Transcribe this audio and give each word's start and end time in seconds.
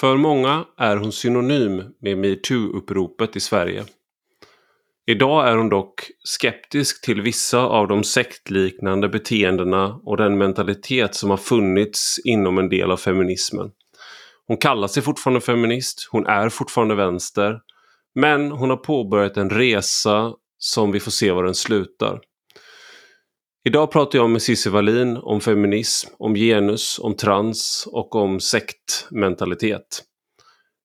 För 0.00 0.16
många 0.16 0.64
är 0.78 0.96
hon 0.96 1.12
synonym 1.12 1.82
med 2.02 2.18
metoo-uppropet 2.18 3.36
i 3.36 3.40
Sverige. 3.40 3.84
Idag 5.06 5.48
är 5.48 5.56
hon 5.56 5.68
dock 5.68 6.10
skeptisk 6.24 7.04
till 7.04 7.22
vissa 7.22 7.58
av 7.58 7.88
de 7.88 8.04
sektliknande 8.04 9.08
beteendena 9.08 10.00
och 10.04 10.16
den 10.16 10.38
mentalitet 10.38 11.14
som 11.14 11.30
har 11.30 11.36
funnits 11.36 12.20
inom 12.24 12.58
en 12.58 12.68
del 12.68 12.90
av 12.90 12.96
feminismen. 12.96 13.70
Hon 14.46 14.56
kallar 14.56 14.88
sig 14.88 15.02
fortfarande 15.02 15.40
feminist, 15.40 16.08
hon 16.10 16.26
är 16.26 16.48
fortfarande 16.48 16.94
vänster, 16.94 17.60
men 18.14 18.50
hon 18.50 18.70
har 18.70 18.76
påbörjat 18.76 19.36
en 19.36 19.50
resa 19.50 20.32
som 20.58 20.92
vi 20.92 21.00
får 21.00 21.10
se 21.10 21.32
var 21.32 21.44
den 21.44 21.54
slutar. 21.54 22.20
Idag 23.66 23.90
pratar 23.90 24.18
jag 24.18 24.30
med 24.30 24.42
Cissi 24.42 24.70
Wallin 24.70 25.16
om 25.16 25.40
feminism, 25.40 26.10
om 26.18 26.34
genus, 26.34 26.98
om 27.02 27.16
trans 27.16 27.88
och 27.92 28.14
om 28.14 28.40
sektmentalitet. 28.40 30.02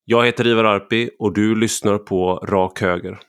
Jag 0.06 0.26
heter 0.26 0.48
Ivar 0.48 0.64
Arpi 0.64 1.10
och 1.20 1.34
du 1.34 1.56
lyssnar 1.56 1.98
på 1.98 2.36
Rak 2.36 2.82
Höger. 2.82 3.20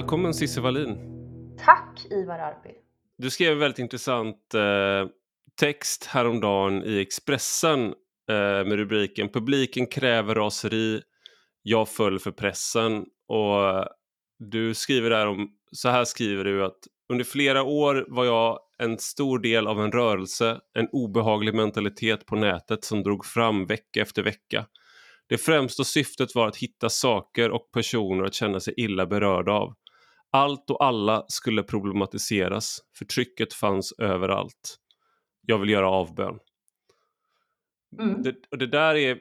Välkommen 0.00 0.34
Cissi 0.34 0.60
Wallin! 0.60 0.98
Tack 1.64 2.06
Ivar 2.10 2.38
Arpi! 2.38 2.70
Du 3.18 3.30
skrev 3.30 3.52
en 3.52 3.58
väldigt 3.58 3.78
intressant 3.78 4.54
eh, 4.54 5.08
text 5.60 6.04
häromdagen 6.04 6.82
i 6.84 7.00
Expressen 7.00 7.84
eh, 7.84 8.34
med 8.36 8.72
rubriken 8.72 9.28
Publiken 9.28 9.86
kräver 9.86 10.34
raseri, 10.34 11.02
jag 11.62 11.88
föll 11.88 12.18
för 12.18 12.30
pressen. 12.30 13.04
Och 13.28 13.84
du 14.38 14.74
skriver 14.74 15.10
där 15.10 15.26
om, 15.26 15.48
så 15.72 15.88
här 15.88 16.04
skriver 16.04 16.44
du 16.44 16.64
att 16.64 16.78
under 17.12 17.24
flera 17.24 17.62
år 17.62 18.06
var 18.08 18.24
jag 18.24 18.58
en 18.78 18.98
stor 18.98 19.38
del 19.38 19.66
av 19.66 19.80
en 19.80 19.92
rörelse, 19.92 20.60
en 20.74 20.88
obehaglig 20.92 21.54
mentalitet 21.54 22.26
på 22.26 22.36
nätet 22.36 22.84
som 22.84 23.02
drog 23.02 23.24
fram 23.24 23.66
vecka 23.66 24.02
efter 24.02 24.22
vecka. 24.22 24.66
Det 25.30 25.38
främsta 25.38 25.84
syftet 25.84 26.34
var 26.34 26.48
att 26.48 26.56
hitta 26.56 26.88
saker 26.88 27.50
och 27.50 27.70
personer 27.72 28.24
att 28.24 28.34
känna 28.34 28.60
sig 28.60 28.74
illa 28.76 29.06
berörda 29.06 29.52
av. 29.52 29.74
Allt 30.32 30.70
och 30.70 30.84
alla 30.84 31.24
skulle 31.28 31.62
problematiseras. 31.62 32.78
Förtrycket 32.98 33.54
fanns 33.54 33.92
överallt. 33.98 34.76
Jag 35.46 35.58
vill 35.58 35.70
göra 35.70 35.90
avbön. 35.90 36.38
Mm. 37.98 38.22
Det, 38.22 38.34
och 38.50 38.58
det 38.58 38.66
där 38.66 38.94
är, 38.94 39.18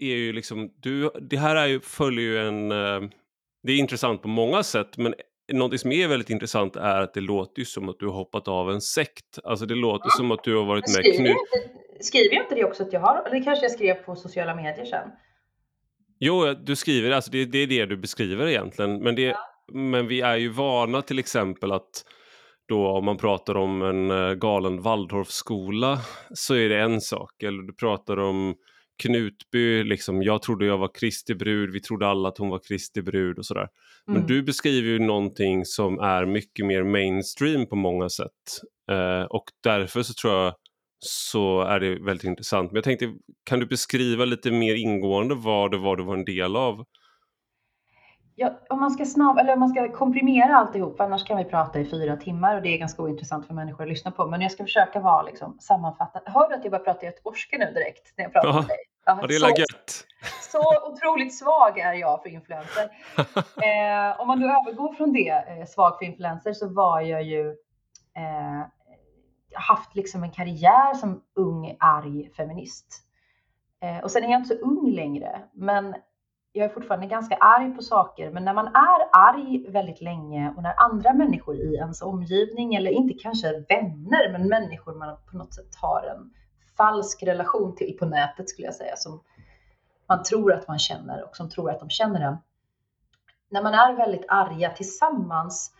är 0.00 0.14
ju 0.14 0.32
liksom, 0.32 0.72
du, 0.76 1.10
det 1.30 1.36
här 1.36 1.56
är 1.56 1.66
ju, 1.66 1.80
följer 1.80 2.24
ju 2.24 2.38
en, 2.38 2.72
eh, 2.72 3.10
det 3.62 3.72
är 3.72 3.76
intressant 3.76 4.22
på 4.22 4.28
många 4.28 4.62
sätt 4.62 4.98
men 4.98 5.14
något 5.52 5.80
som 5.80 5.92
är 5.92 6.08
väldigt 6.08 6.30
intressant 6.30 6.76
är 6.76 7.00
att 7.00 7.14
det 7.14 7.20
låter 7.20 7.60
ju 7.60 7.64
som 7.64 7.88
att 7.88 7.98
du 7.98 8.06
har 8.06 8.14
hoppat 8.14 8.48
av 8.48 8.70
en 8.70 8.80
sekt. 8.80 9.38
Alltså 9.44 9.66
det 9.66 9.74
låter 9.74 10.06
ja. 10.06 10.16
som 10.16 10.30
att 10.30 10.44
du 10.44 10.56
har 10.56 10.64
varit 10.64 10.84
med... 10.96 11.04
Skriver, 11.04 11.18
knyt... 11.18 11.36
skriver 12.00 12.34
jag 12.34 12.44
inte 12.44 12.54
det 12.54 12.64
också 12.64 12.82
att 12.82 12.92
jag 12.92 13.00
har? 13.00 13.22
Eller 13.26 13.44
kanske 13.44 13.64
jag 13.64 13.72
skrev 13.72 13.94
på 13.94 14.16
sociala 14.16 14.54
medier 14.54 14.84
sen? 14.84 15.10
Jo, 16.18 16.54
du 16.54 16.76
skriver, 16.76 17.10
alltså 17.10 17.30
det, 17.30 17.44
det 17.44 17.58
är 17.58 17.66
det 17.66 17.86
du 17.86 17.96
beskriver 17.96 18.46
egentligen. 18.46 19.02
Men, 19.02 19.14
det, 19.14 19.22
ja. 19.22 19.51
Men 19.72 20.06
vi 20.06 20.20
är 20.20 20.36
ju 20.36 20.48
vana 20.48 21.02
till 21.02 21.18
exempel 21.18 21.72
att 21.72 22.04
då 22.68 22.88
om 22.88 23.04
man 23.04 23.16
pratar 23.16 23.56
om 23.56 23.82
en 23.82 24.10
uh, 24.10 24.34
galen 24.34 24.82
Waldorfskola 24.82 25.98
så 26.34 26.54
är 26.54 26.68
det 26.68 26.80
en 26.80 27.00
sak. 27.00 27.42
Eller 27.42 27.62
du 27.62 27.74
pratar 27.74 28.16
om 28.16 28.54
Knutby, 29.02 29.84
liksom, 29.84 30.22
jag 30.22 30.42
trodde 30.42 30.66
jag 30.66 30.78
var 30.78 30.90
Kristi 30.94 31.34
brud, 31.34 31.72
vi 31.72 31.80
trodde 31.80 32.06
alla 32.06 32.28
att 32.28 32.38
hon 32.38 32.48
var 32.48 32.60
Kristi 32.68 33.02
brud 33.02 33.38
och 33.38 33.46
sådär. 33.46 33.68
Men 34.06 34.16
mm. 34.16 34.26
du 34.26 34.42
beskriver 34.42 34.88
ju 34.88 34.98
någonting 34.98 35.64
som 35.64 35.98
är 35.98 36.26
mycket 36.26 36.66
mer 36.66 36.82
mainstream 36.82 37.66
på 37.66 37.76
många 37.76 38.08
sätt. 38.08 38.60
Uh, 38.92 39.24
och 39.24 39.44
därför 39.62 40.02
så 40.02 40.14
tror 40.14 40.34
jag 40.34 40.54
så 41.04 41.60
är 41.60 41.80
det 41.80 42.04
väldigt 42.04 42.24
intressant. 42.24 42.70
Men 42.70 42.76
jag 42.76 42.84
tänkte, 42.84 43.12
kan 43.44 43.60
du 43.60 43.66
beskriva 43.66 44.24
lite 44.24 44.50
mer 44.50 44.74
ingående 44.74 45.34
vad 45.34 45.70
det 45.70 45.78
var 45.78 45.96
du 45.96 46.04
var 46.04 46.14
en 46.14 46.24
del 46.24 46.56
av? 46.56 46.84
Ja, 48.34 48.60
om 48.68 48.80
man 48.80 48.90
ska 48.90 49.04
snabb, 49.04 49.38
eller 49.38 49.52
om 49.52 49.60
man 49.60 49.68
ska 49.68 49.92
komprimera 49.92 50.56
alltihop, 50.56 51.00
annars 51.00 51.24
kan 51.24 51.36
vi 51.36 51.44
prata 51.44 51.80
i 51.80 51.84
fyra 51.84 52.16
timmar 52.16 52.56
och 52.56 52.62
det 52.62 52.68
är 52.68 52.78
ganska 52.78 53.02
ointressant 53.02 53.46
för 53.46 53.54
människor 53.54 53.84
att 53.84 53.88
lyssna 53.88 54.10
på. 54.10 54.26
Men 54.26 54.40
jag 54.40 54.52
ska 54.52 54.64
försöka 54.64 55.00
vara 55.00 55.22
liksom 55.22 55.58
sammanfattad. 55.60 56.22
Hör 56.24 56.48
du 56.48 56.54
att 56.54 56.64
jag 56.64 56.70
börjar 56.70 56.84
prata 56.84 57.06
göteborgska 57.06 57.58
nu 57.58 57.64
direkt 57.64 58.12
när 58.16 58.24
jag 58.24 58.32
pratar 58.32 58.48
ja, 58.48 58.54
med 58.54 58.68
dig? 58.68 58.76
Ja, 59.04 59.26
det 59.28 59.34
är 59.34 59.38
så, 59.38 59.60
gött. 59.60 60.06
så 60.40 60.92
otroligt 60.92 61.38
svag 61.38 61.78
är 61.78 61.92
jag 61.92 62.22
för 62.22 62.28
influencer. 62.28 62.82
eh, 63.62 64.20
om 64.20 64.26
man 64.26 64.40
då 64.40 64.46
övergår 64.46 64.94
från 64.94 65.12
det, 65.12 65.28
eh, 65.28 65.66
svag 65.66 65.98
för 65.98 66.04
influencer, 66.04 66.52
så 66.52 66.68
var 66.68 67.00
jag 67.00 67.22
ju 67.22 67.48
eh, 68.16 68.66
haft 69.54 69.94
liksom 69.94 70.22
en 70.22 70.30
karriär 70.30 70.94
som 70.94 71.22
ung, 71.34 71.76
arg 71.80 72.30
feminist. 72.36 73.02
Eh, 73.82 73.98
och 73.98 74.10
sen 74.10 74.24
är 74.24 74.30
jag 74.30 74.40
inte 74.40 74.56
så 74.56 74.62
ung 74.62 74.90
längre, 74.90 75.42
men 75.52 75.94
jag 76.52 76.64
är 76.64 76.68
fortfarande 76.68 77.06
ganska 77.06 77.36
arg 77.36 77.70
på 77.70 77.82
saker. 77.82 78.30
Men 78.30 78.44
när 78.44 78.54
man 78.54 78.66
är 78.66 79.08
arg 79.12 79.70
väldigt 79.70 80.00
länge 80.00 80.54
och 80.56 80.62
när 80.62 80.74
andra 80.80 81.12
människor 81.12 81.56
i 81.56 81.74
ens 81.74 82.02
omgivning, 82.02 82.74
eller 82.74 82.90
inte 82.90 83.14
kanske 83.14 83.64
vänner, 83.68 84.32
men 84.32 84.48
människor 84.48 84.94
man 84.94 85.16
på 85.30 85.36
något 85.36 85.54
sätt 85.54 85.74
har 85.80 86.02
en 86.02 86.30
falsk 86.76 87.22
relation 87.22 87.76
till 87.76 87.96
på 87.98 88.06
nätet 88.06 88.48
skulle 88.48 88.66
jag 88.66 88.74
säga, 88.74 88.96
som 88.96 89.22
man 90.08 90.22
tror 90.22 90.52
att 90.52 90.68
man 90.68 90.78
känner 90.78 91.24
och 91.28 91.36
som 91.36 91.50
tror 91.50 91.70
att 91.70 91.80
de 91.80 91.90
känner 91.90 92.20
en. 92.20 92.36
När 93.50 93.62
man 93.62 93.74
är 93.74 93.96
väldigt 93.96 94.24
arga 94.28 94.70
tillsammans 94.70 95.72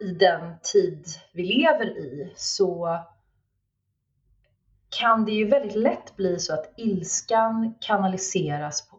i 0.00 0.10
den 0.10 0.54
tid 0.62 1.06
vi 1.32 1.42
lever 1.42 1.86
i 1.86 2.32
så 2.36 2.98
kan 5.00 5.24
det 5.24 5.32
ju 5.32 5.48
väldigt 5.48 5.76
lätt 5.76 6.16
bli 6.16 6.38
så 6.38 6.54
att 6.54 6.72
ilskan 6.76 7.74
kanaliseras 7.80 8.88
på 8.88 8.97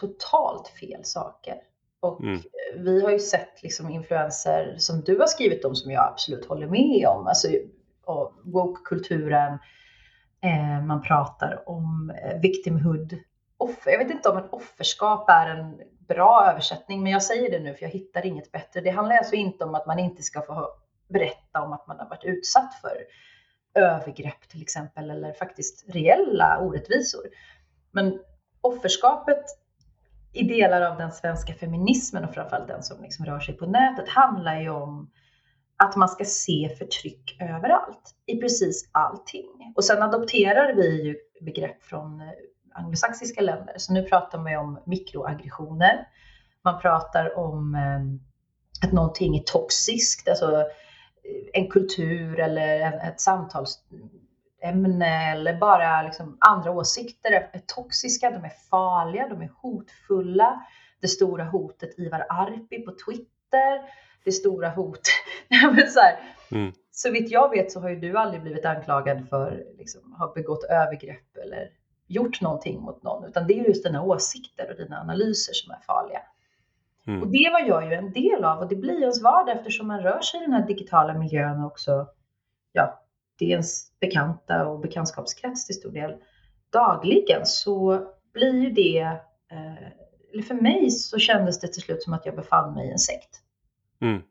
totalt 0.00 0.68
fel 0.68 1.04
saker. 1.04 1.54
Och 2.00 2.20
mm. 2.20 2.40
vi 2.76 3.02
har 3.02 3.10
ju 3.10 3.18
sett 3.18 3.62
liksom 3.62 3.90
influenser 3.90 4.74
som 4.78 5.00
du 5.00 5.18
har 5.18 5.26
skrivit 5.26 5.64
om 5.64 5.74
som 5.74 5.90
jag 5.90 6.06
absolut 6.06 6.46
håller 6.46 6.66
med 6.66 7.06
om. 7.08 7.26
Alltså 7.26 7.48
woke-kulturen, 8.42 9.58
eh, 10.42 10.84
man 10.86 11.02
pratar 11.02 11.68
om 11.68 12.12
eh, 12.22 12.40
victimhood. 12.40 13.18
Offer, 13.56 13.90
jag 13.90 13.98
vet 13.98 14.10
inte 14.10 14.28
om 14.28 14.36
ett 14.36 14.52
offerskap 14.52 15.30
är 15.30 15.46
en 15.46 15.80
bra 16.08 16.46
översättning, 16.50 17.02
men 17.02 17.12
jag 17.12 17.22
säger 17.22 17.50
det 17.50 17.60
nu 17.60 17.74
för 17.74 17.82
jag 17.82 17.90
hittar 17.90 18.26
inget 18.26 18.52
bättre. 18.52 18.80
Det 18.80 18.90
handlar 18.90 19.16
alltså 19.16 19.34
inte 19.34 19.64
om 19.64 19.74
att 19.74 19.86
man 19.86 19.98
inte 19.98 20.22
ska 20.22 20.42
få 20.42 20.68
berätta 21.08 21.62
om 21.62 21.72
att 21.72 21.86
man 21.86 21.98
har 21.98 22.08
varit 22.08 22.24
utsatt 22.24 22.74
för 22.74 22.96
övergrepp 23.74 24.48
till 24.48 24.62
exempel, 24.62 25.10
eller 25.10 25.32
faktiskt 25.32 25.94
reella 25.94 26.58
orättvisor. 26.58 27.22
Men 27.90 28.20
offerskapet 28.60 29.44
i 30.32 30.42
delar 30.42 30.82
av 30.82 30.98
den 30.98 31.12
svenska 31.12 31.54
feminismen 31.54 32.24
och 32.24 32.34
framförallt 32.34 32.68
den 32.68 32.82
som 32.82 33.02
liksom 33.02 33.26
rör 33.26 33.40
sig 33.40 33.56
på 33.56 33.66
nätet 33.66 34.08
handlar 34.08 34.60
ju 34.60 34.70
om 34.70 35.10
att 35.76 35.96
man 35.96 36.08
ska 36.08 36.24
se 36.24 36.74
förtryck 36.78 37.36
överallt, 37.40 38.14
i 38.26 38.36
precis 38.36 38.90
allting. 38.92 39.72
Och 39.76 39.84
sen 39.84 40.02
adopterar 40.02 40.74
vi 40.74 41.02
ju 41.04 41.16
begrepp 41.40 41.82
från 41.82 42.20
eh, 42.20 42.28
anglosaxiska 42.74 43.40
länder. 43.40 43.74
Så 43.76 43.92
nu 43.92 44.02
pratar 44.02 44.38
man 44.38 44.52
ju 44.52 44.58
om 44.58 44.82
mikroaggressioner. 44.86 46.08
Man 46.64 46.80
pratar 46.80 47.38
om 47.38 47.74
eh, 47.74 48.86
att 48.86 48.92
någonting 48.92 49.36
är 49.36 49.42
toxiskt, 49.42 50.28
alltså 50.28 50.60
eh, 50.60 50.66
en 51.52 51.68
kultur 51.68 52.40
eller 52.40 52.92
ett 53.08 53.20
samtals 53.20 53.78
samtalsämne 54.60 55.32
eller 55.32 55.58
bara 55.58 56.02
liksom 56.02 56.36
andra 56.40 56.70
åsikter 56.70 57.32
är 57.32 57.60
toxiska, 57.66 58.30
de 58.30 58.44
är 58.44 58.52
farliga, 58.70 59.28
de 59.28 59.42
är 59.42 59.50
hotfulla. 59.56 60.64
Det 61.00 61.08
stora 61.08 61.44
hotet 61.44 61.98
Ivar 61.98 62.26
Arpi 62.28 62.84
på 62.84 62.92
Twitter, 63.06 63.82
det 64.24 64.32
stora 64.32 64.70
hot. 64.70 65.00
så, 65.88 66.00
här, 66.00 66.20
mm. 66.50 66.72
så 66.90 67.10
vitt 67.10 67.30
jag 67.30 67.50
vet 67.50 67.72
så 67.72 67.80
har 67.80 67.88
ju 67.88 67.96
du 67.96 68.18
aldrig 68.18 68.42
blivit 68.42 68.64
anklagad 68.64 69.28
för 69.28 69.64
liksom, 69.78 70.12
ha 70.12 70.32
begått 70.34 70.64
övergrepp 70.64 71.36
eller 71.44 71.68
gjort 72.06 72.40
någonting 72.40 72.80
mot 72.80 73.02
någon, 73.02 73.24
utan 73.24 73.46
det 73.46 73.60
är 73.60 73.64
just 73.64 73.84
dina 73.84 74.02
åsikter 74.02 74.70
och 74.70 74.76
dina 74.76 75.00
analyser 75.00 75.52
som 75.52 75.70
är 75.70 75.78
farliga. 75.86 76.20
Mm. 77.06 77.22
Och 77.22 77.28
det 77.28 77.50
var 77.52 77.60
jag 77.68 77.86
ju 77.86 77.94
en 77.94 78.12
del 78.12 78.44
av 78.44 78.58
och 78.58 78.68
det 78.68 78.76
blir 78.76 79.00
ens 79.00 79.22
vardag 79.22 79.56
eftersom 79.56 79.86
man 79.86 80.00
rör 80.00 80.20
sig 80.20 80.40
i 80.40 80.42
den 80.42 80.52
här 80.52 80.66
digitala 80.66 81.14
miljön 81.14 81.64
också. 81.64 82.06
Ja, 82.72 83.00
det 83.40 83.44
är 83.44 83.50
ens 83.50 83.98
bekanta 84.00 84.66
och 84.66 84.80
bekantskapskrets 84.80 85.66
till 85.66 85.76
stor 85.76 85.90
del 85.90 86.14
dagligen 86.72 87.46
så 87.46 88.06
blir 88.32 88.62
ju 88.62 88.70
det 88.70 88.98
eh, 89.52 90.00
eller 90.32 90.42
för 90.42 90.54
mig 90.54 90.90
så 90.90 91.18
kändes 91.18 91.60
det 91.60 91.68
till 91.68 91.82
slut 91.82 92.02
som 92.02 92.12
att 92.12 92.26
jag 92.26 92.36
befann 92.36 92.74
mig 92.74 92.88
i 92.88 92.92
en 92.92 92.98
sekt. 92.98 93.40
Mm. 94.00 94.22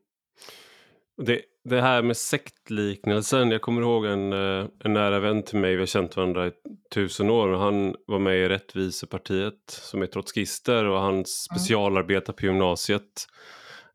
Det, 1.26 1.42
det 1.64 1.82
här 1.82 2.02
med 2.02 2.18
sektliknelsen, 2.18 3.52
jag 3.52 3.62
kommer 3.62 3.82
ihåg 3.82 4.06
en, 4.06 4.34
eh, 4.34 4.66
en 4.84 4.94
nära 4.94 5.20
vän 5.20 5.44
till 5.44 5.60
mig, 5.60 5.76
vi 5.76 5.82
har 5.82 5.86
känt 5.86 6.18
varandra 6.18 6.48
i 6.48 6.52
tusen 6.94 7.30
år, 7.30 7.48
och 7.48 7.60
han 7.60 7.96
var 8.08 8.20
med 8.20 8.38
i 8.38 8.50
Rättvisepartiet 8.50 9.70
som 9.70 10.02
är 10.02 10.06
trotskister 10.06 10.86
och 10.86 11.00
hans 11.00 11.48
mm. 11.52 11.60
specialarbete 11.60 12.34
på 12.34 12.46
gymnasiet 12.46 13.28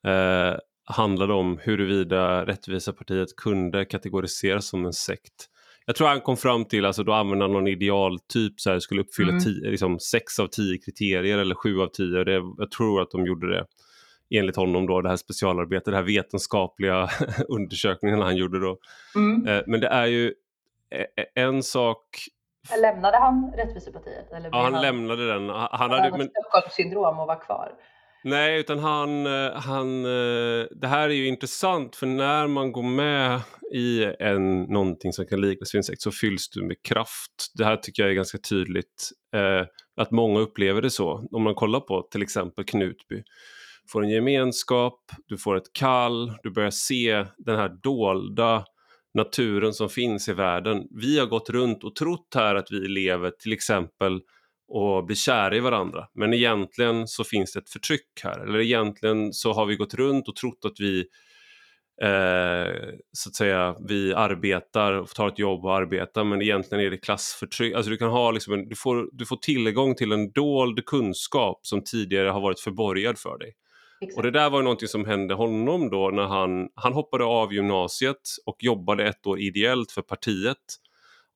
eh, 0.05 0.59
handlade 0.85 1.33
om 1.33 1.59
huruvida 1.63 2.47
Rättvisepartiet 2.47 3.37
kunde 3.37 3.85
kategoriseras 3.85 4.67
som 4.67 4.85
en 4.85 4.93
sekt. 4.93 5.49
Jag 5.87 5.97
tror 5.97 6.09
han 6.09 6.21
kom 6.21 6.37
fram 6.37 6.65
till, 6.65 6.85
alltså 6.85 7.05
då 7.05 7.13
använde 7.13 7.45
han 7.45 7.53
någon 7.53 7.69
idealtyp, 7.69 8.61
så 8.61 8.71
här, 8.71 8.79
skulle 8.79 9.01
uppfylla 9.01 9.31
mm. 9.31 9.45
tio, 9.45 9.71
liksom 9.71 9.99
sex 9.99 10.39
av 10.39 10.47
tio 10.47 10.79
kriterier 10.79 11.39
eller 11.39 11.55
sju 11.55 11.81
av 11.81 11.87
tio. 11.87 12.25
Det, 12.25 12.43
jag 12.59 12.71
tror 12.71 13.03
att 13.03 13.11
de 13.11 13.27
gjorde 13.27 13.51
det 13.55 13.67
enligt 14.39 14.57
honom 14.57 14.87
då, 14.87 15.01
det 15.01 15.09
här 15.09 15.17
specialarbetet, 15.17 15.85
det 15.85 15.97
här 15.97 16.03
vetenskapliga 16.03 17.09
undersökningen 17.49 18.21
han 18.21 18.37
gjorde 18.37 18.61
då. 18.61 18.79
Mm. 19.17 19.49
Eh, 19.49 19.63
men 19.67 19.81
det 19.81 19.89
är 19.89 20.07
ju 20.07 20.35
e, 20.91 21.07
e, 21.17 21.25
en 21.35 21.63
sak 21.63 22.07
Lämnade 22.83 23.17
han 23.17 23.53
Rättvisepartiet? 23.57 24.33
Eller 24.33 24.49
ja, 24.53 24.63
han, 24.63 24.73
han 24.75 24.83
lämnade 24.83 25.27
den. 25.27 25.49
Han, 25.49 25.69
han 25.73 25.91
hade 25.91 26.11
men... 26.11 26.29
Stockholmssyndrom 26.29 27.19
och 27.19 27.27
var 27.27 27.41
kvar. 27.41 27.73
Nej, 28.27 28.61
utan 28.61 28.79
han, 28.79 29.27
eh, 29.27 29.53
han... 29.55 30.05
Eh, 30.05 30.67
det 30.71 30.87
här 30.87 31.09
är 31.09 31.15
ju 31.15 31.27
intressant 31.27 31.97
för 31.97 32.07
när 32.07 32.47
man 32.47 32.73
går 32.73 32.83
med 32.83 33.41
i 33.73 34.05
en, 34.19 34.63
någonting 34.63 35.13
som 35.13 35.27
kan 35.27 35.41
liknas 35.41 35.75
vid 35.75 35.79
en 35.79 35.85
sekt 35.85 36.03
så 36.03 36.11
fylls 36.11 36.49
du 36.51 36.63
med 36.63 36.83
kraft. 36.83 37.53
Det 37.55 37.65
här 37.65 37.77
tycker 37.77 38.03
jag 38.03 38.11
är 38.11 38.15
ganska 38.15 38.39
tydligt 38.39 39.11
eh, 39.37 39.67
att 39.97 40.11
många 40.11 40.41
upplever 40.41 40.83
det 40.83 40.91
så. 40.91 41.29
Om 41.33 41.43
man 41.43 41.55
kollar 41.55 41.81
på 41.81 42.09
till 42.11 42.23
exempel 42.23 42.65
Knutby 42.65 43.17
Du 43.17 43.91
får 43.93 44.05
en 44.05 44.11
gemenskap, 44.11 45.01
du 45.27 45.39
får 45.39 45.57
ett 45.57 45.73
kall, 45.73 46.33
du 46.43 46.51
börjar 46.51 46.71
se 46.71 47.27
den 47.39 47.57
här 47.57 47.69
dolda 47.83 48.65
naturen 49.15 49.73
som 49.73 49.89
finns 49.89 50.29
i 50.29 50.33
världen. 50.33 50.83
Vi 50.91 51.19
har 51.19 51.27
gått 51.27 51.51
runt 51.51 51.85
och 51.85 51.95
trott 51.95 52.29
här 52.35 52.55
att 52.55 52.71
vi 52.71 52.89
lever 52.89 53.31
till 53.31 53.53
exempel 53.53 54.21
och 54.69 55.05
blir 55.05 55.17
kära 55.17 55.57
i 55.57 55.61
varandra. 55.61 56.07
Men 56.15 56.35
egentligen 56.35 57.09
så 57.09 57.25
finns 57.25 57.53
det 57.53 57.59
ett 57.59 57.71
förtryck 57.71 58.21
här. 58.23 58.41
Eller 58.41 58.61
egentligen 58.61 59.33
så 59.33 59.53
har 59.53 59.67
vi 59.67 59.77
gått 59.77 59.95
runt 59.95 60.29
och 60.29 60.37
trott 60.37 60.65
att 60.65 60.81
vi 60.81 60.99
eh, 62.03 62.95
så 63.13 63.29
att 63.29 63.35
säga, 63.35 63.77
vi 63.89 64.15
arbetar 64.15 64.93
och 64.93 65.09
tar 65.09 65.29
ett 65.29 65.39
jobb 65.39 65.65
och 65.65 65.77
arbetar 65.77 66.25
men 66.25 66.43
egentligen 66.43 66.85
är 66.85 66.91
det 66.91 66.99
klassförtryck. 66.99 67.75
Alltså 67.75 67.91
du, 67.91 67.97
kan 67.97 68.11
ha 68.11 68.31
liksom 68.31 68.53
en, 68.53 68.69
du, 68.69 68.77
får, 68.77 69.09
du 69.13 69.27
får 69.27 69.37
tillgång 69.37 69.95
till 69.95 70.13
en 70.13 70.33
dold 70.33 70.87
kunskap 70.87 71.61
som 71.63 71.85
tidigare 71.85 72.29
har 72.29 72.41
varit 72.41 72.61
förborgad 72.61 73.19
för 73.19 73.39
dig. 73.39 73.53
Exakt. 74.01 74.17
Och 74.17 74.23
det 74.23 74.31
där 74.31 74.51
var 74.51 74.59
ju 74.59 74.65
någonting 74.65 74.89
som 74.89 75.05
hände 75.05 75.35
honom 75.35 75.91
då 75.91 76.11
när 76.11 76.27
han, 76.27 76.69
han 76.75 76.93
hoppade 76.93 77.25
av 77.25 77.55
gymnasiet 77.55 78.23
och 78.47 78.57
jobbade 78.61 79.09
ett 79.09 79.27
år 79.27 79.41
ideellt 79.41 79.93
för 79.93 80.03
partiet. 80.03 80.57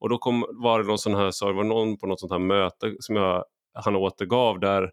Och 0.00 0.08
då 0.08 0.18
kom, 0.18 0.44
var 0.50 0.78
det 0.78 0.86
någon 0.86 0.98
sån 0.98 1.14
här, 1.14 1.30
så 1.30 1.52
var 1.52 1.64
någon 1.64 1.98
på 1.98 2.06
något 2.06 2.20
sånt 2.20 2.32
här 2.32 2.38
möte 2.38 2.96
som 2.98 3.16
jag, 3.16 3.44
han 3.74 3.96
återgav 3.96 4.60
där 4.60 4.90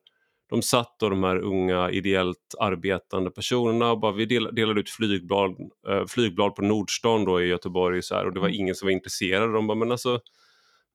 de 0.50 0.62
satt 0.62 0.96
då 1.00 1.10
de 1.10 1.24
här 1.24 1.38
unga 1.38 1.92
ideellt 1.92 2.56
arbetande 2.60 3.32
personerna 3.32 3.92
och 3.92 4.00
bara 4.00 4.12
vi 4.12 4.26
delade 4.26 4.80
ut 4.80 4.90
flygblad, 4.90 5.56
äh, 5.90 6.06
flygblad 6.08 6.56
på 6.56 6.62
Nordstan 6.62 7.26
då 7.26 7.42
i 7.42 7.48
Göteborg 7.48 8.04
så 8.04 8.16
här, 8.16 8.26
och 8.26 8.34
det 8.34 8.40
var 8.40 8.48
mm. 8.48 8.60
ingen 8.60 8.76
som 8.76 8.86
var 8.86 8.92
intresserad. 8.92 9.54
De 9.54 9.68
bara, 9.68 9.78
men 9.78 9.92
alltså, 9.92 10.20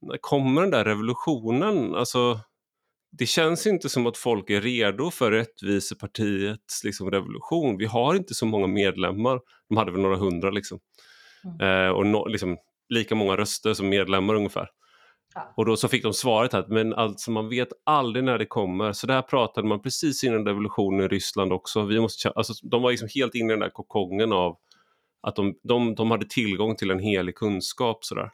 när 0.01 0.17
kommer 0.21 0.63
den 0.63 0.71
där 0.71 0.85
revolutionen? 0.85 1.95
Alltså, 1.95 2.41
det 3.19 3.27
känns 3.27 3.67
inte 3.67 3.89
som 3.89 4.07
att 4.07 4.17
folk 4.17 4.51
är 4.51 4.61
redo 4.61 5.11
för 5.11 5.31
Rättvisepartiets 5.31 6.85
liksom, 6.85 7.11
revolution. 7.11 7.77
Vi 7.79 7.87
har 7.87 8.15
inte 8.15 8.35
så 8.35 8.47
många 8.47 8.67
medlemmar. 8.67 9.41
De 9.69 9.77
hade 9.77 9.93
väl 9.93 10.01
några 10.01 10.17
hundra 10.17 10.51
liksom. 10.51 10.79
Mm. 11.45 11.87
Eh, 11.87 11.91
och 11.91 12.07
no, 12.07 12.29
liksom, 12.29 12.57
lika 12.91 13.15
många 13.15 13.37
röster 13.37 13.75
som 13.75 13.89
medlemmar 13.89 14.35
ungefär. 14.35 14.69
Ja. 15.35 15.53
Och 15.57 15.67
då 15.67 15.77
så 15.77 15.89
fick 15.89 16.03
de 16.03 16.13
svaret 16.13 16.55
att 16.55 16.69
men 16.69 16.95
alltså 16.95 17.31
man 17.31 17.49
vet 17.49 17.69
aldrig 17.87 18.25
när 18.25 18.39
det 18.39 18.47
kommer. 18.47 18.93
Så 18.93 19.07
där 19.07 19.23
pratade 19.23 19.69
man 19.69 19.83
precis 19.83 20.25
innan 20.25 20.47
revolutionen 20.47 21.01
i 21.01 21.09
Ryssland 21.09 21.53
också. 21.53 21.83
Vi 21.83 22.01
måste, 22.01 22.31
alltså, 22.31 22.53
de 22.63 22.83
var 22.83 22.91
liksom 22.91 23.09
helt 23.15 23.35
inne 23.35 23.47
i 23.47 23.51
den 23.51 23.61
där 23.61 23.71
kokongen 23.71 24.33
av 24.33 24.57
att 25.23 25.37
de, 25.37 25.55
de, 25.63 25.95
de 25.95 26.11
hade 26.11 26.27
tillgång 26.27 26.77
till 26.77 26.91
en 26.91 26.99
helig 26.99 27.35
kunskap. 27.35 28.05
Sådär. 28.05 28.31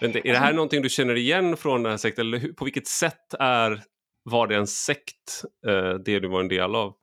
Men 0.00 0.10
är 0.10 0.22
det 0.22 0.30
här 0.30 0.40
alltså- 0.40 0.56
någonting 0.56 0.82
du 0.82 0.88
känner 0.88 1.14
igen 1.14 1.56
från 1.56 1.82
den 1.82 1.90
här 1.90 1.96
sekten? 1.96 2.26
Eller 2.26 2.52
på 2.52 2.64
vilket 2.64 2.86
sätt 2.86 3.34
är 3.38 3.82
var 4.22 4.46
det 4.46 4.56
en 4.56 4.66
sekt, 4.66 5.44
eh, 5.66 5.94
det 5.94 6.20
du 6.20 6.28
var 6.28 6.40
en 6.40 6.48
del 6.48 6.74
av? 6.74 6.94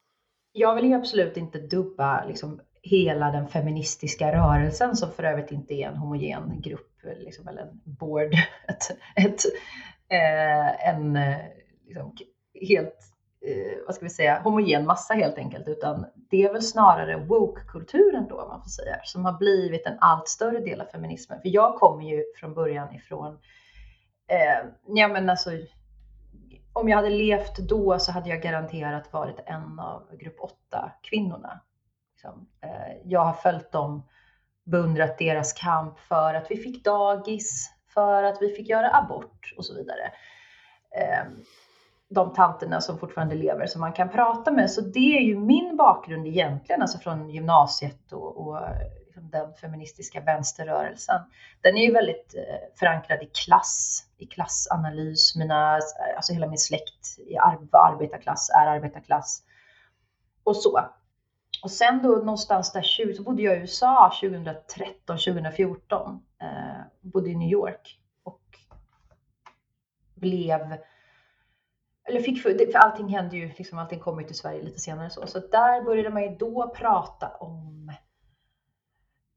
Jag 0.53 0.75
vill 0.75 0.85
ju 0.85 0.93
absolut 0.93 1.37
inte 1.37 1.59
dubba 1.59 2.25
liksom, 2.27 2.61
hela 2.81 3.31
den 3.31 3.47
feministiska 3.47 4.31
rörelsen 4.31 4.95
som 4.95 5.11
för 5.11 5.23
övrigt 5.23 5.51
inte 5.51 5.73
är 5.73 5.87
en 5.87 5.97
homogen 5.97 6.61
grupp 6.61 7.01
liksom, 7.19 7.47
eller 7.47 7.61
en 7.61 7.81
board, 7.83 8.33
ett, 8.67 8.91
ett, 9.15 9.45
eh, 10.09 10.89
en 10.89 11.15
eh, 11.15 11.37
liksom, 11.87 12.15
helt, 12.69 12.97
eh, 13.47 13.77
vad 13.85 13.95
ska 13.95 14.05
vi 14.05 14.09
säga, 14.09 14.39
homogen 14.39 14.85
massa 14.85 15.13
helt 15.13 15.37
enkelt, 15.37 15.67
utan 15.67 16.05
det 16.29 16.43
är 16.43 16.53
väl 16.53 16.61
snarare 16.61 17.17
woke-kulturen 17.25 18.27
då, 18.29 18.35
man 18.35 18.61
får 18.61 18.69
säga, 18.69 18.99
som 19.03 19.25
har 19.25 19.37
blivit 19.37 19.85
en 19.85 19.97
allt 19.99 20.27
större 20.27 20.59
del 20.59 20.81
av 20.81 20.85
feminismen. 20.85 21.41
För 21.41 21.49
jag 21.49 21.75
kommer 21.75 22.03
ju 22.03 22.23
från 22.35 22.53
början 22.53 22.95
ifrån, 22.95 23.39
eh, 24.27 24.69
ja 24.87 25.07
men 25.07 25.29
alltså 25.29 25.51
om 26.73 26.89
jag 26.89 26.97
hade 26.97 27.09
levt 27.09 27.57
då 27.57 27.99
så 27.99 28.11
hade 28.11 28.29
jag 28.29 28.41
garanterat 28.41 29.13
varit 29.13 29.39
en 29.45 29.79
av 29.79 30.17
grupp 30.19 30.39
8 30.39 30.91
kvinnorna. 31.01 31.61
Liksom, 32.23 32.47
eh, 32.61 32.97
jag 33.03 33.19
har 33.19 33.33
följt 33.33 33.71
dem, 33.71 34.03
beundrat 34.63 35.17
deras 35.17 35.53
kamp 35.53 35.99
för 35.99 36.33
att 36.33 36.51
vi 36.51 36.57
fick 36.57 36.83
dagis, 36.83 37.69
för 37.93 38.23
att 38.23 38.41
vi 38.41 38.53
fick 38.55 38.69
göra 38.69 38.95
abort 38.95 39.53
och 39.57 39.65
så 39.65 39.75
vidare. 39.75 40.11
Ehm, 40.95 41.43
de 42.09 42.33
tanterna 42.33 42.81
som 42.81 42.97
fortfarande 42.97 43.35
lever 43.35 43.65
som 43.65 43.81
man 43.81 43.93
kan 43.93 44.09
prata 44.09 44.51
med. 44.51 44.71
Så 44.71 44.81
det 44.81 45.17
är 45.17 45.21
ju 45.21 45.37
min 45.37 45.77
bakgrund 45.77 46.27
egentligen, 46.27 46.81
alltså 46.81 46.97
från 46.97 47.29
gymnasiet 47.29 48.11
och, 48.11 48.37
och 48.37 48.59
liksom 49.05 49.29
den 49.29 49.53
feministiska 49.53 50.21
vänsterrörelsen. 50.21 51.21
Den 51.61 51.77
är 51.77 51.85
ju 51.85 51.93
väldigt 51.93 52.35
eh, 52.37 52.77
förankrad 52.79 53.23
i 53.23 53.25
klass, 53.45 54.03
i 54.17 54.25
klassanalys. 54.25 55.35
Mina, 55.35 55.79
alltså 56.15 56.33
hela 56.33 56.47
min 56.47 56.57
släkt 56.57 57.19
i 57.19 57.37
arbetarklass, 57.71 58.49
är 58.49 58.67
arbetarklass 58.67 59.43
och 60.43 60.55
så. 60.55 60.79
Och 61.63 61.71
sen 61.71 62.01
då 62.03 62.09
någonstans 62.09 62.71
där 62.71 62.81
20, 62.81 63.13
så 63.13 63.23
bodde 63.23 63.41
jag 63.41 63.57
i 63.57 63.59
USA 63.59 64.11
2013, 64.21 65.17
2014. 65.17 66.23
Eh, 66.41 66.81
bodde 67.01 67.29
i 67.29 67.35
New 67.35 67.49
York 67.49 67.99
och 68.23 68.41
blev 70.15 70.77
eller 72.03 72.21
fick, 72.21 72.41
för 72.41 72.77
allting 72.77 73.07
hände 73.07 73.37
ju, 73.37 73.51
liksom 73.57 73.79
allting 73.79 73.99
kom 73.99 74.19
ju 74.19 74.25
till 74.25 74.35
Sverige 74.35 74.61
lite 74.61 74.79
senare 74.79 75.09
så. 75.09 75.27
Så 75.27 75.39
där 75.39 75.83
började 75.83 76.09
man 76.09 76.23
ju 76.23 76.35
då 76.35 76.73
prata 76.75 77.27
om 77.27 77.91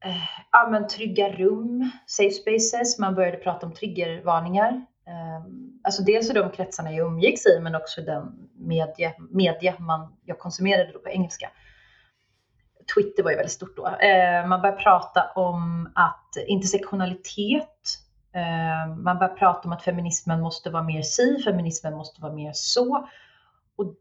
eh, 0.05 0.23
ja, 0.51 0.67
men 0.71 0.87
trygga 0.87 1.31
rum, 1.31 1.89
safe 2.07 2.31
spaces. 2.31 2.99
Man 2.99 3.15
började 3.15 3.37
prata 3.37 3.65
om 3.65 3.73
triggervarningar. 3.73 4.85
Eh, 5.07 5.45
alltså 5.83 6.03
dels 6.03 6.29
i 6.29 6.33
de 6.33 6.51
kretsarna 6.51 6.91
jag 6.91 7.07
umgicks 7.07 7.45
i, 7.45 7.59
men 7.61 7.75
också 7.75 8.01
den 8.01 8.49
media, 8.55 9.13
media 9.29 9.75
man, 9.79 10.15
jag 10.25 10.39
konsumerade 10.39 10.91
då 10.91 10.99
på 10.99 11.09
engelska. 11.09 11.49
Twitter 12.93 13.23
var 13.23 13.31
ju 13.31 13.37
väldigt 13.37 13.51
stort 13.51 13.77
då. 13.77 13.87
Eh, 13.87 14.47
man 14.47 14.61
började 14.61 14.81
prata 14.81 15.31
om 15.35 15.91
att 15.95 16.37
intersektionalitet 16.47 17.99
eh, 18.33 18.95
man 18.97 19.17
började 19.17 19.39
prata 19.39 19.61
om 19.63 19.71
att 19.71 19.83
feminismen 19.83 20.41
måste 20.41 20.69
vara 20.69 20.83
mer 20.83 21.01
si, 21.01 21.43
feminismen 21.43 21.93
måste 21.93 22.21
vara 22.21 22.33
mer 22.33 22.51
så. 22.53 23.07
Och 23.77 23.95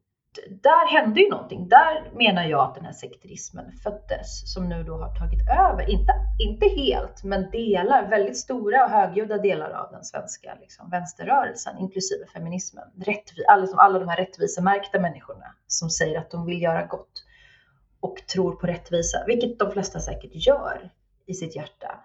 där 0.48 1.00
hände 1.00 1.20
ju 1.20 1.30
någonting. 1.30 1.68
Där 1.68 2.10
menar 2.14 2.44
jag 2.44 2.60
att 2.60 2.74
den 2.74 2.84
här 2.84 2.92
sekterismen 2.92 3.72
föddes 3.72 4.52
som 4.52 4.68
nu 4.68 4.82
då 4.82 4.96
har 4.96 5.14
tagit 5.18 5.48
över, 5.48 5.90
inte, 5.90 6.12
inte 6.38 6.66
helt, 6.68 7.24
men 7.24 7.50
delar, 7.50 8.08
väldigt 8.08 8.38
stora 8.38 8.84
och 8.84 8.90
högljudda 8.90 9.38
delar 9.38 9.70
av 9.70 9.92
den 9.92 10.04
svenska 10.04 10.54
liksom, 10.60 10.90
vänsterrörelsen, 10.90 11.78
inklusive 11.78 12.26
feminismen. 12.26 12.84
Rättvi, 12.96 13.44
alla, 13.48 13.60
liksom, 13.60 13.78
alla 13.78 13.98
de 13.98 14.08
här 14.08 14.16
rättvisemärkta 14.16 15.00
människorna 15.00 15.54
som 15.66 15.90
säger 15.90 16.18
att 16.18 16.30
de 16.30 16.46
vill 16.46 16.62
göra 16.62 16.86
gott 16.86 17.23
och 18.04 18.26
tror 18.26 18.52
på 18.52 18.66
rättvisa, 18.66 19.24
vilket 19.26 19.58
de 19.58 19.70
flesta 19.70 20.00
säkert 20.00 20.30
gör 20.34 20.90
i 21.26 21.34
sitt 21.34 21.56
hjärta. 21.56 22.00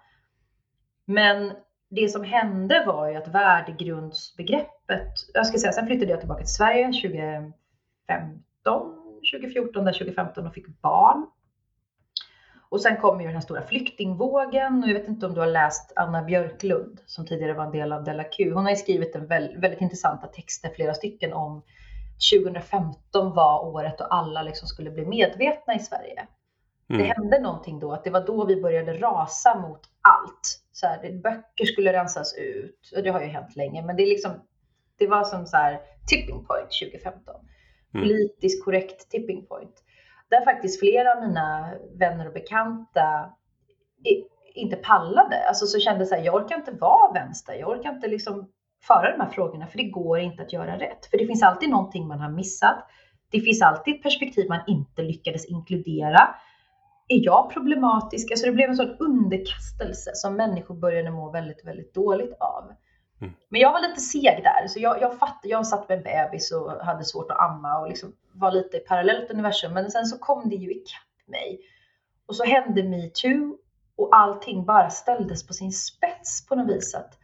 Men 1.05 1.53
det 1.89 2.09
som 2.09 2.23
hände 2.23 2.83
var 2.87 3.09
ju 3.09 3.15
att 3.15 3.27
värdegrundsbegreppet, 3.27 5.13
jag 5.33 5.47
ska 5.47 5.57
säga, 5.57 5.71
sen 5.71 5.87
flyttade 5.87 6.11
jag 6.11 6.19
tillbaka 6.19 6.43
till 6.43 6.53
Sverige 6.53 6.85
2015, 6.85 7.53
2014, 9.33 9.85
där 9.85 9.93
2015 9.93 10.47
och 10.47 10.53
fick 10.53 10.81
barn. 10.81 11.25
Och 12.69 12.81
sen 12.81 12.97
kom 12.97 13.21
ju 13.21 13.27
den 13.27 13.35
här 13.35 13.41
stora 13.41 13.61
flyktingvågen 13.61 14.83
och 14.83 14.89
jag 14.89 14.93
vet 14.93 15.07
inte 15.07 15.25
om 15.25 15.33
du 15.33 15.39
har 15.39 15.47
läst 15.47 15.93
Anna 15.95 16.23
Björklund 16.23 17.01
som 17.05 17.25
tidigare 17.25 17.53
var 17.53 17.65
en 17.65 17.71
del 17.71 17.93
av 17.93 18.03
Della 18.03 18.23
Q. 18.23 18.51
Hon 18.51 18.63
har 18.63 18.71
ju 18.71 18.75
skrivit 18.75 19.15
en 19.15 19.27
väldigt, 19.27 19.59
väldigt 19.59 19.81
intressanta 19.81 20.27
texter, 20.27 20.69
flera 20.75 20.93
stycken 20.93 21.33
om 21.33 21.63
2015 22.31 23.33
var 23.33 23.65
året 23.65 23.97
då 23.97 24.03
alla 24.03 24.41
liksom 24.41 24.67
skulle 24.67 24.91
bli 24.91 25.05
medvetna 25.05 25.75
i 25.75 25.79
Sverige. 25.79 26.27
Mm. 26.89 27.01
Det 27.01 27.13
hände 27.13 27.39
någonting 27.39 27.79
då, 27.79 27.91
att 27.91 28.03
det 28.03 28.09
var 28.09 28.25
då 28.25 28.45
vi 28.45 28.61
började 28.61 28.93
rasa 28.93 29.59
mot 29.59 29.81
allt. 30.01 30.59
Så 30.71 30.87
här, 30.87 31.21
böcker 31.23 31.65
skulle 31.65 31.93
rensas 31.93 32.37
ut, 32.37 32.91
och 32.95 33.03
det 33.03 33.09
har 33.09 33.21
ju 33.21 33.27
hänt 33.27 33.55
länge, 33.55 33.81
men 33.81 33.95
det, 33.95 34.03
är 34.03 34.07
liksom, 34.07 34.31
det 34.97 35.07
var 35.07 35.23
som 35.23 35.45
så 35.45 35.57
här 35.57 35.79
tipping 36.07 36.45
point 36.45 36.69
2015. 36.83 37.35
Mm. 37.93 38.07
Politiskt 38.07 38.65
korrekt 38.65 39.09
tipping 39.09 39.45
point. 39.45 39.83
Där 40.29 40.45
faktiskt 40.45 40.79
flera 40.79 41.11
av 41.11 41.21
mina 41.21 41.73
vänner 41.99 42.27
och 42.27 42.33
bekanta 42.33 43.33
inte 44.53 44.75
pallade. 44.75 45.47
Alltså 45.47 45.65
så 45.65 45.79
kände 45.79 46.05
så 46.05 46.15
här, 46.15 46.23
jag 46.23 46.35
orkar 46.35 46.55
inte 46.55 46.71
vara 46.71 47.13
vänster, 47.13 47.53
jag 47.53 47.69
orkar 47.69 47.89
inte 47.89 48.07
liksom 48.07 48.51
föra 48.81 49.11
de 49.11 49.21
här 49.21 49.29
frågorna, 49.29 49.67
för 49.67 49.77
det 49.77 49.89
går 49.89 50.19
inte 50.19 50.41
att 50.41 50.53
göra 50.53 50.79
rätt. 50.79 51.05
För 51.05 51.17
det 51.17 51.27
finns 51.27 51.43
alltid 51.43 51.69
någonting 51.69 52.07
man 52.07 52.19
har 52.19 52.29
missat. 52.29 52.87
Det 53.31 53.39
finns 53.39 53.61
alltid 53.61 53.95
ett 53.95 54.03
perspektiv 54.03 54.49
man 54.49 54.59
inte 54.67 55.01
lyckades 55.01 55.45
inkludera. 55.45 56.35
Är 57.07 57.25
jag 57.25 57.53
problematisk? 57.53 58.31
Alltså 58.31 58.45
det 58.45 58.51
blev 58.51 58.69
en 58.69 58.75
sån 58.75 58.95
underkastelse 58.99 60.11
som 60.13 60.35
människor 60.35 60.75
började 60.75 61.11
må 61.11 61.31
väldigt, 61.31 61.65
väldigt 61.65 61.93
dåligt 61.93 62.33
av. 62.39 62.71
Mm. 63.21 63.33
Men 63.49 63.61
jag 63.61 63.71
var 63.71 63.81
lite 63.81 64.01
seg 64.01 64.43
där, 64.43 64.67
så 64.67 64.79
jag, 64.79 65.01
jag 65.01 65.19
fattade, 65.19 65.47
jag 65.47 65.67
satt 65.67 65.89
med 65.89 66.03
bebis 66.03 66.51
och 66.51 66.71
hade 66.71 67.05
svårt 67.05 67.31
att 67.31 67.39
amma 67.39 67.79
och 67.79 67.87
liksom 67.89 68.13
var 68.33 68.51
lite 68.51 68.77
i 68.77 68.79
parallellt 68.79 69.31
universum. 69.31 69.73
Men 69.73 69.91
sen 69.91 70.05
så 70.05 70.17
kom 70.17 70.49
det 70.49 70.55
ju 70.55 70.71
ikapp 70.71 71.27
mig. 71.27 71.59
Och 72.27 72.35
så 72.35 72.43
hände 72.43 72.83
metoo 72.83 73.57
och 73.95 74.15
allting 74.15 74.65
bara 74.65 74.89
ställdes 74.89 75.47
på 75.47 75.53
sin 75.53 75.71
spets 75.71 76.47
på 76.47 76.55
något 76.55 76.75
vis. 76.75 76.95
Att 76.95 77.17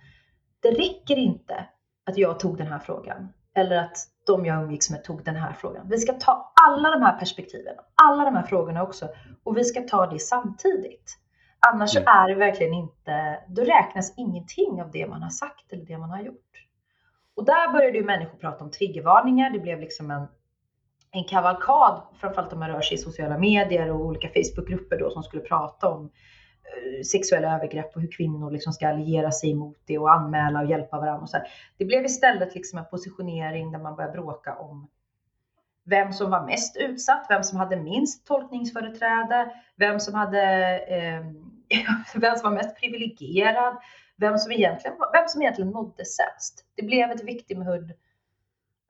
det 0.66 0.72
räcker 0.72 1.16
inte 1.16 1.66
att 2.06 2.18
jag 2.18 2.40
tog 2.40 2.58
den 2.58 2.68
här 2.68 2.80
frågan 2.80 3.34
eller 3.56 3.78
att 3.78 3.98
de 4.26 4.46
jag 4.46 4.64
umgicks 4.64 4.90
med 4.90 5.04
tog 5.04 5.24
den 5.24 5.36
här 5.36 5.54
frågan. 5.54 5.90
Vi 5.90 5.98
ska 5.98 6.14
ta 6.14 6.54
alla 6.66 6.92
de 6.92 7.02
här 7.02 7.20
perspektiven, 7.20 7.76
alla 8.04 8.26
de 8.26 8.36
här 8.36 8.44
frågorna 8.44 8.84
också 8.84 9.10
och 9.44 9.58
vi 9.58 9.64
ska 9.64 9.82
ta 9.82 10.08
det 10.08 10.20
samtidigt. 10.20 11.18
Annars 11.60 11.96
mm. 11.96 12.08
är 12.08 12.30
det 12.30 12.36
verkligen 12.36 12.74
inte, 12.74 13.40
då 13.48 13.62
räknas 13.62 14.14
ingenting 14.18 14.82
av 14.82 14.92
det 14.92 15.08
man 15.08 15.22
har 15.24 15.30
sagt 15.30 15.74
eller 15.74 15.86
det 15.86 15.98
man 15.98 16.10
har 16.10 16.22
gjort. 16.22 16.68
Och 17.36 17.46
där 17.46 17.74
började 17.74 17.98
ju 17.98 18.04
människor 18.04 18.38
prata 18.38 18.64
om 18.64 18.72
triggervarningar. 18.72 19.50
Det 19.50 19.60
blev 19.60 19.80
liksom 19.80 20.12
en, 20.12 20.28
en 21.12 21.24
kavalkad, 21.24 22.02
framförallt 22.20 22.54
om 22.54 22.60
man 22.60 22.70
rör 22.70 22.82
sig 22.82 22.96
i 22.96 22.98
sociala 22.98 23.38
medier 23.38 23.92
och 23.92 24.06
olika 24.06 24.28
Facebookgrupper 24.28 25.00
då 25.00 25.10
som 25.10 25.24
skulle 25.24 25.44
prata 25.44 25.90
om 25.90 26.12
sexuella 27.06 27.56
övergrepp 27.56 27.96
och 27.96 28.02
hur 28.02 28.12
kvinnor 28.12 28.52
liksom 28.52 28.74
ska 28.74 28.88
alliera 28.88 29.32
sig 29.32 29.54
mot 29.54 29.78
det 29.86 29.98
och 29.98 30.14
anmäla 30.14 30.60
och 30.60 30.70
hjälpa 30.70 31.00
varandra. 31.00 31.22
Och 31.22 31.30
så 31.30 31.38
här. 31.38 31.48
Det 31.78 31.86
blev 31.86 32.06
istället 32.06 32.56
liksom 32.56 32.80
en 32.80 32.86
positionering 32.86 33.72
där 33.72 33.80
man 33.80 33.96
började 33.96 34.14
bråka 34.14 34.56
om 34.56 34.88
vem 35.86 36.14
som 36.14 36.32
var 36.32 36.46
mest 36.46 36.78
utsatt, 36.78 37.26
vem 37.30 37.44
som 37.44 37.58
hade 37.58 37.76
minst 37.76 38.28
tolkningsföreträde, 38.28 39.52
vem 39.76 40.00
som, 40.00 40.14
hade, 40.14 40.42
eh, 40.80 41.26
vem 42.22 42.36
som 42.36 42.50
var 42.50 42.58
mest 42.58 42.80
privilegierad, 42.80 43.78
vem 44.16 44.38
som 44.38 44.52
egentligen, 44.52 44.98
vem 45.14 45.28
som 45.28 45.42
egentligen 45.42 45.72
mådde 45.72 46.06
sämst. 46.06 46.66
Det 46.76 46.84
blev 46.84 47.12
ett 47.12 47.24
victimhood. 47.24 47.92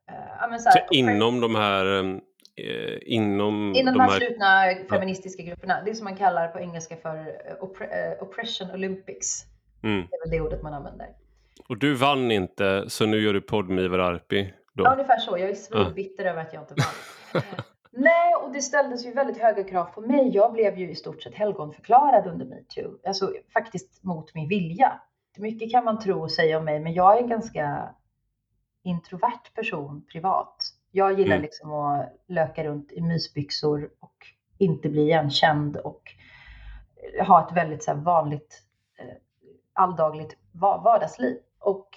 Eh, 0.09 0.57
så, 0.57 0.71
så 0.71 0.79
inom 0.91 1.41
de 1.41 1.55
här 1.55 1.85
um 1.85 2.21
eh, 2.55 2.97
inom, 3.01 3.73
inom 3.75 3.93
de, 3.93 3.99
här, 3.99 4.09
slutna 4.09 4.63
feministiska 4.89 5.43
grupperna. 5.43 5.81
Det 5.85 5.95
som 5.95 6.03
man 6.03 6.15
kallar 6.15 6.47
på 6.47 6.59
engelska 6.59 6.95
för 6.95 7.17
eh, 7.17 7.55
oppre 7.59 7.85
eh, 7.85 8.23
oppression 8.23 8.71
olympics. 8.71 9.45
Mm. 9.83 10.07
Det 10.09 10.15
är 10.15 10.29
väl 10.29 10.37
det 10.37 10.41
ordet 10.41 10.63
man 10.63 10.73
använder. 10.73 11.07
Och 11.69 11.77
du 11.77 11.93
vann 11.93 12.31
inte, 12.31 12.85
så 12.87 13.05
nu 13.05 13.21
gör 13.21 13.33
du 13.33 13.41
podd 13.41 13.69
med 13.69 13.83
Ivar 13.83 13.99
Arpi? 13.99 14.53
Då. 14.73 14.83
Ja, 14.83 14.93
ungefär 14.93 15.17
så. 15.17 15.37
Jag 15.37 15.49
är 15.49 15.55
svinbitter 15.55 16.23
ja. 16.23 16.31
över 16.31 16.41
att 16.41 16.53
jag 16.53 16.63
inte 16.63 16.73
vann. 16.73 17.41
Nej, 17.91 18.35
och 18.43 18.53
det 18.53 18.61
ställdes 18.61 19.05
ju 19.05 19.13
väldigt 19.13 19.37
höga 19.37 19.63
krav 19.63 19.85
på 19.85 20.01
mig. 20.01 20.29
Jag 20.33 20.53
blev 20.53 20.79
ju 20.79 20.91
i 20.91 20.95
stort 20.95 21.23
sett 21.23 21.35
helgonförklarad 21.35 22.27
under 22.27 22.45
metoo. 22.45 22.97
Alltså 23.07 23.33
faktiskt 23.53 24.03
mot 24.03 24.35
min 24.35 24.47
vilja. 24.47 25.01
Mycket 25.37 25.71
kan 25.71 25.85
man 25.85 25.99
tro 25.99 26.21
och 26.21 26.31
säga 26.31 26.57
om 26.57 26.65
mig, 26.65 26.79
men 26.79 26.93
jag 26.93 27.17
är 27.17 27.21
en 27.21 27.29
ganska 27.29 27.89
introvert 28.83 29.53
person 29.55 30.05
privat. 30.11 30.54
Jag 30.95 31.19
gillar 31.19 31.35
mm. 31.35 31.41
liksom 31.41 31.73
att 31.73 32.09
löka 32.27 32.63
runt 32.63 32.91
i 32.91 33.01
mysbyxor 33.01 33.89
och 33.99 34.15
inte 34.57 34.89
bli 34.89 35.01
igenkänd 35.01 35.77
och 35.77 36.01
ha 37.27 37.47
ett 37.47 37.57
väldigt 37.57 37.83
så 37.83 37.93
vanligt 37.93 38.63
eh, 38.99 39.05
alldagligt 39.73 40.37
vardagsliv. 40.51 41.37
Och 41.59 41.89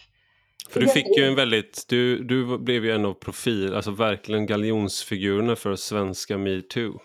för 0.71 0.81
du 0.81 0.88
fick 0.88 1.19
ju 1.19 1.25
en 1.25 1.35
väldigt, 1.35 1.85
du, 1.88 2.25
du 2.25 2.59
blev 2.59 2.85
ju 2.85 2.93
en 2.93 3.05
av 3.05 3.14
profil, 3.14 3.75
alltså 3.75 3.90
verkligen 3.90 4.47
galjonsfigurerna 4.47 5.57
för 5.57 5.76
svenska 5.76 6.38
metoo. 6.38 7.00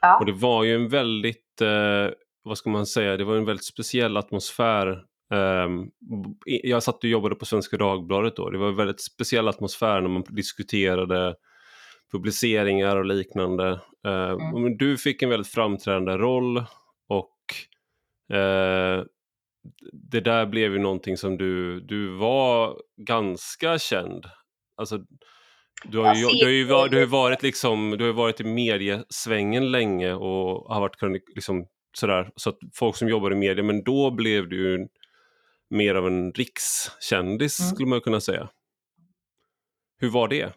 Ja. 0.00 0.18
Och 0.18 0.26
det 0.26 0.32
var 0.32 0.64
ju 0.64 0.74
en 0.74 0.88
väldigt, 0.88 1.60
eh, 1.60 2.14
vad 2.42 2.58
ska 2.58 2.70
man 2.70 2.86
säga, 2.86 3.16
det 3.16 3.24
var 3.24 3.36
en 3.36 3.44
väldigt 3.44 3.66
speciell 3.66 4.16
atmosfär 4.16 5.04
Um, 5.32 5.90
jag 6.44 6.82
satt 6.82 7.04
och 7.04 7.10
jobbade 7.10 7.34
på 7.34 7.44
Svenska 7.44 7.76
Dagbladet 7.76 8.36
då. 8.36 8.50
Det 8.50 8.58
var 8.58 8.68
en 8.68 8.76
väldigt 8.76 9.00
speciell 9.00 9.48
atmosfär 9.48 10.00
när 10.00 10.08
man 10.08 10.24
diskuterade 10.28 11.34
publiceringar 12.12 12.96
och 12.96 13.04
liknande. 13.04 13.80
Uh, 14.06 14.56
mm. 14.56 14.76
Du 14.76 14.98
fick 14.98 15.22
en 15.22 15.28
väldigt 15.28 15.52
framträdande 15.52 16.12
roll 16.12 16.58
och 17.08 17.36
uh, 18.32 19.04
det 19.92 20.20
där 20.20 20.46
blev 20.46 20.72
ju 20.72 20.78
någonting 20.78 21.16
som 21.16 21.38
du, 21.38 21.80
du 21.80 22.08
var 22.16 22.76
ganska 22.96 23.78
känd. 23.78 24.24
Alltså, 24.76 24.98
du 25.84 25.98
har, 25.98 26.14
ju, 26.14 26.26
du, 26.26 26.44
har 26.44 26.50
ju, 26.50 26.88
du 26.88 26.98
har 26.98 27.06
varit 27.06 27.42
liksom, 27.42 27.90
du 27.98 28.04
har 28.04 28.12
varit 28.12 28.40
i 28.40 28.44
mediesvängen 28.44 29.70
länge 29.70 30.14
och 30.14 30.74
har 30.74 30.80
varit 30.80 31.24
liksom 31.34 31.66
sådär, 31.96 32.30
så 32.36 32.50
att 32.50 32.58
folk 32.74 32.96
som 32.96 33.08
jobbar 33.08 33.32
i 33.32 33.36
media, 33.36 33.64
men 33.64 33.84
då 33.84 34.10
blev 34.10 34.48
du 34.48 34.88
mer 35.72 35.94
av 35.94 36.06
en 36.06 36.32
rikskändis 36.32 37.60
mm. 37.60 37.74
skulle 37.74 37.88
man 37.88 38.00
kunna 38.00 38.20
säga. 38.20 38.48
Hur 39.98 40.10
var 40.10 40.28
det? 40.28 40.52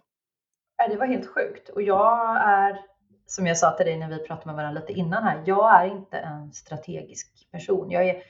Det 0.90 0.96
var 0.98 1.06
helt 1.06 1.28
sjukt 1.28 1.70
och 1.70 1.82
jag 1.82 2.38
är, 2.44 2.80
som 3.26 3.48
jag 3.48 3.58
sa 3.58 3.72
till 3.72 3.86
dig 3.86 3.98
när 3.98 4.10
vi 4.10 4.20
pratade 4.20 4.46
med 4.46 4.56
varandra 4.56 4.82
lite 4.82 4.94
innan 4.94 5.24
här, 5.24 5.44
jag 5.46 5.82
är 5.82 5.88
inte 5.88 6.18
en 6.18 6.54
strategisk 6.54 7.52
person. 7.52 7.92
Jag 7.92 8.08
är 8.08 8.24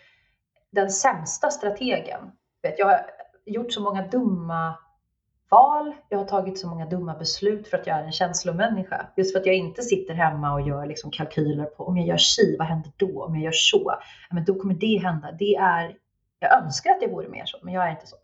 den 0.72 0.90
sämsta 0.90 1.50
strategen. 1.50 2.32
Jag 2.78 2.86
har 2.86 3.06
gjort 3.46 3.74
så 3.74 3.82
många 3.82 4.08
dumma 4.08 4.78
val, 5.50 5.94
jag 6.10 6.18
har 6.18 6.26
tagit 6.26 6.60
så 6.60 6.68
många 6.68 6.86
dumma 6.86 7.18
beslut 7.18 7.68
för 7.68 7.78
att 7.78 7.88
jag 7.88 7.98
är 7.98 8.04
en 8.04 8.12
känslomänniska. 8.12 9.08
Just 9.18 9.34
för 9.34 9.40
att 9.40 9.46
jag 9.46 9.56
inte 9.56 9.82
sitter 9.82 10.14
hemma 10.14 10.54
och 10.54 10.68
gör 10.68 10.86
liksom 10.86 11.12
kalkyler 11.12 11.66
på 11.66 11.84
om 11.84 11.98
jag 11.98 12.08
gör 12.08 12.18
si, 12.18 12.56
vad 12.60 12.68
händer 12.68 12.92
då? 12.98 13.24
Om 13.24 13.36
jag 13.36 13.44
gör 13.44 13.52
så, 13.52 13.92
men 14.32 14.46
då 14.46 14.56
kommer 14.56 14.74
det 14.74 14.98
hända. 14.98 15.32
Det 15.32 15.56
är 15.56 15.98
jag 16.46 16.64
önskar 16.64 16.92
att 16.92 17.00
det 17.00 17.08
vore 17.08 17.30
mer 17.30 17.46
så, 17.46 17.58
men 17.62 17.74
jag 17.74 17.86
är 17.86 17.92
inte 17.92 18.08
så. 18.08 18.16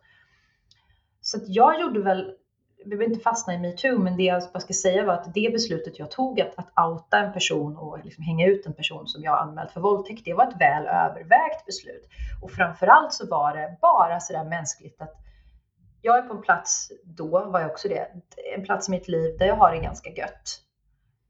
Så 1.21 1.37
att 1.37 1.43
jag 1.47 1.81
gjorde 1.81 1.99
väl, 1.99 2.35
vi 2.77 2.85
behöver 2.85 3.05
inte 3.05 3.23
fastna 3.23 3.53
i 3.53 3.57
metoo, 3.57 3.99
men 3.99 4.17
det 4.17 4.23
jag 4.23 4.43
bara 4.53 4.59
ska 4.59 4.73
säga 4.73 5.05
var 5.05 5.13
att 5.13 5.33
det 5.33 5.49
beslutet 5.53 5.99
jag 5.99 6.11
tog 6.11 6.41
att, 6.41 6.53
att 6.55 6.85
outa 6.85 7.17
en 7.17 7.33
person 7.33 7.77
och 7.77 7.99
liksom 8.03 8.23
hänga 8.23 8.47
ut 8.47 8.65
en 8.65 8.73
person 8.73 9.07
som 9.07 9.23
jag 9.23 9.39
anmält 9.39 9.71
för 9.71 9.81
våldtäkt, 9.81 10.25
det 10.25 10.33
var 10.33 10.47
ett 10.47 10.61
väl 10.61 10.87
övervägt 10.87 11.65
beslut. 11.65 12.09
Och 12.41 12.51
framförallt 12.51 13.13
så 13.13 13.27
var 13.27 13.53
det 13.53 13.77
bara 13.81 14.19
sådär 14.19 14.43
mänskligt 14.43 15.01
att 15.01 15.15
jag 16.01 16.17
är 16.17 16.21
på 16.21 16.33
en 16.33 16.41
plats, 16.41 16.91
då 17.03 17.45
var 17.45 17.59
jag 17.59 17.71
också 17.71 17.87
det, 17.87 18.07
en 18.55 18.63
plats 18.63 18.87
i 18.87 18.91
mitt 18.91 19.07
liv 19.07 19.37
där 19.39 19.45
jag 19.45 19.55
har 19.55 19.71
det 19.71 19.81
ganska 19.81 20.09
gött. 20.09 20.61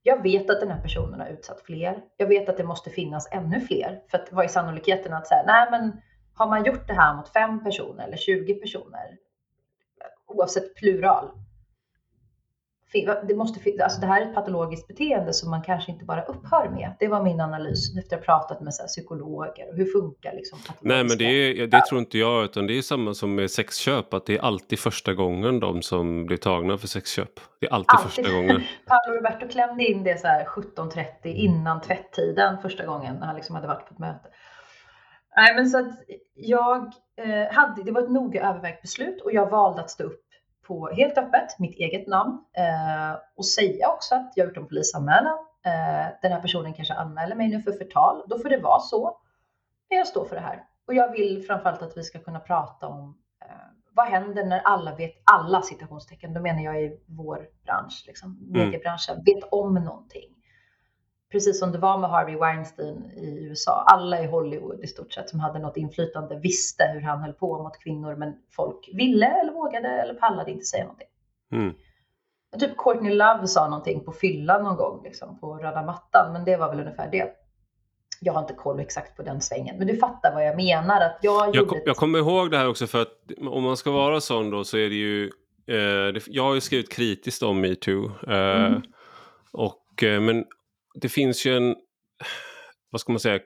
Jag 0.04 0.24
vet 0.24 0.50
att 0.50 0.60
den 0.60 0.72
här 0.72 0.82
personen 0.82 1.20
har 1.20 1.28
utsatt 1.28 1.62
fler. 1.62 2.02
Jag 2.18 2.28
vet 2.28 2.50
att 2.50 2.58
det 2.58 2.64
måste 2.64 2.90
finnas 2.90 3.28
ännu 3.32 3.60
fler. 3.60 4.02
För 4.12 4.18
att 4.18 4.32
vad 4.32 4.46
är 4.46 4.50
sannolikheten 4.50 5.14
att 5.14 5.28
säga, 5.28 5.44
nej 5.48 5.68
men 5.72 6.02
har 6.42 6.50
man 6.50 6.66
gjort 6.66 6.88
det 6.88 6.94
här 6.94 7.16
mot 7.16 7.30
fem 7.30 7.64
personer 7.64 8.08
eller 8.08 8.18
20 8.18 8.54
personer, 8.54 9.18
oavsett 10.28 10.76
plural, 10.76 11.32
det, 13.28 13.36
måste, 13.36 13.84
alltså 13.84 14.02
det 14.02 14.08
här 14.08 14.22
är 14.22 14.26
ett 14.26 14.36
patologiskt 14.36 14.88
beteende 14.88 15.34
som 15.34 15.50
man 15.50 15.62
kanske 15.62 15.92
inte 15.92 16.06
bara 16.06 16.22
upphör 16.22 16.70
med. 16.70 16.94
Det 17.00 17.08
var 17.08 17.24
min 17.24 17.42
analys 17.42 17.98
efter 17.98 18.18
att 18.18 18.26
ha 18.26 18.38
pratat 18.40 18.62
med 18.62 18.74
så 18.74 18.88
psykologer 18.88 19.70
och 19.70 19.78
hur 19.78 19.86
funkar 19.86 20.34
liksom 20.34 20.60
Nej 20.80 21.04
men 21.04 21.18
det, 21.18 21.26
är, 21.26 21.68
det 21.68 21.86
tror 21.90 22.00
inte 22.00 22.18
jag 22.18 22.44
utan 22.44 22.68
det 22.68 22.78
är 22.78 22.82
samma 22.82 23.14
som 23.14 23.36
med 23.36 23.52
sexköp 23.52 24.14
att 24.14 24.26
det 24.26 24.38
är 24.38 24.42
alltid 24.42 24.80
första 24.80 25.14
gången 25.14 25.60
de 25.60 25.82
som 25.82 26.26
blir 26.26 26.38
tagna 26.38 26.78
för 26.78 26.88
sexköp. 26.88 27.40
Det 27.60 27.66
är 27.66 27.74
alltid, 27.74 27.90
alltid. 27.90 28.12
första 28.12 28.36
gången. 28.36 28.62
Paolo 28.88 29.18
Roberto 29.18 29.48
klämde 29.48 29.84
in 29.84 30.04
det 30.04 30.22
så 30.22 30.28
här 30.28 30.46
17.30 30.46 31.06
innan 31.24 31.82
tvätttiden 31.82 32.58
första 32.62 32.86
gången 32.86 33.16
när 33.16 33.26
han 33.26 33.36
liksom 33.36 33.56
hade 33.56 33.68
varit 33.68 33.88
på 33.88 33.94
ett 33.94 34.00
möte. 34.00 34.30
Nej, 35.36 35.56
men 35.56 35.70
så 35.70 35.80
att 35.80 36.00
jag 36.34 36.94
eh, 37.18 37.54
hade, 37.54 37.84
det 37.84 37.92
var 37.92 38.02
ett 38.02 38.12
noga 38.12 38.50
övervägt 38.50 38.82
beslut 38.82 39.22
och 39.22 39.34
jag 39.34 39.50
valde 39.50 39.82
att 39.82 39.90
stå 39.90 40.04
upp 40.04 40.26
på 40.68 40.90
helt 40.90 41.18
öppet, 41.18 41.60
mitt 41.60 41.76
eget 41.76 42.08
namn 42.08 42.46
eh, 42.58 43.20
och 43.36 43.46
säga 43.46 43.90
också 43.90 44.16
att 44.16 44.34
jag 44.36 44.48
gjort 44.48 44.58
en 44.58 44.68
polisanmälan. 44.68 45.38
Eh, 45.66 46.08
den 46.22 46.32
här 46.32 46.42
personen 46.42 46.74
kanske 46.74 46.94
anmäler 46.94 47.36
mig 47.36 47.48
nu 47.48 47.62
för 47.62 47.72
förtal. 47.72 48.24
Då 48.28 48.40
får 48.40 48.50
det 48.50 48.58
vara 48.58 48.80
så. 48.80 49.18
Men 49.90 49.98
jag 49.98 50.08
står 50.08 50.26
för 50.26 50.36
det 50.36 50.42
här 50.42 50.64
och 50.88 50.94
jag 50.94 51.12
vill 51.12 51.44
framförallt 51.48 51.82
att 51.82 51.98
vi 51.98 52.04
ska 52.04 52.20
kunna 52.20 52.40
prata 52.40 52.88
om 52.88 53.18
eh, 53.46 53.52
vad 53.94 54.06
händer 54.06 54.46
när 54.46 54.60
alla 54.60 54.96
vet, 54.96 55.12
alla 55.32 55.62
citationstecken, 55.62 56.34
då 56.34 56.42
menar 56.42 56.62
jag 56.62 56.84
i 56.84 57.00
vår 57.06 57.48
bransch, 57.66 58.04
liksom, 58.08 58.38
Mm. 58.38 58.66
mediebranschen, 58.66 59.24
vet 59.26 59.44
om 59.52 59.74
någonting. 59.74 60.36
Precis 61.32 61.60
som 61.60 61.72
det 61.72 61.78
var 61.78 61.98
med 61.98 62.10
Harvey 62.10 62.36
Weinstein 62.36 63.12
i 63.18 63.46
USA. 63.50 63.84
Alla 63.88 64.22
i 64.24 64.26
Hollywood 64.28 64.84
i 64.84 64.88
stort 64.88 65.14
sett 65.14 65.30
som 65.30 65.40
hade 65.40 65.60
något 65.60 65.78
inflytande 65.78 66.40
visste 66.40 66.84
hur 66.94 67.02
han 67.02 67.20
höll 67.20 67.34
på 67.34 67.64
mot 67.64 67.80
kvinnor, 67.84 68.16
men 68.16 68.34
folk 68.56 68.90
ville 68.94 69.26
eller 69.28 69.54
vågade 69.54 69.88
eller 69.88 70.14
pallade 70.14 70.52
inte 70.52 70.66
säga 70.66 70.84
någonting. 70.84 71.08
Mm. 71.52 71.74
Typ 72.60 72.78
Courtney 72.78 73.14
Love 73.14 73.48
sa 73.48 73.68
någonting 73.70 74.04
på 74.06 74.12
fyllan 74.12 74.64
någon 74.64 74.76
gång 74.78 75.04
liksom, 75.04 75.40
på 75.40 75.54
röda 75.58 75.84
mattan, 75.84 76.34
men 76.34 76.46
det 76.46 76.58
var 76.58 76.70
väl 76.70 76.80
ungefär 76.80 77.12
det. 77.12 77.30
Jag 78.22 78.34
har 78.34 78.42
inte 78.42 78.54
koll 78.54 78.80
exakt 78.80 79.18
på 79.18 79.24
den 79.24 79.42
svängen, 79.42 79.78
men 79.78 79.88
du 79.88 79.98
fattar 79.98 80.34
vad 80.34 80.46
jag 80.48 80.56
menar. 80.56 81.02
Att 81.02 81.18
jag, 81.22 81.56
Jag, 81.56 81.68
kom, 81.68 81.78
ett- 81.78 81.84
jag 81.86 81.96
kommer 81.96 82.20
ihåg 82.20 82.52
det 82.52 82.58
här 82.58 82.70
också 82.70 82.88
för 82.88 83.02
att 83.02 83.14
om 83.50 83.64
man 83.64 83.78
ska 83.78 83.92
vara 83.92 84.22
sån 84.22 84.50
då 84.50 84.64
så 84.64 84.78
är 84.78 84.90
det 84.90 84.96
ju... 84.96 85.26
Eh, 85.68 86.14
det, 86.14 86.22
jag 86.28 86.44
har 86.44 86.54
ju 86.56 86.62
skrivit 86.62 86.92
kritiskt 86.92 87.44
om 87.44 87.62
metoo. 87.62 88.06
Eh, 88.28 88.66
Mm. 88.66 88.82
och, 89.52 90.04
eh, 90.04 90.22
men 90.22 90.46
det 90.94 91.10
finns 91.10 91.46
ju 91.46 91.58
en... 91.58 91.76
Vad 92.90 93.02
ska 93.02 93.12
man 93.12 93.20
säga? 93.20 93.40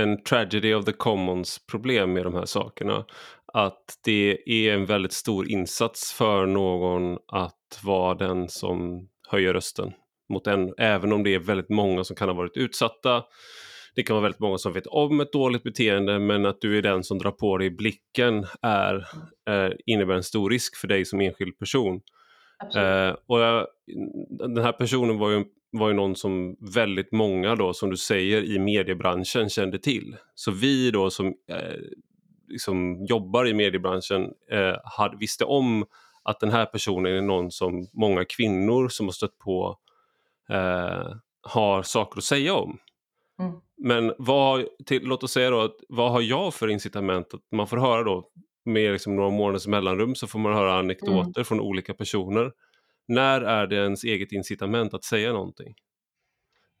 En 0.00 0.22
tragedy 0.22 0.74
of 0.74 0.84
the 0.84 0.92
commons 0.92 1.66
problem 1.66 2.12
med 2.12 2.24
de 2.24 2.34
här 2.34 2.44
sakerna. 2.44 3.04
Att 3.52 3.98
det 4.04 4.38
är 4.46 4.74
en 4.74 4.86
väldigt 4.86 5.12
stor 5.12 5.50
insats 5.50 6.12
för 6.12 6.46
någon 6.46 7.18
att 7.32 7.80
vara 7.84 8.14
den 8.14 8.48
som 8.48 9.08
höjer 9.28 9.52
rösten 9.52 9.92
mot 10.28 10.46
en, 10.46 10.74
även 10.78 11.12
om 11.12 11.22
det 11.22 11.34
är 11.34 11.38
väldigt 11.38 11.68
många 11.68 12.04
som 12.04 12.16
kan 12.16 12.28
ha 12.28 12.36
varit 12.36 12.56
utsatta. 12.56 13.24
Det 13.94 14.02
kan 14.02 14.14
vara 14.14 14.22
väldigt 14.22 14.40
många 14.40 14.58
som 14.58 14.72
vet 14.72 14.86
om 14.86 15.20
ett 15.20 15.32
dåligt 15.32 15.62
beteende 15.62 16.18
men 16.18 16.46
att 16.46 16.60
du 16.60 16.78
är 16.78 16.82
den 16.82 17.04
som 17.04 17.18
drar 17.18 17.30
på 17.30 17.58
dig 17.58 17.70
blicken 17.70 18.46
är, 18.62 19.06
eh, 19.50 19.72
innebär 19.86 20.14
en 20.14 20.22
stor 20.22 20.50
risk 20.50 20.76
för 20.76 20.88
dig 20.88 21.04
som 21.04 21.20
enskild 21.20 21.58
person. 21.58 22.00
Eh, 22.76 23.16
och 23.26 23.40
jag, 23.40 23.66
den 24.38 24.64
här 24.64 24.72
personen 24.72 25.18
var 25.18 25.30
ju, 25.30 25.44
var 25.70 25.88
ju 25.88 25.94
någon 25.94 26.16
som 26.16 26.56
väldigt 26.74 27.12
många 27.12 27.54
då, 27.54 27.72
som 27.72 27.90
du 27.90 27.96
säger, 27.96 28.42
i 28.42 28.58
mediebranschen 28.58 29.48
kände 29.48 29.78
till. 29.78 30.16
Så 30.34 30.50
vi 30.50 30.90
då 30.90 31.10
som 31.10 31.26
eh, 31.26 31.76
liksom 32.48 33.06
jobbar 33.08 33.48
i 33.48 33.54
mediebranschen 33.54 34.22
eh, 34.50 34.76
hade, 34.84 35.16
visste 35.16 35.44
om 35.44 35.84
att 36.22 36.40
den 36.40 36.50
här 36.50 36.66
personen 36.66 37.12
är 37.12 37.20
någon 37.20 37.50
som 37.50 37.86
många 37.92 38.24
kvinnor 38.24 38.88
som 38.88 39.06
har 39.06 39.12
stött 39.12 39.38
på 39.38 39.78
eh, 40.48 41.14
har 41.42 41.82
saker 41.82 42.18
att 42.18 42.24
säga 42.24 42.54
om. 42.54 42.78
Mm. 43.40 43.52
Men 43.76 44.14
vad, 44.18 44.64
till, 44.86 45.02
låt 45.02 45.22
oss 45.22 45.32
säga 45.32 45.50
då, 45.50 45.60
att, 45.60 45.76
vad 45.88 46.12
har 46.12 46.20
jag 46.20 46.54
för 46.54 46.68
incitament? 46.68 47.34
Att 47.34 47.40
man 47.52 47.66
får 47.66 47.76
höra 47.76 48.04
då 48.04 48.30
med 48.64 48.92
liksom 48.92 49.16
några 49.16 49.30
månaders 49.30 49.66
mellanrum 49.66 50.14
så 50.14 50.26
får 50.26 50.38
man 50.38 50.54
höra 50.54 50.78
anekdoter 50.78 51.44
från 51.44 51.60
olika 51.60 51.94
personer. 51.94 52.52
När 53.08 53.40
är 53.40 53.66
det 53.66 53.76
ens 53.76 54.04
eget 54.04 54.32
incitament 54.32 54.94
att 54.94 55.04
säga 55.04 55.32
någonting? 55.32 55.74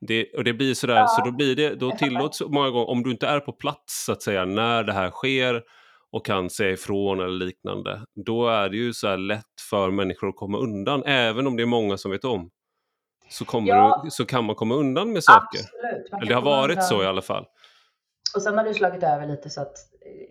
Det, 0.00 0.34
och 0.36 0.44
det 0.44 0.52
blir 0.52 0.74
sådär, 0.74 0.94
Ja, 0.94 1.06
så 1.08 1.24
då 1.24 1.32
blir 1.32 1.56
det, 1.56 1.74
då 1.74 1.90
tillåts 1.98 2.42
många 2.48 2.70
gånger, 2.70 2.88
om 2.90 3.02
du 3.02 3.10
inte 3.10 3.26
är 3.26 3.40
på 3.40 3.52
plats 3.52 4.04
så 4.04 4.12
att 4.12 4.22
säga, 4.22 4.44
när 4.44 4.82
det 4.84 4.92
här 4.92 5.10
sker 5.10 5.62
och 6.12 6.26
kan 6.26 6.50
säga 6.50 6.70
ifrån 6.72 7.20
eller 7.20 7.46
liknande, 7.46 8.00
då 8.26 8.48
är 8.48 8.68
det 8.68 8.76
ju 8.76 8.92
så 8.92 9.08
här 9.08 9.16
lätt 9.16 9.44
för 9.70 9.90
människor 9.90 10.28
att 10.28 10.36
komma 10.36 10.58
undan, 10.58 11.02
även 11.06 11.46
om 11.46 11.56
det 11.56 11.62
är 11.62 11.66
många 11.66 11.96
som 11.96 12.10
vet 12.10 12.24
om. 12.24 12.50
Så, 13.30 13.44
kommer 13.44 13.68
Ja. 13.68 14.00
du, 14.04 14.10
så 14.10 14.24
kan 14.26 14.44
man 14.44 14.54
komma 14.56 14.74
undan 14.74 15.12
med 15.12 15.24
saker. 15.24 15.60
Eller 16.16 16.26
det 16.26 16.34
har 16.34 16.42
varit 16.42 16.70
undan. 16.70 16.84
så 16.84 17.02
i 17.02 17.06
alla 17.06 17.22
fall. 17.22 17.46
Och 18.36 18.42
sen 18.42 18.58
har 18.58 18.64
det 18.64 18.74
slagit 18.74 19.02
över 19.02 19.26
lite 19.26 19.50
så 19.50 19.60
att 19.60 19.72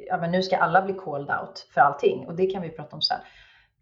ja, 0.08 0.18
men 0.18 0.32
nu 0.32 0.44
ska 0.44 0.58
alla 0.58 0.82
bli 0.82 0.94
called 0.94 1.30
out 1.40 1.68
för 1.74 1.82
allting 1.82 2.28
och 2.28 2.36
det 2.36 2.46
kan 2.46 2.62
vi 2.62 2.70
prata 2.70 2.96
om 2.96 3.02
sen. 3.02 3.20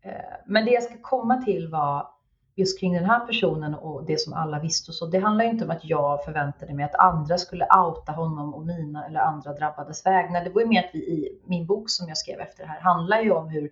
Eh, 0.05 0.11
men 0.45 0.65
det 0.65 0.71
jag 0.71 0.83
ska 0.83 0.93
komma 1.01 1.41
till 1.41 1.67
var 1.67 2.07
just 2.55 2.79
kring 2.79 2.93
den 2.93 3.05
här 3.05 3.19
personen 3.19 3.75
och 3.75 4.05
det 4.05 4.19
som 4.19 4.33
alla 4.33 4.59
visste 4.59 4.91
och 4.91 4.95
så. 4.95 5.05
Det 5.05 5.19
handlar 5.19 5.45
ju 5.45 5.51
inte 5.51 5.65
om 5.65 5.71
att 5.71 5.85
jag 5.85 6.23
förväntade 6.23 6.73
mig 6.73 6.85
att 6.85 6.95
andra 6.95 7.37
skulle 7.37 7.65
outa 7.65 8.11
honom 8.11 8.53
och 8.53 8.65
mina 8.65 9.05
eller 9.05 9.19
andra 9.19 9.53
drabbades 9.53 10.05
vägnar. 10.05 10.43
Det 10.43 10.49
var 10.49 10.61
ju 10.61 10.67
mer 10.67 10.83
att 10.83 10.89
vi 10.93 10.99
i 10.99 11.41
min 11.45 11.65
bok 11.65 11.89
som 11.89 12.07
jag 12.07 12.17
skrev 12.17 12.39
efter 12.39 12.63
det 12.63 12.69
här 12.69 12.79
handlar 12.79 13.21
ju 13.21 13.31
om 13.31 13.49
hur 13.49 13.69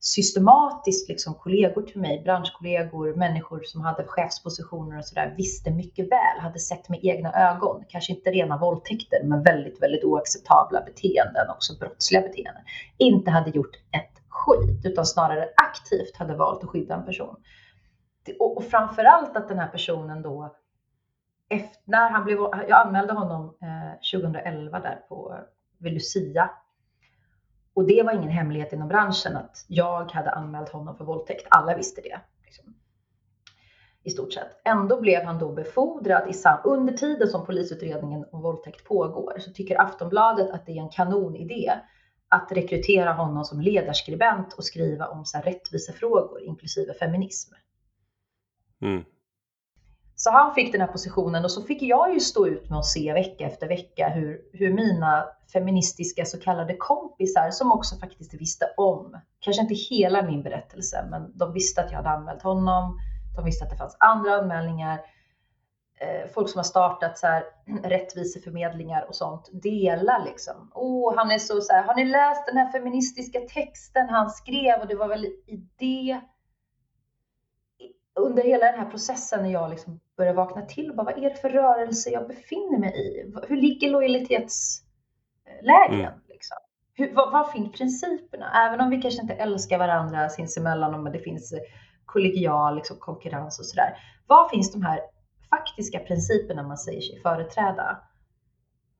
systematiskt 0.00 1.08
liksom 1.08 1.34
kollegor 1.34 1.82
till 1.82 2.00
mig, 2.00 2.22
branschkollegor, 2.24 3.14
människor 3.14 3.62
som 3.64 3.80
hade 3.80 4.04
chefspositioner 4.04 4.98
och 4.98 5.04
sådär 5.04 5.34
visste 5.36 5.70
mycket 5.70 6.04
väl, 6.04 6.40
hade 6.40 6.58
sett 6.58 6.88
med 6.88 7.00
egna 7.02 7.32
ögon, 7.50 7.84
kanske 7.88 8.12
inte 8.12 8.30
rena 8.30 8.58
våldtäkter, 8.58 9.20
men 9.24 9.42
väldigt, 9.42 9.82
väldigt 9.82 10.04
oacceptabla 10.04 10.80
beteenden, 10.80 11.50
också 11.50 11.78
brottsliga 11.80 12.22
beteenden, 12.22 12.62
inte 12.98 13.30
hade 13.30 13.50
gjort 13.50 13.76
ett 13.76 14.23
skit, 14.34 14.86
utan 14.86 15.06
snarare 15.06 15.48
aktivt 15.56 16.16
hade 16.16 16.34
valt 16.34 16.64
att 16.64 16.70
skydda 16.70 16.94
en 16.94 17.04
person. 17.04 17.36
Och, 18.40 18.64
framför 18.64 18.70
framförallt 18.70 19.36
att 19.36 19.48
den 19.48 19.58
här 19.58 19.68
personen 19.68 20.22
då, 20.22 20.56
efter, 21.48 21.82
när 21.84 22.10
han 22.10 22.24
blev, 22.24 22.38
jag 22.38 22.86
anmälde 22.86 23.12
honom 23.12 23.56
eh, 23.62 24.20
2011 24.20 24.80
där 24.80 25.04
på, 25.08 25.38
vid 25.78 25.92
Lucia, 25.92 26.50
och 27.74 27.86
det 27.86 28.02
var 28.02 28.12
ingen 28.12 28.28
hemlighet 28.28 28.72
inom 28.72 28.88
branschen 28.88 29.36
att 29.36 29.64
jag 29.68 30.12
hade 30.12 30.30
anmält 30.30 30.68
honom 30.68 30.96
för 30.96 31.04
våldtäkt. 31.04 31.46
Alla 31.50 31.76
visste 31.76 32.00
det. 32.00 32.20
Liksom. 32.44 32.74
I 34.02 34.10
stort 34.10 34.32
sett. 34.32 34.60
Ändå 34.64 35.00
blev 35.00 35.24
han 35.24 35.38
då 35.38 35.52
befordrad 35.52 36.30
i 36.30 36.32
sam- 36.32 36.60
under 36.64 36.92
tiden 36.92 37.28
som 37.28 37.46
polisutredningen 37.46 38.26
om 38.32 38.42
våldtäkt 38.42 38.84
pågår 38.84 39.38
så 39.38 39.50
tycker 39.50 39.80
Aftonbladet 39.80 40.50
att 40.50 40.66
det 40.66 40.72
är 40.72 40.82
en 40.82 40.88
kanonidé 40.88 41.72
att 42.28 42.52
rekrytera 42.52 43.12
honom 43.12 43.44
som 43.44 43.60
ledarskribent 43.60 44.52
och 44.52 44.64
skriva 44.64 45.08
om 45.08 45.24
så 45.24 45.36
här 45.36 45.44
rättvisefrågor 45.44 46.42
inklusive 46.42 46.94
feminism. 46.94 47.54
Mm. 48.82 49.04
Så 50.16 50.30
han 50.30 50.54
fick 50.54 50.72
den 50.72 50.80
här 50.80 50.88
positionen 50.88 51.44
och 51.44 51.50
så 51.50 51.62
fick 51.62 51.82
jag 51.82 52.14
ju 52.14 52.20
stå 52.20 52.46
ut 52.46 52.70
med 52.70 52.78
att 52.78 52.86
se 52.86 53.12
vecka 53.12 53.46
efter 53.46 53.68
vecka 53.68 54.08
hur, 54.08 54.40
hur 54.52 54.74
mina 54.74 55.24
feministiska 55.52 56.24
så 56.24 56.40
kallade 56.40 56.76
kompisar 56.76 57.50
som 57.50 57.72
också 57.72 57.96
faktiskt 57.96 58.34
visste 58.34 58.66
om, 58.76 59.20
kanske 59.40 59.62
inte 59.62 59.74
hela 59.74 60.22
min 60.22 60.42
berättelse, 60.42 61.06
men 61.10 61.38
de 61.38 61.52
visste 61.52 61.80
att 61.80 61.90
jag 61.90 61.96
hade 61.96 62.10
anmält 62.10 62.42
honom. 62.42 62.98
De 63.36 63.44
visste 63.44 63.64
att 63.64 63.70
det 63.70 63.76
fanns 63.76 63.96
andra 64.00 64.34
anmälningar. 64.34 65.00
Eh, 66.04 66.28
folk 66.34 66.48
som 66.48 66.58
har 66.58 66.64
startat 66.64 67.18
så 67.18 67.26
här, 67.26 67.44
rättviseförmedlingar 67.82 69.08
och 69.08 69.14
sånt 69.14 69.50
delar 69.52 70.24
liksom. 70.24 70.70
Åh, 70.74 71.14
han 71.16 71.30
är 71.30 71.38
så, 71.38 71.60
så 71.60 71.72
här, 71.72 71.82
har 71.82 71.94
ni 71.94 72.04
läst 72.04 72.46
den 72.46 72.56
här 72.56 72.72
feministiska 72.72 73.40
texten 73.40 74.08
han 74.08 74.30
skrev? 74.30 74.80
Och 74.80 74.86
det 74.86 74.94
var 74.94 75.08
väl 75.08 75.24
i 75.24 75.68
det 75.76 76.20
under 78.16 78.42
hela 78.42 78.66
den 78.66 78.80
här 78.80 78.90
processen 78.90 79.42
när 79.42 79.50
jag 79.50 79.70
liksom 79.70 80.00
började 80.16 80.36
vakna 80.36 80.62
till, 80.62 80.92
bara, 80.94 81.04
vad 81.04 81.18
är 81.18 81.30
det 81.30 81.36
för 81.36 81.50
rörelse 81.50 82.10
jag 82.10 82.28
befinner 82.28 82.78
mig 82.78 82.90
i? 82.90 83.32
Hur 83.48 83.56
ligger 83.56 83.90
lojalitetslägen? 83.90 84.84
Mm. 85.90 86.12
Liksom? 86.28 86.56
Hur, 86.94 87.14
vad, 87.14 87.32
vad 87.32 87.52
finns 87.52 87.72
principerna? 87.72 88.66
Även 88.66 88.80
om 88.80 88.90
vi 88.90 89.02
kanske 89.02 89.22
inte 89.22 89.34
älskar 89.34 89.78
varandra 89.78 90.28
sinsemellan, 90.28 91.02
men 91.02 91.12
det 91.12 91.18
finns 91.18 91.54
kollegial 92.04 92.76
liksom, 92.76 92.96
konkurrens 92.96 93.58
och 93.58 93.66
sådär. 93.66 93.98
Var 94.26 94.48
finns 94.48 94.72
de 94.72 94.82
här 94.82 95.00
faktiska 95.56 95.98
principerna 95.98 96.62
man 96.62 96.78
säger 96.78 97.00
sig 97.00 97.20
företräda? 97.20 97.98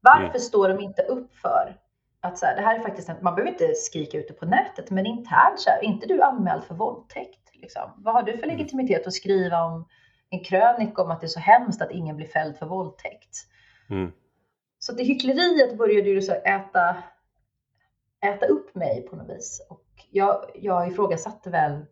Varför 0.00 0.24
Mm. 0.24 0.38
står 0.40 0.68
de 0.68 0.80
inte 0.80 1.02
upp 1.02 1.34
för 1.34 1.80
att 2.20 2.38
så 2.38 2.46
här, 2.46 2.56
det 2.56 2.62
här 2.62 2.78
är 2.78 2.82
faktiskt 2.82 3.08
en, 3.08 3.16
man 3.22 3.34
behöver 3.34 3.52
inte 3.52 3.74
skrika 3.74 4.18
ut 4.18 4.28
det 4.28 4.34
på 4.34 4.46
nätet, 4.46 4.90
men 4.90 5.06
internt 5.06 5.60
så 5.60 5.70
här, 5.70 5.78
är 5.78 5.84
inte 5.84 6.06
du 6.06 6.22
anmäld 6.22 6.64
för 6.64 6.74
våldtäkt? 6.74 7.50
Liksom? 7.52 7.90
Vad 7.96 8.14
har 8.14 8.22
du 8.22 8.32
för 8.32 8.44
Mm. 8.44 8.56
legitimitet 8.56 9.06
att 9.06 9.12
skriva 9.12 9.64
om 9.64 9.88
en 10.30 10.44
krönika 10.44 11.02
om 11.02 11.10
att 11.10 11.20
det 11.20 11.26
är 11.26 11.28
så 11.28 11.40
hemskt 11.40 11.82
att 11.82 11.90
ingen 11.90 12.16
blir 12.16 12.26
fälld 12.26 12.56
för 12.56 12.66
våldtäkt? 12.66 13.36
Mm. 13.90 14.12
Så 14.78 14.92
det 14.92 15.04
hyckleriet 15.04 15.78
började 15.78 16.08
ju 16.10 16.22
så 16.22 16.32
äta, 16.32 16.96
äta 18.24 18.46
upp 18.46 18.74
mig 18.74 19.06
på 19.10 19.16
något 19.16 19.28
vis. 19.36 19.66
Och 19.70 19.84
jag, 20.10 20.44
jag 20.54 20.88
ifrågasatte 20.88 21.50
väl 21.50 21.86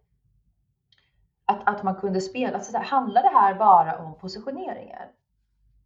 att, 1.67 1.77
att 1.77 1.83
man 1.83 1.95
kunde 1.95 2.21
spela, 2.21 2.55
alltså 2.55 2.73
så 2.73 2.79
här, 2.79 2.85
handlar 2.85 3.23
det 3.23 3.29
här 3.29 3.55
bara 3.55 3.99
om 3.99 4.19
positioneringar? 4.19 5.09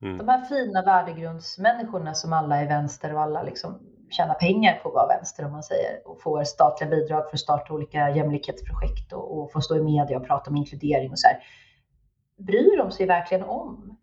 Mm. 0.02 0.18
De 0.18 0.28
här 0.28 0.44
fina 0.44 0.82
värdegrundsmänniskorna 0.82 2.14
som 2.14 2.32
alla 2.32 2.56
är 2.56 2.66
vänster 2.66 3.14
och 3.14 3.20
alla 3.20 3.42
liksom 3.42 3.78
tjänar 4.10 4.34
pengar 4.34 4.80
på 4.82 4.88
att 4.88 4.94
vara 4.94 5.06
vänster 5.06 5.44
om 5.44 5.52
man 5.52 5.62
säger 5.62 6.08
och 6.08 6.20
får 6.20 6.44
statliga 6.44 6.90
bidrag 6.90 7.24
för 7.24 7.36
att 7.36 7.40
starta 7.40 7.74
olika 7.74 8.10
jämlikhetsprojekt 8.10 9.12
och, 9.12 9.38
och 9.38 9.52
få 9.52 9.60
stå 9.60 9.76
i 9.76 9.80
media 9.80 10.18
och 10.18 10.26
prata 10.26 10.50
om 10.50 10.56
inkludering 10.56 11.10
och 11.10 11.18
så 11.18 11.26
här. 11.28 11.42
Bryr 12.36 12.78
de 12.78 12.90
sig 12.90 13.06
verkligen 13.06 13.44
om 13.44 13.96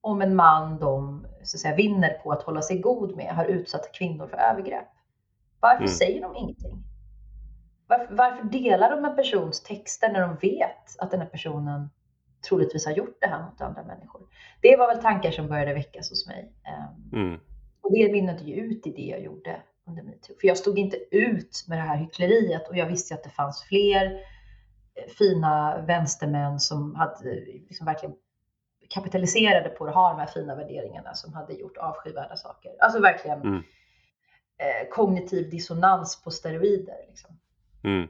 om 0.00 0.22
en 0.22 0.36
man 0.36 0.78
de 0.78 1.26
så 1.42 1.56
att 1.56 1.60
säga, 1.60 1.74
vinner 1.74 2.10
på 2.10 2.32
att 2.32 2.42
hålla 2.42 2.62
sig 2.62 2.78
god 2.78 3.16
med 3.16 3.34
har 3.34 3.44
utsatt 3.44 3.92
kvinnor 3.92 4.26
för 4.26 4.36
övergrepp? 4.36 4.88
Varför 5.60 5.82
Mm. 5.82 5.94
säger 5.94 6.22
de 6.22 6.36
ingenting? 6.36 6.82
Varför, 7.86 8.14
varför 8.14 8.44
delar 8.44 8.90
de 8.90 9.04
en 9.04 9.16
persons 9.16 9.62
texter 9.62 10.12
när 10.12 10.20
de 10.20 10.36
vet 10.36 10.98
att 10.98 11.10
den 11.10 11.20
här 11.20 11.28
personen 11.28 11.90
troligtvis 12.48 12.86
har 12.86 12.92
gjort 12.92 13.16
det 13.20 13.26
här 13.26 13.44
mot 13.44 13.60
andra 13.60 13.82
människor? 13.84 14.22
Det 14.60 14.76
var 14.76 14.86
väl 14.94 15.02
tankar 15.02 15.30
som 15.30 15.48
började 15.48 15.74
väckas 15.74 16.10
hos 16.10 16.26
mig. 16.26 16.52
Ehm, 16.64 17.20
Mm. 17.20 17.40
och 17.80 17.92
det 17.92 18.12
mynnade 18.12 18.42
ju 18.44 18.54
ut 18.54 18.86
i 18.86 18.92
det 18.92 19.02
jag 19.02 19.20
gjorde 19.20 19.62
under 19.88 20.02
metoo. 20.02 20.36
För 20.40 20.48
jag 20.48 20.56
stod 20.58 20.78
inte 20.78 20.96
ut 21.10 21.64
med 21.68 21.78
det 21.78 21.82
här 21.82 21.96
hyckleriet 21.96 22.68
och 22.68 22.76
jag 22.76 22.86
visste 22.86 23.14
att 23.14 23.22
det 23.24 23.30
fanns 23.30 23.62
fler 23.62 24.12
eh, 24.94 25.10
fina 25.18 25.82
vänstermän 25.86 26.60
som 26.60 26.94
hade 26.94 27.34
liksom 27.68 27.86
verkligen 27.86 28.14
kapitaliserade 28.88 29.68
på 29.68 29.86
att 29.86 29.94
ha 29.94 30.10
de 30.10 30.18
här 30.20 30.26
fina 30.26 30.54
värderingarna 30.54 31.14
som 31.14 31.34
hade 31.34 31.52
gjort 31.52 31.76
avskyvärda 31.76 32.36
saker. 32.36 32.72
Alltså 32.80 33.00
verkligen 33.00 33.40
mm. 33.40 33.62
eh, 34.58 34.88
kognitiv 34.90 35.50
dissonans 35.50 36.22
på 36.24 36.30
steroider. 36.30 36.96
Liksom. 37.08 37.38
Mm. 37.86 38.08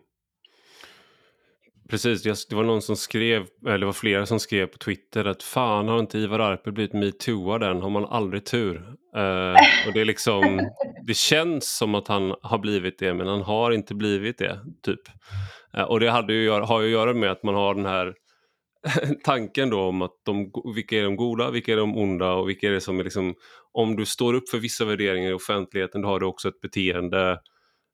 Precis, 1.88 2.46
det 2.48 2.56
var 2.56 2.62
någon 2.64 2.82
som 2.82 2.96
skrev, 2.96 3.46
eller 3.66 3.78
det 3.78 3.86
var 3.86 3.92
flera 3.92 4.26
som 4.26 4.40
skrev 4.40 4.66
på 4.66 4.78
Twitter 4.78 5.24
att 5.24 5.42
fan 5.42 5.88
har 5.88 5.98
inte 5.98 6.18
Ivar 6.18 6.38
Arpe 6.38 6.72
blivit 6.72 6.92
metooad 6.92 7.62
än, 7.62 7.82
har 7.82 7.90
man 7.90 8.04
aldrig 8.04 8.44
tur? 8.44 8.76
Uh, 9.16 9.56
och 9.86 9.92
det 9.94 10.00
är 10.00 10.04
liksom, 10.04 10.70
det 11.06 11.16
känns 11.16 11.76
som 11.76 11.94
att 11.94 12.08
han 12.08 12.34
har 12.42 12.58
blivit 12.58 12.98
det 12.98 13.14
men 13.14 13.26
han 13.26 13.42
har 13.42 13.70
inte 13.70 13.94
blivit 13.94 14.38
det, 14.38 14.60
typ. 14.82 15.00
Uh, 15.76 15.82
och 15.82 16.00
det 16.00 16.10
hade 16.10 16.32
ju, 16.32 16.50
har 16.50 16.80
ju 16.80 16.86
att 16.86 16.92
göra 16.92 17.14
med 17.14 17.30
att 17.30 17.42
man 17.42 17.54
har 17.54 17.74
den 17.74 17.86
här 17.86 18.14
tanken 19.24 19.70
då 19.70 19.80
om 19.80 20.02
att 20.02 20.14
de, 20.24 20.52
vilka 20.74 20.98
är 20.98 21.04
de 21.04 21.16
goda, 21.16 21.50
vilka 21.50 21.72
är 21.72 21.76
de 21.76 21.96
onda 21.96 22.32
och 22.32 22.48
vilka 22.48 22.68
är 22.68 22.72
det 22.72 22.80
som 22.80 23.00
är 23.00 23.04
liksom, 23.04 23.34
om 23.72 23.96
du 23.96 24.06
står 24.06 24.34
upp 24.34 24.48
för 24.48 24.58
vissa 24.58 24.84
värderingar 24.84 25.30
i 25.30 25.34
offentligheten 25.34 26.02
då 26.02 26.08
har 26.08 26.20
du 26.20 26.26
också 26.26 26.48
ett 26.48 26.60
beteende 26.60 27.38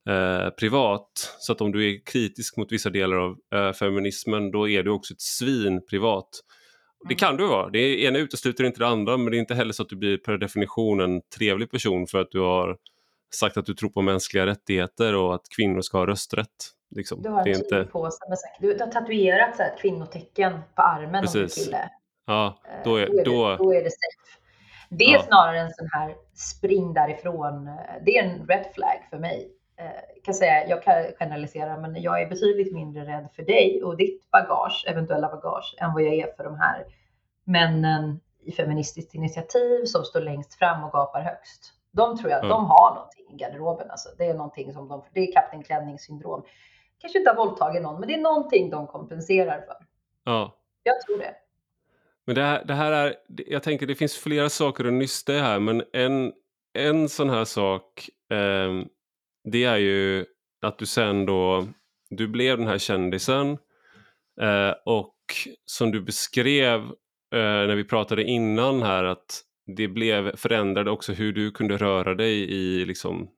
eh, 0.08 0.50
privat. 0.50 1.36
Så 1.38 1.52
att 1.52 1.60
om 1.60 1.72
du 1.72 1.90
är 1.90 2.04
kritisk 2.04 2.56
mot 2.56 2.72
vissa 2.72 2.90
delar 2.90 3.16
av 3.16 3.36
eh, 3.54 3.72
feminismen 3.72 4.50
då 4.50 4.68
är 4.68 4.82
du 4.82 4.90
också 4.90 5.14
ett 5.14 5.20
svin 5.20 5.86
privat. 5.90 6.28
Det 7.08 7.14
kan 7.14 7.36
du 7.36 7.46
vara, 7.46 7.70
det 7.70 8.02
ena 8.02 8.18
utesluter 8.18 8.64
inte 8.64 8.78
det 8.78 8.86
andra 8.86 9.16
men 9.16 9.30
det 9.30 9.36
är 9.36 9.38
inte 9.38 9.54
heller 9.54 9.72
så 9.72 9.82
att 9.82 9.88
du 9.88 9.96
blir 9.96 10.18
per 10.18 10.38
definition 10.38 11.00
en 11.00 11.22
trevlig 11.38 11.70
person 11.70 12.06
för 12.06 12.20
att 12.20 12.30
du 12.30 12.40
har 12.40 12.76
sagt 13.34 13.56
att 13.56 13.66
du 13.66 13.74
tror 13.74 13.90
på 13.90 14.02
mänskliga 14.02 14.46
rättigheter 14.46 15.14
och 15.14 15.34
att 15.34 15.42
kvinnor 15.56 15.80
ska 15.80 15.98
ha 15.98 16.06
rösträtt. 16.06 16.48
Liksom. 16.96 17.22
Du 17.22 17.28
har 17.28 17.46
en 17.46 17.54
inte... 17.54 17.84
på 17.84 18.10
du, 18.60 18.74
du 18.74 18.84
har 18.84 18.90
tatuerat 18.90 19.56
så 19.56 19.62
här, 19.62 19.76
kvinnotecken 19.78 20.60
på 20.74 20.82
armen 20.82 21.22
Precis. 21.22 21.36
om 21.36 21.42
du 21.42 21.64
kille. 21.64 21.90
Ja, 22.26 22.60
då 22.84 22.96
är, 22.96 23.06
då, 23.06 23.18
är 23.18 23.24
då... 23.24 23.48
Det, 23.48 23.56
då 23.56 23.74
är 23.74 23.84
det 23.84 23.90
safe. 23.90 24.38
Det 24.90 25.04
är 25.04 25.12
ja. 25.12 25.22
snarare 25.22 25.60
en 25.60 25.70
sån 25.70 25.88
här 25.92 26.14
spring 26.34 26.94
därifrån. 26.94 27.64
Det 28.06 28.18
är 28.18 28.24
en 28.24 28.46
red 28.46 28.66
flag 28.74 29.06
för 29.10 29.18
mig. 29.18 29.50
Eh, 29.82 30.22
kan 30.24 30.34
säga, 30.34 30.68
jag 30.68 30.82
kan 30.82 31.04
generalisera, 31.18 31.76
men 31.76 32.02
jag 32.02 32.22
är 32.22 32.28
betydligt 32.28 32.72
mindre 32.72 33.04
rädd 33.04 33.28
för 33.36 33.42
dig 33.42 33.82
och 33.84 33.96
ditt 33.96 34.30
bagage, 34.30 34.84
eventuella 34.88 35.28
bagage, 35.28 35.74
än 35.78 35.92
vad 35.92 36.02
jag 36.02 36.14
är 36.14 36.36
för 36.36 36.44
de 36.44 36.56
här 36.56 36.84
männen 37.44 38.20
i 38.44 38.52
Feministiskt 38.52 39.14
initiativ 39.14 39.84
som 39.84 40.04
står 40.04 40.20
längst 40.20 40.54
fram 40.54 40.84
och 40.84 40.92
gapar 40.92 41.20
högst. 41.20 41.72
De 41.92 42.18
tror 42.18 42.30
jag, 42.30 42.38
mm. 42.38 42.48
de 42.48 42.66
har 42.66 42.94
någonting 42.94 43.26
i 43.30 43.36
garderoben. 43.36 43.90
Alltså. 43.90 44.08
Det 44.18 44.24
är 44.24 44.34
någonting 44.34 44.72
som 44.72 44.88
de, 44.88 45.04
det 45.14 45.20
är 45.20 45.32
Kapten 45.32 45.62
Klänning 45.62 45.98
syndrom. 45.98 46.42
Kanske 46.98 47.18
inte 47.18 47.30
har 47.30 47.36
våldtagit 47.36 47.82
någon, 47.82 48.00
men 48.00 48.08
det 48.08 48.14
är 48.14 48.20
någonting 48.20 48.70
de 48.70 48.86
kompenserar 48.86 49.60
för. 49.60 49.76
Ja. 50.24 50.56
Jag 50.82 51.00
tror 51.00 51.18
det. 51.18 51.34
Men 52.24 52.34
det 52.34 52.42
här, 52.42 52.64
det 52.64 52.74
här 52.74 52.92
är, 52.92 53.14
jag 53.26 53.62
tänker 53.62 53.86
det 53.86 53.94
finns 53.94 54.16
flera 54.16 54.48
saker 54.48 54.84
att 54.84 54.92
nysta 54.92 55.32
i 55.32 55.38
här, 55.38 55.58
men 55.58 55.82
en, 55.92 56.32
en 56.72 57.08
sån 57.08 57.30
här 57.30 57.44
sak 57.44 58.10
eh, 58.30 58.86
det 59.44 59.64
är 59.64 59.76
ju 59.76 60.24
att 60.62 60.78
du 60.78 60.86
sen 60.86 61.26
då, 61.26 61.68
du 62.10 62.28
blev 62.28 62.58
den 62.58 62.66
här 62.66 62.78
kändisen 62.78 63.58
eh, 64.40 64.74
och 64.86 65.16
som 65.64 65.90
du 65.90 66.00
beskrev 66.00 66.80
eh, 67.34 67.66
när 67.66 67.76
vi 67.76 67.84
pratade 67.84 68.24
innan 68.24 68.82
här 68.82 69.04
att 69.04 69.42
det 69.76 69.88
blev 69.88 70.36
förändrade 70.36 70.90
också 70.90 71.12
hur 71.12 71.32
du 71.32 71.50
kunde 71.50 71.76
röra 71.76 72.14
dig 72.14 72.50
i 72.50 72.84
liksom 72.84 73.28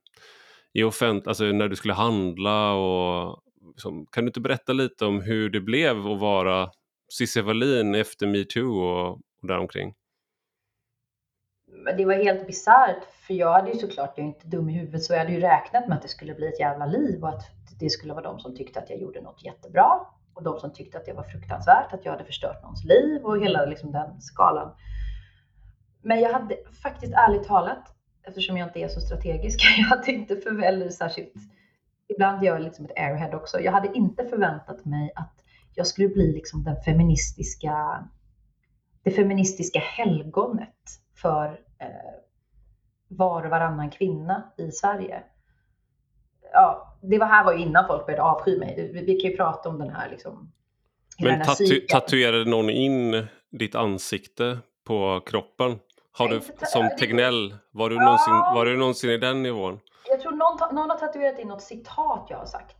i 0.72 0.82
offent 0.82 1.26
alltså 1.26 1.44
när 1.44 1.68
du 1.68 1.76
skulle 1.76 1.94
handla 1.94 2.72
och 2.72 3.42
liksom, 3.74 4.06
kan 4.06 4.24
du 4.24 4.28
inte 4.28 4.40
berätta 4.40 4.72
lite 4.72 5.04
om 5.04 5.20
hur 5.20 5.50
det 5.50 5.60
blev 5.60 6.06
att 6.06 6.20
vara 6.20 6.70
Cissi 7.18 7.40
Wallin 7.40 7.94
efter 7.94 8.26
metoo 8.26 8.78
och, 8.78 9.10
och 9.42 9.48
däromkring? 9.48 9.94
Det 11.96 12.04
var 12.04 12.14
helt 12.14 12.46
bisarrt 12.46 13.04
för 13.26 13.34
jag 13.34 13.52
hade 13.52 13.70
ju 13.70 13.78
såklart, 13.78 14.12
jag 14.16 14.24
är 14.24 14.28
inte 14.28 14.46
dum 14.46 14.68
i 14.68 14.72
huvudet, 14.72 15.02
så 15.02 15.12
jag 15.12 15.18
hade 15.18 15.32
ju 15.32 15.40
räknat 15.40 15.88
med 15.88 15.96
att 15.96 16.02
det 16.02 16.08
skulle 16.08 16.34
bli 16.34 16.48
ett 16.48 16.60
jävla 16.60 16.86
liv 16.86 17.22
och 17.22 17.28
att 17.28 17.42
det 17.78 17.90
skulle 17.90 18.12
vara 18.12 18.24
de 18.24 18.40
som 18.40 18.56
tyckte 18.56 18.78
att 18.80 18.90
jag 18.90 18.98
gjorde 18.98 19.20
något 19.20 19.44
jättebra 19.44 20.00
och 20.34 20.42
de 20.42 20.58
som 20.60 20.72
tyckte 20.72 20.98
att 20.98 21.04
det 21.04 21.12
var 21.12 21.22
fruktansvärt, 21.22 21.92
att 21.92 22.04
jag 22.04 22.12
hade 22.12 22.24
förstört 22.24 22.62
någons 22.62 22.84
liv 22.84 23.24
och 23.24 23.40
hela 23.40 23.64
liksom 23.64 23.92
den 23.92 24.20
skalan. 24.20 24.72
Men 26.02 26.20
jag 26.20 26.32
hade 26.32 26.56
faktiskt 26.82 27.12
ärligt 27.12 27.44
talat, 27.44 27.94
eftersom 28.22 28.56
jag 28.56 28.68
inte 28.68 28.80
är 28.80 28.88
så 28.88 29.00
strategisk, 29.00 29.60
jag 29.78 29.84
hade 29.84 30.12
inte 30.12 30.36
förväntat 30.36 30.94
särskilt, 30.94 31.32
ibland 32.08 32.44
gör 32.44 32.54
jag 32.54 32.62
liksom 32.62 32.84
ett 32.84 32.98
airhead 32.98 33.34
också, 33.34 33.60
jag 33.60 33.72
hade 33.72 33.96
inte 33.96 34.24
förväntat 34.24 34.84
mig 34.84 35.12
att 35.14 35.34
jag 35.74 35.86
skulle 35.86 36.08
bli 36.08 36.32
liksom 36.32 36.64
den 36.64 36.76
feministiska, 36.76 38.04
det 39.02 39.10
feministiska 39.10 39.78
helgonet 39.78 41.00
för 41.14 41.60
var 43.08 43.44
och 43.44 43.50
varannan 43.50 43.90
kvinna 43.90 44.52
i 44.56 44.70
Sverige. 44.70 45.22
Ja, 46.52 46.96
det 47.02 47.18
var 47.18 47.26
här 47.26 47.44
var 47.44 47.52
ju 47.52 47.58
innan 47.58 47.86
folk 47.86 48.06
började 48.06 48.22
avsky 48.22 48.58
mig. 48.58 48.90
Vi, 48.94 49.04
vi 49.04 49.20
kan 49.20 49.30
ju 49.30 49.36
prata 49.36 49.68
om 49.68 49.78
den 49.78 49.90
här 49.90 50.10
liksom. 50.10 50.52
Men 51.18 51.42
tatu 51.42 51.80
tatuerade 51.80 52.50
någon 52.50 52.70
in 52.70 53.26
ditt 53.50 53.74
ansikte 53.74 54.58
på 54.84 55.22
kroppen? 55.26 55.78
Har 56.12 56.28
du, 56.28 56.40
som 56.66 56.90
Tegnell, 56.98 57.56
var 57.70 57.90
du, 57.90 57.96
någonsin, 57.96 58.34
var 58.34 58.66
du 58.66 58.76
någonsin 58.76 59.10
i 59.10 59.18
den 59.18 59.42
nivån? 59.42 59.80
Jag 60.08 60.20
tror 60.20 60.32
någon, 60.32 60.74
någon 60.74 60.90
har 60.90 60.98
tatuerat 60.98 61.38
in 61.38 61.48
något 61.48 61.62
citat 61.62 62.26
jag 62.30 62.38
har 62.38 62.46
sagt. 62.46 62.76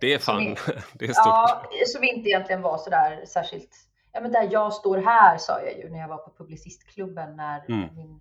Det 0.00 0.14
är 0.14 0.18
fan, 0.18 0.42
är, 0.42 0.58
det 0.92 1.04
är 1.04 1.12
stort. 1.12 1.26
Ja, 1.26 1.62
som 1.86 2.04
inte 2.04 2.28
egentligen 2.28 2.62
var 2.62 2.78
sådär 2.78 3.24
särskilt 3.26 3.76
ja, 4.12 4.20
men 4.20 4.32
där 4.32 4.48
jag 4.50 4.72
står 4.72 4.98
här 4.98 5.38
sa 5.38 5.60
jag 5.60 5.78
ju 5.78 5.90
när 5.90 5.98
jag 5.98 6.08
var 6.08 6.16
på 6.16 6.30
Publicistklubben 6.38 7.36
när 7.36 7.64
mm. 7.68 7.94
min 7.94 8.20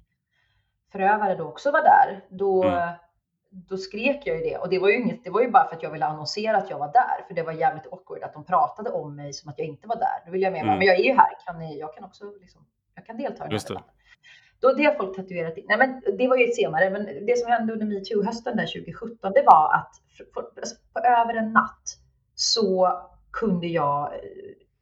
förövare 0.91 1.35
då 1.35 1.45
också 1.45 1.71
var 1.71 1.81
där. 1.81 2.25
Då, 2.29 2.63
mm. 2.63 2.93
då 3.49 3.77
skrek 3.77 4.27
jag 4.27 4.37
ju 4.37 4.43
det 4.43 4.57
och 4.57 4.69
det 4.69 4.79
var 4.79 4.89
ju 4.89 4.95
inget, 4.95 5.23
det 5.23 5.29
var 5.29 5.41
ju 5.41 5.51
bara 5.51 5.67
för 5.67 5.75
att 5.75 5.83
jag 5.83 5.91
ville 5.91 6.05
annonsera 6.05 6.57
att 6.57 6.69
jag 6.69 6.79
var 6.79 6.91
där, 6.93 7.25
för 7.27 7.33
det 7.33 7.43
var 7.43 7.53
jävligt 7.53 7.93
awkward 7.93 8.23
att 8.23 8.33
de 8.33 8.45
pratade 8.45 8.89
om 8.89 9.15
mig 9.15 9.33
som 9.33 9.49
att 9.51 9.59
jag 9.59 9.67
inte 9.67 9.87
var 9.87 9.95
där. 9.95 10.25
Då 10.25 10.31
vill 10.31 10.41
jag 10.41 10.53
med 10.53 10.61
mm. 10.61 10.77
men 10.77 10.87
jag 10.87 10.99
är 10.99 11.03
ju 11.03 11.13
här, 11.13 11.29
kan 11.45 11.59
ni, 11.59 11.79
jag 11.79 11.95
kan 11.95 12.03
också 12.03 12.25
liksom, 12.41 12.65
jag 12.95 13.05
kan 13.05 13.17
delta 13.17 13.45
i 13.45 13.49
den 13.49 13.59
här 13.59 13.67
debatten. 13.67 13.93
Då 14.59 14.73
det 14.73 14.83
har 14.83 14.93
folk 14.93 15.15
tatuerat 15.15 15.57
in. 15.57 15.65
Nej, 15.67 15.77
men 15.77 16.01
det 16.17 16.27
var 16.27 16.37
ju 16.37 16.47
senare, 16.47 16.89
men 16.89 17.25
det 17.25 17.37
som 17.37 17.51
hände 17.51 17.73
under 17.73 17.85
metoo-hösten 17.85 18.57
där 18.57 18.65
2017, 18.65 19.31
det 19.33 19.43
var 19.45 19.73
att 19.73 19.91
för, 20.33 20.43
alltså, 20.57 20.75
på 20.93 20.99
över 20.99 21.33
en 21.33 21.53
natt 21.53 21.97
så 22.35 22.91
kunde 23.31 23.67
jag 23.67 24.13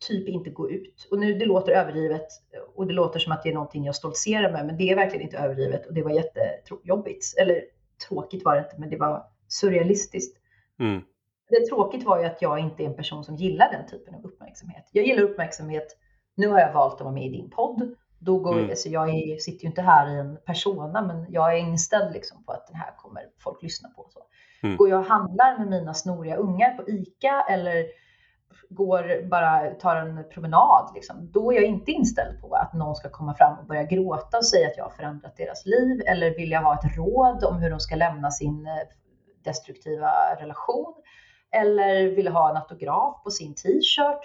typ 0.08 0.28
inte 0.28 0.50
gå 0.50 0.70
ut. 0.70 1.08
Och 1.12 1.20
nu 1.20 1.34
det 1.34 1.46
låter 1.46 1.72
överdrivet 1.72 2.28
och 2.76 2.88
det 2.88 2.94
låter 2.94 3.20
som 3.20 3.32
att 3.32 3.44
det 3.44 3.50
är 3.50 3.54
någonting 3.54 3.86
jag 3.86 3.96
stoltserar 3.96 4.52
med, 4.52 4.66
men 4.66 4.78
det 4.78 4.90
är 4.90 4.96
verkligen 4.96 5.26
inte 5.26 5.38
överdrivet 5.38 5.86
och 5.86 5.94
det 5.94 6.04
var 6.04 6.12
jättejobbigt. 6.12 7.26
Eller 7.38 7.62
tråkigt 8.08 8.46
var 8.46 8.56
det 8.56 8.62
inte, 8.62 8.76
men 8.78 8.90
det 8.90 8.98
var 8.98 9.24
surrealistiskt. 9.48 10.38
Mm. 10.80 11.02
Det 11.50 11.66
tråkigt 11.66 12.06
var 12.06 12.20
ju 12.20 12.26
att 12.26 12.42
jag 12.42 12.60
inte 12.60 12.84
är 12.84 12.88
en 12.88 12.96
person 12.96 13.24
som 13.24 13.36
gillar 13.36 13.72
den 13.72 13.88
typen 13.88 14.16
av 14.16 14.26
uppmärksamhet. 14.26 14.90
Jag 14.92 15.06
gillar 15.06 15.24
uppmärksamhet. 15.24 15.98
Nu 16.36 16.48
har 16.48 16.60
jag 16.60 16.74
valt 16.74 16.94
att 16.94 17.02
vara 17.02 17.14
med 17.14 17.26
i 17.26 17.30
din 17.30 17.50
podd. 17.50 17.96
Då 18.20 18.40
går, 18.40 18.58
mm. 18.58 18.70
alltså 18.70 18.90
jag 18.90 19.10
är, 19.10 19.38
sitter 19.38 19.64
ju 19.64 19.70
inte 19.70 19.82
här 19.82 20.16
i 20.16 20.20
en 20.20 20.38
persona, 20.46 21.02
men 21.02 21.26
jag 21.30 21.54
är 21.54 21.58
inställd 21.58 22.14
liksom 22.14 22.44
på 22.44 22.52
att 22.52 22.68
den 22.68 22.76
här 22.76 22.96
kommer 22.98 23.24
folk 23.44 23.64
lyssna 23.64 23.90
på. 23.90 24.08
Så. 24.10 24.20
Mm. 24.64 24.78
Går 24.78 24.90
jag 24.90 25.00
och 25.00 25.06
handlar 25.06 25.58
med 25.58 25.68
mina 25.68 25.94
snoriga 25.94 26.36
ungar 26.36 26.78
på 26.78 26.90
ICA 26.90 27.46
eller 27.50 27.86
går 28.70 29.30
bara 29.30 29.72
tar 29.72 29.96
en 29.96 30.24
promenad, 30.34 30.92
liksom, 30.96 31.32
då 31.32 31.52
är 31.54 31.56
jag 31.56 31.66
inte 31.66 31.92
inställd 31.92 32.42
på 32.42 32.54
att 32.56 32.74
någon 32.74 32.96
ska 32.96 33.10
komma 33.10 33.34
fram 33.34 33.60
och 33.60 33.66
börja 33.66 33.84
gråta 33.84 34.38
och 34.38 34.46
säga 34.46 34.68
att 34.68 34.78
jag 34.78 34.84
har 34.84 34.92
förändrat 34.92 35.38
deras 35.38 35.66
liv 35.66 36.02
eller 36.06 36.36
vill 36.36 36.52
jag 36.52 36.62
ha 36.62 36.74
ett 36.74 36.98
råd 36.98 37.44
om 37.44 37.56
hur 37.56 37.70
de 37.70 37.80
ska 37.80 37.96
lämna 37.96 38.32
sin 38.32 38.68
eh, 38.68 38.74
destruktiva 39.44 40.12
relation 40.40 40.94
eller 41.52 42.16
vill 42.16 42.28
ha 42.28 42.50
en 42.50 42.58
autograf 42.58 43.24
på 43.24 43.32
sin 43.32 43.56
t-shirt. 43.56 44.22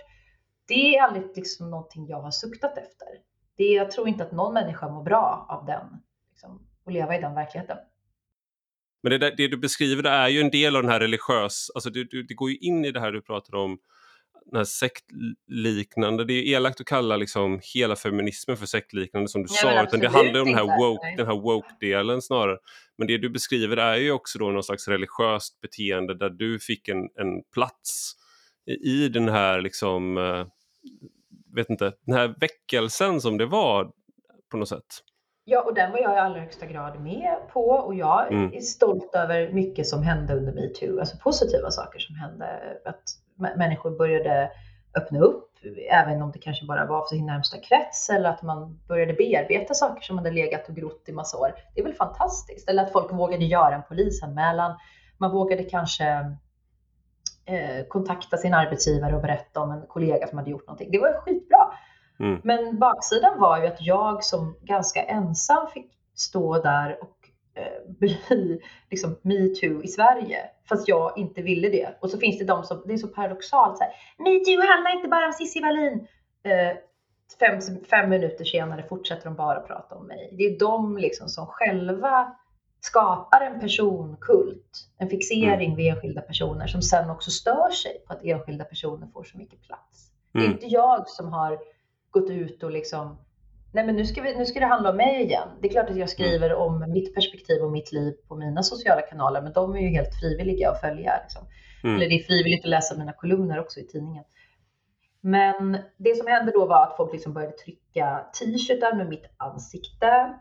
Det 0.68 0.96
är 0.96 1.02
aldrig 1.02 1.36
liksom 1.36 1.70
någonting 1.70 2.06
jag 2.06 2.20
har 2.20 2.30
suktat 2.30 2.78
efter. 2.78 3.08
Det, 3.56 3.64
jag 3.64 3.90
tror 3.90 4.08
inte 4.08 4.24
att 4.24 4.32
någon 4.32 4.54
människa 4.54 4.88
mår 4.88 5.02
bra 5.02 5.46
av 5.48 5.66
den, 5.66 5.86
liksom, 6.30 6.66
och 6.84 6.92
leva 6.92 7.16
i 7.16 7.20
den 7.20 7.34
verkligheten. 7.34 7.76
Men 9.02 9.10
det, 9.10 9.18
där, 9.18 9.34
det 9.36 9.48
du 9.48 9.56
beskriver 9.56 10.06
är 10.06 10.28
ju 10.28 10.40
en 10.40 10.50
del 10.50 10.76
av 10.76 10.82
den 10.82 10.90
här 10.90 11.00
religiös, 11.00 11.70
alltså 11.74 11.90
det, 11.90 12.04
det 12.28 12.34
går 12.34 12.50
ju 12.50 12.56
in 12.56 12.84
i 12.84 12.90
det 12.90 13.00
här 13.00 13.12
du 13.12 13.22
pratar 13.22 13.54
om 13.54 13.78
den 14.46 14.56
här 14.56 14.64
sektliknande, 14.64 16.24
det 16.24 16.32
är 16.32 16.56
elakt 16.56 16.80
att 16.80 16.86
kalla 16.86 17.16
liksom 17.16 17.60
hela 17.74 17.96
feminismen 17.96 18.56
för 18.56 18.66
sektliknande 18.66 19.28
som 19.28 19.42
du 19.42 19.48
ja, 19.50 19.56
sa, 19.56 19.82
utan 19.82 20.00
det 20.00 20.08
handlar 20.08 20.40
om 20.40 20.46
den 20.46 20.54
här, 20.54 20.78
woke, 20.78 21.14
den 21.16 21.26
här 21.26 21.40
woke-delen 21.40 22.22
snarare. 22.22 22.58
Men 22.98 23.06
det 23.06 23.18
du 23.18 23.30
beskriver 23.30 23.76
är 23.76 23.96
ju 23.96 24.12
också 24.12 24.38
då 24.38 24.50
någon 24.50 24.62
slags 24.62 24.88
religiöst 24.88 25.60
beteende 25.60 26.14
där 26.18 26.30
du 26.30 26.58
fick 26.58 26.88
en, 26.88 26.98
en 26.98 27.42
plats 27.54 28.14
i, 28.82 29.08
den 29.08 29.28
här 29.28 29.60
liksom, 29.60 30.16
uh, 30.16 30.46
vet 31.54 31.70
inte, 31.70 31.92
den 32.06 32.14
här 32.14 32.34
väckelsen 32.40 33.20
som 33.20 33.38
det 33.38 33.46
var 33.46 33.92
på 34.50 34.56
något 34.56 34.68
sätt. 34.68 35.02
Ja, 35.44 35.62
och 35.62 35.74
den 35.74 35.92
var 35.92 35.98
jag 35.98 36.14
i 36.14 36.18
allra 36.18 36.40
högsta 36.40 36.66
grad 36.66 37.00
med 37.00 37.36
på 37.52 37.66
och 37.70 37.94
jag 37.94 38.32
mm. 38.32 38.52
är 38.52 38.60
stolt 38.60 39.14
över 39.14 39.52
mycket 39.52 39.86
som 39.86 40.02
hände 40.02 40.34
under 40.34 40.52
metoo, 40.52 41.00
alltså 41.00 41.16
positiva 41.16 41.70
saker 41.70 41.98
som 41.98 42.16
hände. 42.16 42.78
Att 42.84 43.02
människor 43.36 43.98
började 43.98 44.50
öppna 44.94 45.20
upp, 45.20 45.50
även 45.90 46.22
om 46.22 46.32
det 46.32 46.38
kanske 46.38 46.66
bara 46.66 46.86
var 46.86 47.02
för 47.02 47.16
sin 47.16 47.26
närmsta 47.26 47.58
krets 47.58 48.10
eller 48.10 48.30
att 48.30 48.42
man 48.42 48.80
började 48.88 49.12
bearbeta 49.12 49.74
saker 49.74 50.02
som 50.02 50.18
hade 50.18 50.30
legat 50.30 50.68
och 50.68 50.74
grott 50.74 51.04
i 51.06 51.12
massa 51.12 51.38
år. 51.38 51.54
Det 51.74 51.80
är 51.80 51.84
väl 51.84 51.94
fantastiskt. 51.94 52.68
Eller 52.68 52.82
att 52.82 52.92
folk 52.92 53.12
vågade 53.12 53.44
göra 53.44 53.74
en 53.74 53.82
polisanmälan. 53.82 54.78
Man 55.18 55.30
vågade 55.30 55.62
kanske 55.62 56.04
eh, 57.46 57.86
kontakta 57.88 58.36
sin 58.36 58.54
arbetsgivare 58.54 59.16
och 59.16 59.22
berätta 59.22 59.60
om 59.60 59.70
en 59.70 59.86
kollega 59.86 60.26
som 60.26 60.38
hade 60.38 60.50
gjort 60.50 60.66
någonting. 60.66 60.90
Det 60.90 60.98
var 60.98 61.20
skitbra. 61.20 61.72
Mm. 62.20 62.40
Men 62.44 62.78
baksidan 62.78 63.40
var 63.40 63.58
ju 63.58 63.66
att 63.66 63.82
jag 63.82 64.24
som 64.24 64.56
ganska 64.60 65.02
ensam 65.02 65.66
fick 65.66 65.90
stå 66.14 66.62
där 66.62 67.02
och 67.02 67.13
bli 67.86 68.18
liksom 68.90 69.18
metoo 69.22 69.82
i 69.82 69.88
Sverige. 69.88 70.38
Fast 70.68 70.88
jag 70.88 71.18
inte 71.18 71.42
ville 71.42 71.68
det. 71.68 71.88
Och 72.00 72.10
så 72.10 72.18
finns 72.18 72.38
det 72.38 72.44
de 72.44 72.64
som, 72.64 72.82
det 72.86 72.92
är 72.92 72.96
så 72.96 73.08
paradoxalt 73.08 73.78
så 73.78 73.84
här, 73.84 73.92
metoo 74.18 74.66
handlar 74.72 74.96
inte 74.96 75.08
bara 75.08 75.26
om 75.26 75.32
Cissi 75.32 75.60
Wallin. 75.60 76.06
Eh, 76.42 76.76
fem, 77.38 77.60
fem 77.90 78.10
minuter 78.10 78.44
senare 78.44 78.82
fortsätter 78.82 79.24
de 79.24 79.34
bara 79.34 79.60
prata 79.60 79.94
om 79.94 80.06
mig. 80.06 80.30
Det 80.32 80.44
är 80.44 80.58
de 80.58 80.98
liksom 80.98 81.28
som 81.28 81.46
själva 81.46 82.36
skapar 82.80 83.40
en 83.40 83.60
personkult, 83.60 84.88
en 84.98 85.08
fixering 85.08 85.64
mm. 85.64 85.76
vid 85.76 85.92
enskilda 85.92 86.20
personer 86.20 86.66
som 86.66 86.82
sen 86.82 87.10
också 87.10 87.30
stör 87.30 87.70
sig 87.70 88.02
på 88.06 88.12
att 88.12 88.24
enskilda 88.24 88.64
personer 88.64 89.06
får 89.06 89.24
så 89.24 89.38
mycket 89.38 89.62
plats. 89.62 90.10
Mm. 90.10 90.32
Det 90.32 90.38
är 90.38 90.44
mm. 90.44 90.52
inte 90.52 90.66
jag 90.66 91.08
som 91.08 91.32
har 91.32 91.58
gått 92.10 92.30
ut 92.30 92.62
och 92.62 92.70
liksom 92.70 93.16
Nej 93.74 93.86
men 93.86 93.96
nu 93.96 94.04
ska, 94.04 94.22
vi, 94.22 94.34
nu 94.34 94.46
ska 94.46 94.60
det 94.60 94.66
handla 94.66 94.90
om 94.90 94.96
mig 94.96 95.22
igen. 95.22 95.48
Det 95.60 95.68
är 95.68 95.72
klart 95.72 95.90
att 95.90 95.96
jag 95.96 96.10
skriver 96.10 96.50
mm. 96.50 96.62
om 96.62 96.92
mitt 96.92 97.14
perspektiv 97.14 97.62
och 97.62 97.72
mitt 97.72 97.92
liv 97.92 98.12
på 98.28 98.36
mina 98.36 98.62
sociala 98.62 99.02
kanaler, 99.02 99.42
men 99.42 99.52
de 99.52 99.74
är 99.74 99.80
ju 99.80 99.88
helt 99.88 100.14
frivilliga 100.20 100.70
att 100.70 100.80
följa. 100.80 101.20
Liksom. 101.22 101.46
Mm. 101.84 101.96
Eller 101.96 102.08
det 102.08 102.14
är 102.14 102.22
frivilligt 102.22 102.64
att 102.64 102.70
läsa 102.70 102.98
mina 102.98 103.12
kolumner 103.12 103.60
också 103.60 103.80
i 103.80 103.86
tidningen. 103.86 104.24
Men 105.20 105.78
det 105.96 106.16
som 106.16 106.26
hände 106.26 106.52
då 106.52 106.66
var 106.66 106.82
att 106.82 106.96
folk 106.96 107.12
liksom 107.12 107.32
började 107.32 107.56
trycka 107.56 108.26
t-shirtar 108.40 108.96
med 108.96 109.08
mitt 109.08 109.24
ansikte. 109.36 110.34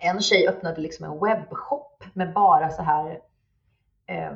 En 0.00 0.20
tjej 0.20 0.48
öppnade 0.48 0.80
liksom 0.80 1.04
en 1.04 1.20
webbshop 1.20 2.04
med 2.14 2.32
bara 2.32 2.70
så 2.70 2.82
här 2.82 3.10
eh, 4.06 4.32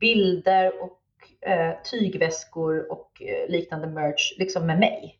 bilder 0.00 0.72
och 0.82 1.48
eh, 1.48 1.74
tygväskor 1.90 2.92
och 2.92 3.22
eh, 3.22 3.50
liknande 3.50 3.86
merch 3.86 4.34
liksom 4.38 4.66
med 4.66 4.78
mig. 4.78 5.18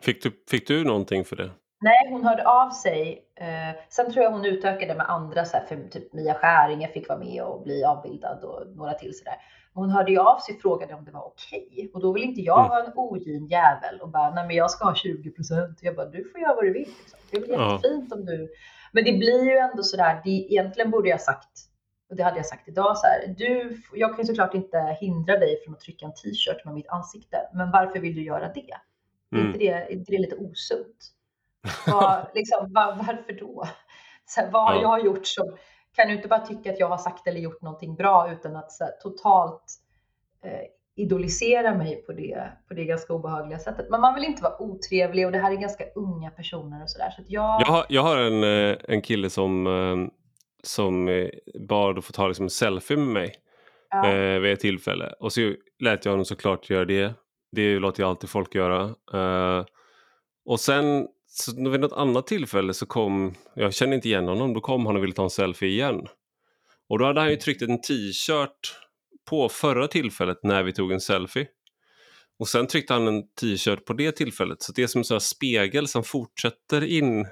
Fick 0.00 0.22
du, 0.22 0.32
fick 0.50 0.68
du 0.68 0.84
någonting 0.84 1.24
för 1.24 1.36
det? 1.36 1.50
Nej, 1.82 2.10
hon 2.10 2.24
hörde 2.24 2.48
av 2.48 2.70
sig. 2.70 3.24
Eh, 3.34 3.80
sen 3.88 4.12
tror 4.12 4.24
jag 4.24 4.30
hon 4.30 4.44
utökade 4.44 4.94
med 4.94 5.10
andra, 5.10 5.44
så 5.44 5.56
här, 5.56 5.64
för 5.64 5.88
typ 5.88 6.12
Mia 6.12 6.34
Skäringer 6.34 6.88
fick 6.88 7.08
vara 7.08 7.18
med 7.18 7.42
och 7.42 7.62
bli 7.62 7.84
avbildad 7.84 8.44
och 8.44 8.76
några 8.76 8.94
till 8.94 9.18
sådär. 9.18 9.36
Hon 9.74 9.90
hörde 9.90 10.12
ju 10.12 10.18
av 10.18 10.38
sig 10.38 10.54
och 10.54 10.60
frågade 10.60 10.94
om 10.94 11.04
det 11.04 11.10
var 11.10 11.26
okej. 11.26 11.68
Okay. 11.72 11.90
Och 11.94 12.00
då 12.00 12.12
vill 12.12 12.22
inte 12.22 12.40
jag 12.40 12.58
mm. 12.58 12.68
vara 12.68 12.84
en 12.84 12.92
ogin 12.94 13.46
jävel 13.46 14.00
och 14.00 14.08
bara, 14.08 14.30
nej 14.30 14.46
men 14.46 14.56
jag 14.56 14.70
ska 14.70 14.84
ha 14.84 14.94
20 14.94 15.30
procent. 15.30 15.78
Jag 15.82 15.96
bara, 15.96 16.06
du 16.06 16.24
får 16.24 16.40
göra 16.40 16.54
vad 16.54 16.64
du 16.64 16.72
vill. 16.72 16.88
Liksom. 16.98 17.18
Det 17.30 17.36
är 17.36 17.40
väl 17.40 17.50
ja. 17.50 17.72
jättefint 17.72 18.12
om 18.12 18.24
du... 18.24 18.48
Men 18.92 19.04
det 19.04 19.12
blir 19.12 19.44
ju 19.44 19.56
ändå 19.56 19.82
sådär, 19.82 20.20
det, 20.24 20.30
egentligen 20.30 20.90
borde 20.90 21.08
jag 21.08 21.20
sagt, 21.20 21.50
och 22.10 22.16
det 22.16 22.22
hade 22.22 22.36
jag 22.36 22.46
sagt 22.46 22.68
idag, 22.68 22.98
så 22.98 23.06
här, 23.06 23.34
du, 23.38 23.82
jag 23.94 24.16
kan 24.16 24.26
såklart 24.26 24.54
inte 24.54 24.96
hindra 25.00 25.38
dig 25.38 25.60
från 25.64 25.74
att 25.74 25.80
trycka 25.80 26.06
en 26.06 26.14
t-shirt 26.14 26.64
med 26.64 26.74
mitt 26.74 26.88
ansikte, 26.88 27.36
men 27.54 27.70
varför 27.70 27.98
vill 27.98 28.14
du 28.14 28.24
göra 28.24 28.52
det? 28.52 28.76
Mm. 29.32 29.44
Är, 29.44 29.46
inte 29.46 29.58
det 29.58 29.68
är 29.68 29.92
inte 29.92 30.12
det 30.12 30.18
lite 30.18 30.36
osunt? 30.36 31.14
Var, 31.86 32.30
liksom, 32.34 32.72
var, 32.72 32.96
varför 32.96 33.32
då? 33.32 33.64
Så 34.26 34.40
här, 34.40 34.50
vad 34.50 34.64
har 34.64 34.74
ja. 34.74 34.80
jag 34.82 35.06
gjort 35.06 35.26
som... 35.26 35.56
Kan 35.92 36.08
du 36.08 36.14
inte 36.14 36.28
bara 36.28 36.46
tycka 36.46 36.70
att 36.70 36.80
jag 36.80 36.88
har 36.88 36.98
sagt 36.98 37.26
eller 37.26 37.40
gjort 37.40 37.62
någonting 37.62 37.94
bra 37.94 38.32
utan 38.32 38.56
att 38.56 38.70
här, 38.80 38.90
totalt 39.02 39.64
eh, 40.44 40.60
idolisera 40.96 41.74
mig 41.74 42.02
på 42.06 42.12
det, 42.12 42.52
på 42.68 42.74
det 42.74 42.84
ganska 42.84 43.12
obehagliga 43.12 43.58
sättet. 43.58 43.90
Men 43.90 44.00
man 44.00 44.14
vill 44.14 44.24
inte 44.24 44.42
vara 44.42 44.62
otrevlig 44.62 45.26
och 45.26 45.32
det 45.32 45.38
här 45.38 45.52
är 45.52 45.56
ganska 45.56 45.84
unga 45.94 46.30
personer 46.30 46.82
och 46.82 46.90
sådär. 46.90 47.10
Så, 47.10 47.22
jag... 47.26 47.60
Jag, 47.60 47.66
har, 47.66 47.86
jag 47.88 48.02
har 48.02 48.16
en, 48.16 48.44
eh, 48.44 48.76
en 48.88 49.02
kille 49.02 49.30
som, 49.30 49.66
eh, 49.66 50.12
som 50.62 51.08
eh, 51.08 51.28
bad 51.68 51.98
att 51.98 52.04
få 52.04 52.12
ta 52.12 52.28
liksom 52.28 52.44
en 52.44 52.50
selfie 52.50 52.96
med 52.96 53.08
mig 53.08 53.34
ja. 53.90 54.12
eh, 54.12 54.40
vid 54.40 54.52
ett 54.52 54.60
tillfälle. 54.60 55.14
Och 55.20 55.32
så 55.32 55.54
lät 55.78 56.04
jag 56.04 56.12
honom 56.12 56.24
såklart 56.24 56.70
göra 56.70 56.84
det. 56.84 57.14
Det 57.52 57.78
låter 57.78 58.02
jag 58.02 58.10
alltid 58.10 58.30
folk 58.30 58.54
göra. 58.54 58.82
Eh, 59.14 59.64
och 60.44 60.60
sen 60.60 61.08
så 61.32 61.70
vid 61.70 61.80
något 61.80 61.92
annat 61.92 62.26
tillfälle 62.26 62.74
så 62.74 62.86
kom, 62.86 63.34
jag 63.54 63.74
kände 63.74 63.96
inte 63.96 64.08
igen 64.08 64.28
honom, 64.28 64.54
då 64.54 64.60
kom 64.60 64.86
han 64.86 64.96
och 64.96 65.02
ville 65.02 65.12
ta 65.12 65.22
en 65.22 65.30
selfie 65.30 65.68
igen. 65.68 66.06
Och 66.88 66.98
då 66.98 67.04
hade 67.04 67.20
han 67.20 67.30
ju 67.30 67.36
tryckt 67.36 67.62
en 67.62 67.80
t-shirt 67.80 68.74
på 69.30 69.48
förra 69.48 69.88
tillfället 69.88 70.38
när 70.42 70.62
vi 70.62 70.72
tog 70.72 70.92
en 70.92 71.00
selfie. 71.00 71.46
Och 72.38 72.48
sen 72.48 72.66
tryckte 72.66 72.92
han 72.92 73.08
en 73.08 73.22
t-shirt 73.40 73.84
på 73.84 73.92
det 73.92 74.12
tillfället, 74.12 74.62
så 74.62 74.72
det 74.72 74.82
är 74.82 74.86
som 74.86 74.98
en 74.98 75.04
sån 75.04 75.20
spegel 75.20 75.88
som 75.88 76.04
fortsätter 76.04 76.84
in 76.84 77.26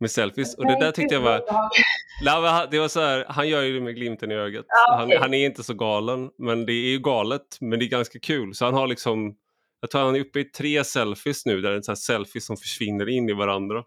med 0.00 0.10
selfies. 0.10 0.54
Och 0.54 0.66
det 0.66 0.80
där 0.80 0.92
tyckte 0.92 1.14
jag 1.14 1.22
var... 1.22 1.40
det 2.70 2.78
var 2.78 2.88
så 2.88 3.00
här, 3.00 3.24
han 3.28 3.48
gör 3.48 3.62
ju 3.62 3.74
det 3.74 3.80
med 3.80 3.94
glimten 3.94 4.30
i 4.30 4.34
ögat. 4.34 4.64
han, 4.90 5.12
han, 5.20 5.34
är 5.34 5.46
inte 5.46 5.62
så 5.62 5.74
galen, 5.74 6.30
men 6.38 6.66
det 6.66 6.72
är 6.72 6.90
ju 6.90 6.98
galet, 6.98 7.58
men 7.60 7.78
det 7.78 7.84
är 7.84 7.88
ganska 7.88 8.18
kul. 8.18 8.54
Så 8.54 8.64
han 8.64 8.74
har 8.74 8.86
liksom 8.86 9.36
jag 9.84 9.90
tror 9.90 10.02
han 10.02 10.16
är 10.16 10.20
uppe 10.20 10.40
i 10.40 10.44
tre 10.44 10.84
selfies 10.84 11.46
nu, 11.46 11.60
där 11.60 11.70
det 11.70 11.76
är 11.76 11.82
så 11.82 11.96
selfies 11.96 12.46
som 12.46 12.56
försvinner 12.56 13.08
in 13.08 13.28
i 13.28 13.32
varandra. 13.32 13.84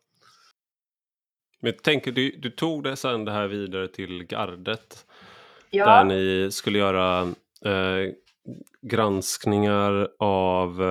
Men 1.62 1.74
tänker, 1.74 2.12
du, 2.12 2.32
du 2.32 2.50
tog 2.50 2.84
det 2.84 2.96
sen 2.96 3.26
det 3.26 3.32
här 3.32 3.48
vidare 3.48 3.88
till 3.88 4.24
gardet. 4.24 5.06
Ja. 5.70 5.86
Där 5.86 6.04
ni 6.04 6.52
skulle 6.52 6.80
göra 6.80 7.22
eh, 7.66 8.14
granskningar 8.82 10.10
av, 10.20 10.82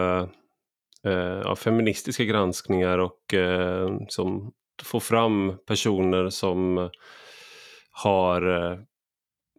eh, 1.04 1.40
av 1.40 1.56
feministiska 1.56 2.24
granskningar 2.24 2.98
och 2.98 3.34
eh, 3.34 3.98
som 4.08 4.52
få 4.82 5.00
fram 5.00 5.58
personer 5.66 6.28
som 6.30 6.90
har 7.90 8.70
eh, 8.72 8.78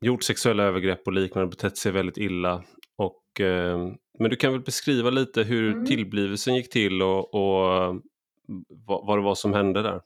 gjort 0.02 0.24
sexuella 0.24 0.64
övergrepp 0.64 1.08
och 1.08 1.14
liknande, 1.14 1.50
betett 1.50 1.78
sig 1.78 1.92
väldigt 1.92 2.18
illa 2.18 2.64
och 3.39 3.45
eh, 3.45 3.78
men 4.19 4.30
du 4.30 4.36
kan 4.36 4.52
väl 4.52 4.62
beskriva 4.62 5.10
lite 5.10 5.43
hur 5.43 5.71
mm. 5.71 5.86
tillblivelsen 5.86 6.56
gick 6.56 6.69
till 6.69 7.02
och, 7.02 7.34
och 7.34 7.95
vad, 8.69 9.06
vad 9.06 9.17
det 9.17 9.21
var 9.21 9.36
som 9.36 9.54
hände 9.54 9.82
där? 9.82 10.02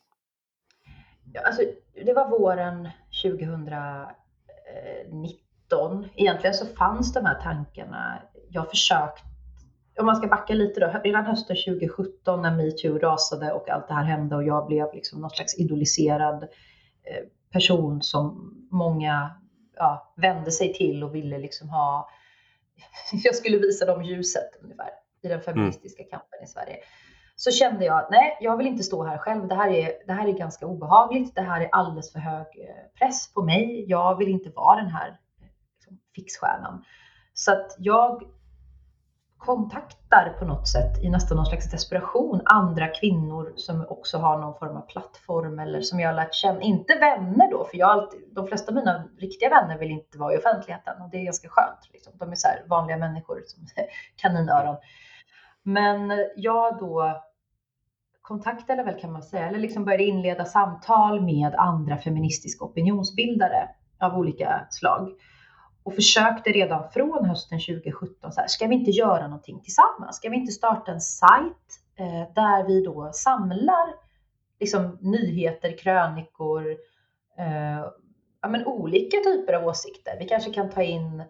Ja, 1.33 1.41
alltså, 1.45 1.61
det 2.05 2.13
var 2.13 2.29
våren 2.29 2.89
2019. 3.23 6.09
Egentligen 6.15 6.53
så 6.53 6.65
fanns 6.65 7.13
de 7.13 7.25
här 7.25 7.41
tankarna. 7.41 8.21
Jag 8.49 8.69
försökt, 8.69 9.23
om 9.99 10.05
man 10.05 10.15
ska 10.15 10.27
backa 10.27 10.53
lite 10.53 10.79
då, 10.79 11.01
redan 11.03 11.25
hösten 11.25 11.55
2017 11.67 12.41
när 12.41 12.55
metoo 12.55 12.99
rasade 12.99 13.51
och 13.51 13.69
allt 13.69 13.87
det 13.87 13.93
här 13.93 14.03
hände 14.03 14.35
och 14.35 14.43
jag 14.43 14.67
blev 14.67 14.93
liksom 14.93 15.21
någon 15.21 15.29
slags 15.29 15.59
idoliserad 15.59 16.43
eh, 16.43 16.49
person 17.51 18.01
som 18.01 18.53
många 18.71 19.31
ja, 19.75 20.13
vände 20.15 20.51
sig 20.51 20.73
till 20.73 21.03
och 21.03 21.15
ville 21.15 21.37
liksom 21.37 21.69
ha 21.69 22.09
jag 23.23 23.35
skulle 23.35 23.57
visa 23.57 23.85
dem 23.85 24.03
ljuset 24.03 24.49
ungefär 24.63 24.89
i 25.23 25.27
den 25.27 25.41
feministiska 25.41 26.03
kampen 26.03 26.43
i 26.43 26.47
Sverige. 26.47 26.77
Så 27.35 27.51
kände 27.51 27.85
jag 27.85 27.99
att 27.99 28.11
nej, 28.11 28.37
jag 28.41 28.57
vill 28.57 28.67
inte 28.67 28.83
stå 28.83 29.03
här 29.03 29.17
själv. 29.17 29.47
Det 29.47 29.55
här 29.55 29.69
är, 29.69 29.91
det 30.07 30.13
här 30.13 30.27
är 30.27 30.31
ganska 30.31 30.65
obehagligt. 30.65 31.35
Det 31.35 31.41
här 31.41 31.61
är 31.61 31.69
alldeles 31.71 32.11
för 32.11 32.19
hög 32.19 32.39
eh, 32.39 32.99
press 32.99 33.33
på 33.33 33.43
mig. 33.43 33.85
Jag 33.87 34.17
vill 34.17 34.27
inte 34.27 34.49
vara 34.49 34.75
den 34.75 34.89
här 34.89 35.17
liksom, 35.75 35.99
fixstjärnan. 36.15 36.83
Så 37.33 37.51
att 37.51 37.75
jag 37.79 38.23
kontaktar 39.45 40.35
på 40.39 40.45
något 40.45 40.67
sätt 40.67 41.03
i 41.03 41.09
nästan 41.09 41.37
någon 41.37 41.45
slags 41.45 41.71
desperation 41.71 42.41
andra 42.45 42.87
kvinnor 42.87 43.53
som 43.55 43.85
också 43.89 44.17
har 44.17 44.37
någon 44.37 44.59
form 44.59 44.77
av 44.77 44.81
plattform 44.81 45.59
eller 45.59 45.81
som 45.81 45.99
jag 45.99 46.09
har 46.09 46.13
lärt 46.13 46.33
känna, 46.33 46.61
inte 46.61 46.95
vänner 46.95 47.51
då, 47.51 47.63
för 47.63 47.77
jag 47.77 47.89
alltid, 47.89 48.19
de 48.31 48.47
flesta 48.47 48.71
av 48.71 48.75
mina 48.75 49.09
riktiga 49.17 49.49
vänner 49.49 49.77
vill 49.77 49.91
inte 49.91 50.17
vara 50.17 50.33
i 50.33 50.37
offentligheten 50.37 51.01
och 51.01 51.09
det 51.09 51.17
är 51.17 51.23
ganska 51.23 51.49
skönt. 51.49 51.89
Liksom. 51.93 52.13
De 52.15 52.31
är 52.31 52.35
så 52.35 52.47
vanliga 52.67 52.97
människor 52.97 53.41
som 53.45 53.67
kaninöron. 54.15 54.75
Men 55.63 56.11
jag 56.35 56.77
då 56.79 57.21
kontaktade 58.21 58.83
väl 58.83 58.99
kan 58.99 59.11
man 59.11 59.23
säga, 59.23 59.47
eller 59.47 59.59
liksom 59.59 59.85
började 59.85 60.03
inleda 60.03 60.45
samtal 60.45 61.21
med 61.21 61.55
andra 61.55 61.97
feministiska 61.97 62.65
opinionsbildare 62.65 63.69
av 63.99 64.17
olika 64.17 64.67
slag 64.69 65.11
och 65.83 65.95
försökte 65.95 66.49
redan 66.49 66.91
från 66.91 67.25
hösten 67.25 67.59
2017 67.59 68.31
så 68.31 68.41
här, 68.41 68.47
ska 68.47 68.67
vi 68.67 68.75
inte 68.75 68.91
göra 68.91 69.27
någonting 69.27 69.61
tillsammans? 69.61 70.15
Ska 70.15 70.29
vi 70.29 70.35
inte 70.35 70.51
starta 70.51 70.91
en 70.91 71.01
sajt 71.01 71.79
eh, 71.95 72.33
där 72.35 72.67
vi 72.67 72.83
då 72.83 73.11
samlar 73.13 73.93
liksom, 74.59 74.97
nyheter, 75.01 75.77
krönikor, 75.77 76.71
eh, 77.37 77.85
ja, 78.41 78.47
men 78.49 78.65
olika 78.65 79.17
typer 79.17 79.53
av 79.53 79.67
åsikter. 79.67 80.17
Vi 80.19 80.25
kanske 80.25 80.53
kan 80.53 80.69
ta 80.69 80.81
in 80.81 81.23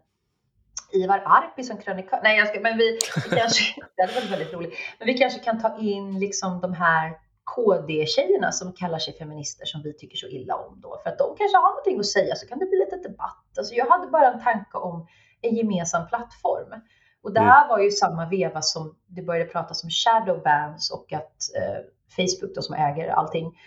Ivar 0.93 1.21
Arpi 1.25 1.63
som 1.63 1.77
krönikör. 1.77 2.19
Nej, 2.23 2.37
jag 2.37 2.47
ska, 2.47 2.59
men 2.59 2.77
vi, 2.77 2.99
vi 3.29 3.35
kanske, 3.37 3.81
det 3.95 4.01
hade 4.01 4.13
varit 4.13 4.31
väldigt 4.31 4.53
roligt. 4.53 4.73
Men 4.99 5.05
vi 5.05 5.13
kanske 5.13 5.39
kan 5.39 5.61
ta 5.61 5.77
in 5.79 6.19
liksom 6.19 6.61
de 6.61 6.73
här 6.73 7.17
KD-tjejerna 7.55 8.51
som 8.51 8.73
kallar 8.73 8.99
sig 8.99 9.13
feminister 9.13 9.65
som 9.65 9.81
vi 9.81 9.93
tycker 9.93 10.17
så 10.17 10.27
illa 10.27 10.55
om 10.55 10.81
då. 10.81 10.99
För 11.03 11.09
att 11.09 11.17
de 11.17 11.35
kanske 11.37 11.57
har 11.57 11.69
någonting 11.69 11.99
att 11.99 12.05
säga 12.05 12.35
så 12.35 12.47
kan 12.47 12.59
det 12.59 12.65
bli 12.65 12.77
lite 12.77 13.09
debatt. 13.09 13.57
Alltså 13.57 13.73
jag 13.73 13.85
hade 13.85 14.07
bara 14.07 14.31
en 14.31 14.43
tanke 14.43 14.77
om 14.77 15.07
en 15.41 15.55
gemensam 15.55 16.07
plattform. 16.07 16.81
Och 17.23 17.33
det 17.33 17.39
mm. 17.39 17.49
här 17.49 17.67
var 17.67 17.79
ju 17.79 17.91
samma 17.91 18.29
veva 18.29 18.61
som 18.61 18.95
det 19.07 19.21
började 19.21 19.49
pratas 19.49 19.83
om 19.83 19.89
shadow 19.89 20.41
bans 20.43 20.91
och 20.91 21.13
att 21.13 21.35
eh, 21.55 21.79
Facebook 22.15 22.55
då 22.55 22.61
som 22.61 22.75
äger 22.75 23.09
allting, 23.09 23.59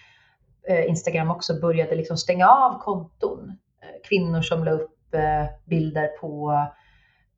eh, 0.69 0.89
Instagram 0.89 1.31
också, 1.31 1.61
började 1.61 1.95
liksom 1.95 2.17
stänga 2.17 2.49
av 2.49 2.79
konton. 2.79 3.53
Eh, 3.83 4.09
kvinnor 4.09 4.43
som 4.43 4.65
la 4.65 4.71
upp 4.71 5.15
eh, 5.15 5.47
bilder 5.65 6.09
på 6.09 6.53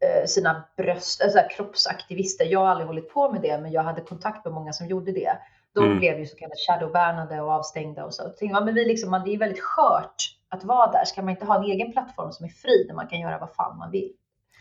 eh, 0.01 0.27
sina 0.27 0.65
bröst, 0.77 1.23
alltså 1.23 1.39
kroppsaktivister. 1.57 2.45
Jag 2.45 2.61
har 2.61 2.67
aldrig 2.67 2.87
hållit 2.87 3.13
på 3.13 3.33
med 3.33 3.43
det, 3.43 3.59
men 3.59 3.73
jag 3.73 3.83
hade 3.83 4.01
kontakt 4.01 4.45
med 4.45 4.55
många 4.55 4.73
som 4.73 4.87
gjorde 4.87 5.13
det. 5.13 5.39
De 5.77 5.85
mm. 5.85 5.99
blev 5.99 6.19
ju 6.19 6.27
så 6.27 6.37
kallat 6.37 6.59
shadowbannade 6.59 7.41
och 7.41 7.51
avstängda 7.51 8.05
och 8.05 8.15
så. 8.15 8.33
Ja, 8.41 8.65
men 8.65 8.75
vi 8.75 8.85
liksom, 8.85 9.23
det 9.25 9.35
är 9.35 9.39
väldigt 9.39 9.63
skört 9.63 10.37
att 10.49 10.65
vara 10.65 10.93
där. 10.93 11.05
Ska 11.05 11.23
man 11.23 11.31
inte 11.31 11.45
ha 11.45 11.57
en 11.57 11.65
egen 11.65 11.93
plattform 11.93 12.33
som 12.33 12.47
är 12.47 12.51
fri 12.51 12.85
där 12.89 12.95
man 12.95 13.09
kan 13.09 13.21
göra 13.21 13.39
vad 13.39 13.55
fan 13.55 13.79
man 13.79 13.91
vill? 13.91 14.13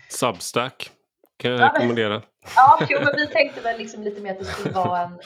Substack 0.10 0.91
kan 1.38 1.51
jag 1.51 1.60
ja, 1.60 1.71
rekommendera. 1.73 2.21
ja, 2.56 2.80
jo, 2.89 2.99
men 3.04 3.13
vi 3.15 3.28
tänkte 3.28 3.62
väl 3.62 3.78
liksom 3.78 4.04
lite 4.04 4.21
mer 4.21 4.32
att 4.32 4.39
det 4.39 4.45
skulle 4.45 4.73
vara 4.73 5.01
en, 5.01 5.19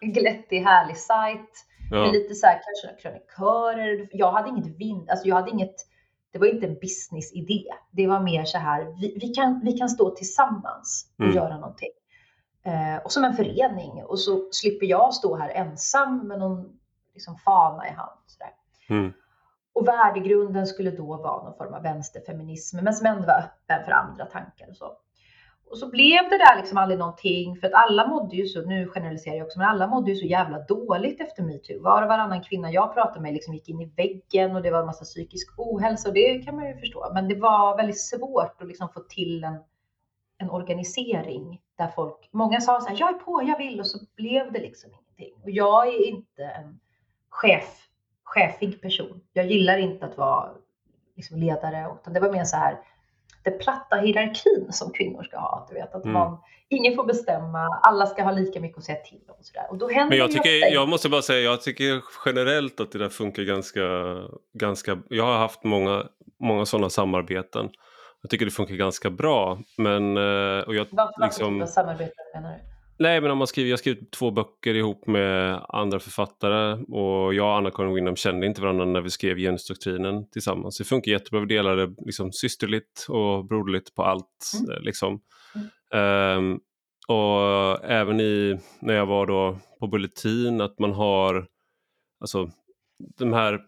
en 0.00 0.12
glättig, 0.12 0.60
härlig 0.60 0.96
sajt. 0.96 1.66
Ja. 1.90 1.96
Med 1.96 2.12
lite 2.12 2.34
så 2.34 2.46
här 2.46 2.60
kanske 2.64 3.02
krönikörer. 3.02 4.08
Jag 4.12 4.32
hade 4.32 4.48
inget 4.48 4.78
vind, 4.78 5.10
alltså 5.10 5.28
jag 5.28 5.36
hade 5.36 5.50
inget, 5.50 5.74
det 6.32 6.38
var 6.38 6.46
inte 6.46 6.66
en 6.66 6.74
businessidé. 6.74 7.64
Det 7.90 8.06
var 8.06 8.20
mer 8.20 8.44
så 8.44 8.58
här, 8.58 9.00
vi, 9.00 9.18
vi, 9.20 9.28
kan, 9.28 9.60
vi 9.64 9.72
kan 9.72 9.88
stå 9.88 10.10
tillsammans 10.10 11.06
och 11.18 11.24
mm. 11.24 11.36
göra 11.36 11.58
någonting. 11.58 11.90
Eh, 12.66 12.96
och 13.04 13.12
som 13.12 13.24
en 13.24 13.36
förening. 13.36 14.04
Och 14.04 14.18
så 14.18 14.48
slipper 14.50 14.86
jag 14.86 15.14
stå 15.14 15.36
här 15.36 15.48
ensam 15.48 16.28
med 16.28 16.38
någon 16.38 16.78
liksom, 17.14 17.36
fana 17.36 17.88
i 17.88 17.90
hand. 17.90 18.10
Mm. 18.88 19.12
Och 19.74 19.88
värdegrunden 19.88 20.66
skulle 20.66 20.90
då 20.90 21.16
vara 21.16 21.42
någon 21.42 21.56
form 21.56 21.74
av 21.74 21.82
vänsterfeminism, 21.82 22.78
men 22.82 22.94
som 22.94 23.06
ändå 23.06 23.26
var 23.26 23.38
öppen 23.38 23.84
för 23.84 23.92
andra 23.92 24.24
tankar 24.24 24.68
och 24.68 24.76
så. 24.76 24.92
Och 25.70 25.78
så 25.78 25.90
blev 25.90 26.30
det 26.30 26.38
där 26.38 26.56
liksom 26.56 26.78
aldrig 26.78 26.98
någonting 26.98 27.56
för 27.56 27.66
att 27.66 27.74
alla 27.74 28.06
mådde 28.08 28.36
ju 28.36 28.46
så, 28.46 28.62
nu 28.62 28.88
generaliserar 28.88 29.36
jag 29.36 29.46
också, 29.46 29.58
men 29.58 29.68
alla 29.68 29.86
mådde 29.86 30.10
ju 30.10 30.16
så 30.16 30.26
jävla 30.26 30.58
dåligt 30.58 31.20
efter 31.20 31.42
metoo. 31.42 31.82
Var 31.82 32.02
och 32.02 32.08
varannan 32.08 32.42
kvinna 32.42 32.72
jag 32.72 32.94
pratade 32.94 33.20
med 33.20 33.32
liksom 33.32 33.54
gick 33.54 33.68
in 33.68 33.80
i 33.80 33.92
väggen 33.96 34.56
och 34.56 34.62
det 34.62 34.70
var 34.70 34.80
en 34.80 34.86
massa 34.86 35.04
psykisk 35.04 35.58
ohälsa 35.58 36.08
och 36.08 36.14
det 36.14 36.38
kan 36.38 36.56
man 36.56 36.68
ju 36.68 36.76
förstå. 36.76 37.10
Men 37.14 37.28
det 37.28 37.34
var 37.34 37.76
väldigt 37.76 38.00
svårt 38.00 38.62
att 38.62 38.68
liksom 38.68 38.88
få 38.88 39.00
till 39.00 39.44
en, 39.44 39.58
en 40.38 40.50
organisering 40.50 41.60
där 41.78 41.88
folk, 41.88 42.28
många 42.30 42.60
sa 42.60 42.80
så 42.80 42.88
här, 42.88 42.96
jag 42.98 43.08
är 43.08 43.18
på, 43.18 43.42
jag 43.42 43.58
vill 43.58 43.80
och 43.80 43.86
så 43.86 43.98
blev 44.16 44.52
det 44.52 44.58
liksom 44.58 44.90
ingenting. 44.90 45.42
Och 45.42 45.50
jag 45.50 45.88
är 45.88 46.06
inte 46.06 46.44
en 46.44 46.80
chef, 47.28 47.88
chefig 48.24 48.82
person. 48.82 49.20
Jag 49.32 49.46
gillar 49.46 49.78
inte 49.78 50.06
att 50.06 50.16
vara 50.16 50.50
liksom 51.16 51.38
ledare, 51.38 51.86
utan 52.00 52.12
det 52.12 52.20
var 52.20 52.32
mer 52.32 52.44
så 52.44 52.56
här, 52.56 52.78
den 53.44 53.58
platta 53.58 53.96
hierarkin 53.96 54.66
som 54.70 54.92
kvinnor 54.92 55.22
ska 55.22 55.38
ha. 55.38 55.66
Du 55.68 55.74
vet, 55.74 55.94
att 55.94 56.04
mm. 56.04 56.12
man, 56.12 56.38
ingen 56.68 56.96
får 56.96 57.04
bestämma, 57.04 57.80
alla 57.82 58.06
ska 58.06 58.22
ha 58.22 58.32
lika 58.32 58.60
mycket 58.60 58.78
att 58.78 58.84
säga 58.84 58.98
till 58.98 59.20
om. 59.28 59.34
Och, 59.38 59.44
sådär. 59.44 59.66
och 59.70 59.78
då 59.78 59.88
händer 59.88 60.08
Men 60.08 60.18
jag, 60.18 60.32
tycker, 60.32 60.72
jag 60.72 60.88
måste 60.88 61.08
bara 61.08 61.22
säga, 61.22 61.40
jag 61.40 61.62
tycker 61.62 62.02
generellt 62.24 62.80
att 62.80 62.92
det 62.92 62.98
där 62.98 63.08
funkar 63.08 63.42
ganska, 63.42 63.80
ganska... 64.52 64.98
Jag 65.08 65.24
har 65.24 65.38
haft 65.38 65.64
många, 65.64 66.06
många 66.40 66.66
sådana 66.66 66.90
samarbeten. 66.90 67.70
Jag 68.26 68.30
tycker 68.30 68.44
det 68.44 68.50
funkar 68.50 68.74
ganska 68.74 69.10
bra. 69.10 69.58
Men, 69.76 70.16
eh, 70.16 70.60
och 70.60 70.74
jag, 70.74 70.86
Vad 70.90 71.14
för 71.14 71.24
liksom, 71.24 71.66
samarbeten 71.66 72.24
menar 72.34 72.52
du? 72.52 72.58
Nej, 72.98 73.20
men 73.20 73.30
om 73.30 73.38
man 73.38 73.46
skriver, 73.46 73.68
jag 73.68 73.72
har 73.72 73.78
skrivit 73.78 74.10
två 74.10 74.30
böcker 74.30 74.74
ihop 74.74 75.06
med 75.06 75.60
andra 75.68 75.98
författare 76.00 76.72
och 76.72 77.34
jag 77.34 77.46
och 77.46 77.56
Anna-Karin 77.56 77.94
Winham 77.94 78.16
kände 78.16 78.46
inte 78.46 78.60
varandra 78.60 78.84
när 78.84 79.00
vi 79.00 79.10
skrev 79.10 79.36
genusdoktrinen 79.36 80.30
tillsammans. 80.30 80.78
Det 80.78 80.84
funkar 80.84 81.12
jättebra, 81.12 81.40
vi 81.40 81.46
delade 81.46 81.94
liksom 81.98 82.32
systerligt 82.32 83.06
och 83.08 83.44
broderligt 83.44 83.94
på 83.94 84.02
allt. 84.02 84.52
Mm. 84.60 84.70
Eh, 84.70 84.80
liksom. 84.80 85.20
Mm. 85.92 86.38
Um, 86.38 86.60
och 87.08 87.84
även 87.84 88.20
i, 88.20 88.60
när 88.80 88.94
jag 88.94 89.06
var 89.06 89.26
då 89.26 89.58
på 89.80 89.86
Bulletin, 89.86 90.60
att 90.60 90.78
man 90.78 90.92
har 90.92 91.46
alltså, 92.20 92.50
de 92.98 93.32
här, 93.32 93.60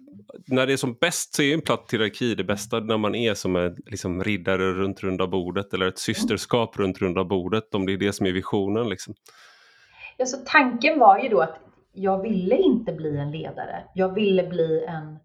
när 0.46 0.66
det 0.66 0.72
är 0.72 0.76
som 0.76 0.94
bäst 0.94 1.34
så 1.34 1.42
är 1.42 1.54
en 1.54 1.60
platt 1.60 1.88
hierarki 1.92 2.34
det 2.34 2.44
bästa 2.44 2.80
när 2.80 2.98
man 2.98 3.14
är 3.14 3.34
som 3.34 3.56
en 3.56 3.76
liksom, 3.86 4.24
riddare 4.24 4.72
runt 4.72 5.02
runda 5.02 5.26
bordet 5.26 5.74
eller 5.74 5.88
ett 5.88 5.98
systerskap 5.98 6.78
runt 6.78 6.98
runda 6.98 7.24
bordet 7.24 7.74
om 7.74 7.86
det 7.86 7.92
är 7.92 7.96
det 7.96 8.12
som 8.12 8.26
är 8.26 8.32
visionen. 8.32 8.88
Liksom. 8.88 9.14
Ja, 10.16 10.26
så 10.26 10.36
tanken 10.46 10.98
var 10.98 11.18
ju 11.18 11.28
då 11.28 11.40
att 11.40 11.60
jag 11.92 12.22
ville 12.22 12.56
inte 12.56 12.92
bli 12.92 13.18
en 13.18 13.30
ledare. 13.30 13.84
Jag 13.94 14.14
ville 14.14 14.42
bli 14.42 14.84
en, 14.84 15.18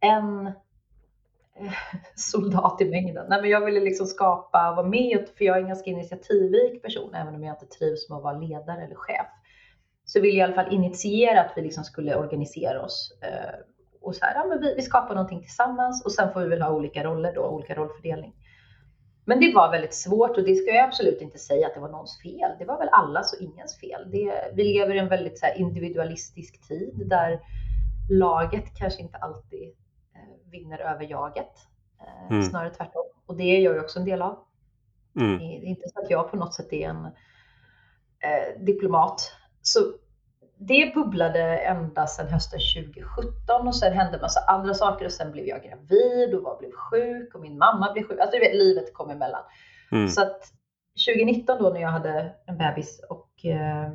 en 0.00 0.46
eh, 0.46 1.72
soldat 2.14 2.80
i 2.80 2.84
mängden. 2.84 3.26
Nej, 3.28 3.40
men 3.40 3.50
jag 3.50 3.64
ville 3.64 3.80
liksom 3.80 4.06
skapa, 4.06 4.74
vara 4.76 4.86
med, 4.86 5.28
för 5.38 5.44
jag 5.44 5.56
är 5.56 5.60
en 5.60 5.68
ganska 5.68 5.90
initiativrik 5.90 6.82
person, 6.82 7.14
även 7.14 7.34
om 7.34 7.44
jag 7.44 7.54
inte 7.54 7.66
trivs 7.66 8.08
med 8.08 8.16
att 8.16 8.24
vara 8.24 8.38
ledare 8.38 8.84
eller 8.84 8.94
chef 8.94 9.26
så 10.06 10.20
vill 10.20 10.36
jag 10.36 10.48
i 10.48 10.52
alla 10.52 10.62
fall 10.62 10.74
initiera 10.74 11.40
att 11.40 11.52
vi 11.56 11.62
liksom 11.62 11.84
skulle 11.84 12.16
organisera 12.16 12.82
oss 12.82 13.18
eh, 13.22 13.60
och 14.00 14.14
så 14.14 14.24
här, 14.24 14.34
ja, 14.34 14.44
men 14.44 14.60
vi, 14.60 14.74
vi 14.74 14.82
skapar 14.82 15.14
någonting 15.14 15.40
tillsammans 15.40 16.04
och 16.04 16.12
sen 16.12 16.32
får 16.32 16.40
vi 16.40 16.48
väl 16.48 16.62
ha 16.62 16.70
olika 16.70 17.04
roller 17.04 17.34
då, 17.34 17.42
olika 17.42 17.74
rollfördelning. 17.74 18.34
Men 19.24 19.40
det 19.40 19.54
var 19.54 19.70
väldigt 19.70 19.94
svårt 19.94 20.36
och 20.36 20.44
det 20.44 20.54
ska 20.54 20.70
jag 20.70 20.84
absolut 20.84 21.20
inte 21.20 21.38
säga 21.38 21.66
att 21.66 21.74
det 21.74 21.80
var 21.80 21.88
någons 21.88 22.22
fel. 22.22 22.50
Det 22.58 22.64
var 22.64 22.78
väl 22.78 22.88
allas 22.92 23.32
och 23.32 23.40
ingens 23.40 23.80
fel. 23.80 24.10
Det, 24.10 24.52
vi 24.54 24.64
lever 24.64 24.94
i 24.94 24.98
en 24.98 25.08
väldigt 25.08 25.38
så 25.38 25.46
individualistisk 25.56 26.68
tid 26.68 27.02
där 27.06 27.40
laget 28.10 28.78
kanske 28.78 29.02
inte 29.02 29.16
alltid 29.16 29.68
eh, 30.14 30.50
vinner 30.50 30.78
över 30.78 31.04
jaget. 31.10 31.52
Eh, 32.00 32.30
mm. 32.30 32.42
Snarare 32.42 32.70
tvärtom. 32.70 33.04
Och 33.26 33.36
det 33.36 33.58
gör 33.58 33.74
jag 33.74 33.84
också 33.84 33.98
en 33.98 34.04
del 34.04 34.22
av. 34.22 34.38
Mm. 35.16 35.38
Det 35.38 35.44
är 35.44 35.64
inte 35.64 35.88
så 35.88 36.00
att 36.00 36.10
jag 36.10 36.30
på 36.30 36.36
något 36.36 36.54
sätt 36.54 36.72
är 36.72 36.88
en 36.88 37.04
eh, 37.04 38.60
diplomat 38.60 39.32
så 39.68 39.80
det 40.58 40.94
bubblade 40.94 41.58
ända 41.58 42.06
sedan 42.06 42.28
hösten 42.28 42.60
2017 42.84 43.68
och 43.68 43.76
sen 43.76 43.92
hände 43.92 44.20
massa 44.20 44.40
andra 44.40 44.74
saker 44.74 45.04
och 45.04 45.12
sen 45.12 45.32
blev 45.32 45.46
jag 45.46 45.62
gravid 45.62 46.34
och 46.34 46.42
var, 46.42 46.58
blev 46.58 46.72
sjuk 46.72 47.34
och 47.34 47.40
min 47.40 47.58
mamma 47.58 47.92
blev 47.92 48.02
sjuk. 48.02 48.20
Alltså 48.20 48.38
du 48.38 48.40
vet, 48.40 48.56
livet 48.56 48.94
kom 48.94 49.10
emellan. 49.10 49.42
Mm. 49.92 50.08
Så 50.08 50.22
att 50.22 50.52
2019 51.08 51.62
då 51.62 51.70
när 51.70 51.80
jag 51.80 51.88
hade 51.88 52.34
en 52.46 52.58
bebis 52.58 53.00
och 53.08 53.30
eh, 53.44 53.92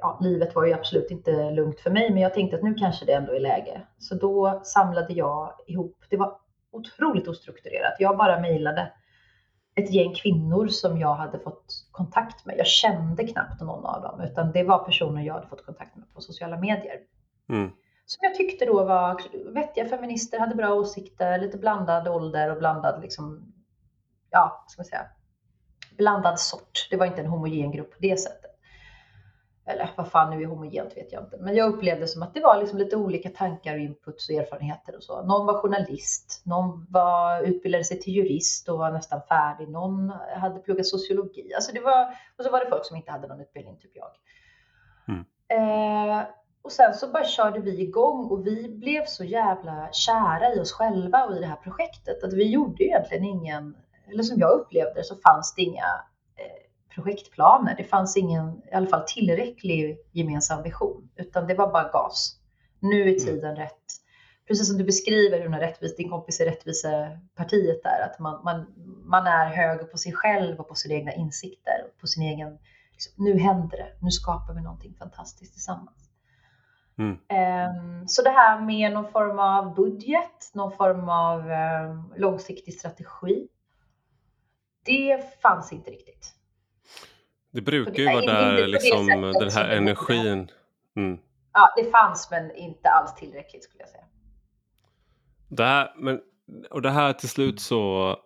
ja, 0.00 0.18
livet 0.22 0.54
var 0.54 0.66
ju 0.66 0.72
absolut 0.72 1.10
inte 1.10 1.50
lugnt 1.50 1.80
för 1.80 1.90
mig, 1.90 2.10
men 2.10 2.22
jag 2.22 2.34
tänkte 2.34 2.56
att 2.56 2.62
nu 2.62 2.74
kanske 2.74 3.04
det 3.04 3.12
ändå 3.12 3.32
är 3.32 3.40
läge. 3.40 3.82
Så 3.98 4.14
då 4.14 4.60
samlade 4.64 5.12
jag 5.12 5.52
ihop, 5.66 6.04
det 6.10 6.16
var 6.16 6.38
otroligt 6.70 7.28
ostrukturerat. 7.28 7.94
Jag 7.98 8.16
bara 8.16 8.40
mejlade 8.40 8.92
ett 9.78 9.92
gäng 9.92 10.14
kvinnor 10.14 10.68
som 10.68 10.98
jag 10.98 11.14
hade 11.14 11.38
fått 11.38 11.86
kontakt 11.90 12.46
med. 12.46 12.58
Jag 12.58 12.66
kände 12.66 13.26
knappt 13.26 13.60
någon 13.60 13.86
av 13.86 14.02
dem, 14.02 14.20
utan 14.20 14.52
det 14.52 14.62
var 14.62 14.78
personer 14.78 15.22
jag 15.22 15.34
hade 15.34 15.46
fått 15.46 15.66
kontakt 15.66 15.96
med 15.96 16.14
på 16.14 16.20
sociala 16.20 16.56
medier. 16.56 16.96
Mm. 17.48 17.70
Som 18.06 18.18
jag 18.20 18.34
tyckte 18.34 18.64
då 18.64 18.84
var 18.84 19.22
vettiga 19.54 19.88
feminister, 19.88 20.38
hade 20.38 20.54
bra 20.54 20.74
åsikter, 20.74 21.38
lite 21.38 21.58
blandad 21.58 22.08
ålder 22.08 22.50
och 22.50 22.58
blandad 22.58 23.02
liksom, 23.02 23.52
ja, 24.30 24.64
ska 24.68 24.80
man 24.80 24.86
säga, 24.86 25.06
blandad 25.96 26.40
sort. 26.40 26.88
Det 26.90 26.96
var 26.96 27.06
inte 27.06 27.20
en 27.20 27.26
homogen 27.26 27.70
grupp 27.70 27.90
på 27.90 27.98
det 28.00 28.16
sättet 28.16 28.47
eller 29.68 29.90
vad 29.96 30.08
fan 30.08 30.30
nu 30.30 30.42
är 30.42 30.46
homogent 30.46 30.96
vet 30.96 31.12
jag 31.12 31.22
inte. 31.22 31.36
Men 31.36 31.54
jag 31.54 31.74
upplevde 31.74 32.06
som 32.06 32.22
att 32.22 32.34
det 32.34 32.40
var 32.40 32.56
liksom 32.60 32.78
lite 32.78 32.96
olika 32.96 33.28
tankar 33.28 33.74
och 33.74 33.80
inputs 33.80 34.28
och 34.28 34.34
erfarenheter 34.34 34.96
och 34.96 35.02
så. 35.02 35.22
Någon 35.22 35.46
var 35.46 35.60
journalist, 35.60 36.42
någon 36.46 36.86
var, 36.90 37.42
utbildade 37.42 37.84
sig 37.84 38.00
till 38.00 38.12
jurist 38.12 38.68
och 38.68 38.78
var 38.78 38.90
nästan 38.90 39.20
färdig. 39.28 39.68
Någon 39.68 40.12
hade 40.36 40.60
pluggat 40.60 40.86
sociologi. 40.86 41.54
Alltså 41.54 41.72
det 41.72 41.80
var, 41.80 42.18
och 42.38 42.44
så 42.44 42.50
var 42.50 42.64
det 42.64 42.70
folk 42.70 42.84
som 42.84 42.96
inte 42.96 43.10
hade 43.10 43.28
någon 43.28 43.40
utbildning, 43.40 43.76
typ 43.76 43.92
jag. 43.94 44.10
Mm. 45.08 45.24
Eh, 45.48 46.26
och 46.62 46.72
sen 46.72 46.94
så 46.94 47.08
bara 47.08 47.24
körde 47.24 47.60
vi 47.60 47.82
igång 47.82 48.30
och 48.30 48.46
vi 48.46 48.68
blev 48.68 49.04
så 49.04 49.24
jävla 49.24 49.88
kära 49.92 50.54
i 50.54 50.60
oss 50.60 50.72
själva 50.72 51.24
och 51.24 51.36
i 51.36 51.40
det 51.40 51.46
här 51.46 51.56
projektet 51.56 52.24
att 52.24 52.32
vi 52.32 52.50
gjorde 52.50 52.84
egentligen 52.84 53.24
ingen, 53.24 53.76
eller 54.12 54.22
som 54.22 54.38
jag 54.38 54.50
upplevde 54.60 54.94
det 54.94 55.04
så 55.04 55.16
fanns 55.16 55.54
det 55.54 55.62
inga 55.62 55.84
projektplaner. 57.02 57.74
Det 57.76 57.84
fanns 57.84 58.16
ingen, 58.16 58.62
i 58.72 58.74
alla 58.74 58.86
fall 58.86 59.04
tillräcklig 59.06 59.98
gemensam 60.12 60.62
vision, 60.62 61.08
utan 61.16 61.46
det 61.46 61.54
var 61.54 61.72
bara 61.72 61.88
gas. 61.88 62.36
Nu 62.80 63.00
är 63.00 63.06
mm. 63.06 63.18
tiden 63.18 63.50
mm. 63.50 63.56
rätt. 63.56 63.84
Precis 64.46 64.68
som 64.68 64.78
du 64.78 64.84
beskriver 64.84 65.40
hur 65.40 65.48
rättvis, 65.48 65.96
din 65.96 66.10
kompis 66.10 66.40
i 66.40 66.44
Rättvisepartiet 66.44 67.82
där, 67.82 68.02
att 68.02 68.18
man, 68.18 68.44
man, 68.44 68.66
man 69.04 69.26
är 69.26 69.46
hög 69.46 69.90
på 69.90 69.98
sig 69.98 70.12
själv 70.12 70.60
och 70.60 70.68
på 70.68 70.74
sina 70.74 70.94
egna 70.94 71.12
insikter, 71.12 71.84
på 72.00 72.06
sin 72.06 72.22
egen, 72.22 72.58
liksom, 72.92 73.24
nu 73.24 73.38
händer 73.38 73.76
det, 73.76 73.92
nu 74.02 74.10
skapar 74.10 74.54
vi 74.54 74.62
någonting 74.62 74.94
fantastiskt 74.98 75.52
tillsammans. 75.52 76.10
Mm. 76.98 77.10
Um, 77.10 78.08
så 78.08 78.22
det 78.22 78.30
här 78.30 78.60
med 78.60 78.92
någon 78.92 79.12
form 79.12 79.38
av 79.38 79.74
budget, 79.74 80.50
någon 80.54 80.72
form 80.72 81.08
av 81.08 81.40
um, 81.40 82.14
långsiktig 82.16 82.74
strategi, 82.74 83.48
det 84.84 85.40
fanns 85.42 85.72
inte 85.72 85.90
riktigt. 85.90 86.34
Det 87.52 87.60
brukar 87.60 88.02
ju 88.02 88.06
vara 88.06 88.26
där 88.26 88.66
liksom 88.66 89.06
den 89.06 89.50
här 89.50 89.68
energin. 89.68 90.50
Mm. 90.96 91.18
Ja, 91.52 91.74
det 91.76 91.90
fanns 91.90 92.28
men 92.30 92.56
inte 92.56 92.88
alls 92.88 93.14
tillräckligt 93.14 93.64
skulle 93.64 93.82
jag 93.82 93.88
säga. 93.88 94.04
Det 95.48 95.64
här, 95.64 95.94
men, 95.96 96.20
och 96.70 96.82
det 96.82 96.90
här 96.90 97.12
till 97.12 97.28
slut 97.28 97.60
så 97.60 98.16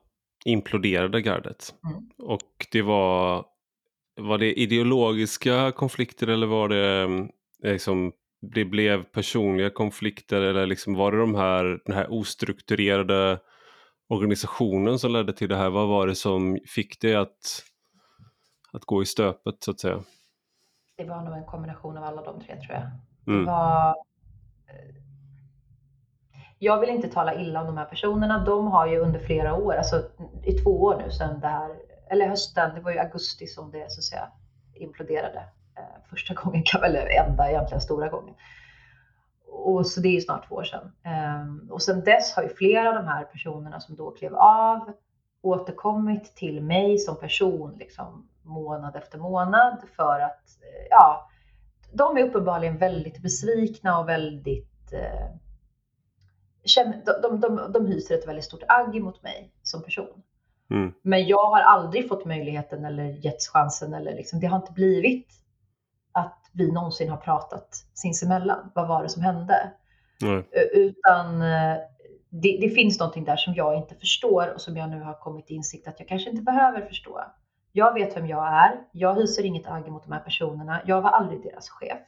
imploderade 0.44 1.20
gardet. 1.20 1.74
Mm. 1.90 2.10
Och 2.18 2.66
det 2.72 2.82
var, 2.82 3.44
var 4.16 4.38
det 4.38 4.60
ideologiska 4.60 5.72
konflikter 5.72 6.26
eller 6.26 6.46
var 6.46 6.68
det 6.68 7.02
mm, 7.02 7.28
liksom, 7.62 8.12
det 8.54 8.64
blev 8.64 9.02
personliga 9.04 9.70
konflikter 9.70 10.42
eller 10.42 10.66
liksom 10.66 10.94
var 10.94 11.12
det 11.12 11.18
de 11.18 11.34
här, 11.34 11.80
den 11.84 11.94
här 11.94 12.12
ostrukturerade 12.12 13.38
organisationen 14.08 14.98
som 14.98 15.12
ledde 15.12 15.32
till 15.32 15.48
det 15.48 15.56
här? 15.56 15.70
Vad 15.70 15.88
var 15.88 16.06
det 16.06 16.14
som 16.14 16.58
fick 16.66 17.00
det 17.00 17.14
att, 17.14 17.64
att 18.72 18.84
gå 18.84 19.02
i 19.02 19.06
stöpet 19.06 19.62
så 19.62 19.70
att 19.70 19.80
säga? 19.80 20.00
Det 20.96 21.04
var 21.04 21.22
nog 21.22 21.34
en 21.36 21.44
kombination 21.46 21.96
av 21.98 22.04
alla 22.04 22.22
de 22.22 22.40
tre 22.40 22.56
tror 22.60 22.72
jag. 22.72 22.90
Mm. 23.34 23.46
Var... 23.46 23.88
eh, 24.68 24.94
Jag 26.58 26.80
vill 26.80 26.90
inte 26.90 27.08
tala 27.08 27.34
illa 27.34 27.60
om 27.60 27.66
de 27.66 27.76
här 27.76 27.84
personerna. 27.84 28.44
De 28.44 28.66
har 28.66 28.86
ju 28.86 28.98
under 28.98 29.20
flera 29.20 29.54
år, 29.54 29.74
alltså 29.74 30.02
i 30.44 30.52
två 30.52 30.82
år 30.82 31.02
nu 31.04 31.10
sedan 31.10 31.40
det 31.40 31.46
här, 31.48 31.70
eller 32.10 32.28
hösten, 32.28 32.74
det 32.74 32.80
var 32.80 32.90
ju 32.90 32.98
augusti 32.98 33.46
som 33.46 33.70
det 33.70 33.90
så 33.92 33.98
att 34.00 34.04
säga 34.04 34.28
imploderade. 34.74 35.38
Eh, 35.78 36.08
första 36.10 36.34
gången, 36.42 36.62
eller 36.84 37.06
enda 37.26 37.50
egentligen 37.50 37.80
stora 37.80 38.08
gången. 38.08 38.34
Och 39.54 39.86
så 39.86 40.00
det 40.00 40.08
är 40.08 40.12
ju 40.12 40.20
snart 40.20 40.48
två 40.48 40.54
år 40.54 40.64
sedan. 40.64 40.92
Ehm, 41.04 41.68
och 41.70 41.82
sedan 41.82 42.00
dess 42.04 42.36
har 42.36 42.42
ju 42.42 42.48
flera 42.48 42.88
av 42.88 42.94
de 42.94 43.06
här 43.06 43.24
personerna 43.24 43.80
som 43.80 43.96
då 43.96 44.10
klev 44.10 44.34
av 44.34 44.92
återkommit 45.42 46.34
till 46.34 46.60
mig 46.60 46.98
som 46.98 47.16
person 47.16 47.76
liksom 47.78 48.28
månad 48.42 48.96
efter 48.96 49.18
månad 49.18 49.82
för 49.96 50.20
att 50.20 50.58
eh, 50.60 50.86
ja, 50.90 51.28
de 51.92 52.16
är 52.16 52.22
uppenbarligen 52.22 52.78
väldigt 52.78 53.22
besvikna 53.22 53.98
och 53.98 54.08
väldigt 54.08 54.92
eh, 54.92 55.34
de, 57.04 57.22
de, 57.22 57.40
de, 57.40 57.72
de 57.72 57.86
hyser 57.86 58.14
ett 58.14 58.28
väldigt 58.28 58.44
stort 58.44 58.62
agg 58.68 59.02
mot 59.02 59.22
mig 59.22 59.52
som 59.62 59.82
person. 59.82 60.22
Mm. 60.70 60.92
Men 61.02 61.26
jag 61.26 61.44
har 61.44 61.60
aldrig 61.60 62.08
fått 62.08 62.24
möjligheten 62.24 62.84
eller 62.84 63.04
getts 63.04 63.48
chansen 63.48 63.94
eller 63.94 64.14
liksom, 64.14 64.40
det 64.40 64.46
har 64.46 64.56
inte 64.56 64.72
blivit 64.72 65.28
att 66.12 66.38
vi 66.52 66.72
någonsin 66.72 67.10
har 67.10 67.16
pratat 67.16 67.84
sinsemellan. 67.94 68.70
Vad 68.74 68.88
var 68.88 69.02
det 69.02 69.08
som 69.08 69.22
hände? 69.22 69.72
Nej. 70.20 70.48
Utan 70.72 71.42
eh, 71.42 71.76
det, 72.32 72.58
det 72.60 72.68
finns 72.68 72.98
någonting 72.98 73.24
där 73.24 73.36
som 73.36 73.54
jag 73.54 73.76
inte 73.76 73.94
förstår 73.94 74.54
och 74.54 74.60
som 74.60 74.76
jag 74.76 74.90
nu 74.90 75.00
har 75.00 75.14
kommit 75.14 75.46
till 75.46 75.56
insikt 75.56 75.88
att 75.88 76.00
jag 76.00 76.08
kanske 76.08 76.30
inte 76.30 76.42
behöver 76.42 76.80
förstå. 76.86 77.20
Jag 77.72 77.94
vet 77.94 78.16
vem 78.16 78.26
jag 78.26 78.46
är. 78.46 78.80
Jag 78.92 79.14
hyser 79.14 79.44
inget 79.44 79.66
agg 79.66 79.88
mot 79.88 80.04
de 80.04 80.12
här 80.12 80.20
personerna. 80.20 80.82
Jag 80.86 81.02
var 81.02 81.10
aldrig 81.10 81.42
deras 81.42 81.68
chef. 81.68 81.98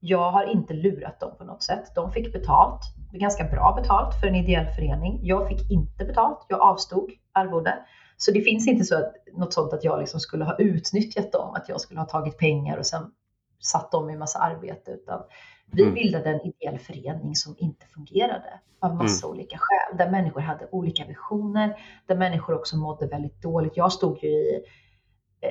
Jag 0.00 0.30
har 0.30 0.44
inte 0.44 0.74
lurat 0.74 1.20
dem 1.20 1.36
på 1.38 1.44
något 1.44 1.62
sätt. 1.62 1.94
De 1.94 2.12
fick 2.12 2.32
betalt, 2.32 2.80
ganska 3.12 3.44
bra 3.44 3.74
betalt 3.82 4.20
för 4.20 4.26
en 4.26 4.34
ideell 4.34 4.74
förening. 4.74 5.20
Jag 5.22 5.48
fick 5.48 5.70
inte 5.70 6.04
betalt. 6.04 6.46
Jag 6.48 6.60
avstod 6.60 7.10
arvode. 7.32 7.78
Så 8.16 8.30
det 8.30 8.40
finns 8.40 8.68
inte 8.68 8.84
så 8.84 8.96
att, 8.96 9.12
något 9.32 9.52
sånt 9.52 9.72
att 9.72 9.84
jag 9.84 10.00
liksom 10.00 10.20
skulle 10.20 10.44
ha 10.44 10.56
utnyttjat 10.58 11.32
dem, 11.32 11.54
att 11.54 11.68
jag 11.68 11.80
skulle 11.80 12.00
ha 12.00 12.06
tagit 12.06 12.38
pengar 12.38 12.76
och 12.76 12.86
sen 12.86 13.10
satt 13.58 13.92
dem 13.92 14.10
i 14.10 14.16
massa 14.16 14.38
arbete. 14.38 14.90
Utan 14.90 15.20
vi 15.72 15.82
Mm. 15.82 15.94
bildade 15.94 16.30
en 16.30 16.40
ideell 16.40 16.78
förening 16.78 17.36
som 17.36 17.54
inte 17.58 17.86
fungerade 17.86 18.60
av 18.80 18.94
massa 18.94 19.26
olika 19.26 19.56
skäl. 19.60 19.98
Där 19.98 20.10
människor 20.10 20.40
hade 20.40 20.68
olika 20.72 21.04
visioner, 21.04 21.82
där 22.06 22.14
människor 22.16 22.54
också 22.54 22.76
mådde 22.76 23.06
väldigt 23.06 23.42
dåligt. 23.42 23.76
Jag 23.76 23.92
stod 23.92 24.22
ju 24.24 24.28
i 24.28 24.64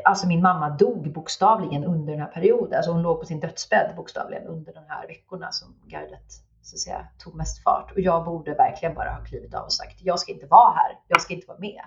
Alltså 0.06 0.28
min 0.28 0.42
mamma 0.42 0.70
dog 0.70 1.14
bokstavligen 1.14 1.84
under 1.84 2.12
den 2.14 2.22
här 2.22 2.32
perioden. 2.32 2.78
Alltså 2.78 2.92
hon 2.92 3.02
låg 3.02 3.20
på 3.20 3.26
sin 3.26 3.40
dödsbädd 3.40 3.94
bokstavligen 3.96 4.48
under 4.48 4.74
de 4.74 4.84
här 4.88 5.08
veckorna 5.08 5.52
som 5.52 5.76
gardet 5.88 6.32
så 6.62 6.76
att 6.76 6.80
säga, 6.80 7.08
tog 7.18 7.36
mest 7.36 7.64
fart. 7.64 7.92
Och 7.92 8.00
jag 8.00 8.26
borde 8.26 8.54
verkligen 8.54 8.96
bara 8.96 9.10
ha 9.10 9.24
klivit 9.24 9.54
av 9.54 9.64
och 9.66 9.74
sagt 9.74 10.02
jag 10.02 10.20
ska 10.20 10.32
inte 10.32 10.46
vara 10.46 10.74
här, 10.74 11.00
jag 11.08 11.22
ska 11.22 11.34
inte 11.34 11.48
vara 11.48 11.60
med. 11.60 11.82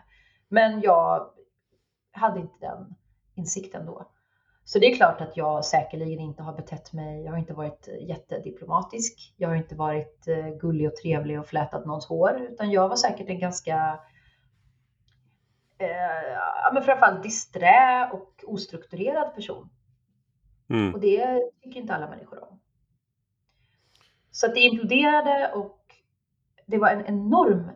Men 0.49 0.81
jag 0.81 1.27
hade 2.13 2.41
inte 2.41 2.55
den 2.61 2.95
insikten 3.35 3.87
då. 3.87 4.12
Så 4.65 4.79
det 4.79 4.87
är 4.87 4.97
klart 4.97 5.21
att 5.21 5.37
jag 5.37 5.65
säkerligen 5.65 6.21
inte 6.21 6.43
har 6.43 6.53
betett 6.53 6.93
mig, 6.93 7.25
jag 7.25 7.33
har 7.33 7.39
inte 7.39 7.55
varit 7.55 7.89
jättediplomatisk, 8.01 9.35
jag 9.37 9.49
har 9.49 9.57
inte 9.57 9.75
varit 9.75 10.29
eh, 10.29 10.49
gullig 10.49 10.89
och 10.89 10.97
trevlig 10.97 11.41
och 11.41 11.47
flätat 11.47 11.87
någons 11.87 12.07
hår, 12.07 12.41
utan 12.51 12.71
jag 12.71 12.89
var 12.89 12.97
säkert 12.97 13.29
en 13.29 13.39
ganska 13.39 14.01
eh, 15.79 16.73
men 16.73 16.83
framförallt 16.83 17.23
disträ 17.23 18.11
och 18.13 18.45
ostrukturerad 18.47 19.35
person. 19.35 19.69
Mm. 20.71 20.95
Och 20.95 21.01
det 21.01 21.41
tycker 21.63 21.81
inte 21.81 21.95
alla 21.95 22.11
människor 22.11 22.43
om. 22.51 22.61
Så 24.31 24.47
att 24.47 24.55
det 24.55 24.61
imploderade 24.61 25.53
och 25.55 25.79
det 26.67 26.79
var 26.79 26.89
en 26.89 27.07
enorm 27.07 27.71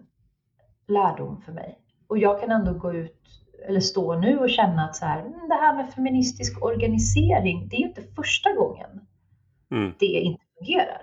lärdom 0.87 1.41
för 1.41 1.53
mig. 1.53 1.80
Och 2.07 2.18
jag 2.18 2.41
kan 2.41 2.51
ändå 2.51 2.72
gå 2.72 2.93
ut, 2.93 3.45
eller 3.68 3.80
stå 3.80 4.18
nu 4.18 4.38
och 4.38 4.50
känna 4.50 4.84
att 4.84 4.96
så 4.96 5.04
här, 5.07 5.20
"Mm, 5.20 5.48
det 5.48 5.54
här 5.54 5.74
med 5.76 5.92
feministisk 5.94 6.62
organisering, 6.64 7.68
det 7.68 7.76
är 7.76 7.80
inte 7.80 8.02
första 8.16 8.52
gången 8.52 9.00
Mm. 9.70 9.92
det 9.98 10.07
inte 10.07 10.42
fungerar. 10.59 11.02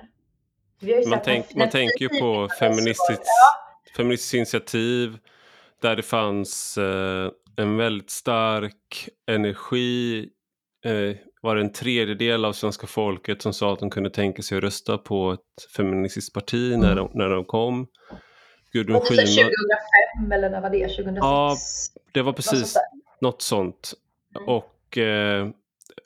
Man, 1.09 1.19
tänk, 1.23 1.55
man 1.55 1.69
tänker 1.69 2.01
ju 2.01 2.19
på 2.19 2.49
feministiskt, 2.59 3.23
Ja, 3.25 3.93
feministiskt 3.97 4.33
initiativ 4.33 5.17
där 5.81 5.95
det 5.95 6.03
fanns 6.03 6.77
eh, 6.77 7.31
en 7.57 7.77
väldigt 7.77 8.09
stark 8.09 9.09
energi. 9.27 10.29
Eh, 10.85 11.15
var 11.41 11.55
det 11.55 11.61
en 11.61 11.71
tredjedel 11.73 12.45
av 12.45 12.53
svenska 12.53 12.87
folket 12.87 13.41
som 13.41 13.53
sa 13.53 13.73
att 13.73 13.79
de 13.79 13.89
kunde 13.89 14.09
tänka 14.09 14.41
sig 14.41 14.57
att 14.57 14.63
rösta 14.63 14.97
på 14.97 15.31
ett 15.31 15.71
feministiskt 15.75 16.33
parti 16.33 16.77
när, 16.77 16.95
de, 16.95 17.11
när 17.13 17.29
de 17.29 17.45
kom. 17.45 17.87
Gudrun 18.73 18.99
Schyman, 19.01 19.25
2005 19.25 20.31
eller 20.31 20.49
när 20.49 20.61
var 20.61 20.69
det? 20.69 20.87
2006? 20.87 21.17
Ja, 21.21 21.55
det 22.13 22.21
var 22.21 22.33
precis 22.33 22.77
något 23.21 23.41
sånt. 23.41 23.93
Mm. 24.35 24.49
Och 24.49 24.97
eh, 24.97 25.47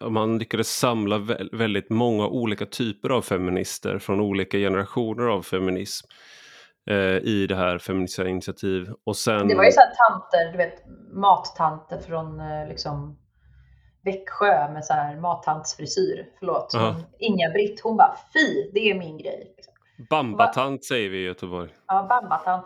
man 0.10 0.38
lyckades 0.38 0.78
samla 0.78 1.18
vä- 1.18 1.58
väldigt 1.58 1.90
många 1.90 2.28
olika 2.28 2.66
typer 2.66 3.10
av 3.10 3.22
feminister 3.22 4.00
från 4.00 4.20
olika 4.22 4.58
generationer 4.58 5.24
av 5.24 5.42
feminism 5.42 6.08
eh, 6.90 7.18
i 7.18 7.46
det 7.50 7.56
här 7.56 7.78
feministiska 7.78 8.28
initiativ. 8.30 8.94
Och 9.04 9.16
sen... 9.18 9.48
Det 9.48 9.56
var 9.56 9.64
ju 9.64 9.72
så 9.72 9.80
här 9.80 9.94
tanter, 10.10 10.52
du 10.52 10.58
vet 10.58 10.84
mattanter 11.14 12.00
från 12.08 12.40
eh, 12.40 12.68
liksom 12.68 13.20
Växjö 14.04 14.72
med 14.74 14.86
så 14.86 14.94
här 14.94 15.16
mattantsfrisyr. 15.20 16.26
Förlåt. 16.40 16.74
Inga-Britt, 17.20 17.82
hon 17.84 17.98
bara 17.98 18.18
fy, 18.34 18.72
det 18.74 18.80
är 18.80 18.96
min 19.00 19.18
grej. 19.18 19.54
Liksom. 19.58 19.74
Bambatant 20.10 20.86
säger 20.86 21.10
vi 21.10 21.18
i 21.18 21.26
Göteborg. 21.26 21.70
Ja, 21.88 22.06
bambatant. 22.10 22.66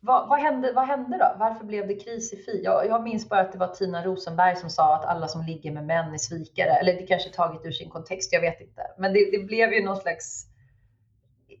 Vad, 0.00 0.28
vad, 0.28 0.40
hände, 0.40 0.72
vad 0.72 0.86
hände 0.86 1.18
då? 1.18 1.36
Varför 1.38 1.64
blev 1.64 1.88
det 1.88 1.94
kris 1.94 2.32
i 2.32 2.36
Fi? 2.36 2.60
Jag, 2.64 2.86
jag 2.86 3.02
minns 3.02 3.28
bara 3.28 3.40
att 3.40 3.52
det 3.52 3.58
var 3.58 3.68
Tina 3.68 4.04
Rosenberg 4.04 4.56
som 4.56 4.70
sa 4.70 4.96
att 4.96 5.04
alla 5.04 5.28
som 5.28 5.42
ligger 5.46 5.72
med 5.72 5.86
män 5.86 6.14
är 6.14 6.18
svikare. 6.18 6.70
Eller 6.70 6.94
det 6.94 7.06
kanske 7.06 7.28
är 7.28 7.32
taget 7.32 7.66
ur 7.66 7.70
sin 7.70 7.90
kontext, 7.90 8.32
jag 8.32 8.40
vet 8.40 8.60
inte. 8.60 8.82
Men 8.98 9.12
det, 9.12 9.30
det 9.30 9.44
blev 9.44 9.72
ju 9.72 9.84
någon 9.84 9.96
slags... 9.96 10.46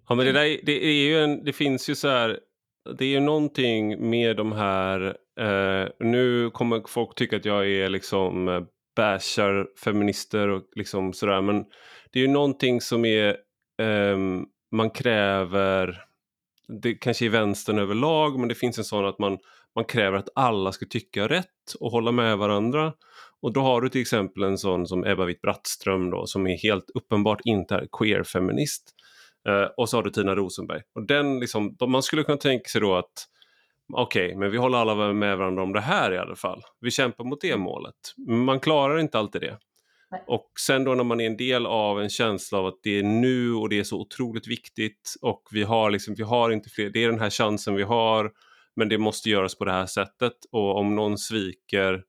Ja, 0.08 0.14
men 0.14 0.26
det, 0.26 0.32
där, 0.32 0.60
det, 0.62 0.84
är 0.84 1.08
ju 1.08 1.24
en, 1.24 1.44
det 1.44 1.52
finns 1.52 1.90
ju 1.90 1.94
så 1.94 2.08
här, 2.08 2.38
det 2.98 3.04
är 3.04 3.08
ju 3.08 3.20
någonting 3.20 4.10
med 4.10 4.36
de 4.36 4.52
här, 4.52 5.16
eh, 5.40 5.88
nu 5.98 6.50
kommer 6.50 6.82
folk 6.88 7.14
tycka 7.14 7.36
att 7.36 7.44
jag 7.44 7.70
är 7.70 7.88
liksom 7.88 8.48
eh, 8.48 8.60
bashar 8.96 9.66
feminister 9.84 10.48
och 10.48 10.62
liksom 10.76 11.12
sådär, 11.12 11.40
men 11.40 11.64
det 12.12 12.18
är 12.18 12.22
ju 12.22 12.32
någonting 12.32 12.80
som 12.80 13.04
är, 13.04 13.36
ehm, 13.82 14.46
man 14.72 14.90
kräver, 14.90 16.04
det 16.82 16.94
kanske 16.94 17.24
är 17.24 17.30
vänstern 17.30 17.78
överlag, 17.78 18.38
men 18.38 18.48
det 18.48 18.54
finns 18.54 18.78
en 18.78 18.84
sån 18.84 19.06
att 19.06 19.18
man, 19.18 19.38
man 19.74 19.84
kräver 19.84 20.18
att 20.18 20.28
alla 20.34 20.72
ska 20.72 20.86
tycka 20.86 21.28
rätt 21.28 21.74
och 21.80 21.90
hålla 21.90 22.12
med 22.12 22.38
varandra. 22.38 22.92
Och 23.42 23.52
då 23.52 23.60
har 23.60 23.80
du 23.80 23.88
till 23.88 24.00
exempel 24.00 24.42
en 24.42 24.58
sån 24.58 24.86
som 24.86 25.04
Ebba 25.04 25.24
Witt-Brattström 25.24 26.10
då, 26.10 26.26
som 26.26 26.46
är 26.46 26.56
helt 26.56 26.90
uppenbart 26.94 27.40
inte 27.44 27.74
är 27.74 27.86
queer-feminist. 27.92 28.94
Eh, 29.48 29.68
och 29.76 29.88
så 29.88 29.96
har 29.96 30.02
du 30.02 30.10
Tina 30.10 30.34
Rosenberg. 30.34 30.82
Och 30.94 31.06
den 31.06 31.40
liksom, 31.40 31.76
man 31.86 32.02
skulle 32.02 32.22
kunna 32.22 32.38
tänka 32.38 32.68
sig 32.68 32.80
då 32.80 32.94
att 32.94 33.28
okej, 33.92 34.36
men 34.36 34.50
vi 34.50 34.58
håller 34.58 34.78
alla 34.78 35.12
med 35.12 35.38
varandra 35.38 35.62
om 35.62 35.72
det 35.72 35.80
här 35.80 36.12
i 36.12 36.18
alla 36.18 36.36
fall. 36.36 36.62
Vi 36.80 36.90
kämpar 36.90 37.24
mot 37.24 37.40
det 37.40 37.56
målet. 37.56 37.94
Men 38.16 38.44
man 38.44 38.60
klarar 38.60 38.98
inte 38.98 39.18
alltid 39.18 39.40
det. 39.40 39.58
Nej. 40.10 40.24
Och 40.26 40.50
sen 40.66 40.84
då 40.84 40.94
när 40.94 41.04
man 41.04 41.20
är 41.20 41.26
en 41.26 41.36
del 41.36 41.66
av 41.66 42.00
en 42.00 42.08
känsla 42.08 42.58
av 42.58 42.66
att 42.66 42.80
det 42.82 42.98
är 42.98 43.02
nu 43.02 43.54
och 43.54 43.68
det 43.68 43.78
är 43.78 43.84
så 43.84 44.00
otroligt 44.00 44.48
viktigt 44.48 45.14
och 45.22 45.42
vi 45.50 45.62
har 45.62 45.90
liksom, 45.90 46.14
vi 46.14 46.22
har 46.22 46.50
inte 46.50 46.70
fler, 46.70 46.90
det 46.90 47.04
är 47.04 47.08
den 47.08 47.20
här 47.20 47.30
chansen 47.30 47.74
vi 47.74 47.82
har, 47.82 48.30
men 48.76 48.88
det 48.88 48.98
måste 48.98 49.30
göras 49.30 49.58
på 49.58 49.64
det 49.64 49.72
här 49.72 49.86
sättet 49.86 50.34
och 50.52 50.78
om 50.78 50.94
någon 50.96 51.18
sviker 51.18 52.02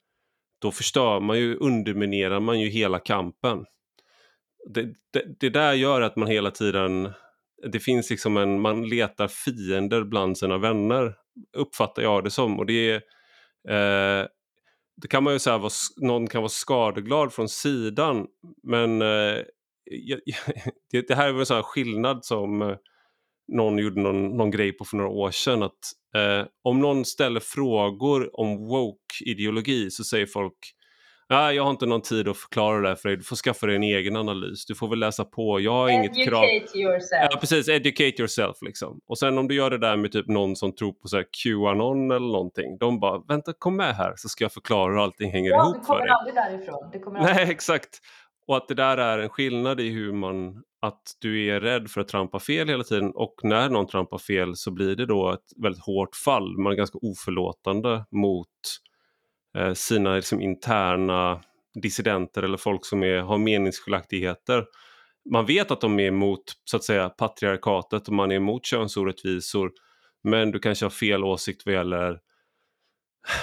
då 0.62 0.72
förstör 0.72 1.20
man 1.20 1.40
ju, 1.40 1.56
underminerar 1.56 2.40
man 2.40 2.60
ju 2.60 2.70
hela 2.70 3.00
kampen. 3.00 3.66
Det, 4.70 4.84
det, 5.14 5.40
det 5.40 5.50
där 5.50 5.74
gör 5.74 6.02
att 6.02 6.16
man 6.16 6.28
hela 6.28 6.52
tiden, 6.52 7.12
det 7.72 7.80
finns 7.80 8.10
liksom 8.10 8.38
en, 8.38 8.62
man 8.62 8.90
letar 8.90 9.28
fiender 9.28 10.04
bland 10.04 10.38
sina 10.38 10.58
vänner, 10.58 11.16
uppfattar 11.58 12.02
jag 12.02 12.24
det 12.24 12.32
som. 12.32 12.60
Och 12.60 12.66
det 12.66 12.90
är, 12.90 14.22
eh, 14.22 14.28
det 15.02 15.08
kan 15.08 15.24
man 15.24 15.34
ju 15.34 15.40
säga, 15.40 15.56
att 15.56 15.74
någon 15.98 16.28
kan 16.28 16.42
vara 16.42 16.50
skadeglad 16.50 17.34
från 17.34 17.50
sidan, 17.50 18.28
men 18.64 19.02
eh, 19.02 19.38
det, 20.92 21.08
det 21.08 21.16
här 21.16 21.28
är 21.28 21.32
väl 21.32 21.40
en 21.40 21.46
sån 21.46 21.56
här 21.56 21.64
skillnad 21.64 22.26
som 22.26 22.62
eh, 22.62 22.76
någon 23.54 23.78
gjorde 23.78 24.02
någon, 24.02 24.38
någon 24.38 24.52
grej 24.52 24.72
på 24.72 24.86
för 24.86 24.98
några 24.98 25.10
år 25.10 25.32
sedan. 25.32 25.64
Att, 25.64 25.80
eh, 26.16 26.48
om 26.64 26.80
någon 26.80 27.06
ställer 27.06 27.40
frågor 27.40 28.40
om 28.40 28.58
woke-ideologi 28.58 29.92
så 29.92 30.04
säger 30.04 30.26
folk 30.26 30.58
Nej, 31.30 31.56
jag 31.56 31.64
har 31.64 31.70
inte 31.72 31.86
någon 31.86 32.02
tid 32.02 32.28
att 32.28 32.38
förklara 32.38 32.82
det 32.82 32.88
här 32.88 32.96
för 32.96 33.10
dig. 33.10 33.18
Du 33.18 33.24
får 33.24 33.36
skaffa 33.36 33.68
dig 33.68 33.76
en 33.76 33.84
egen 33.84 34.16
analys. 34.16 34.66
Du 34.66 34.76
får 34.76 34.88
väl 34.88 35.00
läsa 35.00 35.26
på. 35.26 35.60
Jag 35.60 35.72
har 35.72 35.90
educate 35.90 36.16
inget 36.16 36.28
krav. 36.28 36.44
yourself. 36.76 37.28
Ja, 37.32 37.38
precis. 37.40 37.70
Educate 37.70 38.16
yourself 38.20 38.58
liksom. 38.62 39.00
Och 39.08 39.18
sen 39.18 39.38
om 39.38 39.48
du 39.48 39.56
gör 39.56 39.70
det 39.70 39.78
där 39.78 39.98
med 39.98 40.12
typ 40.12 40.28
någon 40.28 40.56
som 40.56 40.76
tror 40.76 40.92
på 40.94 41.08
så 41.08 41.18
här 41.18 41.26
Qanon 41.44 42.12
eller 42.12 42.28
någonting. 42.28 42.78
De 42.78 43.00
bara, 43.00 43.22
vänta 43.28 43.54
kom 43.54 43.76
med 43.76 43.96
här 43.96 44.14
så 44.16 44.30
ska 44.30 44.44
jag 44.44 44.54
förklara 44.54 44.92
hur 44.92 45.04
allting 45.04 45.32
hänger 45.32 45.50
ja, 45.50 45.64
ihop 45.64 45.76
du 45.76 45.80
kommer 45.80 46.00
för 46.00 46.06
dig. 46.08 46.16
aldrig 46.20 46.36
därifrån. 46.36 46.90
Du 46.94 47.00
kommer 47.00 47.20
Nej, 47.20 47.30
aldrig... 47.32 47.50
exakt. 47.50 48.00
Och 48.48 48.58
att 48.58 48.68
det 48.68 48.74
där 48.76 48.98
är 48.98 49.20
en 49.20 49.30
skillnad 49.30 49.80
i 49.80 49.90
hur 49.90 50.14
man, 50.14 50.64
att 50.82 51.02
du 51.20 51.46
är 51.48 51.60
rädd 51.60 51.90
för 51.90 52.02
att 52.02 52.08
trampa 52.08 52.40
fel 52.40 52.70
hela 52.70 52.84
tiden 52.84 53.12
och 53.16 53.36
när 53.44 53.70
någon 53.70 53.88
trampar 53.88 54.18
fel 54.18 54.56
så 54.56 54.72
blir 54.72 54.96
det 54.96 55.06
då 55.06 55.32
ett 55.32 55.64
väldigt 55.64 55.84
hårt 55.84 56.16
fall. 56.16 56.58
Man 56.58 56.72
är 56.74 56.78
ganska 56.78 56.98
oförlåtande 57.02 58.06
mot 58.12 58.48
eh, 59.58 59.74
sina 59.74 60.16
liksom, 60.16 60.42
interna 60.42 61.42
dissidenter 61.82 62.44
eller 62.44 62.58
folk 62.58 62.86
som 62.86 63.04
är, 63.04 63.20
har 63.20 63.38
meningsskiljaktigheter. 63.38 64.66
Man 65.32 65.46
vet 65.46 65.72
att 65.72 65.82
de 65.82 66.00
är 66.00 66.08
emot 66.08 66.44
så 66.64 66.78
att 66.78 66.84
säga 66.84 67.10
patriarkatet 67.10 68.08
och 68.08 68.14
man 68.14 68.32
är 68.32 68.36
emot 68.36 68.66
könsorättvisor 68.66 69.72
men 70.24 70.52
du 70.52 70.60
kanske 70.60 70.86
har 70.86 70.90
fel 70.90 71.24
åsikt 71.24 71.66
vad 71.66 71.76
gäller 71.76 72.20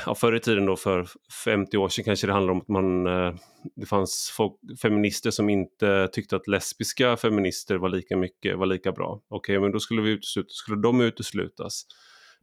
ja, 0.07 0.15
förr 0.15 0.37
i 0.37 0.41
tiden 0.41 0.67
då 0.67 0.77
för 0.77 1.09
50 1.45 1.77
år 1.77 1.89
sedan 1.89 2.05
kanske 2.05 2.27
det 2.27 2.33
handlade 2.33 2.53
om 2.53 2.61
att 2.61 2.69
man, 2.69 3.07
eh, 3.07 3.35
det 3.77 3.87
fanns 3.87 4.33
folk, 4.37 4.53
feminister 4.83 5.31
som 5.31 5.49
inte 5.49 6.09
tyckte 6.13 6.37
att 6.37 6.49
lesbiska 6.49 7.17
feminister 7.17 7.77
var 7.77 7.89
lika 7.89 8.17
mycket, 8.17 8.59
var 8.59 8.67
lika 8.67 8.93
bra. 8.93 9.21
Okej, 9.29 9.59
okay, 9.59 9.61
men 9.61 9.73
då 9.73 9.81
skulle, 9.81 10.03
vi 10.03 10.11
utesluta, 10.11 10.49
skulle 10.49 10.83
de 10.83 11.01
uteslutas. 11.01 11.83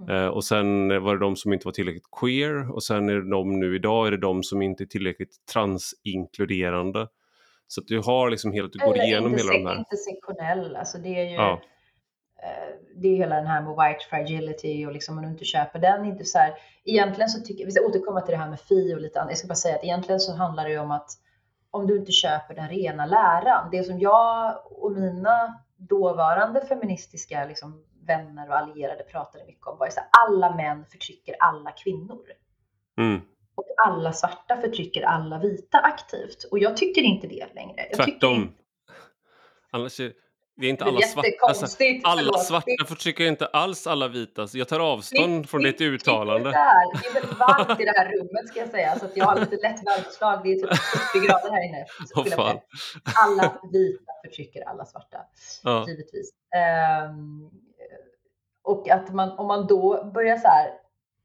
Eh, 0.10 0.28
och 0.28 0.44
sen 0.44 0.88
var 1.04 1.16
det 1.16 1.20
de 1.20 1.36
som 1.36 1.54
inte 1.54 1.68
var 1.68 1.72
tillräckligt 1.72 2.12
queer 2.20 2.72
och 2.72 2.84
sen 2.84 3.10
är 3.10 3.14
det 3.14 3.30
de 3.30 3.60
nu 3.60 3.76
idag 3.76 4.08
är 4.08 4.12
det 4.12 4.18
de 4.18 4.44
som 4.44 4.62
inte 4.62 4.84
är 4.84 4.86
tillräckligt 4.86 5.46
transinkluderande. 5.54 7.08
Så 7.68 7.82
att 7.82 7.88
du 7.88 8.00
har 8.00 8.30
liksom 8.30 8.54
helt, 8.54 8.74
du 8.74 8.80
går 8.80 8.94
Eller 8.94 9.04
igenom 9.04 9.32
hela 9.32 9.52
de 9.52 9.66
här. 9.66 9.78
intersektionell, 9.78 10.76
alltså 10.76 10.98
det 10.98 11.20
är 11.20 11.30
ju 11.30 11.36
ja. 11.36 11.62
Eh, 12.44 12.76
det 12.96 13.08
är 13.08 13.16
hela 13.16 13.36
den 13.36 13.48
här 13.48 13.62
med 13.62 13.70
white 13.72 14.06
fragility 14.10 14.86
och 14.86 14.92
liksom 14.92 15.18
om 15.18 15.24
du 15.24 15.30
inte 15.30 15.46
köper 15.46 15.80
den, 15.80 16.06
inte 16.06 16.26
så 16.26 16.38
här, 16.38 16.54
egentligen 16.86 17.30
så 17.30 17.42
tycker, 17.42 17.66
vi 17.66 17.72
ska 17.72 17.86
återkomma 17.86 18.22
till 18.22 18.32
det 18.32 18.38
här 18.38 18.50
med 18.50 18.60
fi 18.60 18.96
och 18.96 19.02
lite 19.02 19.22
annat, 19.22 19.32
jag 19.32 19.38
ska 19.38 19.48
bara 19.48 19.56
säga 19.56 19.76
att 19.76 19.84
egentligen 19.84 20.20
så 20.20 20.36
handlar 20.36 20.64
det 20.64 20.72
ju 20.72 20.80
om 20.80 20.92
att 20.92 21.10
om 21.72 21.88
du 21.88 21.98
inte 21.98 22.12
köper 22.12 22.56
den 22.56 22.70
rena 22.70 23.06
läran, 23.06 23.70
det 23.72 23.84
som 23.84 24.00
jag 24.00 24.56
och 24.66 24.92
mina 24.92 25.62
dåvarande 25.78 26.62
feministiska 26.62 27.46
liksom, 27.46 27.84
vänner 28.08 28.50
och 28.50 28.58
allierade 28.58 29.04
pratade 29.04 29.46
mycket 29.46 29.68
om 29.68 29.78
var 29.78 29.88
att 29.88 30.10
alla 30.28 30.56
män 30.56 30.86
förtrycker 30.86 31.36
alla 31.40 31.72
kvinnor. 31.72 32.26
Mm. 32.98 33.22
Och 33.56 33.66
alla 33.86 34.14
svarta 34.14 34.62
förtrycker 34.62 35.02
alla 35.04 35.40
vita 35.40 35.78
aktivt. 35.78 36.44
Och 36.52 36.60
jag 36.60 36.78
tycker 36.78 37.02
inte 37.02 37.28
det 37.28 37.54
längre. 37.56 37.88
Jag 37.90 38.06
Tvärtom. 38.06 38.42
Inte... 38.42 38.54
Annars 39.72 40.00
är 40.00 40.14
det 40.56 40.66
är 40.66 40.70
inte 40.70 40.86
alla 40.86 41.02
svarta. 41.02 41.30
Alltså, 41.42 41.66
alla 42.04 42.38
svarta 42.38 42.86
förtrycker 42.88 43.24
inte 43.24 43.46
alls 43.46 43.88
alla 43.88 44.08
vita. 44.08 44.48
Så 44.48 44.58
jag 44.58 44.68
tar 44.68 44.80
avstånd 44.80 45.44
det, 45.44 45.48
från 45.48 45.64
ditt 45.64 45.82
uttalande. 45.82 46.50
Det 46.50 46.56
är, 46.56 47.02
det 47.02 47.08
är 47.08 47.14
väldigt 47.14 47.40
varmt 47.40 47.80
i 47.82 47.86
det 47.86 47.94
här 47.98 48.12
rummet 48.12 48.48
ska 48.48 48.60
jag 48.60 48.70
säga. 48.70 49.00
Så 49.00 49.06
jag 49.16 49.26
har 49.26 49.40
lite 49.40 49.56
lätt 49.56 49.88
värmeslag. 49.88 50.44
Det 50.44 50.52
är 50.52 50.56
typ 50.56 50.78
40 51.14 51.28
grader 51.28 51.52
här 51.52 51.68
inne. 51.68 51.86
Oh. 52.16 52.56
Alla 53.16 53.60
vita 53.72 54.12
förtrycker 54.26 54.62
alla 54.62 54.86
svarta. 54.86 55.18
Ja. 55.64 55.86
Givetvis. 55.88 56.32
Um, 57.10 57.52
och 58.64 58.90
att 58.90 59.14
man, 59.14 59.32
om 59.32 59.48
man 59.48 59.68
då 59.68 60.12
börjar 60.14 60.38
så 60.38 60.48
här, 60.48 60.72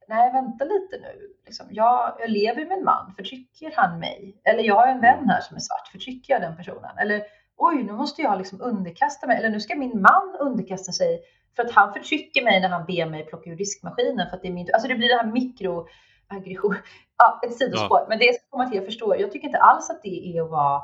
nej 0.09 0.32
vänta 0.32 0.64
lite 0.64 0.97
nu. 1.03 1.34
Liksom, 1.47 1.66
jag, 1.70 2.16
jag 2.18 2.30
lever 2.30 2.64
med 2.66 2.78
en 2.78 2.84
man, 2.84 3.14
förtrycker 3.16 3.72
han 3.76 3.99
mig? 3.99 4.41
Eller 4.45 4.62
jag 4.62 4.74
har 4.74 4.86
en 4.86 5.01
vän 5.01 5.28
här 5.28 5.41
som 5.41 5.57
är 5.57 5.61
svart, 5.61 5.89
förtrycker 5.93 6.32
jag 6.32 6.43
den 6.43 6.57
personen? 6.57 6.99
Eller 6.99 7.22
oj, 7.57 7.82
nu 7.82 7.93
måste 7.93 8.22
jag 8.22 8.39
liksom 8.39 8.61
underkasta 8.61 9.26
mig. 9.26 9.36
Eller 9.36 9.51
nu 9.51 9.61
ska 9.61 9.76
min 9.76 10.01
man 10.01 10.36
underkasta 10.41 10.93
sig 10.93 11.20
för 11.57 11.62
att 11.62 11.70
han 11.70 11.93
förtrycker 11.93 12.45
mig 12.45 12.61
när 12.61 12.68
han 12.68 12.86
ber 12.86 13.07
mig 13.07 13.26
plocka 13.26 13.51
ur 13.51 13.57
diskmaskinen. 13.57 14.28
För 14.28 14.36
att 14.36 14.43
det, 14.43 14.49
är 14.49 14.53
min, 14.53 14.68
alltså 14.72 14.89
det 14.89 14.95
blir 14.95 15.09
det 15.09 15.16
här 15.16 15.32
mikroaggression. 15.32 16.76
Ja, 17.18 17.41
ett 17.47 17.57
sidospår. 17.57 18.01
Ja. 18.01 18.07
Men 18.09 18.18
det 18.18 18.34
ska 18.34 18.45
komma 18.51 18.68
till, 18.68 18.76
jag 18.76 18.84
förstår, 18.84 19.16
jag 19.16 19.32
tycker 19.32 19.47
inte 19.47 19.59
alls 19.59 19.91
att 19.91 20.03
det 20.03 20.36
är 20.36 20.43
att 20.43 20.51
vara 20.51 20.76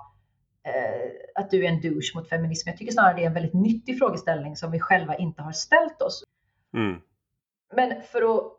eh, 0.68 1.42
att 1.42 1.50
du 1.50 1.64
är 1.64 1.68
en 1.68 1.80
douche 1.80 2.12
mot 2.14 2.28
feminism. 2.28 2.68
Jag 2.68 2.78
tycker 2.78 2.92
snarare 2.92 3.16
det 3.16 3.22
är 3.22 3.26
en 3.26 3.34
väldigt 3.34 3.54
nyttig 3.54 3.98
frågeställning 3.98 4.56
som 4.56 4.70
vi 4.70 4.80
själva 4.80 5.16
inte 5.16 5.42
har 5.42 5.52
ställt 5.52 6.02
oss. 6.02 6.24
Mm. 6.74 7.00
Men 7.74 8.02
för 8.02 8.22
att 8.22 8.54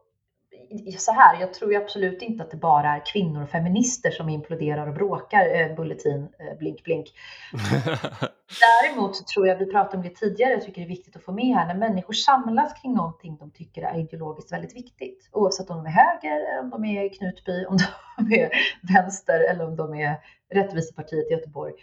så 0.97 1.11
här, 1.11 1.39
jag 1.39 1.53
tror 1.53 1.71
ju 1.71 1.77
absolut 1.77 2.21
inte 2.21 2.43
att 2.43 2.51
det 2.51 2.57
bara 2.57 2.95
är 2.95 3.05
kvinnor 3.05 3.43
och 3.43 3.49
feminister 3.49 4.11
som 4.11 4.29
imploderar 4.29 4.87
och 4.87 4.93
bråkar, 4.93 5.55
eh, 5.55 5.75
Bulletin, 5.75 6.27
eh, 6.39 6.57
blink 6.57 6.83
blink. 6.83 7.13
Däremot 8.83 9.15
så 9.15 9.23
tror 9.23 9.47
jag, 9.47 9.57
vi 9.57 9.65
pratade 9.65 9.97
om 9.97 10.03
det 10.03 10.15
tidigare, 10.15 10.51
jag 10.51 10.61
tycker 10.61 10.81
det 10.81 10.87
är 10.87 10.89
viktigt 10.89 11.15
att 11.15 11.23
få 11.23 11.31
med 11.31 11.55
här, 11.55 11.67
när 11.67 11.75
människor 11.75 12.13
samlas 12.13 12.81
kring 12.81 12.93
någonting 12.93 13.37
de 13.37 13.51
tycker 13.51 13.81
är 13.81 13.99
ideologiskt 13.99 14.51
väldigt 14.51 14.75
viktigt, 14.75 15.29
oavsett 15.31 15.69
om 15.69 15.77
de 15.77 15.85
är 15.85 15.91
höger, 15.91 16.59
om 16.59 16.69
de 16.69 16.85
är 16.85 17.09
Knutby, 17.09 17.65
om 17.65 17.77
de 18.17 18.35
är 18.35 18.49
vänster 18.93 19.49
eller 19.49 19.67
om 19.67 19.75
de 19.75 19.95
är 19.95 20.15
Rättvisepartiet 20.53 21.31
i 21.31 21.33
Göteborg, 21.33 21.73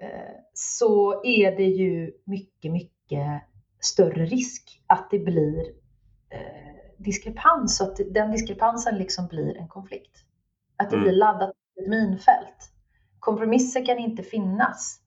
eh, 0.00 0.08
så 0.54 1.24
är 1.24 1.56
det 1.56 1.66
ju 1.66 2.12
mycket, 2.24 2.72
mycket 2.72 3.42
större 3.80 4.24
risk 4.24 4.82
att 4.86 5.10
det 5.10 5.18
blir 5.18 5.60
eh, 6.30 6.70
diskrepans, 6.98 7.76
så 7.76 7.84
att 7.84 7.96
den 8.10 8.32
diskrepansen 8.32 8.98
liksom 8.98 9.26
blir 9.26 9.56
en 9.56 9.68
konflikt. 9.68 10.16
Att 10.76 10.90
det 10.90 10.96
mm. 10.96 11.04
blir 11.08 11.16
laddat 11.16 11.50
ett 11.50 11.88
minfält. 11.88 12.72
Kompromisser 13.18 13.86
kan 13.86 13.98
inte 13.98 14.22
finnas. 14.22 15.00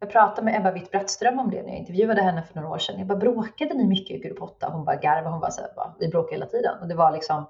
Jag 0.00 0.10
pratade 0.10 0.44
med 0.44 0.56
Ebba 0.56 0.70
Witt-Brattström 0.70 1.38
om 1.38 1.50
det 1.50 1.62
när 1.62 1.68
jag 1.68 1.78
intervjuade 1.78 2.22
henne 2.22 2.42
för 2.42 2.54
några 2.54 2.68
år 2.68 2.78
sedan. 2.78 2.98
Jag 2.98 3.06
bara, 3.06 3.18
bråkade 3.18 3.74
ni 3.74 3.86
mycket 3.86 4.16
i 4.16 4.18
grupp 4.18 4.42
8? 4.42 4.68
Hon 4.72 4.84
bara 4.84 4.96
garvade, 4.96 5.30
hon 5.30 5.40
bara, 5.40 5.50
så 5.50 5.60
här, 5.60 5.70
bara 5.76 5.94
vi 5.98 6.08
bråkade 6.08 6.34
hela 6.34 6.46
tiden. 6.46 6.78
Och 6.80 6.88
det 6.88 6.94
var 6.94 7.12
liksom, 7.12 7.46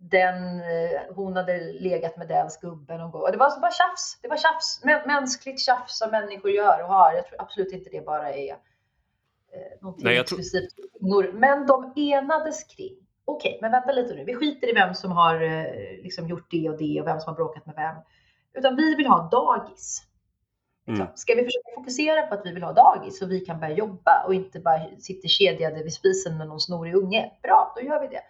den, 0.00 0.60
eh, 0.60 1.14
hon 1.14 1.36
hade 1.36 1.72
legat 1.72 2.16
med 2.16 2.28
den 2.28 2.50
skubben 2.50 3.00
och, 3.00 3.14
och 3.14 3.32
det 3.32 3.38
var 3.38 3.50
så 3.50 3.60
bara 3.60 3.70
tjafs. 3.70 4.18
Det 4.22 4.28
var 4.28 4.36
tjafs, 4.36 4.84
mänskligt 5.06 5.60
tjafs 5.60 5.98
som 5.98 6.10
människor 6.10 6.50
gör 6.50 6.82
och 6.82 6.88
har. 6.88 7.12
Jag 7.12 7.26
tror 7.26 7.42
absolut 7.42 7.72
inte 7.72 7.90
det 7.90 8.06
bara 8.06 8.34
är 8.34 8.56
eh, 9.52 9.82
någonting 9.82 10.04
Nej, 10.04 10.18
exklusivt 10.18 10.76
tror... 11.00 11.32
Men 11.32 11.66
de 11.66 11.92
enades 11.96 12.64
kring, 12.64 12.96
okej, 13.24 13.50
okay, 13.50 13.58
men 13.60 13.70
vänta 13.70 13.92
lite 13.92 14.14
nu, 14.14 14.24
vi 14.24 14.34
skiter 14.34 14.70
i 14.70 14.72
vem 14.72 14.94
som 14.94 15.12
har 15.12 15.42
eh, 15.42 16.02
liksom 16.02 16.28
gjort 16.28 16.50
det 16.50 16.70
och 16.70 16.78
det 16.78 17.00
och 17.00 17.06
vem 17.06 17.20
som 17.20 17.30
har 17.30 17.36
bråkat 17.36 17.66
med 17.66 17.74
vem. 17.74 17.96
Utan 18.54 18.76
vi 18.76 18.94
vill 18.94 19.06
ha 19.06 19.28
dagis. 19.28 20.04
Mm. 20.88 21.06
Ska 21.14 21.34
vi 21.34 21.44
försöka 21.44 21.74
fokusera 21.74 22.22
på 22.22 22.34
att 22.34 22.46
vi 22.46 22.52
vill 22.52 22.62
ha 22.62 22.72
dagis 22.72 23.18
så 23.18 23.26
vi 23.26 23.40
kan 23.40 23.60
börja 23.60 23.74
jobba 23.74 24.24
och 24.26 24.34
inte 24.34 24.60
bara 24.60 24.80
sitter 24.98 25.28
kedjade 25.28 25.82
vid 25.82 25.92
spisen 25.92 26.38
med 26.38 26.48
någon 26.48 26.60
snorig 26.60 26.94
unge? 26.94 27.32
Bra, 27.42 27.72
då 27.76 27.82
gör 27.82 28.00
vi 28.00 28.06
det. 28.08 28.22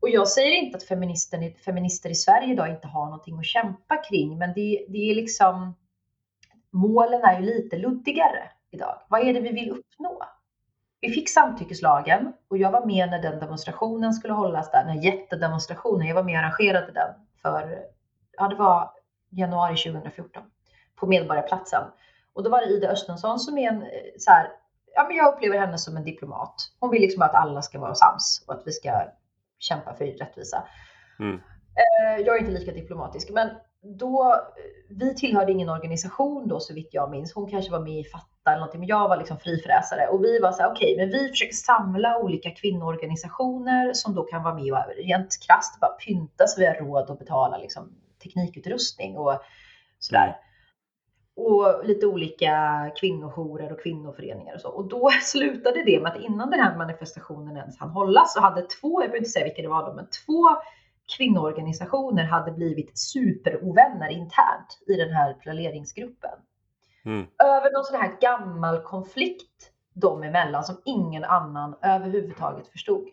Och 0.00 0.08
jag 0.08 0.28
säger 0.28 0.52
inte 0.52 0.76
att 0.76 0.82
feminister 1.64 2.10
i 2.10 2.14
Sverige 2.14 2.52
idag 2.52 2.70
inte 2.70 2.88
har 2.88 3.04
någonting 3.04 3.38
att 3.38 3.46
kämpa 3.46 3.96
kring, 3.96 4.38
men 4.38 4.52
det, 4.54 4.86
det 4.88 5.10
är 5.10 5.14
liksom 5.14 5.74
målen 6.70 7.22
är 7.24 7.40
ju 7.40 7.46
lite 7.46 7.76
luddigare 7.76 8.50
idag. 8.70 9.02
Vad 9.08 9.20
är 9.20 9.34
det 9.34 9.40
vi 9.40 9.52
vill 9.52 9.70
uppnå? 9.70 10.22
Vi 11.00 11.10
fick 11.10 11.28
samtyckeslagen 11.28 12.32
och 12.48 12.58
jag 12.58 12.70
var 12.70 12.86
med 12.86 13.10
när 13.10 13.22
den 13.22 13.40
demonstrationen 13.40 14.12
skulle 14.12 14.32
hållas 14.32 14.70
där, 14.70 14.84
den 14.84 15.02
jättedemonstrationen. 15.02 16.06
Jag 16.06 16.14
var 16.14 16.22
med 16.22 16.38
och 16.38 16.44
arrangerade 16.44 16.92
den 16.92 17.14
för, 17.42 17.78
ja 18.36 18.48
det 18.48 18.56
var 18.56 18.90
januari 19.30 19.76
2014 19.76 20.42
på 20.96 21.06
Medborgarplatsen. 21.06 21.82
Och 22.32 22.42
då 22.42 22.50
var 22.50 22.60
det 22.60 22.66
Ida 22.66 22.88
Östensson 22.88 23.38
som 23.38 23.58
är 23.58 23.68
en 23.68 23.82
eh, 23.82 23.88
så 24.18 24.30
här, 24.30 24.50
ja 24.94 25.04
men 25.08 25.16
jag 25.16 25.34
upplever 25.34 25.58
henne 25.58 25.78
som 25.78 25.96
en 25.96 26.04
diplomat. 26.04 26.54
Hon 26.80 26.90
vill 26.90 27.00
liksom 27.00 27.22
att 27.22 27.34
alla 27.34 27.62
ska 27.62 27.78
vara 27.78 27.94
sams 27.94 28.44
och 28.46 28.54
att 28.54 28.62
vi 28.66 28.72
ska 28.72 29.12
kämpa 29.58 29.94
för 29.94 30.04
rättvisa. 30.04 30.64
Mm. 31.18 31.34
Eh, 31.34 32.26
jag 32.26 32.36
är 32.36 32.40
inte 32.40 32.52
lika 32.52 32.72
diplomatisk, 32.72 33.30
men 33.30 33.50
då, 33.82 34.36
vi 34.88 35.14
tillhörde 35.14 35.52
ingen 35.52 35.68
organisation 35.68 36.48
då 36.48 36.60
så 36.60 36.74
vitt 36.74 36.88
jag 36.92 37.10
minns. 37.10 37.34
Hon 37.34 37.50
kanske 37.50 37.72
var 37.72 37.80
med 37.80 37.98
i 37.98 38.04
Fatta 38.04 38.35
eller 38.50 38.60
någonting, 38.60 38.80
men 38.80 38.88
jag 38.88 39.08
var 39.08 39.16
liksom 39.16 39.38
frifräsare 39.38 40.08
och 40.08 40.24
vi 40.24 40.38
var 40.38 40.52
så 40.52 40.62
här, 40.62 40.70
okej, 40.70 40.94
okay, 40.94 41.06
men 41.06 41.18
vi 41.18 41.28
försöker 41.28 41.54
samla 41.54 42.18
olika 42.18 42.50
kvinnoorganisationer 42.50 43.92
som 43.92 44.14
då 44.14 44.22
kan 44.22 44.42
vara 44.42 44.54
med 44.54 44.72
och 44.72 44.78
rent 44.96 45.38
krasst 45.46 45.80
bara 45.80 45.90
pynta 45.90 46.46
så 46.46 46.60
vi 46.60 46.66
har 46.66 46.74
råd 46.74 47.10
att 47.10 47.18
betala 47.18 47.58
liksom 47.58 47.92
teknikutrustning 48.22 49.16
och 49.16 49.42
sådär. 49.98 50.36
Och 51.36 51.86
lite 51.86 52.06
olika 52.06 52.54
kvinnojourer 53.00 53.72
och 53.72 53.82
kvinnoföreningar 53.82 54.54
och 54.54 54.60
så. 54.60 54.68
Och 54.68 54.88
då 54.88 55.10
slutade 55.22 55.84
det 55.84 56.00
med 56.00 56.12
att 56.12 56.20
innan 56.20 56.50
den 56.50 56.60
här 56.60 56.76
manifestationen 56.76 57.56
ens 57.56 57.78
hann 57.78 57.90
hållas 57.90 58.34
så 58.34 58.40
hade 58.40 58.62
två, 58.62 59.02
jag 59.02 59.10
behöver 59.10 59.18
inte 59.18 59.30
säga 59.30 59.44
vilka 59.44 59.62
det 59.62 59.68
var 59.68 59.86
då, 59.86 59.94
men 59.94 60.06
två 60.26 60.48
kvinnoorganisationer 61.16 62.24
hade 62.24 62.52
blivit 62.52 62.98
superovänner 62.98 64.08
internt 64.08 64.78
i 64.86 64.92
den 64.92 65.12
här 65.12 65.34
planeringsgruppen. 65.34 66.38
Mm. 67.06 67.26
Över 67.38 67.72
någon 67.72 67.84
sån 67.84 68.00
här 68.00 68.16
gammal 68.20 68.82
konflikt 68.82 69.72
dem 69.94 70.22
emellan 70.22 70.64
som 70.64 70.76
ingen 70.84 71.24
annan 71.24 71.76
överhuvudtaget 71.82 72.68
förstod. 72.68 73.08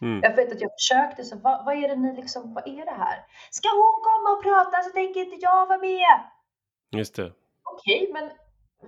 Mm. 0.00 0.20
Jag 0.22 0.36
vet 0.36 0.52
att 0.52 0.60
jag 0.60 0.70
försökte, 0.72 1.24
så 1.24 1.36
vad, 1.36 1.64
vad, 1.64 1.74
är 1.74 1.88
det 1.88 1.96
ni 1.96 2.16
liksom, 2.16 2.54
vad 2.54 2.68
är 2.68 2.84
det 2.84 2.96
här? 2.98 3.24
Ska 3.50 3.68
hon 3.68 4.02
komma 4.02 4.36
och 4.36 4.42
prata 4.42 4.82
så 4.82 4.90
tänker 4.90 5.20
inte 5.20 5.36
jag 5.40 5.66
vara 5.66 5.78
med. 5.78 6.20
Just 6.90 7.16
det. 7.16 7.32
Okej, 7.62 8.10
men 8.12 8.30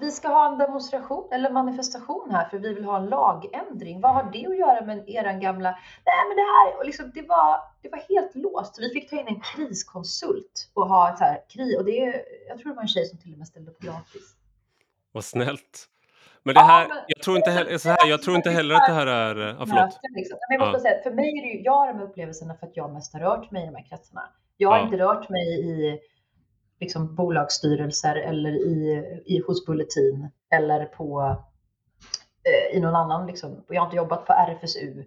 vi 0.00 0.10
ska 0.10 0.28
ha 0.28 0.52
en 0.52 0.58
demonstration 0.58 1.32
eller 1.32 1.50
manifestation 1.50 2.30
här 2.30 2.48
för 2.48 2.58
vi 2.58 2.74
vill 2.74 2.84
ha 2.84 2.96
en 2.96 3.06
lagändring. 3.06 4.00
Vad 4.00 4.14
har 4.14 4.22
det 4.32 4.46
att 4.46 4.58
göra 4.58 4.84
med 4.84 5.08
eran 5.08 5.40
gamla... 5.40 5.70
Nej 6.06 6.28
men 6.28 6.36
det 6.36 6.42
här, 6.42 6.78
och 6.78 6.86
liksom, 6.86 7.10
det, 7.14 7.22
var, 7.22 7.60
det 7.82 7.88
var 7.88 7.98
helt 7.98 8.34
låst. 8.34 8.78
Vi 8.78 8.90
fick 8.90 9.10
ta 9.10 9.20
in 9.20 9.26
en 9.26 9.40
kriskonsult 9.40 10.70
och 10.74 10.88
ha 10.88 11.12
ett 11.12 11.18
så 11.18 11.24
här 11.24 11.44
krig. 11.48 11.78
Och 11.78 11.84
det 11.84 12.24
jag 12.48 12.58
tror 12.58 12.70
det 12.70 12.76
var 12.76 12.82
en 12.82 12.88
tjej 12.88 13.06
som 13.06 13.18
till 13.18 13.32
och 13.32 13.38
med 13.38 13.48
ställde 13.48 13.70
upp 13.70 13.80
gratis. 13.80 14.37
Vad 15.12 15.24
snällt. 15.24 15.88
Men 16.42 16.54
det 16.54 16.60
här, 16.60 16.82
ja, 16.82 16.88
men, 16.88 17.04
jag, 17.06 17.22
tror 17.22 17.36
inte 17.36 17.50
heller, 17.50 17.78
så 17.78 17.88
här, 17.88 18.08
jag 18.08 18.22
tror 18.22 18.36
inte 18.36 18.50
heller 18.50 18.74
att 18.74 18.86
det 18.86 18.92
här 18.92 19.06
är... 19.06 19.36
Ja, 19.36 19.66
förlåt. 19.66 19.98
Liksom. 20.16 20.38
Men 20.48 20.58
jag 20.58 20.72
måste 20.72 20.88
ja. 20.88 20.92
säga, 20.92 21.02
för 21.02 21.10
mig 21.10 21.38
är 21.38 21.42
det 21.42 21.48
ju, 21.48 21.62
jag 21.62 21.72
har 21.72 21.92
de 21.92 22.00
upplevelserna 22.00 22.54
för 22.54 22.66
att 22.66 22.76
jag 22.76 22.92
mest 22.92 23.12
har 23.12 23.20
rört 23.20 23.50
mig 23.50 23.62
i 23.62 23.66
de 23.66 23.74
här 23.74 23.84
kretsarna. 23.88 24.22
Jag 24.56 24.70
har 24.70 24.78
ja. 24.78 24.84
inte 24.84 24.96
rört 24.98 25.28
mig 25.28 25.46
i 25.60 25.98
liksom, 26.80 27.14
bolagsstyrelser 27.14 28.16
eller 28.16 28.50
i, 28.50 29.04
i, 29.26 29.42
hos 29.46 29.66
Bulletin 29.66 30.30
eller 30.54 30.84
på, 30.84 31.36
eh, 32.44 32.76
i 32.76 32.80
någon 32.80 32.96
annan. 32.96 33.26
Liksom. 33.26 33.64
Jag 33.68 33.80
har 33.80 33.86
inte 33.86 33.96
jobbat 33.96 34.26
på 34.26 34.32
RFSU. 34.32 35.04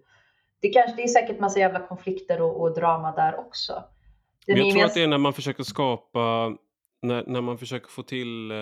Det, 0.61 0.69
kanske, 0.69 0.95
det 0.95 1.03
är 1.03 1.07
säkert 1.07 1.39
massa 1.39 1.59
jävla 1.59 1.79
konflikter 1.79 2.41
och, 2.41 2.61
och 2.61 2.73
drama 2.75 3.11
där 3.11 3.39
också. 3.39 3.83
Men 4.47 4.57
jag 4.57 4.71
tror 4.71 4.85
att 4.85 4.93
det 4.93 5.03
är 5.03 5.07
när 5.07 5.17
man 5.17 5.33
försöker 5.33 5.63
skapa, 5.63 6.55
när, 7.01 7.23
när 7.27 7.41
man 7.41 7.57
försöker 7.57 7.87
få 7.89 8.03
till 8.03 8.51
eh, 8.51 8.57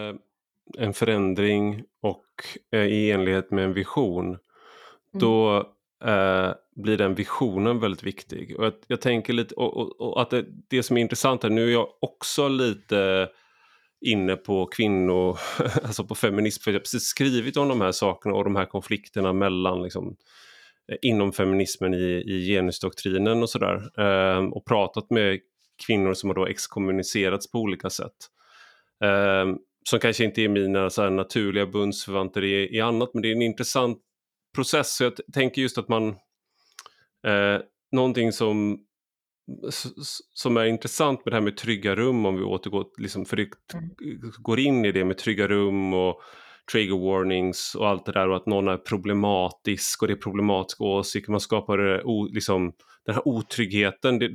en 0.78 0.93
förändring 0.93 1.84
och 2.01 2.26
eh, 2.72 2.86
i 2.86 3.11
enlighet 3.11 3.51
med 3.51 3.63
en 3.63 3.74
vision. 3.74 4.26
Mm. 4.26 4.39
Då 5.11 5.57
eh, 6.05 6.51
blir 6.76 6.97
den 6.97 7.15
visionen 7.15 7.80
väldigt 7.80 8.03
viktig. 8.03 8.55
Och 8.59 8.65
jag, 8.65 8.74
jag 8.88 9.01
tänker 9.01 9.34
lite, 9.34 9.55
och, 9.55 9.78
och, 9.78 10.01
och 10.01 10.22
att 10.22 10.30
det, 10.30 10.45
det, 10.70 10.84
som 10.84 10.97
är 10.97 11.01
intressant 11.01 11.43
här, 11.43 11.49
nu 11.49 11.67
är 11.67 11.74
jag 11.74 11.88
också 12.01 12.47
lite 12.47 13.30
inne 14.01 14.36
på 14.36 14.65
kvinnor, 14.65 15.38
alltså 15.84 16.03
på 16.03 16.15
feminism, 16.15 16.63
för 16.63 16.72
jag 16.72 16.76
har 16.76 16.80
precis 16.80 17.03
skrivit 17.03 17.57
om 17.57 17.67
de 17.67 17.82
här 17.82 17.91
sakerna 17.91 18.36
och 18.36 18.43
de 18.43 18.55
här 18.55 18.65
konflikterna 18.65 19.34
mellan 19.34 19.84
liksom, 19.84 20.15
eh, 20.91 20.97
inom 21.01 21.32
feminismen 21.32 21.93
i, 21.93 22.24
i 22.26 22.47
genusdoktrinen 22.47 23.43
och 23.43 23.49
sådär. 23.49 23.89
Eh, 23.97 24.45
och 24.45 24.65
pratat 24.65 25.09
med 25.09 25.39
kvinnor 25.88 26.13
som 26.13 26.30
har 26.30 26.36
då 26.36 26.47
exkommunicerats 26.47 27.51
på 27.51 27.59
olika 27.59 27.89
sätt. 27.89 28.15
Eh, 29.03 29.45
som 29.90 30.00
kanske 30.00 30.24
inte 30.24 30.42
är 30.42 30.50
mina 30.50 30.90
så 30.90 31.10
naturliga 31.10 31.66
bundsförvanter 31.66 32.44
i, 32.44 32.76
i 32.76 32.82
annat, 32.82 33.10
men 33.14 33.22
det 33.22 33.28
är 33.28 33.36
en 33.36 33.42
intressant 33.42 33.98
process. 34.56 34.96
Så 34.96 35.04
jag 35.04 35.14
tänker 35.34 35.62
just 35.62 35.78
att 35.78 35.90
man... 35.90 36.08
Eh, 37.28 37.62
någonting 37.92 38.32
som, 38.32 38.80
som 40.34 40.58
är 40.58 40.66
intressant 40.66 41.26
med 41.26 41.32
det 41.32 41.36
här 41.36 41.42
med 41.42 41.58
trygga 41.58 41.96
rum, 41.96 42.26
om 42.26 42.36
vi 42.36 42.44
återgår, 42.44 42.86
liksom, 42.98 43.26
för 43.26 43.38
det 43.38 43.50
mm. 43.74 43.90
går 44.38 44.60
in 44.60 44.86
i 44.86 44.92
det 44.92 45.06
med 45.06 45.18
trygga 45.18 45.48
rum 45.48 45.94
och 45.94 46.22
trigger 46.72 46.98
warnings 46.98 47.76
och 47.76 47.88
allt 47.88 48.06
det 48.06 48.12
där 48.12 48.30
och 48.30 48.36
att 48.36 48.46
någon 48.46 48.68
är 48.68 48.78
problematisk 48.78 50.02
och 50.02 50.08
det 50.08 50.14
är 50.14 50.18
problematiska 50.18 50.84
åsikter. 50.84 51.32
Man 51.32 51.40
skapar 51.40 52.08
o, 52.08 52.30
liksom, 52.32 52.74
den 53.06 53.16
här 53.16 53.28
otryggheten. 53.28 54.20
Det, 54.20 54.30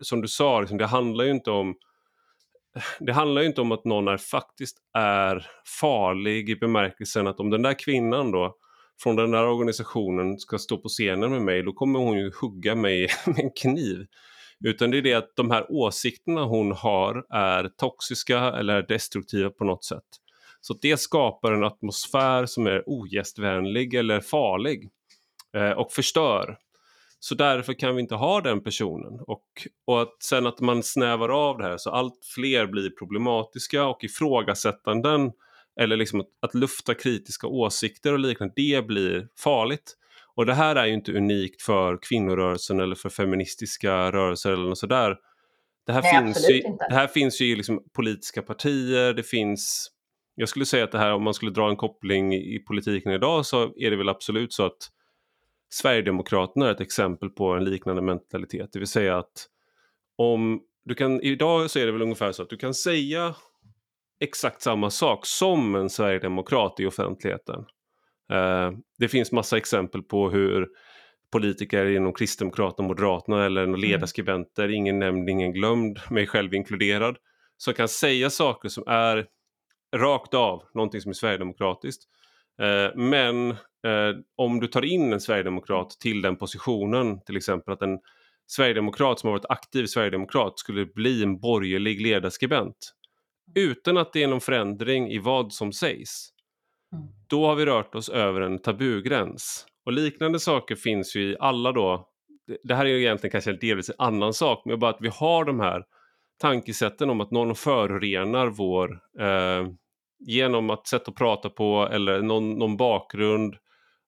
som 0.00 0.20
du 0.20 0.28
sa, 0.28 0.60
liksom, 0.60 0.78
det 0.78 0.86
handlar 0.86 1.24
ju 1.24 1.30
inte 1.30 1.50
om 1.50 1.74
det 3.00 3.12
handlar 3.12 3.42
ju 3.42 3.48
inte 3.48 3.60
om 3.60 3.72
att 3.72 3.84
någon 3.84 4.08
är 4.08 4.16
faktiskt 4.16 4.76
är 4.94 5.46
farlig 5.80 6.50
i 6.50 6.56
bemärkelsen 6.56 7.26
att 7.26 7.40
om 7.40 7.50
den 7.50 7.62
där 7.62 7.74
kvinnan 7.74 8.30
då 8.30 8.56
från 9.02 9.16
den 9.16 9.30
där 9.30 9.46
organisationen 9.46 10.38
ska 10.38 10.58
stå 10.58 10.78
på 10.78 10.88
scenen 10.88 11.30
med 11.30 11.42
mig, 11.42 11.62
då 11.62 11.72
kommer 11.72 11.98
hon 11.98 12.18
ju 12.18 12.32
hugga 12.40 12.74
mig 12.74 13.08
med 13.26 13.38
en 13.38 13.50
kniv. 13.50 14.06
Utan 14.64 14.90
det 14.90 14.98
är 14.98 15.02
det 15.02 15.14
att 15.14 15.36
de 15.36 15.50
här 15.50 15.66
åsikterna 15.72 16.44
hon 16.44 16.72
har 16.72 17.26
är 17.30 17.68
toxiska 17.68 18.38
eller 18.38 18.82
destruktiva 18.82 19.50
på 19.50 19.64
något 19.64 19.84
sätt. 19.84 20.04
Så 20.60 20.74
det 20.82 21.00
skapar 21.00 21.52
en 21.52 21.64
atmosfär 21.64 22.46
som 22.46 22.66
är 22.66 22.82
ogästvänlig 22.86 23.94
eller 23.94 24.20
farlig 24.20 24.90
eh, 25.56 25.70
och 25.70 25.92
förstör. 25.92 26.58
Så 27.20 27.34
därför 27.34 27.72
kan 27.72 27.94
vi 27.94 28.02
inte 28.02 28.14
ha 28.14 28.40
den 28.40 28.62
personen. 28.62 29.20
Och, 29.26 29.44
och 29.86 30.02
att 30.02 30.22
sen 30.22 30.46
att 30.46 30.60
man 30.60 30.82
snävar 30.82 31.28
av 31.28 31.58
det 31.58 31.64
här 31.64 31.76
så 31.76 31.90
allt 31.90 32.18
fler 32.34 32.66
blir 32.66 32.90
problematiska 32.90 33.86
och 33.86 34.04
ifrågasättanden 34.04 35.32
eller 35.80 35.96
liksom 35.96 36.20
att, 36.20 36.28
att 36.40 36.54
lufta 36.54 36.94
kritiska 36.94 37.46
åsikter 37.46 38.12
och 38.12 38.18
liknande, 38.18 38.54
det 38.56 38.86
blir 38.86 39.28
farligt. 39.38 39.94
Och 40.34 40.46
det 40.46 40.54
här 40.54 40.76
är 40.76 40.86
ju 40.86 40.94
inte 40.94 41.12
unikt 41.12 41.62
för 41.62 41.98
kvinnorörelsen 42.02 42.80
eller 42.80 42.94
för 42.94 43.08
feministiska 43.08 44.12
rörelser 44.12 44.52
eller 44.52 44.68
något 44.68 44.78
sådär. 44.78 45.16
Det 45.86 45.92
här, 45.92 46.02
Nej, 46.02 46.24
finns 46.24 46.50
ju, 46.50 46.62
det 46.88 46.94
här 46.94 47.06
finns 47.06 47.40
ju 47.40 47.46
i 47.46 47.56
liksom 47.56 47.84
politiska 47.96 48.42
partier, 48.42 49.12
det 49.12 49.22
finns... 49.22 49.90
Jag 50.34 50.48
skulle 50.48 50.66
säga 50.66 50.84
att 50.84 50.92
det 50.92 50.98
här, 50.98 51.12
om 51.12 51.22
man 51.22 51.34
skulle 51.34 51.50
dra 51.50 51.70
en 51.70 51.76
koppling 51.76 52.34
i 52.34 52.58
politiken 52.58 53.12
idag 53.12 53.46
så 53.46 53.62
är 53.76 53.90
det 53.90 53.96
väl 53.96 54.08
absolut 54.08 54.52
så 54.52 54.66
att 54.66 54.90
Sverigedemokraterna 55.70 56.66
är 56.66 56.72
ett 56.72 56.80
exempel 56.80 57.30
på 57.30 57.52
en 57.52 57.64
liknande 57.64 58.02
mentalitet. 58.02 58.72
Det 58.72 58.78
vill 58.78 58.88
säga 58.88 59.18
att 59.18 59.46
om 60.16 60.60
du 60.84 60.94
kan, 60.94 61.20
idag 61.20 61.70
så 61.70 61.78
är 61.78 61.86
det 61.86 61.92
väl 61.92 62.02
ungefär 62.02 62.32
så 62.32 62.42
att 62.42 62.50
du 62.50 62.56
kan 62.56 62.74
säga 62.74 63.34
exakt 64.20 64.62
samma 64.62 64.90
sak 64.90 65.26
som 65.26 65.74
en 65.74 65.90
sverigedemokrat 65.90 66.80
i 66.80 66.86
offentligheten. 66.86 67.60
Uh, 68.32 68.78
det 68.98 69.08
finns 69.08 69.32
massa 69.32 69.56
exempel 69.56 70.02
på 70.02 70.30
hur 70.30 70.68
politiker 71.32 71.86
inom 71.86 72.14
Kristdemokraterna, 72.14 72.88
Moderaterna 72.88 73.44
eller 73.44 73.62
mm. 73.62 73.80
ledarskribenter, 73.80 74.64
mm. 74.64 74.74
ingen 74.74 74.98
nämnd, 74.98 75.28
ingen 75.28 75.52
glömd, 75.52 75.98
mig 76.10 76.26
själv 76.26 76.54
inkluderad, 76.54 77.16
som 77.56 77.74
kan 77.74 77.88
säga 77.88 78.30
saker 78.30 78.68
som 78.68 78.84
är 78.86 79.26
rakt 79.96 80.34
av 80.34 80.62
någonting 80.74 81.00
som 81.00 81.10
är 81.10 81.14
sverigedemokratiskt. 81.14 82.02
Uh, 82.62 82.96
men 82.96 83.50
uh, 83.50 84.16
om 84.36 84.60
du 84.60 84.66
tar 84.66 84.84
in 84.84 85.12
en 85.12 85.20
sverigedemokrat 85.20 85.90
till 85.90 86.22
den 86.22 86.36
positionen, 86.36 87.20
till 87.20 87.36
exempel 87.36 87.74
att 87.74 87.82
en 87.82 87.98
sverigedemokrat 88.46 89.20
som 89.20 89.28
har 89.28 89.32
varit 89.32 89.50
aktiv 89.50 89.86
sverigedemokrat 89.86 90.58
skulle 90.58 90.86
bli 90.86 91.22
en 91.22 91.40
borgerlig 91.40 92.00
ledarskribent, 92.00 92.94
utan 93.54 93.96
att 93.96 94.12
det 94.12 94.22
är 94.22 94.28
någon 94.28 94.40
förändring 94.40 95.10
i 95.10 95.18
vad 95.18 95.52
som 95.52 95.72
sägs, 95.72 96.28
mm. 96.92 97.08
då 97.28 97.46
har 97.46 97.54
vi 97.54 97.66
rört 97.66 97.94
oss 97.94 98.08
över 98.08 98.40
en 98.40 98.58
tabugräns. 98.58 99.66
Och 99.86 99.92
liknande 99.92 100.40
saker 100.40 100.74
finns 100.74 101.16
ju 101.16 101.22
i 101.22 101.36
alla 101.40 101.72
då, 101.72 102.08
det 102.62 102.74
här 102.74 102.86
är 102.86 102.90
ju 102.90 103.00
egentligen 103.00 103.32
kanske 103.32 103.52
delvis 103.52 103.90
en 103.90 103.96
annan 103.98 104.34
sak, 104.34 104.62
men 104.64 104.78
bara 104.78 104.90
att 104.90 105.00
vi 105.00 105.08
har 105.08 105.44
de 105.44 105.60
här 105.60 105.84
tankesätten 106.40 107.10
om 107.10 107.20
att 107.20 107.30
någon 107.30 107.54
förorenar 107.54 108.46
vår 108.46 109.00
eh, 109.20 109.68
genom 110.18 110.70
att 110.70 110.86
sätt 110.86 111.08
att 111.08 111.14
prata 111.14 111.50
på 111.50 111.88
eller 111.92 112.22
någon, 112.22 112.58
någon 112.58 112.76
bakgrund, 112.76 113.56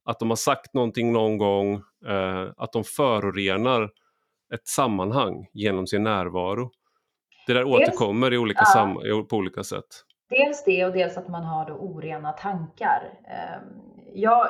att 0.05 0.19
de 0.19 0.29
har 0.31 0.37
sagt 0.37 0.75
någonting 0.75 1.13
någon 1.13 1.39
gång, 1.39 1.75
eh, 2.09 2.49
att 2.57 2.73
de 2.73 2.85
förorenar 2.85 3.91
ett 4.55 4.69
sammanhang 4.69 5.47
genom 5.53 5.87
sin 5.87 6.03
närvaro. 6.03 6.71
Det 7.47 7.53
där 7.53 7.65
dels, 7.65 7.89
återkommer 7.89 8.33
i 8.33 8.39
olika 8.39 8.63
ja, 8.75 9.27
på 9.31 9.37
olika 9.37 9.65
sätt. 9.65 10.05
Dels 10.29 10.65
det 10.65 10.85
och 10.85 10.93
dels 10.93 11.17
att 11.17 11.29
man 11.29 11.45
har 11.45 11.67
då 11.67 11.75
orena 11.75 12.33
tankar. 12.33 13.19
Ehm, 13.25 13.63
jag, 14.15 14.49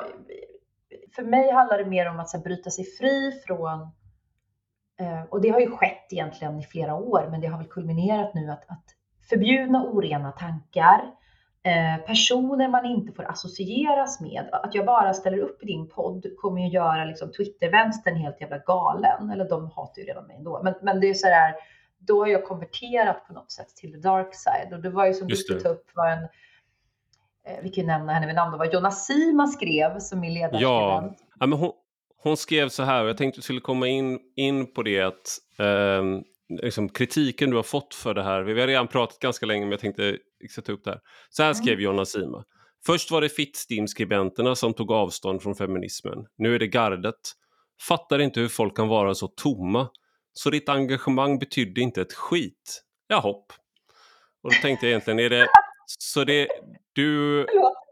för 1.17 1.23
mig 1.23 1.53
handlar 1.53 1.79
det 1.79 1.85
mer 1.85 2.09
om 2.09 2.21
att 2.21 2.33
här, 2.33 2.41
bryta 2.41 2.71
sig 2.71 2.85
fri 2.85 3.33
från 3.47 3.81
eh, 5.01 5.23
och 5.31 5.41
det 5.41 5.49
har 5.49 5.61
ju 5.61 5.71
skett 5.71 6.07
egentligen 6.11 6.61
i 6.61 6.63
flera 6.63 6.95
år, 6.95 7.29
men 7.31 7.41
det 7.41 7.47
har 7.47 7.59
väl 7.59 7.69
kulminerat 7.69 8.35
nu 8.35 8.51
att, 8.51 8.71
att 8.71 8.85
förbjudna 9.31 9.85
orena 9.85 10.33
tankar, 10.33 11.01
eh, 11.05 11.20
personer 12.07 12.69
man 12.69 12.85
inte 12.85 13.13
får 13.13 13.31
associeras 13.31 14.21
med. 14.21 14.49
Att 14.53 14.75
jag 14.75 14.87
bara 14.87 15.15
ställer 15.15 15.39
upp 15.39 15.63
i 15.63 15.67
din 15.67 15.89
podd 15.89 16.27
kommer 16.39 16.61
ju 16.61 16.69
göra 16.69 17.05
liksom 17.05 17.33
Twittervänstern 17.33 18.17
helt 18.17 18.41
jävla 18.41 18.59
galen. 18.59 19.31
Eller 19.31 19.49
de 19.49 19.71
hatar 19.71 20.01
ju 20.01 20.09
redan 20.09 20.27
mig 20.27 20.37
ändå. 20.37 20.61
Men, 20.65 20.75
men 20.83 21.01
det 21.01 21.11
är 21.11 21.15
så 21.15 21.27
här, 21.27 21.55
då 21.99 22.21
har 22.21 22.27
jag 22.27 22.45
konverterat 22.45 23.27
på 23.27 23.33
något 23.33 23.51
sätt 23.51 23.69
till 23.77 23.93
the 23.93 23.99
dark 23.99 24.35
side. 24.35 24.75
Och 24.75 24.83
det 24.83 24.91
var 24.91 25.07
ju 25.07 25.15
som 25.15 25.29
Just 25.29 25.49
du 25.49 25.61
ta 25.61 25.69
upp 25.69 25.91
var 25.95 26.09
en, 26.09 26.23
eh, 27.47 27.63
vi 27.63 27.69
kan 27.69 27.85
ju 27.85 27.87
nämna 27.87 28.13
henne 28.13 28.27
vid 28.27 28.37
namn, 28.37 28.53
det 28.53 28.59
var 28.59 28.73
Jonna 28.73 28.91
Sima 28.91 29.47
skrev 29.47 29.99
som 29.99 30.25
är 30.25 30.31
ledarskribent. 30.31 31.19
Ja, 31.21 31.27
ja 31.41 31.47
men 31.47 31.59
hon, 31.59 31.73
hon 32.23 32.37
skrev 32.37 32.69
så 32.69 32.83
här, 32.83 33.03
och 33.03 33.09
jag 33.09 33.17
tänkte 33.17 33.39
att 33.39 33.39
vi 33.39 33.43
skulle 33.43 33.61
komma 33.61 33.87
in, 33.87 34.19
in 34.37 34.73
på 34.73 34.83
det 34.83 35.01
att 35.01 35.39
eh, 35.59 36.03
liksom 36.63 36.89
kritiken 36.89 37.51
du 37.51 37.57
har 37.57 37.63
fått 37.63 37.95
för 37.95 38.15
det 38.15 38.23
här. 38.23 38.43
Vi 38.43 38.61
har 38.61 38.67
redan 38.67 38.89
pratat 38.89 39.19
ganska 39.19 39.47
länge 39.47 39.61
men 39.61 39.71
jag 39.71 39.81
tänkte 39.81 40.19
ta 40.65 40.73
upp 40.73 40.85
det 40.85 40.91
här. 40.91 41.01
Så 41.31 41.43
här 41.43 41.55
skrev. 41.55 41.81
Jonna 41.81 42.05
Sima. 42.05 42.45
Först 42.87 43.11
var 43.11 43.21
det 43.21 43.29
Fittstim-skribenterna 43.29 44.55
som 44.55 44.75
tog 44.75 44.93
avstånd 44.93 45.43
från 45.43 45.55
feminismen. 45.55 46.27
Nu 46.39 46.55
är 46.55 46.59
det 46.59 46.67
gardet. 46.67 47.15
Fattar 47.89 48.19
inte 48.19 48.41
hur 48.41 48.49
folk 48.49 48.77
kan 48.77 48.89
vara 48.89 49.15
så 49.15 49.27
tomma. 49.29 49.89
Så 50.33 50.51
ditt 50.51 50.69
engagemang 50.69 51.39
betydde 51.39 51.81
inte 51.81 52.01
ett 52.01 52.13
skit. 52.13 52.83
Ja, 53.07 53.21
hopp. 53.21 53.53
Och 54.43 54.51
då 54.51 54.57
tänkte 54.63 54.87
jag 54.87 54.91
egentligen, 54.91 55.19
är 55.19 55.31
det, 55.31 55.49
Så 55.99 56.25
det, 56.25 56.49
du, 56.93 57.43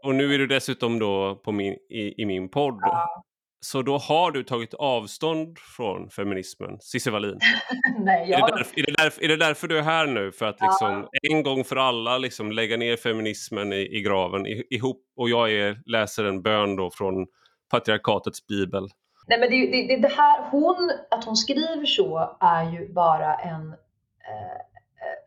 och 0.03 0.15
nu 0.15 0.33
är 0.33 0.37
du 0.37 0.47
dessutom 0.47 0.99
då 0.99 1.35
på 1.35 1.51
min, 1.51 1.73
i, 1.73 2.21
i 2.21 2.25
min 2.25 2.49
podd. 2.49 2.79
Ja. 2.81 3.23
Så 3.61 3.81
då 3.81 3.97
har 3.97 4.31
du 4.31 4.43
tagit 4.43 4.73
avstånd 4.73 5.59
från 5.59 6.09
feminismen, 6.09 6.79
Cissi 6.79 7.09
Wallin? 7.09 7.39
Nej, 7.99 8.29
jag 8.29 8.39
är, 8.39 8.45
det 8.47 8.57
därför, 8.57 8.79
är, 8.79 8.83
det 8.85 9.03
därför, 9.03 9.23
är 9.23 9.27
det 9.27 9.37
därför 9.37 9.67
du 9.67 9.77
är 9.77 9.81
här 9.81 10.07
nu? 10.07 10.31
För 10.31 10.45
att 10.45 10.61
liksom, 10.61 11.07
ja. 11.11 11.29
en 11.31 11.43
gång 11.43 11.63
för 11.63 11.75
alla 11.75 12.17
liksom, 12.17 12.51
lägga 12.51 12.77
ner 12.77 12.97
feminismen 12.97 13.73
i, 13.73 13.97
i 13.97 14.01
graven 14.01 14.45
ihop 14.69 15.01
och 15.15 15.29
jag 15.29 15.51
är, 15.51 15.81
läser 15.85 16.25
en 16.25 16.41
bön 16.41 16.75
då 16.75 16.89
från 16.89 17.27
patriarkatets 17.71 18.47
bibel. 18.47 18.87
Nej 19.27 19.39
men 19.39 19.49
det, 19.49 19.87
det, 19.87 19.97
det, 19.97 20.13
här, 20.13 20.49
hon, 20.51 20.91
att 21.11 21.25
hon 21.25 21.35
skriver 21.35 21.85
så 21.85 22.37
är 22.39 22.71
ju 22.71 22.93
bara 22.93 23.35
en 23.35 23.69
eh, 23.71 24.55
eh, 24.55 25.19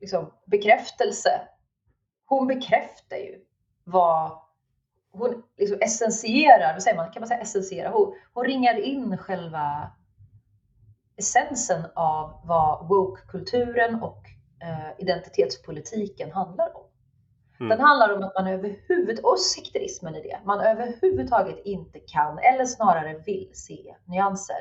liksom 0.00 0.32
bekräftelse. 0.46 1.40
Hon 2.26 2.46
bekräftar 2.46 3.16
ju 3.16 3.38
vad 3.84 4.43
hon 5.18 5.42
liksom 5.58 5.78
essentierar, 5.80 6.78
säger 6.78 6.96
man, 6.96 7.10
kan 7.12 7.20
man 7.20 7.28
säga 7.28 7.40
essensiera? 7.40 7.90
Hon, 7.90 8.14
hon 8.34 8.44
ringar 8.44 8.80
in 8.80 9.18
själva 9.18 9.90
essensen 11.16 11.82
av 11.94 12.40
vad 12.44 12.88
woke-kulturen 12.88 14.02
och 14.02 14.22
eh, 14.62 14.90
identitetspolitiken 14.98 16.32
handlar 16.32 16.76
om. 16.76 16.82
Mm. 17.60 17.68
Den 17.68 17.80
handlar 17.86 18.16
om 18.16 18.22
att 18.22 18.34
man 18.34 18.46
överhuvud, 18.46 19.18
och 19.22 19.40
sekterismen 19.40 20.14
i 20.14 20.22
det, 20.22 20.38
man 20.44 20.60
överhuvudtaget 20.60 21.58
inte 21.64 21.98
kan 21.98 22.38
eller 22.38 22.64
snarare 22.64 23.18
vill 23.26 23.50
se 23.52 23.94
nyanser. 24.04 24.56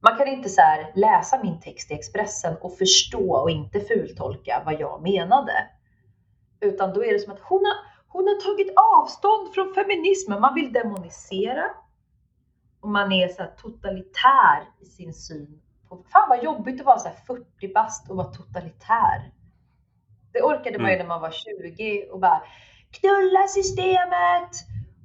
Man 0.00 0.16
kan 0.16 0.28
inte 0.28 0.48
så 0.48 0.62
läsa 0.94 1.42
min 1.42 1.60
text 1.60 1.90
i 1.90 1.94
Expressen 1.94 2.56
och 2.60 2.78
förstå 2.78 3.32
och 3.32 3.50
inte 3.50 3.80
fultolka 3.80 4.62
vad 4.66 4.80
jag 4.80 5.02
menade. 5.02 5.52
Utan 6.60 6.92
då 6.92 7.04
är 7.04 7.12
det 7.12 7.18
som 7.18 7.32
att 7.32 7.40
hon 7.40 7.64
har, 7.64 7.95
hon 8.08 8.28
har 8.28 8.40
tagit 8.40 8.74
avstånd 8.76 9.54
från 9.54 9.74
feminismen. 9.74 10.40
Man 10.40 10.54
vill 10.54 10.72
demonisera. 10.72 11.64
Och 12.80 12.88
man 12.88 13.12
är 13.12 13.28
så 13.28 13.44
totalitär 13.56 14.68
i 14.80 14.84
sin 14.84 15.14
syn 15.14 15.62
på, 15.88 16.04
fan 16.12 16.28
vad 16.28 16.44
jobbigt 16.44 16.80
att 16.80 16.86
vara 16.86 16.98
så 16.98 17.10
40 17.26 17.72
bast 17.74 18.10
och 18.10 18.16
vara 18.16 18.26
totalitär. 18.26 19.32
Det 20.32 20.42
orkade 20.42 20.78
man 20.78 20.90
ju 20.90 20.94
mm. 20.94 21.06
när 21.06 21.14
man 21.14 21.20
var 21.20 21.30
20 21.30 22.08
och 22.10 22.20
bara 22.20 22.42
knulla 22.90 23.48
systemet. 23.48 24.50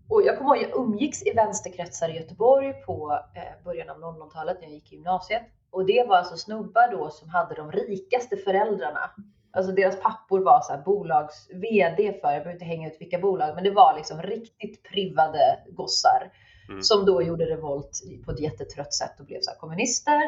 Och 0.10 0.22
jag 0.26 0.38
kommer 0.38 0.56
ihåg, 0.56 0.64
jag 0.64 0.86
umgicks 0.86 1.24
i 1.24 1.32
vänsterkretsar 1.32 2.10
i 2.10 2.18
Göteborg 2.18 2.74
på 2.74 3.20
eh, 3.36 3.64
början 3.64 3.90
av 3.90 3.98
00-talet 3.98 4.58
när 4.62 4.68
jag 4.68 4.74
gick 4.74 4.92
i 4.92 4.96
gymnasiet. 4.96 5.44
Och 5.70 5.86
det 5.86 6.06
var 6.08 6.18
alltså 6.18 6.38
snubbar 6.38 6.92
då 6.92 7.10
som 7.10 7.30
hade 7.30 7.56
de 7.56 7.72
rikaste 7.72 8.38
föräldrarna. 8.38 9.10
Alltså 9.54 9.72
deras 9.72 10.02
pappor 10.02 10.40
var 10.40 10.62
så 10.62 10.82
bolags 10.86 11.50
VD 11.50 12.14
för, 12.22 12.32
jag 12.32 12.44
behöver 12.44 12.52
inte 12.52 12.66
hänga 12.66 12.88
ut 12.88 12.98
vilka 13.00 13.20
bolag, 13.20 13.56
men 13.56 13.64
det 13.64 13.72
var 13.72 13.96
liksom 13.96 14.22
riktigt 14.22 14.84
privade 14.84 15.60
gossar 15.70 16.32
mm. 16.70 16.82
som 16.82 17.06
då 17.06 17.22
gjorde 17.22 17.46
revolt 17.46 18.02
på 18.26 18.32
ett 18.32 18.40
jättetrött 18.40 18.94
sätt 18.94 19.20
och 19.20 19.26
blev 19.26 19.40
så 19.42 19.52
kommunister. 19.60 20.22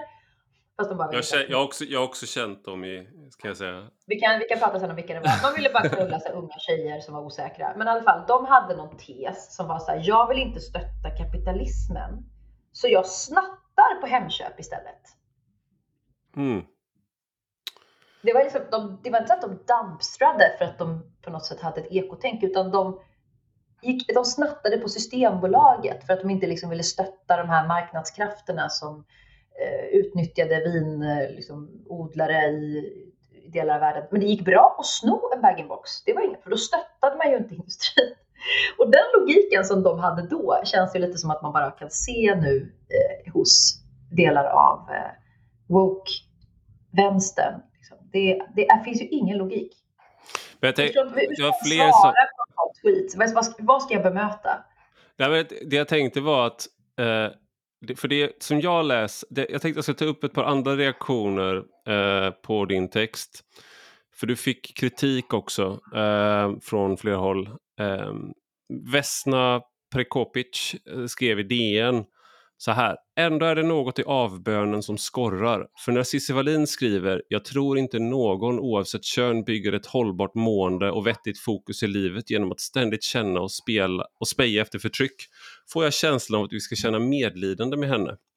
Fast 0.78 0.90
de 0.90 0.98
bara 0.98 1.14
jag, 1.14 1.26
känner, 1.26 1.46
jag, 1.50 1.58
har 1.58 1.66
också, 1.66 1.84
jag 1.84 2.00
har 2.00 2.06
också 2.06 2.26
känt 2.26 2.66
dem 2.66 2.86
i, 2.86 3.08
kan 3.38 3.48
jag 3.48 3.58
säga. 3.58 3.88
Vi 4.06 4.20
kan, 4.20 4.40
vi 4.40 4.46
kan 4.46 4.60
prata 4.60 4.80
sen 4.80 4.90
om 4.90 4.96
vilka 4.96 5.14
det 5.14 5.20
var. 5.20 5.52
De 5.52 5.56
ville 5.56 5.70
bara 5.74 5.90
knulla 5.90 6.20
sig 6.20 6.32
unga 6.32 6.60
tjejer 6.60 7.00
som 7.00 7.14
var 7.14 7.22
osäkra. 7.22 7.74
Men 7.78 7.88
i 7.88 7.90
alla 7.90 8.04
fall, 8.04 8.24
de 8.28 8.46
hade 8.46 8.76
någon 8.76 8.98
tes 8.98 9.56
som 9.56 9.68
var 9.68 9.80
så 9.80 9.92
här, 9.92 10.02
jag 10.04 10.28
vill 10.28 10.38
inte 10.38 10.60
stötta 10.60 11.10
kapitalismen. 11.18 12.24
Så 12.72 12.88
jag 12.88 13.06
snattar 13.06 14.02
på 14.02 14.08
Hemköp 14.08 14.60
istället. 14.60 15.02
Mm. 16.36 16.62
Det 18.24 18.34
var, 18.34 18.44
liksom, 18.44 18.62
de, 18.72 19.00
det 19.04 19.10
var 19.10 19.20
inte 19.20 19.28
så 19.28 19.34
att 19.34 19.42
de 19.42 19.74
dumpstrade 19.74 20.56
för 20.58 20.66
att 20.66 20.78
de 20.78 21.12
på 21.22 21.30
något 21.32 21.46
sätt 21.46 21.62
hade 21.62 21.82
ett 21.82 21.92
ekotänk, 21.92 22.44
utan 22.44 22.72
de, 22.72 23.00
gick, 23.82 24.14
de 24.14 24.26
snattade 24.26 24.78
på 24.78 24.90
Systembolaget 24.90 26.06
för 26.06 26.14
att 26.14 26.22
de 26.22 26.30
inte 26.30 26.48
liksom 26.48 26.70
ville 26.70 26.84
stötta 26.84 27.38
de 27.38 27.50
här 27.50 27.68
marknadskrafterna 27.68 28.70
som 28.70 29.04
Eh, 29.62 29.86
utnyttjade 29.86 30.60
vinodlare 30.60 31.26
eh, 31.26 31.32
liksom, 31.36 31.70
i, 32.54 32.78
i 33.46 33.50
delar 33.54 33.74
av 33.76 33.80
världen. 33.80 34.04
Men 34.12 34.20
det 34.20 34.26
gick 34.26 34.46
bra 34.46 34.76
att 34.80 34.86
sno 34.86 35.32
en 35.36 35.42
bag-in-box. 35.42 36.04
Det 36.04 36.14
var 36.14 36.22
inget, 36.22 36.44
för 36.44 36.50
då 36.50 36.58
stöttade 36.58 37.18
man 37.18 37.32
ju 37.32 37.38
inte 37.38 37.56
industrin. 37.56 38.14
Och 38.78 38.92
den 38.92 39.02
logiken 39.20 39.66
som 39.66 39.84
de 39.84 40.00
hade 40.00 40.28
då 40.28 40.62
känns 40.66 40.96
ju 40.96 41.00
lite 41.00 41.18
som 41.18 41.32
att 41.32 41.42
man 41.42 41.54
bara 41.54 41.72
kan 41.72 41.90
se 41.90 42.36
nu 42.36 42.74
eh, 42.90 43.34
hos 43.34 43.80
delar 44.12 44.46
av 44.46 44.90
eh, 44.90 45.12
woke-vänstern. 45.68 47.62
Det, 48.14 48.42
det 48.56 48.68
är, 48.68 48.84
finns 48.84 49.02
ju 49.02 49.08
ingen 49.08 49.38
logik. 49.38 49.74
Men 50.60 50.68
jag 50.68 50.76
tänkte, 50.76 51.04
det 51.04 51.44
var 51.44 51.66
fler 51.68 51.92
som... 51.92 52.14
Tweet? 52.82 53.16
Vad, 53.16 53.34
vad, 53.34 53.56
vad 53.60 53.84
ska 53.84 53.94
jag 53.94 54.04
bemöta? 54.04 54.64
Nej, 55.18 55.48
det 55.66 55.76
jag 55.76 55.88
tänkte 55.88 56.22
var 56.22 56.48
att 56.48 56.68
eh, 57.00 57.96
för 57.96 58.08
det 58.08 58.44
som 58.44 58.62
jag 58.62 58.86
läs, 58.86 59.26
det, 59.30 59.48
jag 59.50 59.62
tänkte 59.62 59.80
att 59.80 59.88
jag 59.88 59.96
ska 59.96 60.06
ta 60.06 60.12
upp 60.12 60.24
ett 60.24 60.34
par 60.34 60.44
andra 60.44 60.76
reaktioner 60.76 61.56
eh, 61.88 62.32
på 62.32 62.66
din 62.66 62.90
text. 62.90 63.44
För 64.16 64.28
du 64.28 64.36
fick 64.36 64.78
kritik 64.78 65.34
också 65.34 65.80
eh, 65.96 66.52
från 66.62 66.98
flera 66.98 67.18
håll. 67.18 67.50
Eh, 67.80 68.14
Vesna 68.92 69.62
Prekopic 69.94 70.76
eh, 70.86 71.06
skrev 71.06 71.40
i 71.40 71.44
DN 71.44 72.06
så 72.64 72.72
här. 72.72 72.98
Ändå 73.16 73.46
är 73.46 73.56
det 73.56 73.64
något 73.64 74.00
i 74.00 74.04
avbönen 74.04 74.84
som 74.84 74.98
skorrar. 74.98 75.68
För 75.86 75.92
när 75.92 76.04
Cissi 76.04 76.34
Wallin 76.34 76.68
skriver 76.68 77.22
“Jag 77.28 77.46
tror 77.46 77.78
inte 77.78 78.00
någon 78.00 78.60
oavsett 78.60 79.04
kön 79.04 79.44
bygger 79.44 79.74
ett 79.74 79.86
hållbart 79.86 80.36
mående 80.36 80.92
och 80.92 81.08
vettigt 81.08 81.40
fokus 81.40 81.84
i 81.84 81.88
livet 81.88 82.30
genom 82.30 82.52
att 82.52 82.60
ständigt 82.60 83.04
känna 83.04 83.40
och 83.40 83.52
spela 83.52 84.06
och 84.20 84.28
speja 84.28 84.62
efter 84.62 84.80
förtryck” 84.80 85.16
får 85.74 85.84
jag 85.84 85.94
känslan 85.94 86.40
av 86.40 86.46
att 86.46 86.54
vi 86.54 86.60
ska 86.60 86.76
känna 86.76 87.00
medlidande 87.00 87.78
med 87.78 87.90
henne. 87.90 88.18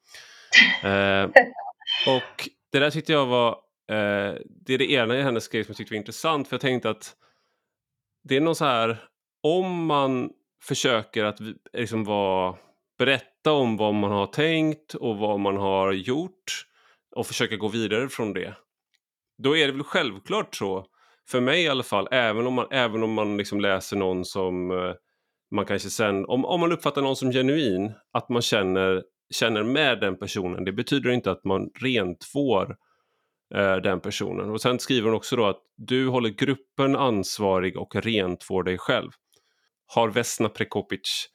Eh, 0.85 1.24
och 2.07 2.49
det 2.72 2.79
där 2.79 2.91
tyckte 2.91 3.12
jag 3.12 3.27
var 3.27 3.49
eh, 3.91 4.35
det 4.66 4.74
är 4.74 4.79
det 4.79 4.93
ena 4.93 5.18
i 5.18 5.22
hennes 5.22 5.45
skrift 5.45 5.66
som 5.66 5.72
jag 5.72 5.77
tyckte 5.77 5.95
var 5.95 5.99
intressant 5.99 6.49
för 6.49 6.55
jag 6.55 6.61
tänkte 6.61 6.91
att 6.91 7.16
det 8.29 8.37
är 8.37 8.41
någon 8.41 8.55
så 8.55 8.64
här 8.64 9.05
om 9.43 9.87
man 9.87 10.31
försöker 10.62 11.24
att 11.24 11.39
liksom 11.72 12.05
vara 12.05 12.57
berätta 12.99 13.53
om 13.53 13.77
vad 13.77 13.95
man 13.95 14.11
har 14.11 14.27
tänkt 14.27 14.95
och 14.95 15.19
vad 15.19 15.41
man 15.41 15.57
har 15.57 15.93
gjort 15.93 16.67
och 17.17 17.27
försöka 17.27 17.57
gå 17.57 17.69
vidare 17.69 18.09
från 18.09 18.33
det. 18.33 18.55
Då 19.43 19.57
är 19.57 19.67
det 19.67 19.73
väl 19.73 19.83
självklart 19.83 20.55
så, 20.55 20.87
för 21.29 21.41
mig 21.41 21.63
i 21.63 21.69
alla 21.69 21.83
fall, 21.83 22.09
även 22.11 22.47
om 22.47 22.55
man, 22.55 22.67
även 22.71 23.03
om 23.03 23.13
man 23.13 23.37
liksom 23.37 23.61
läser 23.61 23.97
någon 23.97 24.25
som 24.25 24.71
eh, 24.71 24.95
man 25.51 25.67
kanske 25.67 25.91
sen, 25.91 26.27
om, 26.27 26.45
om 26.45 26.61
man 26.61 26.73
uppfattar 26.73 27.03
någon 27.03 27.17
som 27.17 27.33
genuin, 27.33 27.93
att 28.13 28.29
man 28.29 28.43
känner, 28.43 29.03
känner 29.35 29.63
med 29.63 30.01
den 30.01 30.19
personen. 30.19 30.65
Det 30.65 30.73
betyder 30.73 31.11
inte 31.11 31.31
att 31.31 31.45
man 31.45 31.71
rentvår 31.81 32.77
eh, 33.55 33.77
den 33.77 34.01
personen. 34.01 34.51
Och 34.51 34.61
sen 34.61 34.79
skriver 34.79 35.09
hon 35.09 35.17
också 35.17 35.37
då 35.37 35.47
att 35.47 35.63
du 35.77 36.09
håller 36.09 36.31
gruppen 36.31 36.97
ansvarig 36.97 37.77
och 37.77 37.97
rentvår 37.97 38.63
dig 38.63 38.79
själv. 38.79 39.11
Har 39.87 40.09
Vesna 40.09 40.49
Prekopic 40.49 41.29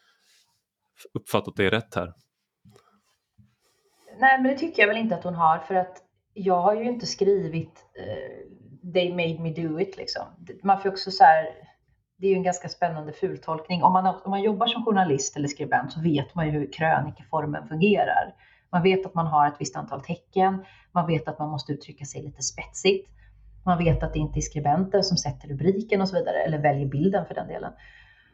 uppfattat 1.14 1.56
det 1.56 1.70
rätt 1.70 1.96
här? 1.96 2.14
Nej, 4.20 4.42
men 4.42 4.52
det 4.52 4.58
tycker 4.58 4.82
jag 4.82 4.88
väl 4.88 4.98
inte 4.98 5.16
att 5.16 5.24
hon 5.24 5.36
har 5.36 5.60
för 5.60 5.76
att 5.76 5.98
jag 6.34 6.62
har 6.62 6.76
ju 6.76 6.84
inte 6.84 7.06
skrivit 7.06 7.86
uh, 8.00 8.94
They 8.94 9.10
made 9.10 9.40
me 9.40 9.54
do 9.54 9.80
it 9.80 9.98
liksom. 9.98 10.24
Man 10.64 10.82
får 10.82 10.90
också 10.90 11.12
så 11.12 11.24
här, 11.24 11.46
det 12.18 12.28
är 12.28 12.32
ju 12.32 12.36
en 12.36 12.44
ganska 12.44 12.70
spännande 12.70 13.14
fultolkning. 13.14 13.84
Om 13.84 13.94
man, 13.94 14.06
om 14.06 14.32
man 14.32 14.42
jobbar 14.42 14.68
som 14.68 14.86
journalist 14.86 15.38
eller 15.38 15.48
skribent 15.48 15.92
så 15.92 16.02
vet 16.02 16.36
man 16.36 16.46
ju 16.46 16.52
hur 16.52 16.74
krönikeformen 16.74 17.68
fungerar. 17.68 18.36
Man 18.72 18.84
vet 18.84 19.06
att 19.06 19.14
man 19.14 19.28
har 19.28 19.48
ett 19.48 19.56
visst 19.60 19.76
antal 19.76 20.02
tecken. 20.04 20.66
Man 20.92 21.08
vet 21.08 21.28
att 21.28 21.40
man 21.40 21.50
måste 21.50 21.74
uttrycka 21.74 22.06
sig 22.06 22.24
lite 22.24 22.42
spetsigt. 22.42 23.10
Man 23.66 23.78
vet 23.78 24.04
att 24.04 24.14
det 24.14 24.20
inte 24.20 24.40
är 24.40 24.42
skribenter 24.42 25.02
som 25.02 25.18
sätter 25.18 25.48
rubriken 25.48 26.02
och 26.02 26.10
så 26.10 26.16
vidare, 26.16 26.38
eller 26.38 26.58
väljer 26.58 26.88
bilden 26.88 27.26
för 27.26 27.34
den 27.34 27.48
delen. 27.48 27.74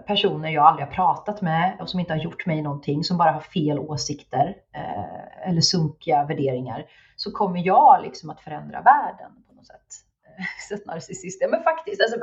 personer 0.07 0.49
jag 0.49 0.65
aldrig 0.65 0.87
har 0.87 0.95
pratat 0.95 1.43
med 1.43 1.77
och 1.81 1.91
som 1.91 2.01
inte 2.01 2.13
har 2.13 2.21
gjort 2.21 2.47
mig 2.47 2.63
någonting, 2.63 3.05
som 3.05 3.17
bara 3.17 3.31
har 3.31 3.41
fel 3.41 3.79
åsikter 3.79 4.57
eh, 4.75 5.49
eller 5.49 5.61
sunkiga 5.61 6.25
värderingar, 6.25 6.87
så 7.17 7.33
kommer 7.33 7.67
jag 7.67 8.03
liksom 8.03 8.31
att 8.31 8.41
förändra 8.41 8.81
världen 8.81 9.31
på 9.49 9.55
något 9.55 9.67
sätt. 9.67 10.05
så 10.69 10.91
narcissist. 10.91 11.43
Ja, 11.43 11.49
men 11.49 11.63
faktiskt, 11.63 12.01
alltså, 12.01 12.19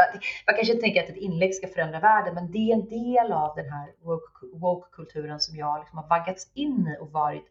man 0.48 0.56
kanske 0.56 0.74
inte 0.74 0.84
tänker 0.84 1.04
att 1.04 1.10
ett 1.10 1.16
inlägg 1.16 1.56
ska 1.56 1.68
förändra 1.68 2.00
världen, 2.00 2.36
men 2.36 2.52
det 2.52 2.58
är 2.58 2.74
en 2.74 2.90
del 2.90 3.32
av 3.32 3.56
den 3.56 3.70
här 3.70 3.90
woke-kulturen 4.54 5.40
som 5.40 5.58
jag 5.58 5.80
liksom 5.80 5.98
har 5.98 6.08
vaggats 6.08 6.52
in 6.54 6.88
i 6.88 7.02
och 7.02 7.12
varit 7.12 7.46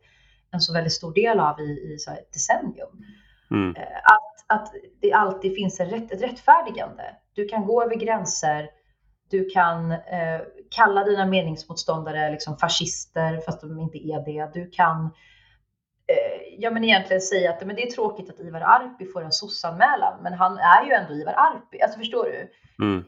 en 0.51 0.61
så 0.61 0.73
väldigt 0.73 0.93
stor 0.93 1.15
del 1.15 1.41
av 1.41 1.61
i, 1.61 1.95
i 1.95 1.99
så 1.99 2.11
ett 2.11 2.33
decennium. 2.33 3.05
Mm. 3.51 3.77
Eh, 3.77 3.83
att, 3.83 4.59
att 4.59 4.73
det 5.01 5.13
alltid 5.13 5.55
finns 5.55 5.81
en 5.81 5.91
rätt, 5.91 6.13
ett 6.13 6.23
rättfärdigande. 6.23 7.17
Du 7.35 7.49
kan 7.49 7.67
gå 7.67 7.83
över 7.83 7.95
gränser, 7.95 8.71
du 9.31 9.49
kan 9.49 9.93
eh, 9.93 10.41
kalla 10.71 11.05
dina 11.05 11.27
meningsmotståndare 11.27 12.31
liksom 12.31 12.57
fascister 12.57 13.41
fast 13.47 13.61
de 13.61 13.79
inte 13.79 13.99
är 13.99 14.25
det. 14.25 14.51
Du 14.61 14.71
kan 14.71 15.05
eh, 16.07 16.55
ja, 16.59 16.71
men 16.71 16.85
egentligen 16.85 17.21
säga 17.21 17.51
att 17.51 17.67
men 17.67 17.77
det 17.77 17.83
är 17.83 17.91
tråkigt 17.91 18.31
att 18.31 18.41
Ivar 18.41 18.61
Arpi 18.61 19.07
får 19.07 19.23
en 19.23 19.33
sossanmälan, 19.33 20.23
men 20.23 20.33
han 20.33 20.59
är 20.59 20.85
ju 20.87 20.93
ändå 20.93 21.15
Ivar 21.15 21.33
Arpi. 21.33 21.83
Alltså 21.83 21.99
förstår 21.99 22.25
du? 22.25 22.51
Mm. 22.85 23.05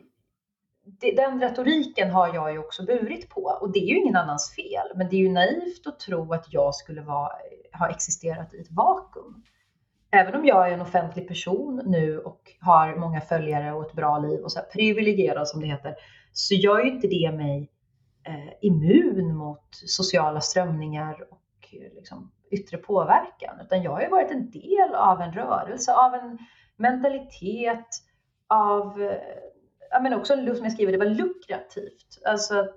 Det, 1.01 1.12
den 1.12 1.41
retoriken 1.41 2.11
har 2.11 2.35
jag 2.35 2.53
ju 2.53 2.59
också 2.59 2.85
burit 2.85 3.29
på 3.29 3.59
och 3.61 3.73
det 3.73 3.79
är 3.79 3.87
ju 3.87 3.97
ingen 3.97 4.16
annans 4.16 4.55
fel. 4.55 4.97
Men 4.97 5.09
det 5.09 5.16
är 5.16 5.20
ju 5.20 5.33
naivt 5.33 5.87
att 5.87 6.01
tro 6.01 6.33
att 6.33 6.53
jag 6.53 6.75
skulle 6.75 7.01
vara, 7.01 7.33
ha 7.79 7.91
existerat 7.91 8.55
i 8.55 8.59
ett 8.59 8.70
vakuum. 8.70 9.12
Även 10.15 10.35
om 10.35 10.47
jag 10.47 10.69
är 10.69 10.73
en 10.73 10.81
offentlig 10.81 11.29
person 11.29 11.83
nu 11.87 12.19
och 12.19 12.53
har 12.61 12.97
många 12.97 13.21
följare 13.21 13.73
och 13.73 13.87
ett 13.87 13.93
bra 13.93 14.19
liv 14.19 14.41
och 14.41 14.53
så 14.53 14.59
här 14.59 14.67
privilegierad 14.67 15.49
som 15.49 15.61
det 15.61 15.67
heter, 15.67 15.95
så 16.33 16.55
gör 16.55 16.85
ju 16.85 16.91
inte 16.91 17.07
det 17.07 17.33
mig 17.33 17.71
eh, 18.25 18.53
immun 18.61 19.37
mot 19.37 19.69
sociala 19.71 20.41
strömningar 20.41 21.27
och 21.31 21.69
eh, 21.73 21.95
liksom, 21.95 22.33
yttre 22.51 22.77
påverkan, 22.77 23.61
utan 23.61 23.83
jag 23.83 23.91
har 23.91 24.01
ju 24.01 24.09
varit 24.09 24.31
en 24.31 24.51
del 24.51 24.95
av 24.95 25.21
en 25.21 25.33
rörelse, 25.33 25.95
av 25.95 26.15
en 26.15 26.39
mentalitet, 26.77 27.89
av, 28.49 29.03
eh, 29.03 30.03
men 30.03 30.15
också 30.15 30.35
som 30.35 30.65
jag 30.65 30.73
skriver, 30.73 30.93
det 30.93 30.99
var 30.99 31.07
lukrativt. 31.07 32.23
Alltså 32.25 32.59
att 32.59 32.77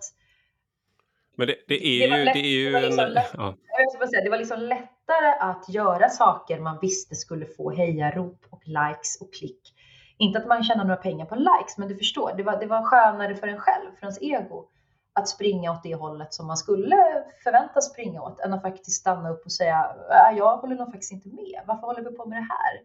men 1.37 1.47
det, 1.47 1.55
det 1.67 1.87
är 1.87 2.09
det 2.09 2.17
ju, 2.17 2.25
lätt, 2.25 2.33
det 2.33 2.39
är 2.39 2.59
ju 2.59 2.71
det 2.71 2.81
liksom 2.81 3.05
en... 3.05 3.13
Lätt, 3.13 3.31
ja. 3.33 3.55
jag 3.99 4.09
säga, 4.09 4.23
det 4.23 4.29
var 4.29 4.37
liksom 4.37 4.59
lättare 4.59 5.33
att 5.39 5.69
göra 5.69 6.09
saker 6.09 6.59
man 6.59 6.79
visste 6.81 7.15
skulle 7.15 7.45
få 7.45 7.71
hejarop 7.71 8.45
och 8.49 8.61
likes 8.65 9.21
och 9.21 9.33
klick. 9.33 9.73
Inte 10.17 10.39
att 10.39 10.47
man 10.47 10.63
tjänar 10.63 10.83
några 10.83 11.01
pengar 11.01 11.25
på 11.25 11.35
likes, 11.35 11.77
men 11.77 11.87
du 11.87 11.95
förstår, 11.95 12.33
det 12.37 12.43
var, 12.43 12.59
det 12.59 12.65
var 12.65 12.83
skönare 12.83 13.35
för 13.35 13.47
en 13.47 13.59
själv, 13.59 13.91
för 13.99 14.05
ens 14.05 14.21
ego 14.21 14.67
att 15.13 15.29
springa 15.29 15.71
åt 15.71 15.83
det 15.83 15.95
hållet 15.95 16.33
som 16.33 16.47
man 16.47 16.57
skulle 16.57 17.23
förväntas 17.43 17.89
springa 17.89 18.21
åt 18.21 18.39
än 18.39 18.53
att 18.53 18.61
faktiskt 18.61 19.01
stanna 19.01 19.29
upp 19.29 19.45
och 19.45 19.51
säga 19.51 19.95
äh, 20.09 20.37
jag 20.37 20.57
håller 20.57 20.75
nog 20.75 20.91
faktiskt 20.91 21.11
inte 21.11 21.29
med. 21.29 21.61
Varför 21.65 21.87
håller 21.87 22.01
vi 22.01 22.17
på 22.17 22.25
med 22.25 22.37
det 22.37 22.47
här? 22.49 22.81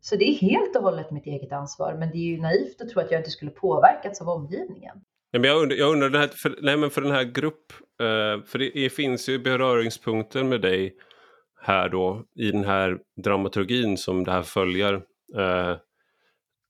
Så 0.00 0.16
det 0.16 0.24
är 0.24 0.34
helt 0.34 0.76
och 0.76 0.82
hållet 0.82 1.10
mitt 1.10 1.26
eget 1.26 1.52
ansvar, 1.52 1.94
men 1.94 2.10
det 2.10 2.16
är 2.16 2.36
ju 2.36 2.40
naivt 2.40 2.80
att 2.80 2.88
tro 2.88 3.00
att 3.00 3.10
jag 3.10 3.20
inte 3.20 3.30
skulle 3.30 3.50
påverkats 3.50 4.20
av 4.20 4.28
omgivningen. 4.28 5.04
Ja, 5.34 5.40
men 5.40 5.50
jag 5.50 5.62
undrar, 5.62 5.76
jag 5.76 5.92
undrar 5.92 6.10
den 6.10 6.20
här, 6.20 6.28
för, 6.28 6.58
nej, 6.62 6.76
men 6.76 6.90
för 6.90 7.00
den 7.00 7.10
här 7.10 7.24
grupp, 7.24 7.72
eh, 8.00 8.44
för 8.46 8.58
det, 8.58 8.70
det 8.74 8.90
finns 8.90 9.28
ju 9.28 9.38
beröringspunkter 9.38 10.44
med 10.44 10.60
dig 10.60 10.94
här 11.60 11.88
då 11.88 12.24
i 12.38 12.50
den 12.50 12.64
här 12.64 12.98
dramaturgin 13.24 13.96
som 13.96 14.24
det 14.24 14.32
här 14.32 14.42
följer. 14.42 14.94
Eh, 15.38 15.76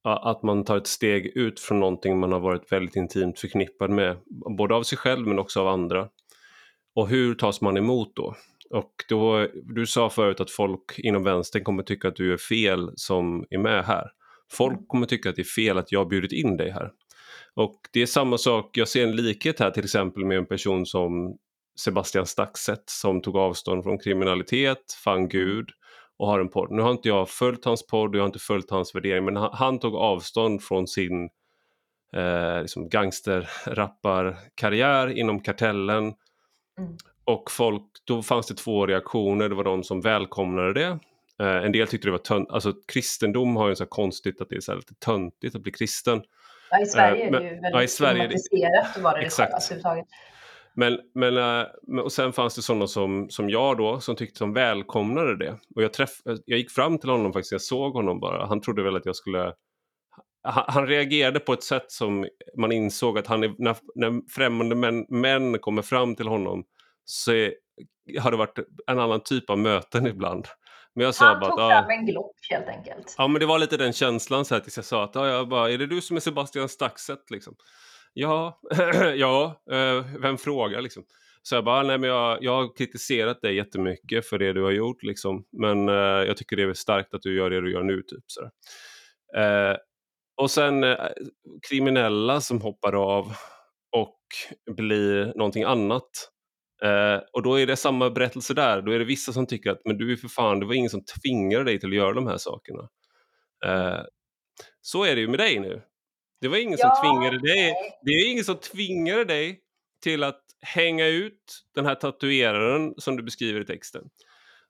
att 0.05 0.43
man 0.43 0.65
tar 0.65 0.77
ett 0.77 0.87
steg 0.87 1.27
ut 1.27 1.61
från 1.61 1.81
någonting 1.81 2.19
man 2.19 2.33
har 2.33 2.41
varit 2.41 2.73
väldigt 2.73 2.97
intimt 2.97 3.41
förknippad 3.41 3.91
med, 3.91 4.17
både 4.59 4.75
av 4.75 4.83
sig 4.83 4.99
själv 4.99 5.27
men 5.27 5.39
också 5.39 5.61
av 5.61 5.69
andra. 5.69 6.09
Och 6.95 7.09
hur 7.09 7.35
tas 7.35 7.61
man 7.61 7.77
emot 7.77 8.17
då? 8.17 8.35
Och 8.71 8.93
då, 9.09 9.49
du 9.65 9.87
sa 9.87 10.11
förut 10.11 10.41
att 10.41 10.51
folk 10.51 10.99
inom 10.99 11.25
vänstern 11.25 11.65
kommer 11.65 11.83
tycka 11.83 12.09
att 12.09 12.17
du 12.17 12.33
är 12.33 12.37
fel 12.37 12.91
som 12.97 13.47
är 13.51 13.59
med 13.59 13.85
här. 13.85 14.11
Folk 14.53 14.73
mm. 14.73 14.87
kommer 14.87 15.07
tycka 15.07 15.31
att 15.31 15.37
det 15.37 15.43
är 15.43 15.45
fel 15.63 15.79
att 15.79 15.93
jag 15.93 16.09
bjudit 16.09 16.33
in 16.33 16.57
dig 16.57 16.71
här. 16.71 16.91
Och 17.55 17.81
det 17.93 18.03
är 18.03 18.07
samma 18.07 18.39
sak, 18.39 18.77
jag 18.77 18.89
ser 18.89 19.03
en 19.03 19.17
likhet 19.17 19.61
här 19.61 19.71
till 19.71 19.85
exempel 19.85 20.25
med 20.25 20.39
en 20.39 20.47
person 20.47 20.87
som 20.87 21.39
Sebastian 21.77 22.27
Staxet 22.27 22.83
som 22.87 23.23
tog 23.23 23.37
avstånd 23.37 23.85
från 23.85 23.99
kriminalitet, 23.99 24.93
fann 25.05 25.29
Gud 25.29 25.69
och 26.17 26.27
har 26.27 26.41
en 26.41 26.49
podd. 26.49 26.71
Nu 26.71 26.83
har 26.83 26.91
inte 26.91 27.09
jag 27.09 27.29
följt 27.29 27.65
hans 27.65 27.87
podd 27.87 28.11
och 28.11 28.17
jag 28.17 28.23
har 28.23 28.27
inte 28.27 28.39
följt 28.39 28.71
hans 28.71 28.95
värdering 28.95 29.25
men 29.25 29.37
han, 29.37 29.51
han 29.53 29.79
tog 29.79 29.95
avstånd 29.95 30.63
från 30.63 30.87
sin 30.87 31.29
eh, 32.17 32.61
liksom 32.61 32.89
gangsterrapparkarriär 32.89 35.19
inom 35.19 35.41
kartellen. 35.41 36.15
Mm. 36.79 36.97
Och 37.25 37.51
folk, 37.51 37.83
då 38.05 38.23
fanns 38.23 38.47
det 38.47 38.55
två 38.55 38.87
reaktioner, 38.87 39.49
det 39.49 39.55
var 39.55 39.65
de 39.65 39.85
som 39.85 40.01
välkomnade 40.01 40.73
det. 40.73 40.99
Eh, 41.39 41.65
en 41.65 41.73
del 41.73 41.89
tyckte 41.89 42.09
det 42.09 42.13
var 42.13 42.19
tönt, 42.19 42.51
alltså 42.51 42.73
kristendom 42.93 43.57
har 43.57 43.69
ju 43.69 43.77
så 43.77 43.87
konstigt 43.87 44.41
att 44.41 44.49
det 44.49 44.57
är 44.57 44.61
så 44.61 44.75
lite 44.75 44.95
töntigt 44.95 45.55
att 45.55 45.63
bli 45.63 45.73
kristen. 45.73 46.23
Ja, 46.75 46.83
i 46.83 46.87
Sverige 46.87 47.23
eh, 47.23 47.27
är 47.27 47.41
det 47.41 47.45
ju 47.45 47.51
väldigt 47.51 47.73
ja, 47.73 47.83
i 47.83 47.89
Sverige, 47.89 48.39
stigmatiserat 48.39 48.97
att 48.97 49.03
vara 49.03 49.15
religiös 49.15 49.41
överhuvudtaget. 49.41 50.07
Men, 50.75 50.99
men, 51.15 51.37
äh, 51.37 52.03
och 52.03 52.13
sen 52.13 52.33
fanns 52.33 52.55
det 52.55 52.63
sådana 52.63 52.87
som, 52.87 53.31
som 53.31 53.51
jag 53.51 53.77
då 53.77 54.01
som 54.01 54.17
tyckte 54.17 54.39
som 54.39 54.53
välkomnade 54.53 55.37
det. 55.37 55.59
Och 55.77 55.83
jag, 55.83 55.93
träff, 55.93 56.11
jag 56.25 56.59
gick 56.59 56.71
fram 56.71 56.99
till 56.99 57.11
honom 57.11 57.33
faktiskt, 57.33 57.53
jag 57.53 57.61
såg 57.61 57.93
honom 57.93 58.21
bara. 58.21 58.47
Han 58.47 58.61
trodde 58.61 58.83
väl 58.83 58.97
att 58.97 59.07
jag 59.07 59.17
skulle... 59.17 59.53
Han, 60.43 60.65
han 60.69 60.87
reagerade 60.87 61.41
på 61.41 61.53
ett 61.53 61.63
sätt 61.63 61.93
som 61.93 62.27
man 62.57 62.73
insåg 62.73 63.19
att 63.19 63.27
han 63.27 63.45
är, 63.45 63.55
när, 63.59 63.77
när 63.95 64.31
främmande 64.31 64.75
män, 64.75 65.07
män 65.09 65.59
kommer 65.59 65.83
fram 65.83 66.17
till 66.17 66.29
honom 66.29 66.65
så 67.05 67.33
är, 67.33 67.55
har 68.21 68.31
det 68.31 68.37
varit 68.37 68.59
en 68.87 68.99
annan 68.99 69.21
typ 69.21 69.51
av 69.51 69.59
möten 69.59 70.07
ibland. 70.07 70.47
Men 70.95 71.05
jag 71.05 71.15
sa 71.15 71.27
han 71.27 71.41
bara 71.41 71.51
tog 71.51 71.59
fram 71.59 71.91
en 71.91 72.07
glock 72.07 72.37
helt 72.51 72.69
enkelt. 72.69 73.15
Ja 73.19 73.29
men 73.29 73.41
det 73.41 73.47
var 73.47 73.59
lite 73.59 73.77
den 73.77 73.93
känslan 73.93 74.45
så 74.45 74.55
här 74.55 74.61
tills 74.61 74.77
jag 74.77 74.85
sa 74.85 75.05
att 75.05 75.15
ja, 75.15 75.27
jag 75.27 75.49
bara, 75.49 75.71
är 75.71 75.79
det 75.79 75.87
du 75.87 76.01
som 76.01 76.17
är 76.17 76.21
Sebastian 76.21 76.69
Staxet 76.69 77.31
liksom? 77.31 77.57
Ja, 78.13 78.61
ja, 79.17 79.63
eh, 79.71 80.05
vem 80.21 80.39
frågar 80.39 80.81
liksom? 80.81 81.05
Så 81.43 81.55
jag 81.55 81.65
bara, 81.65 81.83
nej 81.83 81.99
men 81.99 82.11
jag, 82.11 82.39
jag 82.43 82.53
har 82.53 82.77
kritiserat 82.77 83.43
dig 83.43 83.57
jättemycket 83.57 84.27
för 84.27 84.39
det 84.39 84.53
du 84.53 84.63
har 84.63 84.71
gjort 84.71 85.03
liksom. 85.03 85.45
Men 85.53 85.89
eh, 85.89 85.95
jag 85.95 86.37
tycker 86.37 86.57
det 86.57 86.63
är 86.63 86.75
starkt 86.75 87.15
att 87.15 87.23
du 87.23 87.37
gör 87.37 87.51
det 87.51 87.61
du 87.61 87.73
gör 87.73 87.83
nu 87.83 88.03
typ. 88.03 88.25
Så 88.27 88.43
eh, 89.41 89.77
och 90.37 90.51
sen 90.51 90.85
eh, 90.85 90.97
kriminella 91.69 92.41
som 92.41 92.61
hoppar 92.61 92.93
av 92.93 93.33
och 93.97 94.19
blir 94.77 95.33
någonting 95.37 95.63
annat. 95.63 96.11
Eh, 96.83 97.21
och 97.33 97.43
då 97.43 97.61
är 97.61 97.67
det 97.67 97.77
samma 97.77 98.11
berättelse 98.11 98.55
där. 98.55 98.83
Då 98.83 98.93
är 98.93 98.99
det 98.99 99.05
vissa 99.05 99.33
som 99.33 99.47
tycker 99.47 99.71
att 99.71 99.81
men 99.85 99.99
du 99.99 100.13
är 100.13 100.17
för 100.17 100.29
fan, 100.29 100.61
det 100.61 100.67
var 100.67 100.75
ingen 100.75 100.91
som 100.91 101.05
tvingade 101.05 101.65
dig 101.65 101.81
till 101.81 101.89
att 101.89 101.95
göra 101.95 102.13
de 102.13 102.27
här 102.27 102.37
sakerna. 102.37 102.89
Eh, 103.67 104.03
så 104.81 105.05
är 105.05 105.15
det 105.15 105.21
ju 105.21 105.29
med 105.29 105.39
dig 105.39 105.61
nu. 105.61 105.83
Det 106.41 106.49
var 106.49 106.57
ingen 106.57 106.79
ja, 106.79 106.95
som 106.95 107.05
tvingade 107.05 107.39
dig. 107.39 107.75
Det 108.03 108.11
är 108.11 108.31
ingen 108.31 108.45
som 108.45 108.57
tvingade 108.57 109.25
dig 109.25 109.61
till 110.03 110.23
att 110.23 110.41
hänga 110.61 111.07
ut 111.07 111.65
den 111.75 111.87
här 111.87 111.95
tatueraren 111.95 112.95
som 112.99 113.17
du 113.17 113.23
beskriver 113.23 113.61
i 113.61 113.67
texten. 113.67 114.03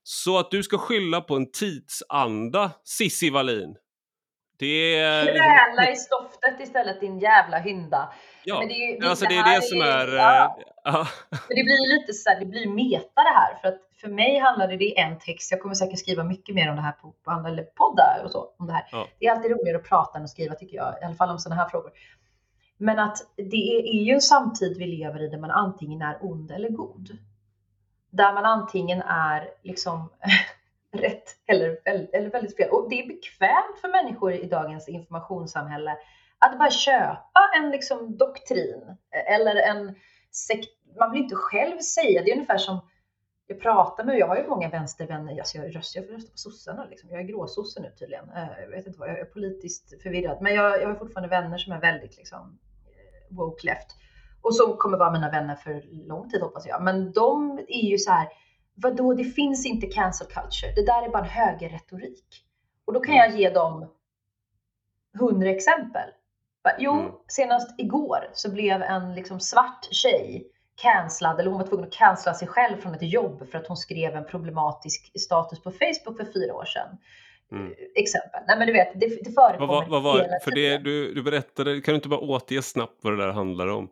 Så 0.03 0.39
att 0.39 0.51
du 0.51 0.63
ska 0.63 0.79
skylla 0.79 1.21
på 1.21 1.37
en 1.37 1.51
tidsanda, 1.51 2.73
Sissi 2.85 3.31
Wallin. 3.31 3.77
Det 4.57 4.99
är... 4.99 5.25
Kräla 5.25 5.91
i 5.91 5.97
stoftet 5.97 6.61
istället 6.61 7.01
din 7.01 7.19
jävla 7.19 7.59
hynda. 7.59 8.13
Ja, 8.45 8.59
men 8.59 8.69
det, 8.69 8.75
är, 8.75 9.01
det, 9.01 9.09
alltså 9.09 9.27
det, 9.27 9.37
är 9.37 9.55
det 9.55 9.63
som 9.63 9.81
är... 9.81 10.09
är 10.09 10.17
ja. 10.17 10.55
uh, 10.89 10.95
men 11.31 11.57
det 11.57 11.65
blir 11.65 11.99
lite 11.99 12.13
så 12.13 12.31
här, 12.31 12.41
det 12.41 12.47
blir 12.47 12.69
meta 12.69 13.23
det 13.23 13.35
här. 13.35 13.55
För 13.61 13.69
att 13.69 13.81
för 14.01 14.09
mig 14.09 14.39
handlar 14.39 14.69
det, 14.69 14.99
en 14.99 15.19
text. 15.19 15.51
Jag 15.51 15.61
kommer 15.61 15.75
säkert 15.75 15.99
skriva 15.99 16.25
mycket 16.25 16.55
mer 16.55 16.71
om 16.71 16.77
det 16.77 16.83
här 16.83 16.93
på, 16.93 17.15
på 17.25 17.31
andra 17.31 17.51
poddar 17.51 18.23
och 18.25 18.31
så. 18.31 18.55
Om 18.59 18.67
det, 18.67 18.73
här. 18.73 18.89
Ja. 18.93 19.09
det 19.19 19.27
är 19.27 19.33
alltid 19.33 19.51
roligare 19.51 19.77
att 19.77 19.89
prata 19.89 20.19
än 20.19 20.25
att 20.25 20.31
skriva 20.31 20.55
tycker 20.55 20.77
jag. 20.77 20.95
I 21.03 21.05
alla 21.05 21.15
fall 21.15 21.31
om 21.31 21.39
sådana 21.39 21.63
här 21.63 21.69
frågor. 21.69 21.93
Men 22.77 22.99
att 22.99 23.19
det 23.37 23.77
är, 23.77 23.99
är 23.99 24.03
ju 24.03 24.15
en 24.15 24.21
samtid 24.21 24.77
vi 24.79 24.87
lever 24.87 25.23
i 25.23 25.29
där 25.29 25.39
man 25.39 25.51
antingen 25.51 26.03
är 26.03 26.19
ond 26.21 26.51
eller 26.51 26.69
god. 26.69 27.19
Där 28.11 28.33
man 28.33 28.45
antingen 28.45 29.03
är 29.03 29.49
liksom 29.63 30.11
rätt 30.95 31.25
eller, 31.47 31.79
eller 31.85 32.31
väldigt 32.31 32.57
fel. 32.57 32.71
Och 32.71 32.91
det 32.91 33.01
är 33.01 33.09
bekvämt 33.09 33.79
för 33.81 33.89
människor 33.89 34.33
i 34.33 34.47
dagens 34.47 34.89
informationssamhälle 34.89 35.97
att 36.39 36.59
bara 36.59 36.71
köpa 36.71 37.51
en 37.57 37.71
liksom 37.71 38.17
doktrin 38.17 38.97
eller 39.31 39.57
en 39.57 39.95
sekt. 40.31 40.71
Man 40.99 41.13
vill 41.13 41.23
inte 41.23 41.35
själv 41.35 41.79
säga, 41.79 42.23
det 42.23 42.31
är 42.31 42.35
ungefär 42.35 42.59
som 42.59 42.81
jag 43.47 43.61
pratar 43.61 44.05
med, 44.05 44.19
jag 44.19 44.27
har 44.27 44.37
ju 44.37 44.49
många 44.49 44.69
vänstervänner, 44.69 45.39
alltså 45.39 45.59
jag 45.59 45.77
röstar, 45.77 46.01
jag 46.01 46.13
röstar 46.13 46.31
på 46.31 46.39
sossarna 46.39 46.85
liksom. 46.85 47.11
Jag 47.11 47.21
är 47.21 47.25
gråsosse 47.25 47.81
nu 47.81 47.91
tydligen. 47.99 48.31
Eh, 48.31 48.61
jag 48.61 48.71
vet 48.71 48.87
inte 48.87 48.99
vad, 48.99 49.09
jag 49.09 49.19
är 49.19 49.25
politiskt 49.25 50.03
förvirrad. 50.03 50.39
Men 50.41 50.55
jag, 50.55 50.83
jag 50.83 50.89
har 50.89 50.95
fortfarande 50.95 51.29
vänner 51.29 51.59
som 51.59 51.73
är 51.73 51.81
väldigt 51.81 52.17
liksom 52.17 52.59
eh, 52.87 53.37
woke 53.37 53.67
left. 53.67 53.97
Och 54.43 54.57
som 54.57 54.77
kommer 54.77 54.99
vara 54.99 55.11
mina 55.11 55.31
vänner 55.31 55.55
för 55.55 55.83
lång 56.09 56.31
tid 56.31 56.41
hoppas 56.41 56.67
jag. 56.67 56.83
Men 56.83 57.13
de 57.13 57.59
är 57.69 57.91
ju 57.91 57.99
så 57.99 58.11
här, 58.11 58.29
vadå, 58.75 59.15
det 59.15 59.25
finns 59.25 59.67
inte 59.67 59.87
cancel 59.87 60.27
culture. 60.27 60.73
Det 60.77 60.87
där 60.87 61.03
är 61.03 61.09
bara 61.09 61.23
en 61.23 61.31
högerretorik. 61.31 62.45
Och 62.85 62.93
då 62.93 63.01
kan 63.01 63.15
jag 63.15 63.39
ge 63.39 63.51
dem 63.51 63.91
hundra 65.19 65.51
exempel. 65.51 66.11
Jo, 66.79 66.93
mm. 66.93 67.13
senast 67.29 67.81
igår 67.81 68.31
så 68.33 68.51
blev 68.51 68.83
en 68.83 69.15
liksom 69.15 69.41
svart 69.41 69.89
tjej 69.91 70.51
cancellad, 70.77 71.41
eller 71.41 71.51
hon 71.51 71.61
var 71.61 71.67
tvungen 71.67 71.87
att 71.87 71.93
cancella 71.93 72.35
sig 72.35 72.49
själv 72.49 72.77
från 72.77 72.95
ett 72.95 73.13
jobb 73.13 73.51
för 73.51 73.59
att 73.59 73.67
hon 73.67 73.77
skrev 73.77 74.17
en 74.17 74.27
problematisk 74.27 75.21
status 75.21 75.63
på 75.63 75.71
Facebook 75.71 76.17
för 76.17 76.33
fyra 76.33 76.55
år 76.55 76.65
sedan. 76.65 76.99
mm. 77.53 77.73
exempel. 77.95 78.41
Nej 78.47 78.59
men 78.59 78.67
du 78.67 78.73
vet, 78.73 79.01
det, 79.01 79.07
det 79.07 79.33
förekommer 79.33 79.67
vad, 79.67 79.89
vad, 79.89 80.03
vad, 80.03 80.21
hela 80.21 80.41
för 80.45 80.51
det, 80.51 80.79
du, 80.79 81.15
du 81.15 81.23
berättade, 81.23 81.81
kan 81.81 81.93
du 81.93 81.97
inte 81.97 82.09
bara 82.09 82.21
återge 82.21 82.63
snabbt 82.63 82.99
vad 83.01 83.13
det 83.13 83.27
där 83.27 83.33
handlar 83.33 83.69
om? 83.69 83.89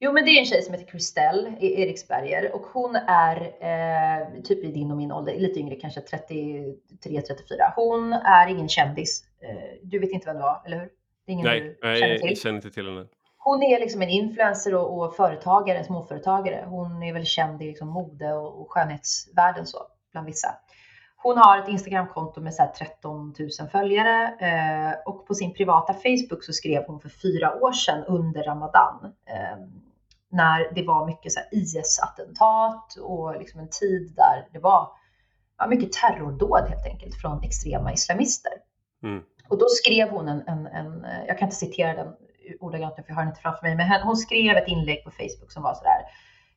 Jo, 0.00 0.12
men 0.12 0.24
det 0.24 0.30
är 0.30 0.38
en 0.38 0.46
tjej 0.46 0.62
som 0.62 0.74
heter 0.74 0.86
Christelle 0.86 1.56
Eriksberger 1.60 2.54
och 2.54 2.62
hon 2.62 2.96
är 2.96 3.36
eh, 3.60 4.42
typ 4.42 4.64
i 4.64 4.72
din 4.72 4.90
och 4.90 4.96
min 4.96 5.12
ålder, 5.12 5.38
lite 5.38 5.60
yngre, 5.60 5.74
kanske 5.74 6.00
33-34. 6.00 6.74
Hon 7.76 8.12
är 8.12 8.46
ingen 8.46 8.68
kändis. 8.68 9.24
Eh, 9.40 9.78
du 9.82 9.98
vet 9.98 10.10
inte 10.10 10.26
vem 10.26 10.36
det 10.36 10.42
var, 10.42 10.62
eller 10.66 10.76
hur? 10.76 10.88
Det 11.26 11.32
är 11.32 11.34
ingen 11.34 11.46
nej, 11.46 11.60
du 11.60 11.98
känner 12.00 12.18
till. 12.18 12.28
jag 12.28 12.38
känner 12.38 12.56
inte 12.56 12.70
till 12.70 12.86
henne. 12.86 13.06
Hon 13.38 13.62
är 13.62 13.80
liksom 13.80 14.02
en 14.02 14.08
influencer 14.08 14.74
och, 14.74 14.98
och 14.98 15.16
företagare, 15.16 15.84
småföretagare. 15.84 16.64
Hon 16.68 17.02
är 17.02 17.12
väl 17.12 17.24
känd 17.24 17.62
i 17.62 17.66
liksom 17.66 17.88
mode 17.88 18.32
och, 18.32 18.60
och 18.60 18.72
skönhetsvärlden 18.72 19.66
så, 19.66 19.78
bland 20.12 20.26
vissa. 20.26 20.48
Hon 21.16 21.38
har 21.38 21.58
ett 21.58 21.68
Instagramkonto 21.68 22.40
med 22.40 22.54
så 22.54 22.72
13 22.78 23.34
000 23.38 23.68
följare 23.72 24.34
eh, 24.40 25.12
och 25.12 25.26
på 25.26 25.34
sin 25.34 25.54
privata 25.54 25.94
Facebook 25.94 26.44
så 26.44 26.52
skrev 26.52 26.84
hon 26.86 27.00
för 27.00 27.08
fyra 27.08 27.54
år 27.62 27.72
sedan 27.72 28.04
under 28.04 28.42
Ramadan 28.42 29.12
eh, 29.26 29.58
när 30.34 30.74
det 30.74 30.82
var 30.82 31.06
mycket 31.06 31.32
IS-attentat 31.52 32.96
och 32.96 33.38
liksom 33.38 33.60
en 33.60 33.68
tid 33.68 34.12
där 34.16 34.48
det 34.52 34.58
var 34.58 34.88
ja, 35.58 35.66
mycket 35.66 35.92
terrordåd 35.92 36.68
helt 36.68 36.86
enkelt 36.86 37.20
från 37.20 37.42
extrema 37.42 37.92
islamister. 37.92 38.52
Mm. 39.02 39.22
Och 39.48 39.58
då 39.58 39.66
skrev 39.68 40.08
hon 40.08 40.28
en, 40.28 40.42
en, 40.46 40.66
en, 40.66 41.06
jag 41.26 41.38
kan 41.38 41.46
inte 41.46 41.56
citera 41.56 41.94
den 41.94 42.14
ordagrant 42.60 42.94
för 42.94 43.04
jag 43.06 43.14
har 43.14 43.22
den 43.22 43.30
inte 43.30 43.40
framför 43.40 43.62
mig, 43.62 43.76
men 43.76 44.02
hon 44.02 44.16
skrev 44.16 44.56
ett 44.56 44.68
inlägg 44.68 45.04
på 45.04 45.10
Facebook 45.10 45.52
som 45.52 45.62
var 45.62 45.74
sådär 45.74 46.02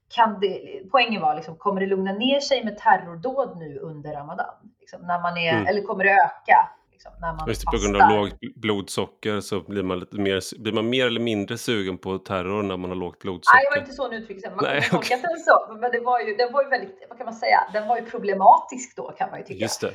kan 0.09 0.39
det, 0.39 0.81
poängen 0.91 1.21
var 1.21 1.35
liksom, 1.35 1.55
kommer 1.55 1.81
det 1.81 1.87
lugna 1.87 2.13
ner 2.13 2.39
sig 2.39 2.63
med 2.63 2.77
terrordåd 2.77 3.57
nu 3.57 3.79
under 3.79 4.13
Ramadan? 4.13 4.55
Liksom, 4.79 5.01
när 5.01 5.21
man 5.21 5.37
är, 5.37 5.53
mm. 5.53 5.67
Eller 5.67 5.81
kommer 5.81 6.03
det 6.03 6.11
öka? 6.11 6.69
Liksom, 6.97 7.11
när 7.21 7.33
man 7.33 7.47
Just 7.47 7.65
på 7.65 7.77
grund 7.77 7.95
av 8.01 8.09
lågt 8.09 8.39
blodsocker 8.55 9.39
så 9.39 9.61
blir 9.61 9.83
man, 9.83 9.99
lite 9.99 10.17
mer, 10.17 10.61
blir 10.63 10.73
man 10.73 10.89
mer 10.89 11.05
eller 11.07 11.19
mindre 11.19 11.57
sugen 11.57 11.97
på 11.97 12.17
terror 12.17 12.63
när 12.63 12.77
man 12.77 12.89
har 12.89 12.97
lågt 12.97 13.19
blodsocker. 13.19 13.57
Nej, 13.57 13.63
det 13.65 13.75
var 13.75 13.81
inte 13.85 13.95
så 13.95 14.03
hon 14.03 14.13
uttryckte. 14.13 14.49
Man 14.49 14.59
Nej, 14.63 14.81
kunde 14.81 14.97
okay. 14.97 15.17
den 15.21 15.39
så. 15.49 15.77
Men 15.81 15.91
det 15.91 15.99
var 15.99 16.19
ju, 16.19 16.35
den 16.35 16.53
var 16.53 16.63
ju 16.63 16.69
väldigt, 16.69 17.05
vad 17.09 17.17
kan 17.17 17.25
man 17.25 17.33
säga, 17.33 17.59
den 17.73 17.87
var 17.87 17.97
ju 17.99 18.05
problematisk 18.05 18.95
då 18.95 19.05
kan 19.17 19.29
man 19.29 19.39
ju 19.39 19.45
tycka. 19.45 19.63
Just 19.65 19.81
det. 19.81 19.93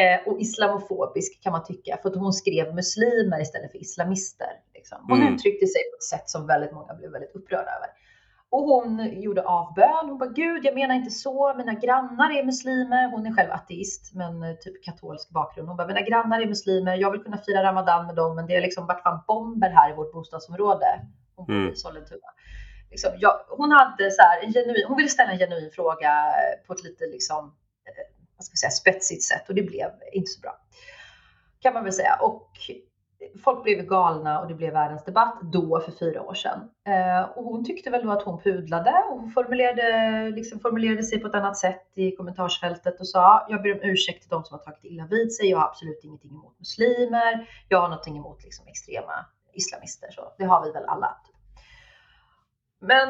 Eh, 0.00 0.28
och 0.28 0.40
islamofobisk 0.40 1.42
kan 1.42 1.52
man 1.52 1.64
tycka, 1.64 1.98
för 2.02 2.08
att 2.10 2.16
hon 2.16 2.32
skrev 2.32 2.74
muslimer 2.74 3.40
istället 3.40 3.70
för 3.72 3.78
islamister. 3.78 4.52
Liksom. 4.74 4.98
Hon 5.08 5.20
mm. 5.20 5.34
uttryckte 5.34 5.66
sig 5.66 5.82
på 5.90 5.96
ett 5.96 6.08
sätt 6.14 6.28
som 6.34 6.46
väldigt 6.46 6.72
många 6.72 6.94
blev 6.94 7.10
väldigt 7.16 7.34
upprörda 7.38 7.70
över. 7.76 7.88
Och 8.54 8.62
hon 8.62 9.20
gjorde 9.22 9.42
avbön. 9.42 10.08
Hon 10.08 10.18
bara, 10.18 10.30
gud, 10.30 10.64
jag 10.64 10.74
menar 10.74 10.94
inte 10.94 11.10
så. 11.10 11.54
Mina 11.56 11.74
grannar 11.74 12.30
är 12.30 12.44
muslimer. 12.44 13.10
Hon 13.10 13.26
är 13.26 13.32
själv 13.32 13.50
ateist, 13.52 14.14
men 14.14 14.42
eh, 14.42 14.54
typ 14.54 14.84
katolsk 14.84 15.30
bakgrund. 15.30 15.68
Hon 15.68 15.76
bara, 15.76 15.86
mina 15.86 16.00
grannar 16.00 16.40
är 16.40 16.46
muslimer. 16.46 16.96
Jag 16.96 17.10
vill 17.10 17.20
kunna 17.20 17.38
fira 17.38 17.62
Ramadan 17.62 18.06
med 18.06 18.14
dem, 18.14 18.36
men 18.36 18.46
det 18.46 18.54
har 18.54 18.60
liksom 18.60 18.86
varit 18.86 19.02
fan 19.02 19.20
bomber 19.26 19.70
här 19.70 19.90
i 19.92 19.94
vårt 19.94 20.12
bostadsområde. 20.12 20.86
Hon 21.36 21.46
bor 21.46 21.54
mm. 21.54 21.72
i 21.72 21.76
Sollentuna. 21.76 22.28
Liksom, 22.90 23.10
jag, 23.18 23.32
hon 23.48 23.72
hade 23.72 24.10
så 24.10 24.22
här, 24.22 24.42
en 24.42 24.52
genuin, 24.52 24.84
hon 24.88 24.96
ville 24.96 25.08
ställa 25.08 25.32
en 25.32 25.38
genuin 25.38 25.70
fråga 25.70 26.10
på 26.66 26.72
ett 26.72 26.84
lite 26.84 27.04
liksom, 27.06 27.44
eh, 27.84 28.14
vad 28.36 28.44
ska 28.44 28.52
vi 28.52 28.56
säga, 28.56 28.70
spetsigt 28.70 29.22
sätt 29.22 29.48
och 29.48 29.54
det 29.54 29.62
blev 29.62 29.90
inte 30.12 30.30
så 30.30 30.40
bra. 30.40 30.56
Kan 31.60 31.74
man 31.74 31.84
väl 31.84 31.92
säga. 31.92 32.18
Och 32.20 32.50
folk 33.44 33.62
blev 33.62 33.86
galna 33.86 34.40
och 34.40 34.48
det 34.48 34.54
blev 34.54 34.72
världens 34.72 35.04
debatt 35.04 35.38
då 35.42 35.80
för 35.80 35.92
fyra 35.92 36.22
år 36.22 36.34
sedan. 36.34 36.70
Eh, 36.86 37.38
och 37.38 37.44
hon 37.44 37.64
tyckte 37.64 37.90
väl 37.90 38.06
då 38.06 38.10
att 38.10 38.22
hon 38.22 38.40
pudlade 38.40 39.04
och 39.10 39.20
hon 39.20 39.30
formulerade, 39.30 40.30
liksom 40.30 40.60
formulerade 40.60 41.02
sig 41.02 41.20
på 41.20 41.26
ett 41.26 41.34
annat 41.34 41.56
sätt 41.56 41.92
i 41.94 42.16
kommentarsfältet 42.16 43.00
och 43.00 43.08
sa 43.08 43.46
jag 43.48 43.62
ber 43.62 43.72
om 43.72 43.90
ursäkt 43.90 44.20
till 44.20 44.30
de 44.30 44.44
som 44.44 44.58
har 44.58 44.64
tagit 44.64 44.84
illa 44.84 45.06
vid 45.06 45.32
sig. 45.32 45.50
Jag 45.50 45.58
har 45.58 45.66
absolut 45.66 46.04
ingenting 46.04 46.30
emot 46.30 46.58
muslimer. 46.58 47.48
Jag 47.68 47.80
har 47.80 47.88
någonting 47.88 48.16
emot 48.16 48.44
liksom 48.44 48.66
extrema 48.66 49.26
islamister. 49.52 50.08
Så 50.10 50.32
det 50.38 50.44
har 50.44 50.64
vi 50.64 50.72
väl 50.72 50.84
alla. 50.84 51.16
Men 52.80 53.08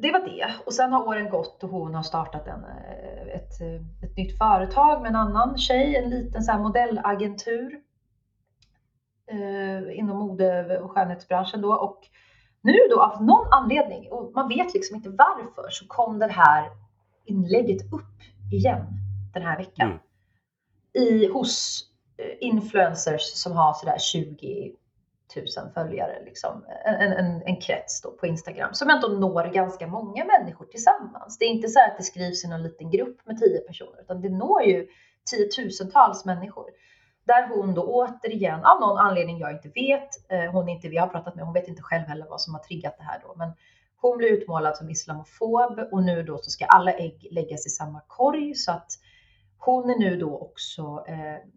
det 0.00 0.12
var 0.12 0.20
det. 0.20 0.54
Och 0.66 0.74
sen 0.74 0.92
har 0.92 1.08
åren 1.08 1.30
gått 1.30 1.64
och 1.64 1.70
hon 1.70 1.94
har 1.94 2.02
startat 2.02 2.46
en, 2.46 2.64
eh, 2.64 3.34
ett, 3.34 3.60
eh, 3.60 4.08
ett 4.08 4.16
nytt 4.16 4.38
företag 4.38 5.02
med 5.02 5.08
en 5.08 5.16
annan 5.16 5.58
tjej, 5.58 5.96
en 5.96 6.10
liten 6.10 6.42
så 6.42 6.58
modellagentur 6.58 7.80
eh, 9.30 9.98
inom 9.98 10.18
mode 10.18 10.80
och 10.80 10.90
skönhetsbranschen 10.90 11.60
då. 11.60 11.74
Och 11.74 11.98
nu 12.62 12.78
då 12.90 13.02
av 13.02 13.24
någon 13.24 13.52
anledning, 13.52 14.12
och 14.12 14.32
man 14.34 14.48
vet 14.48 14.74
liksom 14.74 14.96
inte 14.96 15.10
varför, 15.10 15.70
så 15.70 15.86
kom 15.86 16.18
det 16.18 16.26
här 16.26 16.70
inlägget 17.24 17.92
upp 17.92 18.18
igen 18.52 18.86
den 19.34 19.42
här 19.42 19.58
veckan. 19.58 19.88
Mm. 19.88 19.98
I, 21.08 21.26
hos 21.26 21.84
eh, 22.16 22.48
influencers 22.48 23.22
som 23.22 23.52
har 23.52 23.72
sådär 23.72 23.98
20 23.98 24.76
000 25.36 25.46
följare, 25.74 26.24
liksom. 26.24 26.64
en, 26.84 27.12
en, 27.12 27.42
en 27.42 27.60
krets 27.60 28.02
då 28.02 28.10
på 28.10 28.26
Instagram 28.26 28.74
som 28.74 28.90
ändå 28.90 29.08
når 29.08 29.52
ganska 29.52 29.86
många 29.86 30.24
människor 30.24 30.64
tillsammans. 30.64 31.38
Det 31.38 31.44
är 31.44 31.48
inte 31.48 31.68
så 31.68 31.80
att 31.80 31.96
det 31.98 32.02
skrivs 32.02 32.44
i 32.44 32.48
någon 32.48 32.62
liten 32.62 32.90
grupp 32.90 33.26
med 33.26 33.38
10 33.38 33.58
personer, 33.58 34.00
utan 34.00 34.20
det 34.20 34.28
når 34.28 34.62
ju 34.62 34.88
tiotusentals 35.30 36.24
människor. 36.24 36.70
Där 37.24 37.48
hon 37.48 37.74
då 37.74 37.82
återigen, 37.82 38.64
av 38.64 38.80
någon 38.80 38.98
anledning 38.98 39.38
jag 39.38 39.52
inte 39.52 39.68
vet, 39.68 40.08
eh, 40.32 40.52
hon 40.52 40.68
inte 40.68 40.88
vi 40.88 40.96
har 40.96 41.06
pratat 41.06 41.34
med, 41.34 41.44
hon 41.44 41.54
vet 41.54 41.68
inte 41.68 41.82
själv 41.82 42.04
heller 42.04 42.26
vad 42.30 42.40
som 42.40 42.54
har 42.54 42.60
triggat 42.60 42.98
det 42.98 43.04
här 43.04 43.20
då, 43.26 43.34
men 43.36 43.52
hon 44.00 44.18
blir 44.18 44.28
utmålad 44.28 44.76
som 44.76 44.90
islamofob 44.90 45.78
och 45.92 46.02
nu 46.02 46.22
då 46.22 46.38
så 46.38 46.50
ska 46.50 46.64
alla 46.64 46.92
ägg 46.92 47.28
läggas 47.30 47.66
i 47.66 47.70
samma 47.70 48.00
korg 48.06 48.54
så 48.54 48.72
att 48.72 48.92
hon 49.58 49.90
är 49.90 49.98
nu 49.98 50.16
då 50.16 50.38
också 50.38 51.04
eh, 51.08 51.48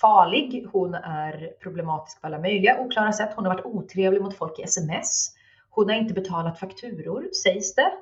farlig. 0.00 0.66
Hon 0.72 0.94
är 0.94 1.52
problematisk 1.62 2.20
på 2.20 2.26
alla 2.26 2.38
möjliga 2.38 2.80
oklara 2.80 3.12
sätt. 3.12 3.30
Hon 3.34 3.46
har 3.46 3.54
varit 3.54 3.66
otrevlig 3.66 4.22
mot 4.22 4.36
folk 4.36 4.58
i 4.58 4.62
sms. 4.62 5.34
Hon 5.70 5.88
har 5.88 5.96
inte 5.96 6.14
betalat 6.14 6.58
fakturor 6.58 7.30
sägs 7.44 7.74
det. 7.74 7.92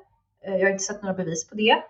Eh, 0.45 0.55
jag 0.55 0.65
har 0.65 0.71
inte 0.71 0.83
sett 0.83 1.01
några 1.01 1.15
bevis 1.15 1.49
på 1.49 1.55
det. 1.55 1.83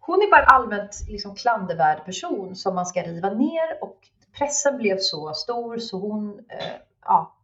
Hon 0.00 0.22
är 0.22 0.30
bara 0.30 0.42
en 0.42 0.48
allmänt 0.48 0.96
liksom 1.08 1.34
klandervärd 1.34 2.04
person 2.04 2.56
som 2.56 2.74
man 2.74 2.86
ska 2.86 3.02
riva 3.02 3.30
ner 3.30 3.82
och 3.84 3.98
pressen 4.32 4.78
blev 4.78 4.96
så 4.98 5.34
stor 5.34 5.78
så 5.78 5.98
hon 5.98 6.38
eh, 6.38 6.80
ja, 7.04 7.36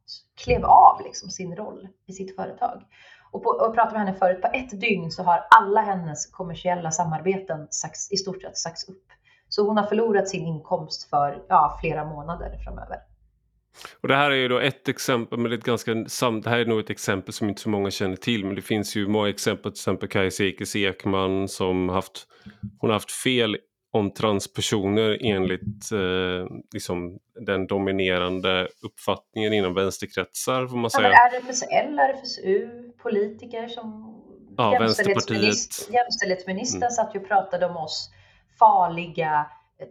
klev 0.44 0.64
av 0.64 1.00
liksom 1.04 1.30
sin 1.30 1.56
roll 1.56 1.88
i 2.06 2.12
sitt 2.12 2.36
företag. 2.36 2.82
Och, 3.30 3.42
på, 3.42 3.48
och 3.48 3.74
pratade 3.74 3.98
med 3.98 4.06
henne 4.06 4.18
förut, 4.18 4.42
på 4.42 4.48
ett 4.52 4.80
dygn 4.80 5.10
så 5.10 5.22
har 5.22 5.46
alla 5.50 5.80
hennes 5.80 6.26
kommersiella 6.26 6.90
samarbeten 6.90 7.66
sagts, 7.70 8.12
i 8.12 8.16
stort 8.16 8.42
sett 8.42 8.58
sagts 8.58 8.88
upp. 8.88 9.06
Så 9.48 9.66
hon 9.66 9.76
har 9.76 9.86
förlorat 9.86 10.28
sin 10.28 10.46
inkomst 10.46 11.10
för 11.10 11.44
ja, 11.48 11.78
flera 11.80 12.04
månader 12.04 12.58
framöver. 12.64 12.98
Och 14.00 14.08
det 14.08 14.16
här 14.16 14.30
är 14.30 14.34
ju 14.34 14.48
då 14.48 14.58
ett 14.58 14.88
exempel, 14.88 15.38
men 15.38 15.50
det, 15.50 15.56
är 15.56 15.58
ett 15.58 15.64
ganska, 15.64 15.94
det 15.94 16.50
här 16.50 16.58
är 16.58 16.66
nog 16.66 16.80
ett 16.80 16.90
exempel 16.90 17.32
som 17.32 17.48
inte 17.48 17.62
så 17.62 17.68
många 17.68 17.90
känner 17.90 18.16
till. 18.16 18.44
Men 18.44 18.54
det 18.54 18.62
finns 18.62 18.96
ju 18.96 19.08
många 19.08 19.28
exempel, 19.28 19.72
till 19.72 19.80
exempel 19.80 20.08
Kajsa 20.08 20.44
Ekis 20.44 20.76
Ekman 20.76 21.48
som 21.48 21.88
haft, 21.88 22.26
hon 22.78 22.90
har 22.90 22.94
haft 22.94 23.12
fel 23.12 23.56
om 23.94 24.10
transpersoner 24.10 25.18
enligt 25.20 25.92
eh, 25.92 26.56
liksom 26.74 27.18
den 27.46 27.66
dominerande 27.66 28.68
uppfattningen 28.82 29.52
inom 29.52 29.74
vänsterkretsar 29.74 30.66
får 30.66 30.76
man 30.76 30.90
säga. 30.90 31.08
Ja, 31.08 31.38
RFSL, 31.38 31.98
RFSU, 31.98 32.68
politiker 33.02 33.68
som 33.68 34.14
ja, 34.56 34.72
jämställdhetsminister, 34.72 35.94
jämställdhetsministern 35.94 36.82
mm. 36.82 36.90
satt 36.90 37.14
ju 37.14 37.20
och 37.20 37.28
pratade 37.28 37.66
om 37.66 37.76
oss 37.76 38.10
farliga 38.58 39.46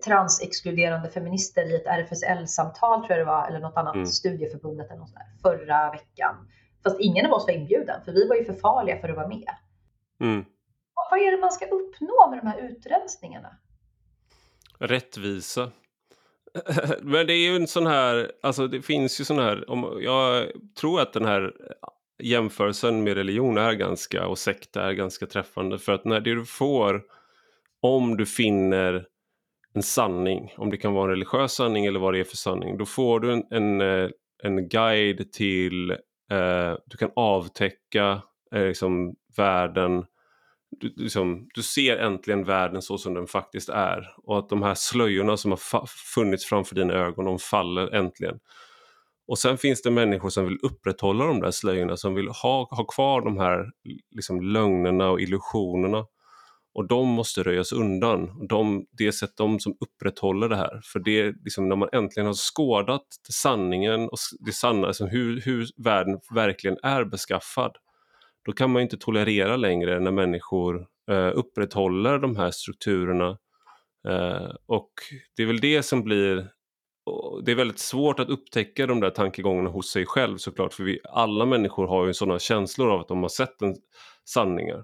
transexkluderande 0.06 1.10
feminister 1.10 1.72
i 1.72 1.76
ett 1.76 1.88
RFSL-samtal 1.88 3.00
tror 3.00 3.12
jag 3.18 3.20
det 3.20 3.32
var, 3.32 3.48
eller 3.48 3.60
något 3.60 3.78
annat 3.78 3.96
mm. 3.96 4.08
studieförbundet 4.08 4.88
eller 4.90 5.00
något 5.00 5.10
sånt 5.10 5.20
där, 5.20 5.50
förra 5.50 5.92
veckan. 5.92 6.36
Fast 6.84 7.00
ingen 7.00 7.26
av 7.26 7.34
oss 7.34 7.48
var 7.48 7.54
inbjuden, 7.54 8.02
för 8.06 8.12
vi 8.12 8.28
var 8.28 8.36
ju 8.36 8.46
för 8.46 8.54
farliga 8.54 9.00
för 9.02 9.10
att 9.10 9.16
vara 9.16 9.28
med. 9.28 9.56
Mm. 10.22 10.46
Vad 11.12 11.20
är 11.20 11.32
det 11.32 11.42
man 11.42 11.52
ska 11.52 11.66
uppnå 11.66 12.30
med 12.30 12.40
de 12.40 12.48
här 12.48 12.60
utrensningarna? 12.70 13.58
Rättvisa. 14.84 15.72
Men 17.02 17.28
det 17.28 17.34
är 17.34 17.50
ju 17.50 17.56
en 17.56 17.68
sån 17.68 17.88
här, 17.88 18.32
alltså 18.44 18.68
det 18.68 18.82
finns 18.82 19.22
ju 19.22 19.26
sån 19.26 19.40
här, 19.40 19.70
om, 19.70 20.00
jag 20.02 20.48
tror 20.80 21.02
att 21.02 21.14
den 21.14 21.26
här 21.26 21.54
jämförelsen 22.24 23.04
med 23.04 23.14
religion 23.14 23.58
är 23.58 23.74
ganska, 23.74 24.28
och 24.28 24.38
sekt 24.38 24.76
är 24.76 24.92
ganska 24.92 25.26
träffande 25.26 25.80
för 25.80 25.92
att 25.92 26.06
när 26.06 26.20
det 26.20 26.36
du 26.36 26.46
får, 26.46 27.02
om 27.82 28.18
du 28.18 28.26
finner 28.26 29.06
en 29.74 29.84
sanning, 29.84 30.54
om 30.58 30.70
det 30.70 30.78
kan 30.78 30.94
vara 30.94 31.04
en 31.04 31.10
religiös 31.10 31.54
sanning 31.54 31.86
eller 31.86 32.00
vad 32.00 32.14
det 32.14 32.20
är 32.20 32.24
för 32.24 32.38
sanning, 32.38 32.78
då 32.78 32.86
får 32.86 33.20
du 33.20 33.34
en, 33.34 33.44
en, 33.52 33.82
eh, 33.82 34.10
en 34.44 34.70
guide 34.70 35.32
till, 35.32 35.92
eh, 36.32 36.74
du 36.86 36.98
kan 36.98 37.12
avtäcka 37.16 38.22
eh, 38.56 38.68
liksom, 38.68 39.16
världen 39.38 40.06
du, 40.80 40.94
liksom, 40.96 41.48
du 41.54 41.64
ser 41.64 41.98
äntligen 41.98 42.44
världen 42.46 42.82
så 42.82 42.98
som 42.98 43.14
den 43.14 43.28
faktiskt 43.28 43.70
är. 43.70 44.14
Och 44.24 44.40
att 44.40 44.50
de 44.50 44.64
här 44.64 44.76
slöjorna 44.76 45.38
som 45.38 45.52
har 45.52 45.88
funnits 46.16 46.46
framför 46.46 46.76
dina 46.76 46.94
ögon, 46.94 47.26
de 47.26 47.40
faller 47.40 47.96
äntligen. 47.96 48.40
Och 49.28 49.40
sen 49.40 49.58
finns 49.58 49.82
det 49.82 49.92
människor 49.92 50.30
som 50.30 50.46
vill 50.46 50.58
upprätthålla 50.64 51.26
de 51.26 51.40
där 51.40 51.52
slöjorna, 51.52 51.98
som 51.98 52.16
vill 52.16 52.28
ha, 52.28 52.68
ha 52.72 52.86
kvar 52.86 53.22
de 53.22 53.38
här 53.38 53.66
liksom, 54.16 54.42
lögnerna 54.42 55.10
och 55.10 55.22
illusionerna. 55.22 56.06
och 56.76 56.88
de 56.88 57.08
måste 57.08 57.44
röjas 57.44 57.72
undan. 57.72 58.48
De, 58.48 58.86
det 58.92 59.08
är 59.08 59.12
sätt 59.12 59.38
de 59.38 59.60
som 59.60 59.78
upprätthåller 59.80 60.50
det 60.50 60.56
här. 60.56 60.82
För 60.84 61.00
det 61.00 61.22
är 61.22 61.34
liksom 61.44 61.70
när 61.70 61.76
man 61.76 61.90
äntligen 61.92 62.28
har 62.28 62.34
skådat 62.34 63.06
sanningen 63.30 64.10
och 64.10 64.18
det 64.40 64.52
sanna, 64.52 64.88
alltså 64.88 65.06
hur, 65.06 65.42
hur 65.42 65.68
världen 65.84 66.20
verkligen 66.36 66.78
är 66.84 67.06
beskaffad, 67.06 67.72
då 68.46 68.52
kan 68.52 68.72
man 68.72 68.82
inte 68.82 68.98
tolerera 68.98 69.58
längre 69.58 70.00
när 70.00 70.12
människor 70.12 70.88
eh, 71.12 71.32
upprätthåller 71.34 72.20
de 72.20 72.36
här 72.36 72.52
strukturerna. 72.52 73.38
Eh, 74.08 74.52
och 74.66 74.92
det 75.36 75.44
är 75.44 75.48
väl 75.48 75.60
det 75.60 75.84
som 75.84 76.04
blir 76.04 76.48
det 77.46 77.52
är 77.52 77.56
väldigt 77.56 77.80
svårt 77.80 78.20
att 78.20 78.30
upptäcka 78.30 78.88
de 78.88 79.00
där 79.00 79.10
tankegångarna 79.10 79.70
hos 79.70 79.92
sig 79.92 80.06
själv 80.06 80.38
såklart, 80.38 80.74
för 80.74 80.84
vi, 80.84 81.00
alla 81.04 81.46
människor 81.46 81.88
har 81.88 82.08
ju 82.08 82.14
sådana 82.14 82.40
känslor 82.40 82.92
av 82.92 83.00
att 83.00 83.08
de 83.08 83.22
har 83.22 83.30
sett 83.30 83.62
en, 83.62 83.76
sanningar. 84.26 84.84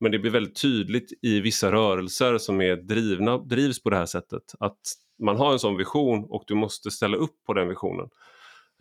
Men 0.00 0.12
det 0.12 0.18
blir 0.18 0.30
väldigt 0.30 0.62
tydligt 0.62 1.12
i 1.22 1.40
vissa 1.40 1.72
rörelser 1.72 2.38
som 2.38 2.60
är 2.60 2.76
drivna, 2.76 3.38
drivs 3.38 3.82
på 3.82 3.90
det 3.90 3.96
här 3.96 4.06
sättet, 4.06 4.42
att 4.60 4.80
man 5.22 5.36
har 5.36 5.52
en 5.52 5.58
sån 5.58 5.76
vision 5.76 6.24
och 6.28 6.44
du 6.46 6.54
måste 6.54 6.90
ställa 6.90 7.16
upp 7.16 7.44
på 7.46 7.54
den 7.54 7.68
visionen. 7.68 8.08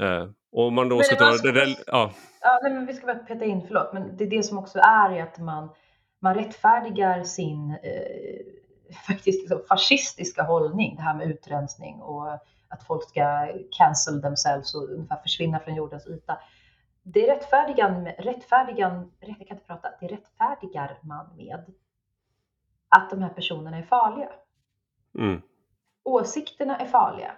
Eh, 0.02 0.30
och 0.52 0.68
om 0.68 0.76
man 0.76 0.90
då 0.90 1.04
ska 1.04 1.16
ta 1.16 1.32
det 1.32 1.52
där, 1.52 1.76
ja. 1.88 2.12
ja 2.42 2.60
nej, 2.64 2.74
men 2.74 2.86
vi 2.86 2.94
ska 2.94 3.06
bara 3.06 3.16
peta 3.16 3.46
in, 3.46 3.62
förlåt, 3.68 3.94
men 3.94 4.18
det 4.18 4.24
är 4.24 4.30
det 4.30 4.44
som 4.44 4.58
också 4.58 4.80
är 4.80 5.24
att 5.24 5.40
man, 5.40 5.70
man 6.20 6.36
rättfärdigar 6.36 7.24
sin 7.24 7.72
eh, 7.72 8.96
faktiskt 9.08 9.40
liksom 9.40 9.62
fascistiska 9.70 10.44
hållning, 10.44 10.96
det 10.96 11.02
här 11.02 11.16
med 11.16 11.28
utrensning 11.28 12.02
och 12.02 12.34
att 12.68 12.84
folk 12.88 13.10
ska 13.10 13.48
cancel 13.72 14.22
themselves 14.22 14.76
och 14.76 14.90
ungefär 14.90 15.22
försvinna 15.24 15.60
från 15.60 15.76
jordens 15.76 16.08
yta. 16.08 16.38
Det 17.04 17.28
rättfärdigan, 17.28 18.08
rättfärdigan, 18.08 19.12
jag 19.20 19.48
kan 19.48 19.58
inte 19.58 19.68
prata, 19.68 19.90
det 20.00 20.08
rättfärdigar 20.08 20.98
man 21.02 21.36
med 21.36 21.66
att 22.90 23.10
de 23.10 23.22
här 23.22 23.30
personerna 23.30 23.78
är 23.78 23.84
farliga. 23.84 24.30
Mm. 25.20 25.42
Åsikterna 26.04 26.78
är 26.78 26.86
farliga. 26.86 27.32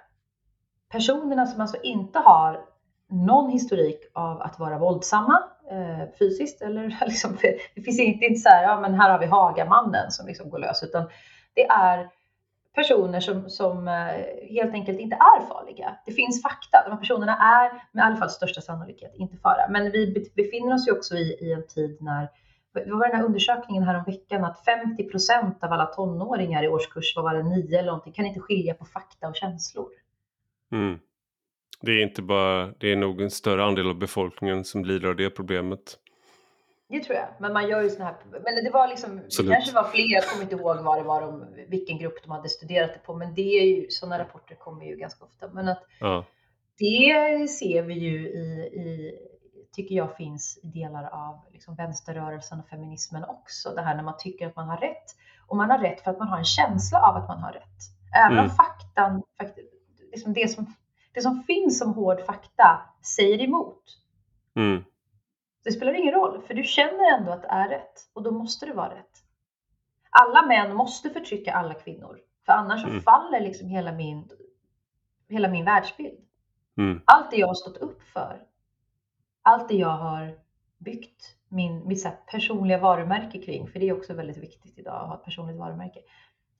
Personerna 0.94 1.46
som 1.46 1.62
alltså 1.62 1.78
inte 1.84 2.20
har 2.20 2.66
någon 3.10 3.50
historik 3.50 4.00
av 4.14 4.42
att 4.42 4.60
vara 4.60 4.78
våldsamma 4.78 5.44
eh, 5.72 6.18
fysiskt 6.20 6.62
eller 6.62 6.98
liksom, 7.08 7.38
det 7.76 7.82
finns 7.82 8.00
inte, 8.00 8.26
inte 8.26 8.40
så 8.40 8.50
här, 8.50 8.64
ja 8.64 8.80
men 8.82 8.94
här 8.94 9.10
har 9.10 9.20
vi 9.20 9.26
Hagamannen 9.26 10.12
som 10.12 10.28
liksom 10.28 10.50
går 10.50 10.60
lös, 10.60 10.84
utan 10.84 11.10
det 11.54 11.66
är 11.66 12.10
personer 12.76 13.20
som, 13.20 13.50
som 13.50 13.88
eh, 13.88 14.50
helt 14.50 14.74
enkelt 14.74 15.00
inte 15.00 15.16
är 15.16 15.48
farliga. 15.48 15.96
Det 16.06 16.12
finns 16.12 16.42
fakta. 16.42 16.84
De 16.86 16.92
här 16.92 17.00
personerna 17.00 17.38
är 17.38 17.72
med 17.92 18.04
i 18.04 18.06
alla 18.06 18.16
fall 18.16 18.30
största 18.30 18.62
sannolikhet 18.62 19.16
inte 19.16 19.38
fara. 19.38 19.70
Men 19.70 19.92
vi 19.92 20.32
befinner 20.36 20.74
oss 20.74 20.88
ju 20.88 20.92
också 20.92 21.16
i, 21.16 21.38
i 21.42 21.54
en 21.54 21.68
tid 21.68 21.98
när 22.02 22.30
det 22.74 22.92
var 22.92 23.08
den 23.08 23.18
här 23.18 23.26
undersökningen 23.26 23.84
här 23.84 23.98
om 23.98 24.04
veckan 24.04 24.46
att 24.46 24.66
50 24.66 25.04
procent 25.04 25.64
av 25.64 25.74
alla 25.74 25.86
tonåringar 25.86 26.64
i 26.64 26.68
årskurs, 26.68 27.14
vad 27.16 27.26
var 27.26 27.34
det, 27.34 27.44
9 27.44 27.80
eller 27.80 27.88
någonting, 27.88 28.14
kan 28.14 28.26
inte 28.26 28.40
skilja 28.40 28.74
på 28.74 28.86
fakta 28.86 29.28
och 29.28 29.36
känslor. 29.36 29.88
Mm. 30.74 31.00
Det 31.82 31.92
är 31.92 32.04
inte 32.04 32.22
bara, 32.22 32.68
det 32.80 32.92
är 32.92 32.96
nog 32.96 33.22
en 33.22 33.32
större 33.32 33.64
andel 33.64 33.90
av 33.90 33.96
befolkningen 33.96 34.66
som 34.66 34.86
lider 34.86 35.10
av 35.10 35.16
det 35.16 35.30
problemet. 35.30 36.00
Det 36.90 37.00
tror 37.00 37.18
jag, 37.18 37.28
men 37.40 37.54
man 37.54 37.70
gör 37.70 37.82
ju 37.82 37.90
sådana 37.90 38.06
här, 38.06 38.18
men 38.32 38.64
det 38.64 38.72
var 38.74 38.88
liksom, 38.88 39.18
det 39.18 39.54
kanske 39.54 39.76
var 39.76 39.84
fler, 39.84 40.14
jag 40.14 40.24
kommer 40.24 40.44
inte 40.44 40.56
ihåg 40.56 40.78
vad 40.78 40.98
det 40.98 41.04
var, 41.04 41.22
de, 41.22 41.46
vilken 41.68 41.98
grupp 41.98 42.24
de 42.24 42.32
hade 42.32 42.50
studerat 42.50 42.94
det 42.94 43.00
på, 43.00 43.16
men 43.16 43.34
det 43.34 43.60
är 43.60 43.66
ju, 43.66 43.90
sådana 43.90 44.20
rapporter 44.20 44.56
kommer 44.56 44.86
ju 44.86 44.96
ganska 44.96 45.26
ofta. 45.26 45.48
Men 45.48 45.68
att 45.68 45.84
ja. 46.00 46.26
det 46.78 47.48
ser 47.50 47.84
vi 47.84 47.94
ju 47.94 48.30
i, 48.30 48.44
i, 48.82 49.14
tycker 49.76 49.96
jag 49.96 50.16
finns 50.16 50.60
i 50.64 50.68
delar 50.68 51.04
av 51.04 51.40
liksom 51.52 51.76
vänsterrörelsen 51.76 52.60
och 52.60 52.68
feminismen 52.68 53.24
också. 53.24 53.70
Det 53.76 53.82
här 53.82 53.96
när 53.96 54.04
man 54.04 54.18
tycker 54.18 54.48
att 54.48 54.56
man 54.56 54.70
har 54.70 54.78
rätt. 54.78 55.16
Och 55.48 55.58
man 55.58 55.70
har 55.70 55.80
rätt 55.80 56.02
för 56.02 56.12
att 56.12 56.20
man 56.20 56.28
har 56.28 56.38
en 56.38 56.46
känsla 56.46 57.00
av 57.00 57.16
att 57.16 57.28
man 57.28 57.44
har 57.44 57.52
rätt. 57.52 57.80
Även 58.16 58.38
mm. 58.38 58.44
om 58.44 58.50
faktan, 58.50 59.24
liksom 60.14 60.34
det, 60.34 60.48
som, 60.48 60.74
det 61.14 61.22
som 61.22 61.44
finns 61.44 61.80
som 61.80 61.94
hård 61.94 62.26
fakta 62.26 62.82
säger 63.02 63.42
emot. 63.42 63.84
Mm 64.56 64.84
det 65.64 65.72
spelar 65.72 65.94
ingen 65.94 66.14
roll, 66.14 66.42
för 66.42 66.54
du 66.54 66.64
känner 66.64 67.18
ändå 67.18 67.32
att 67.32 67.42
det 67.42 67.48
är 67.48 67.70
rätt 67.70 68.10
och 68.14 68.24
då 68.24 68.32
måste 68.32 68.66
det 68.66 68.74
vara 68.74 68.96
rätt. 68.96 69.24
Alla 70.10 70.48
män 70.48 70.76
måste 70.76 71.10
förtrycka 71.10 71.54
alla 71.54 71.74
kvinnor, 71.74 72.20
för 72.46 72.54
annars 72.54 72.84
mm. 72.84 73.02
faller 73.02 73.40
liksom 73.40 73.68
hela 73.68 73.92
min, 73.92 74.30
hela 75.30 75.50
min 75.50 75.66
världsbild. 75.66 76.20
Mm. 76.78 77.02
Allt 77.06 77.32
det 77.32 77.38
jag 77.38 77.48
har 77.48 77.54
stått 77.54 77.78
upp 77.78 78.02
för, 78.04 78.42
allt 79.42 79.70
det 79.70 79.76
jag 79.76 79.98
har 79.98 80.38
byggt 80.78 81.36
min, 81.50 81.88
mitt 81.88 82.08
personliga 82.32 82.78
varumärke 82.78 83.42
kring, 83.42 83.68
för 83.68 83.80
det 83.80 83.90
är 83.90 83.98
också 83.98 84.14
väldigt 84.14 84.38
viktigt 84.38 84.80
idag 84.80 85.02
att 85.02 85.08
ha 85.08 85.16
ett 85.16 85.26
personligt 85.26 85.58
varumärke. 85.58 86.00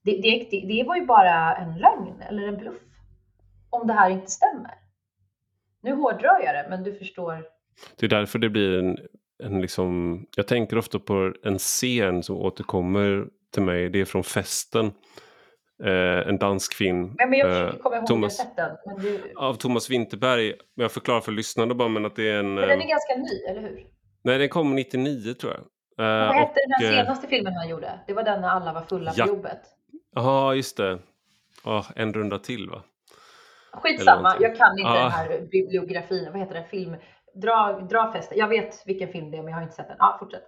Det, 0.02 0.10
det, 0.10 0.48
det, 0.50 0.66
det 0.66 0.84
var 0.88 0.96
ju 0.96 1.06
bara 1.06 1.56
en 1.56 1.78
lögn 1.78 2.22
eller 2.28 2.48
en 2.48 2.56
bluff 2.56 2.93
om 3.74 3.86
det 3.86 3.92
här 3.92 4.10
inte 4.10 4.30
stämmer. 4.30 4.74
Nu 5.82 5.94
hårdrar 5.94 6.40
jag 6.44 6.54
det, 6.54 6.66
men 6.70 6.82
du 6.82 6.94
förstår 6.94 7.44
det 7.96 8.06
är 8.06 8.10
därför 8.10 8.38
det 8.38 8.48
blir 8.48 8.78
en, 8.78 8.98
en 9.42 9.60
liksom, 9.60 10.20
jag 10.36 10.46
tänker 10.46 10.78
ofta 10.78 10.98
på 10.98 11.32
en 11.42 11.58
scen 11.58 12.22
som 12.22 12.36
återkommer 12.36 13.26
till 13.52 13.62
mig, 13.62 13.88
det 13.88 14.00
är 14.00 14.04
från 14.04 14.24
Festen. 14.24 14.92
Eh, 15.84 16.28
en 16.28 16.38
dansk 16.38 16.74
film. 16.74 17.14
men 17.16 17.32
jag 17.32 17.66
eh, 17.66 17.72
kommer 17.72 17.96
ihåg 17.96 18.06
Thomas, 18.06 18.46
den. 18.56 18.76
Men 18.86 18.96
du... 18.96 19.32
Av 19.36 19.54
Thomas 19.54 19.90
Winterberg. 19.90 20.54
Jag 20.74 20.92
förklarar 20.92 21.20
för 21.20 21.32
lyssnarna 21.32 21.74
bara 21.74 21.88
men 21.88 22.06
att 22.06 22.16
det 22.16 22.30
är 22.30 22.38
en... 22.38 22.54
Men 22.54 22.68
den 22.68 22.80
är 22.80 22.84
eh, 22.84 22.88
ganska 22.88 23.14
ny, 23.16 23.42
eller 23.48 23.60
hur? 23.60 23.86
Nej, 24.22 24.38
den 24.38 24.48
kom 24.48 24.74
99 24.74 25.34
tror 25.34 25.52
jag. 25.52 25.60
Eh, 26.06 26.26
vad 26.26 26.34
hette 26.34 26.60
den 26.78 26.88
eh, 26.88 26.96
senaste 26.96 27.26
filmen 27.26 27.52
han 27.52 27.68
gjorde? 27.68 28.00
Det 28.06 28.12
var 28.12 28.22
den 28.22 28.40
när 28.40 28.48
alla 28.48 28.72
var 28.72 28.82
fulla 28.82 29.12
ja. 29.16 29.24
på 29.24 29.30
jobbet. 29.30 29.60
Ja, 30.14 30.54
just 30.54 30.76
det. 30.76 30.98
Oh, 31.64 31.90
en 31.96 32.12
runda 32.12 32.38
till 32.38 32.70
va? 32.70 32.82
Skitsamma, 33.82 34.36
jag 34.40 34.56
kan 34.56 34.78
inte 34.78 34.90
ah. 34.90 35.02
den 35.02 35.10
här 35.10 35.40
bibliografin. 35.50 36.28
Vad 36.32 36.40
heter 36.40 36.54
det? 36.54 36.64
Film 36.70 36.96
dra, 37.34 37.80
dra 37.90 38.12
fäste. 38.12 38.34
Jag 38.38 38.48
vet 38.48 38.82
vilken 38.86 39.08
film 39.08 39.30
det 39.30 39.36
är 39.36 39.42
men 39.42 39.50
jag 39.50 39.56
har 39.56 39.62
inte 39.62 39.74
sett 39.74 39.88
den. 39.88 39.96
Ja, 39.98 40.16
fortsätt. 40.20 40.44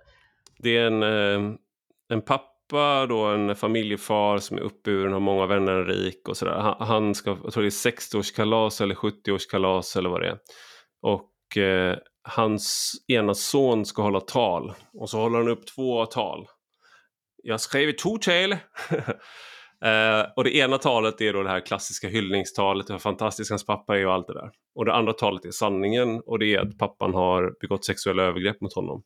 Det 0.59 0.77
är 0.77 0.87
en, 0.87 1.03
eh, 1.03 1.57
en 2.09 2.23
pappa 2.23 3.07
då, 3.07 3.25
en 3.25 3.57
familjefar 3.57 4.39
som 4.39 4.57
är 4.57 4.61
uppburen, 4.61 5.13
har 5.13 5.21
många 5.21 5.47
vänner, 5.47 5.85
rik 5.85 6.29
och 6.29 6.37
sådär. 6.37 6.55
Han, 6.55 6.77
han 6.79 7.15
ska, 7.15 7.37
jag 7.45 7.53
tror 7.53 7.63
det 7.63 7.69
är 7.69 7.91
60-årskalas 7.91 8.83
eller 8.83 8.95
70-årskalas 8.95 9.99
eller 9.99 10.11
vad 10.11 10.21
det 10.21 10.29
är. 10.29 10.39
Och 11.03 11.57
eh, 11.63 11.97
hans 12.23 12.93
ena 13.09 13.35
son 13.35 13.85
ska 13.85 14.03
hålla 14.03 14.21
tal 14.21 14.73
och 14.95 15.11
så 15.11 15.19
håller 15.19 15.39
han 15.39 15.49
upp 15.49 15.67
två 15.67 16.07
tal. 16.07 16.47
Jag 17.43 17.61
skrev 17.61 17.93
två 17.93 18.19
tal. 18.19 18.57
Eh, 19.85 20.27
och 20.37 20.45
det 20.45 20.57
ena 20.57 20.79
talet 20.79 21.21
är 21.21 21.33
då 21.33 21.43
det 21.43 21.49
här 21.49 21.67
klassiska 21.67 22.09
hyllningstalet, 22.09 22.91
hur 22.91 22.99
fantastisk 22.99 23.51
hans 23.51 23.67
pappa 23.67 23.99
är 23.99 24.07
och 24.07 24.13
allt 24.13 24.27
det 24.27 24.35
där. 24.35 24.51
Och 24.75 24.85
det 24.85 24.95
andra 24.95 25.13
talet 25.13 25.45
är 25.45 25.51
sanningen 25.51 26.21
och 26.27 26.39
det 26.39 26.55
är 26.55 26.61
att 26.61 26.79
pappan 26.79 27.15
har 27.15 27.55
begått 27.61 27.85
sexuella 27.85 28.23
övergrepp 28.23 28.61
mot 28.61 28.75
honom. 28.75 29.03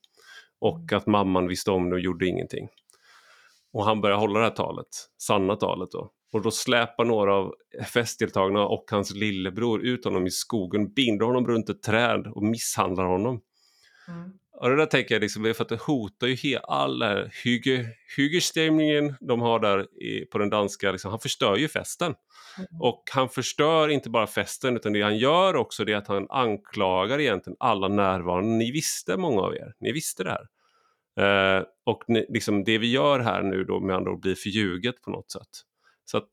Och 0.60 0.92
att 0.92 1.06
mamman 1.06 1.48
visste 1.48 1.70
om 1.70 1.90
det 1.90 1.96
och 1.96 2.00
gjorde 2.00 2.26
ingenting. 2.26 2.68
Och 3.72 3.84
han 3.84 4.00
börjar 4.00 4.16
hålla 4.16 4.38
det 4.38 4.44
här 4.44 4.52
talet, 4.52 4.86
sanna 5.18 5.56
talet 5.56 5.90
då. 5.90 6.10
Och 6.32 6.42
då 6.42 6.50
släpar 6.50 7.04
några 7.04 7.34
av 7.34 7.54
festdeltagarna 7.92 8.66
och 8.66 8.84
hans 8.90 9.14
lillebror 9.14 9.82
ut 9.82 10.04
honom 10.04 10.26
i 10.26 10.30
skogen, 10.30 10.92
binder 10.92 11.26
honom 11.26 11.46
runt 11.46 11.68
ett 11.68 11.82
träd 11.82 12.26
och 12.26 12.42
misshandlar 12.42 13.04
honom. 13.04 13.40
Mm. 14.08 14.32
Och 14.52 14.70
det 14.70 14.76
där 14.76 14.86
tänker 14.86 15.14
jag 15.14 15.22
liksom, 15.22 15.54
för 15.54 15.62
att 15.62 15.68
det 15.68 15.80
hotar 15.80 16.26
ju 16.26 16.34
hela 16.34 16.60
all 16.60 17.02
hygge, 17.44 17.86
hyggestämningen 18.16 19.14
de 19.20 19.40
har 19.40 19.60
där 19.60 20.02
i, 20.02 20.24
på 20.24 20.38
den 20.38 20.50
danska, 20.50 20.92
liksom, 20.92 21.10
han 21.10 21.20
förstör 21.20 21.56
ju 21.56 21.68
festen. 21.68 22.14
Mm. 22.58 22.80
Och 22.80 23.02
han 23.12 23.28
förstör 23.28 23.88
inte 23.88 24.10
bara 24.10 24.26
festen 24.26 24.76
utan 24.76 24.92
det 24.92 25.02
han 25.02 25.18
gör 25.18 25.56
också 25.56 25.84
det 25.84 25.92
är 25.92 25.96
att 25.96 26.08
han 26.08 26.26
anklagar 26.30 27.20
egentligen 27.20 27.56
alla 27.60 27.88
närvarande. 27.88 28.50
Ni 28.50 28.70
visste 28.70 29.16
många 29.16 29.40
av 29.40 29.54
er, 29.54 29.74
ni 29.80 29.92
visste 29.92 30.24
det 30.24 30.30
här. 30.30 30.48
Eh, 31.20 31.64
och 31.84 32.04
ni, 32.08 32.26
liksom, 32.28 32.64
det 32.64 32.78
vi 32.78 32.90
gör 32.90 33.20
här 33.20 33.42
nu 33.42 33.64
då 33.64 33.80
med 33.80 33.96
andra 33.96 34.10
ord 34.12 34.20
blir 34.20 34.34
förljuget 34.34 35.02
på 35.02 35.10
något 35.10 35.30
sätt. 35.30 35.48
Så 36.04 36.16
att 36.18 36.28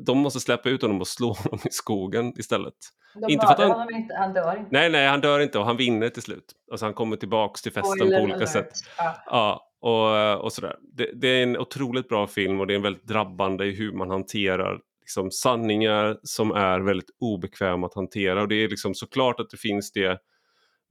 de 0.00 0.18
måste 0.18 0.40
släppa 0.40 0.68
ut 0.68 0.82
honom 0.82 1.00
och 1.00 1.08
slå 1.08 1.32
honom 1.32 1.58
i 1.64 1.70
skogen 1.70 2.32
istället. 2.38 2.74
De 3.14 3.32
inte 3.32 3.46
för 3.46 3.52
att 3.52 3.58
han, 3.58 3.70
honom 3.70 3.94
inte, 3.94 4.14
han 4.14 4.32
dör 4.32 4.56
inte. 4.58 4.68
Nej, 4.70 4.90
nej, 4.90 5.08
han 5.08 5.20
dör 5.20 5.40
inte 5.40 5.58
och 5.58 5.64
han 5.64 5.76
vinner 5.76 6.08
till 6.08 6.22
slut. 6.22 6.52
Alltså 6.70 6.86
han 6.86 6.94
kommer 6.94 7.16
tillbaks 7.16 7.62
till 7.62 7.72
festen 7.72 7.96
Spoiler 7.96 8.18
på 8.18 8.22
olika 8.22 8.36
alert. 8.36 8.48
sätt. 8.48 8.72
Ja. 8.98 9.14
ja, 9.26 9.64
och, 9.80 10.44
och 10.44 10.52
sådär. 10.52 10.76
Det, 10.80 11.10
det, 11.14 11.28
är 11.28 11.42
en 11.42 11.58
otroligt 11.58 12.08
bra 12.08 12.26
film 12.26 12.60
och 12.60 12.66
det 12.66 12.74
är 12.74 12.76
en 12.76 12.82
väldigt 12.82 13.06
drabbande 13.06 13.64
i 13.64 13.74
hur 13.74 13.92
man 13.92 14.10
hanterar 14.10 14.80
liksom, 15.00 15.30
sanningar 15.30 16.18
som 16.22 16.50
är 16.50 16.80
väldigt 16.80 17.10
obekväma 17.20 17.86
att 17.86 17.94
hantera. 17.94 18.42
Och 18.42 18.48
det 18.48 18.64
är 18.64 18.68
liksom 18.68 18.94
såklart 18.94 19.40
att 19.40 19.50
det 19.50 19.56
finns 19.56 19.92
det 19.92 20.18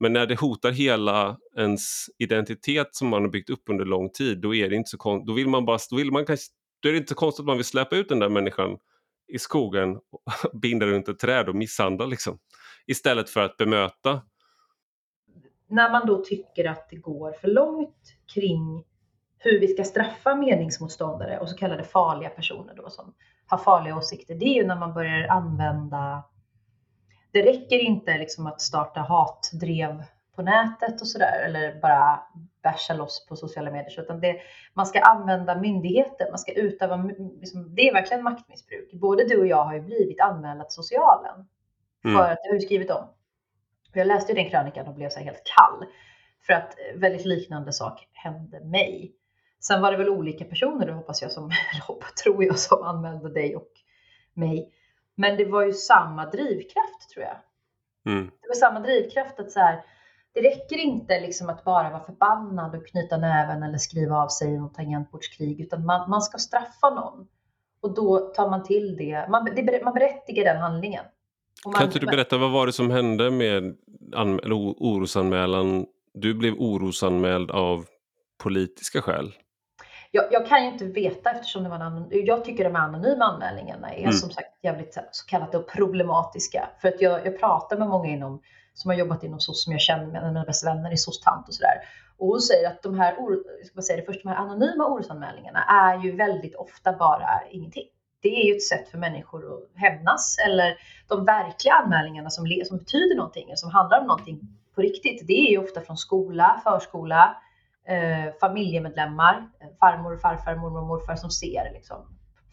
men 0.00 0.12
när 0.12 0.26
det 0.26 0.40
hotar 0.40 0.70
hela 0.70 1.38
ens 1.56 2.06
identitet 2.18 2.88
som 2.90 3.08
man 3.08 3.22
har 3.22 3.30
byggt 3.30 3.50
upp 3.50 3.62
under 3.70 3.84
lång 3.84 4.10
tid, 4.10 4.40
då 4.40 4.54
är 4.54 4.70
det 4.70 4.76
inte 4.76 4.90
så 4.90 4.98
konstigt. 4.98 5.26
Då 5.26 5.32
vill 5.32 5.48
man 5.48 5.64
bara, 5.64 5.78
då 5.90 5.96
vill 5.96 6.12
man 6.12 6.26
kanske 6.26 6.46
då 6.80 6.88
är 6.88 6.92
det 6.92 6.98
inte 6.98 7.14
konstigt 7.14 7.42
att 7.42 7.46
man 7.46 7.56
vill 7.56 7.64
släppa 7.64 7.96
ut 7.96 8.08
den 8.08 8.18
där 8.18 8.28
människan 8.28 8.78
i 9.28 9.38
skogen, 9.38 9.96
och 9.96 10.22
binda 10.62 10.86
runt 10.86 11.08
ett 11.08 11.18
träd 11.18 11.48
och 11.48 11.54
misshandla 11.54 12.06
liksom. 12.06 12.38
Istället 12.86 13.30
för 13.30 13.40
att 13.40 13.56
bemöta. 13.56 14.22
När 15.68 15.90
man 15.90 16.06
då 16.06 16.24
tycker 16.24 16.64
att 16.64 16.88
det 16.90 16.96
går 16.96 17.32
för 17.32 17.48
långt 17.48 18.14
kring 18.34 18.84
hur 19.38 19.60
vi 19.60 19.68
ska 19.68 19.84
straffa 19.84 20.34
meningsmotståndare 20.34 21.38
och 21.38 21.48
så 21.48 21.56
kallade 21.56 21.84
farliga 21.84 22.30
personer 22.30 22.74
då 22.74 22.90
som 22.90 23.14
har 23.46 23.58
farliga 23.58 23.96
åsikter, 23.96 24.34
det 24.34 24.44
är 24.44 24.54
ju 24.54 24.66
när 24.66 24.76
man 24.76 24.94
börjar 24.94 25.28
använda 25.28 26.24
det 27.32 27.42
räcker 27.42 27.78
inte 27.78 28.18
liksom 28.18 28.46
att 28.46 28.60
starta 28.60 29.00
hatdrev 29.00 30.04
på 30.38 30.42
nätet 30.42 31.00
och 31.00 31.06
sådär 31.06 31.42
eller 31.46 31.80
bara 31.80 32.22
bärsa 32.62 32.94
loss 32.94 33.26
på 33.28 33.36
sociala 33.36 33.70
medier 33.70 34.00
utan 34.00 34.20
det, 34.20 34.40
man 34.74 34.86
ska 34.86 35.00
använda 35.00 35.60
myndigheter, 35.60 36.30
man 36.30 36.38
ska 36.38 36.52
utöva, 36.52 36.96
liksom, 37.40 37.74
det 37.74 37.88
är 37.88 37.92
verkligen 37.92 38.24
maktmissbruk. 38.24 38.92
Både 38.92 39.24
du 39.24 39.40
och 39.40 39.46
jag 39.46 39.64
har 39.64 39.74
ju 39.74 39.80
blivit 39.80 40.20
anmälda 40.20 40.64
till 40.64 40.74
socialen 40.74 41.46
för 42.02 42.08
mm. 42.08 42.20
att, 42.20 42.38
det 42.42 42.48
har 42.48 42.54
ju 42.54 42.60
skrivit 42.60 42.90
om. 42.90 43.04
Jag 43.92 44.06
läste 44.06 44.32
ju 44.32 44.42
den 44.42 44.50
krönikan 44.50 44.86
och 44.86 44.94
blev 44.94 45.08
så 45.08 45.20
helt 45.20 45.42
kall 45.44 45.86
för 46.46 46.52
att 46.52 46.74
väldigt 46.94 47.26
liknande 47.26 47.72
sak 47.72 48.08
hände 48.12 48.60
mig. 48.60 49.14
Sen 49.60 49.82
var 49.82 49.92
det 49.92 49.98
väl 49.98 50.08
olika 50.08 50.44
personer 50.44 50.86
då 50.86 50.92
hoppas 50.92 51.22
jag 51.22 51.32
som, 51.32 51.50
tror 52.24 52.44
jag, 52.44 52.58
som 52.58 52.82
anmälde 52.82 53.28
dig 53.28 53.56
och 53.56 53.72
mig. 54.34 54.72
Men 55.14 55.36
det 55.36 55.44
var 55.44 55.66
ju 55.66 55.72
samma 55.72 56.26
drivkraft 56.26 57.10
tror 57.14 57.24
jag. 57.24 57.36
Mm. 58.12 58.30
Det 58.42 58.48
var 58.48 58.54
samma 58.54 58.80
drivkraft 58.80 59.40
att 59.40 59.50
så 59.50 59.60
här, 59.60 59.84
det 60.42 60.48
räcker 60.48 60.76
inte 60.78 61.20
liksom 61.20 61.48
att 61.48 61.64
bara 61.64 61.90
vara 61.90 62.04
förbannad 62.04 62.74
och 62.74 62.86
knyta 62.86 63.16
näven 63.16 63.62
eller 63.62 63.78
skriva 63.78 64.16
av 64.16 64.28
sig 64.28 64.48
i 64.48 64.58
något 64.58 64.74
tangentbordskrig, 64.74 65.60
utan 65.60 65.86
man, 65.86 66.10
man 66.10 66.22
ska 66.22 66.38
straffa 66.38 66.90
någon. 66.90 67.26
Och 67.80 67.94
då 67.94 68.18
tar 68.18 68.50
man 68.50 68.62
till 68.62 68.96
det, 68.96 69.26
man, 69.30 69.44
det, 69.44 69.84
man 69.84 69.94
berättigar 69.94 70.44
den 70.44 70.62
handlingen. 70.62 71.04
Man, 71.64 71.74
kan 71.74 71.86
inte 71.86 71.98
du 71.98 72.06
berätta, 72.06 72.38
vad 72.38 72.50
var 72.50 72.66
det 72.66 72.72
som 72.72 72.90
hände 72.90 73.30
med 73.30 73.76
orosanmälan? 74.80 75.86
Du 76.14 76.34
blev 76.34 76.54
orosanmäld 76.54 77.50
av 77.50 77.84
politiska 78.42 79.02
skäl? 79.02 79.32
jag, 80.10 80.24
jag, 80.30 80.46
kan 80.46 80.64
ju 80.64 80.72
inte 80.72 80.84
veta 80.84 81.30
eftersom 81.30 81.62
det 81.62 81.68
var 81.68 81.76
en 81.76 81.82
anonym, 81.82 82.26
jag 82.26 82.44
tycker 82.44 82.64
de 82.64 82.76
anonyma 82.76 83.24
anmälningarna 83.24 83.94
är 83.94 84.02
mm. 84.02 84.12
som 84.12 84.30
sagt 84.30 84.64
jävligt 84.64 84.94
så 85.10 85.26
kallat 85.26 85.66
problematiska. 85.66 86.68
För 86.80 86.88
att 86.88 87.00
jag, 87.00 87.26
jag 87.26 87.40
pratar 87.40 87.76
med 87.76 87.88
många 87.88 88.08
inom, 88.08 88.40
som 88.78 88.90
har 88.90 88.98
jobbat 88.98 89.22
inom 89.24 89.40
SOS 89.40 89.64
som 89.64 89.72
jag 89.72 89.80
känner 89.80 90.06
med 90.06 90.22
mina 90.22 90.44
bästa 90.44 90.74
vänner 90.74 90.92
i 90.92 90.96
SOS-tant 90.96 91.48
och 91.48 91.54
sådär. 91.54 91.76
Och 92.18 92.26
hon 92.26 92.40
säger 92.40 92.68
att 92.68 92.82
de 92.82 92.98
här, 92.98 93.12
ska 93.64 93.74
man 93.74 93.82
säga 93.82 93.96
det 93.96 94.06
först, 94.06 94.22
de 94.22 94.28
här 94.28 94.36
anonyma 94.36 94.86
orosanmälningarna 94.86 95.64
är 95.64 96.04
ju 96.04 96.16
väldigt 96.16 96.54
ofta 96.54 96.92
bara 96.92 97.28
ingenting. 97.50 97.84
Det 98.22 98.28
är 98.28 98.44
ju 98.46 98.56
ett 98.56 98.62
sätt 98.62 98.88
för 98.88 98.98
människor 98.98 99.54
att 99.54 99.80
hämnas 99.80 100.38
eller 100.46 100.76
de 101.08 101.24
verkliga 101.24 101.74
anmälningarna 101.74 102.30
som, 102.30 102.46
som 102.66 102.78
betyder 102.78 103.16
någonting, 103.16 103.56
som 103.56 103.70
handlar 103.70 104.00
om 104.00 104.06
någonting 104.06 104.40
på 104.74 104.80
riktigt. 104.80 105.26
Det 105.26 105.32
är 105.32 105.50
ju 105.50 105.58
ofta 105.58 105.80
från 105.80 105.96
skola, 105.96 106.60
förskola, 106.64 107.36
eh, 107.88 108.34
familjemedlemmar, 108.40 109.48
farmor, 109.80 110.16
farfar, 110.16 110.54
mormor 110.54 110.80
och 110.80 110.86
morfar 110.86 111.16
som 111.16 111.30
ser 111.30 111.70
liksom, 111.72 111.96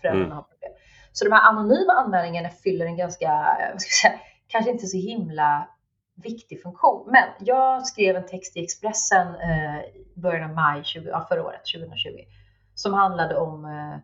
föräldrarna 0.01 0.25
mm. 0.25 0.35
har 0.35 0.43
problem. 0.43 0.71
Så 1.11 1.25
de 1.25 1.31
här 1.31 1.49
anonyma 1.49 1.93
anmälningarna 1.93 2.49
fyller 2.49 2.85
en 2.85 2.97
ganska, 2.97 3.57
vad 3.71 3.81
ska 3.81 3.89
jag 3.89 4.11
säga, 4.11 4.19
kanske 4.47 4.71
inte 4.71 4.87
så 4.87 4.97
himla 4.97 5.67
viktig 6.15 6.61
funktion. 6.61 7.11
Men 7.11 7.23
jag 7.39 7.87
skrev 7.87 8.15
en 8.15 8.25
text 8.25 8.57
i 8.57 8.63
Expressen 8.63 9.27
eh, 9.27 9.79
i 9.79 10.13
början 10.15 10.49
av 10.49 10.55
maj 10.55 10.83
20, 10.83 11.09
ja, 11.09 11.25
förra 11.29 11.43
året, 11.43 11.61
2020, 11.75 12.09
som 12.75 12.93
handlade 12.93 13.37
om 13.37 13.65
eh, 13.65 13.97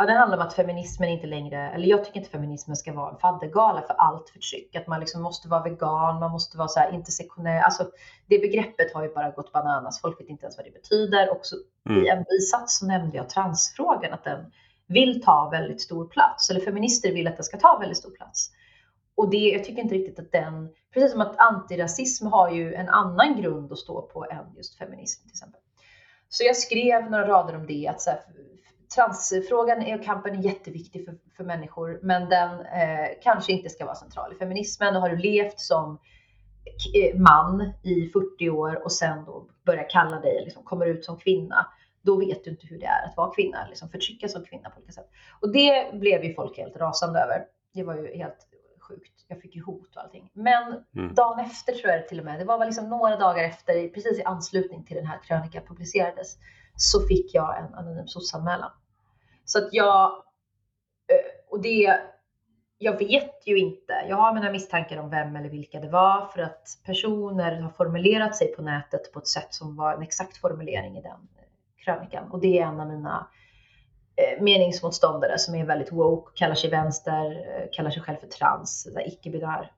Ja, 0.00 0.06
den 0.06 0.16
handlar 0.16 0.38
om 0.38 0.46
att 0.46 0.54
feminismen 0.54 1.08
inte 1.08 1.26
längre, 1.26 1.70
eller 1.70 1.86
jag 1.86 2.04
tycker 2.04 2.18
inte 2.18 2.30
feminismen 2.30 2.76
ska 2.76 2.92
vara 2.92 3.10
en 3.10 3.18
faddergala 3.18 3.82
för 3.82 3.94
allt 3.94 4.30
förtryck. 4.30 4.76
Att 4.76 4.86
man 4.86 5.00
liksom 5.00 5.22
måste 5.22 5.48
vara 5.48 5.62
vegan, 5.62 6.20
man 6.20 6.30
måste 6.30 6.58
vara 6.58 6.68
så 6.68 6.80
här 6.80 6.92
intersektionell. 6.92 7.62
Alltså 7.64 7.90
det 8.26 8.38
begreppet 8.38 8.94
har 8.94 9.02
ju 9.02 9.14
bara 9.14 9.30
gått 9.30 9.52
bananas. 9.52 10.00
Folk 10.00 10.20
vet 10.20 10.28
inte 10.28 10.44
ens 10.44 10.56
vad 10.56 10.66
det 10.66 10.70
betyder. 10.70 11.30
Och 11.30 11.40
så, 11.42 11.56
mm. 11.88 12.04
i 12.04 12.08
en 12.08 12.24
bisats 12.24 12.78
så 12.78 12.86
nämnde 12.86 13.16
jag 13.16 13.28
transfrågan, 13.28 14.12
att 14.12 14.24
den 14.24 14.52
vill 14.86 15.22
ta 15.22 15.48
väldigt 15.50 15.80
stor 15.80 16.08
plats. 16.08 16.50
Eller 16.50 16.60
feminister 16.60 17.12
vill 17.12 17.28
att 17.28 17.36
den 17.36 17.44
ska 17.44 17.58
ta 17.58 17.78
väldigt 17.78 17.98
stor 17.98 18.10
plats. 18.10 18.50
Och 19.18 19.30
det, 19.30 19.36
jag 19.36 19.64
tycker 19.64 19.82
inte 19.82 19.94
riktigt 19.94 20.18
att 20.18 20.32
den, 20.32 20.68
precis 20.94 21.12
som 21.12 21.20
att 21.20 21.38
antirasism 21.38 22.26
har 22.26 22.50
ju 22.50 22.74
en 22.74 22.88
annan 22.88 23.40
grund 23.40 23.72
att 23.72 23.78
stå 23.78 24.02
på 24.02 24.26
än 24.30 24.54
just 24.56 24.78
feminism 24.78 25.22
till 25.22 25.30
exempel. 25.30 25.60
Så 26.28 26.44
jag 26.44 26.56
skrev 26.56 27.10
några 27.10 27.28
rader 27.28 27.56
om 27.56 27.66
det, 27.66 27.88
att 27.88 28.00
så 28.00 28.10
här, 28.10 28.20
transfrågan 28.94 29.98
och 29.98 30.04
kampen 30.04 30.38
är 30.38 30.42
jätteviktig 30.42 31.04
för, 31.04 31.14
för 31.36 31.44
människor, 31.44 32.00
men 32.02 32.28
den 32.28 32.50
eh, 32.60 33.08
kanske 33.22 33.52
inte 33.52 33.68
ska 33.68 33.84
vara 33.84 33.94
central 33.94 34.32
i 34.32 34.36
feminismen. 34.36 34.96
Och 34.96 35.02
har 35.02 35.08
du 35.08 35.16
levt 35.16 35.60
som 35.60 35.98
eh, 36.94 37.20
man 37.20 37.72
i 37.82 38.10
40 38.12 38.50
år 38.50 38.84
och 38.84 38.92
sen 38.92 39.24
då 39.24 39.48
börjar 39.66 39.90
kalla 39.90 40.20
dig, 40.20 40.42
liksom 40.44 40.62
kommer 40.62 40.86
ut 40.86 41.04
som 41.04 41.18
kvinna, 41.18 41.66
då 42.02 42.16
vet 42.16 42.44
du 42.44 42.50
inte 42.50 42.66
hur 42.66 42.78
det 42.78 42.86
är 42.86 43.04
att 43.04 43.16
vara 43.16 43.34
kvinna, 43.34 43.66
liksom 43.68 43.88
förtryckas 43.88 44.32
som 44.32 44.44
kvinna 44.44 44.70
på 44.70 44.78
olika 44.78 44.92
sätt. 44.92 45.10
Och 45.40 45.52
det 45.52 45.92
blev 45.92 46.24
ju 46.24 46.34
folk 46.34 46.58
helt 46.58 46.76
rasande 46.76 47.20
över. 47.20 47.44
Det 47.74 47.82
var 47.82 47.94
ju 47.94 48.16
helt. 48.16 48.48
Jag 49.28 49.40
fick 49.40 49.56
ju 49.56 49.62
hot 49.62 49.96
och 49.96 50.02
allting. 50.02 50.30
Men 50.32 50.84
mm. 50.96 51.14
dagen 51.14 51.40
efter 51.40 51.72
tror 51.72 51.90
jag 51.90 52.00
det 52.00 52.08
till 52.08 52.18
och 52.18 52.24
med, 52.24 52.38
det 52.38 52.44
var 52.44 52.58
väl 52.58 52.68
liksom 52.68 52.88
några 52.88 53.16
dagar 53.16 53.44
efter, 53.44 53.88
precis 53.88 54.18
i 54.18 54.22
anslutning 54.22 54.84
till 54.84 54.96
den 54.96 55.06
här 55.06 55.20
krönikan 55.22 55.62
publicerades, 55.66 56.36
så 56.76 57.06
fick 57.06 57.34
jag 57.34 57.58
en 57.58 57.74
anonym 57.74 58.06
SOS-anmälan. 58.06 58.70
Så 59.44 59.58
att 59.58 59.68
jag, 59.72 60.12
eh, 61.06 61.50
och 61.50 61.62
det, 61.62 62.00
jag 62.78 62.98
vet 62.98 63.46
ju 63.46 63.58
inte. 63.58 63.92
Jag 64.08 64.16
har 64.16 64.34
mina 64.34 64.52
misstankar 64.52 64.96
om 64.96 65.10
vem 65.10 65.36
eller 65.36 65.48
vilka 65.48 65.80
det 65.80 65.88
var 65.88 66.26
för 66.26 66.42
att 66.42 66.78
personer 66.84 67.60
har 67.60 67.70
formulerat 67.70 68.36
sig 68.36 68.54
på 68.54 68.62
nätet 68.62 69.12
på 69.12 69.18
ett 69.18 69.28
sätt 69.28 69.54
som 69.54 69.76
var 69.76 69.94
en 69.94 70.02
exakt 70.02 70.36
formulering 70.36 70.96
i 70.96 71.02
den 71.02 71.28
krönikan. 71.76 72.30
Och 72.30 72.40
det 72.40 72.58
är 72.58 72.66
en 72.66 72.80
av 72.80 72.88
mina 72.88 73.16
eh, 73.18 73.47
meningsmotståndare 74.40 75.38
som 75.38 75.54
är 75.54 75.66
väldigt 75.66 75.92
woke, 75.92 76.32
kallar 76.34 76.54
sig 76.54 76.70
vänster, 76.70 77.30
eh, 77.30 77.68
kallar 77.72 77.90
sig 77.90 78.02
själv 78.02 78.16
för 78.16 78.26
trans, 78.26 78.88
icke-binär. 79.06 79.72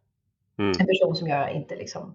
Mm. 0.59 0.71
En 0.81 0.87
person 0.87 1.17
som 1.17 1.29
jag 1.29 1.53
inte 1.53 1.77
liksom 1.77 2.15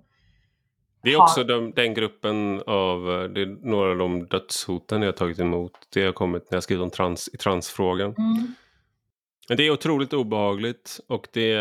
det 1.05 1.13
är 1.13 1.21
också 1.21 1.43
de, 1.43 1.71
den 1.71 1.93
gruppen 1.93 2.61
av, 2.65 3.11
eh, 3.11 3.23
det 3.23 3.41
är 3.41 3.67
några 3.67 3.91
av 3.91 3.97
de 3.97 4.25
dödshoten 4.25 5.01
jag 5.01 5.17
tagit 5.17 5.39
emot. 5.39 5.71
Det 5.93 6.05
har 6.05 6.13
kommit 6.13 6.51
när 6.51 6.55
jag 6.55 6.63
skrivit 6.63 6.83
om 6.83 6.89
trans, 6.89 7.29
i 7.33 7.37
transfrågan. 7.37 8.15
Mm. 8.17 8.53
Men 9.47 9.57
det 9.57 9.67
är 9.67 9.71
otroligt 9.71 10.13
obehagligt 10.13 10.99
och 11.07 11.27
det, 11.33 11.53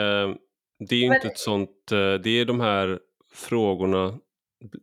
det 0.78 0.96
är 0.96 1.04
inte 1.04 1.18
Men... 1.22 1.30
ett 1.30 1.38
sånt, 1.38 1.92
eh, 1.92 2.14
det 2.14 2.30
är 2.30 2.44
de 2.44 2.60
här 2.60 2.98
frågorna 3.32 4.04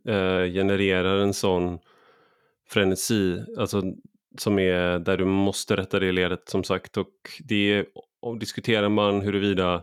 eh, 0.08 0.52
genererar 0.52 1.18
en 1.18 1.34
sån 1.34 1.78
frenesi, 2.68 3.44
alltså 3.58 3.82
som 4.38 4.58
är 4.58 4.98
där 4.98 5.16
du 5.16 5.24
måste 5.24 5.76
rätta 5.76 5.98
det 5.98 6.12
ledet 6.12 6.48
som 6.48 6.64
sagt 6.64 6.96
och 6.96 7.12
det 7.48 7.72
är, 7.72 7.86
och 8.22 8.38
diskuterar 8.38 8.88
man 8.88 9.20
huruvida 9.20 9.82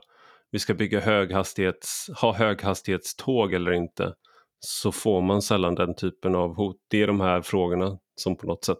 vi 0.51 0.59
ska 0.59 0.73
bygga 0.73 0.99
höghastighets, 0.99 2.09
ha 2.21 2.33
höghastighetståg 2.33 3.53
eller 3.53 3.71
inte 3.71 4.13
så 4.59 4.91
får 4.91 5.21
man 5.21 5.41
sällan 5.41 5.75
den 5.75 5.95
typen 5.95 6.35
av 6.35 6.55
hot. 6.55 6.77
Det 6.89 7.01
är 7.01 7.07
de 7.07 7.21
här 7.21 7.41
frågorna 7.41 7.97
som 8.15 8.37
på 8.37 8.47
något 8.47 8.65
sätt 8.65 8.77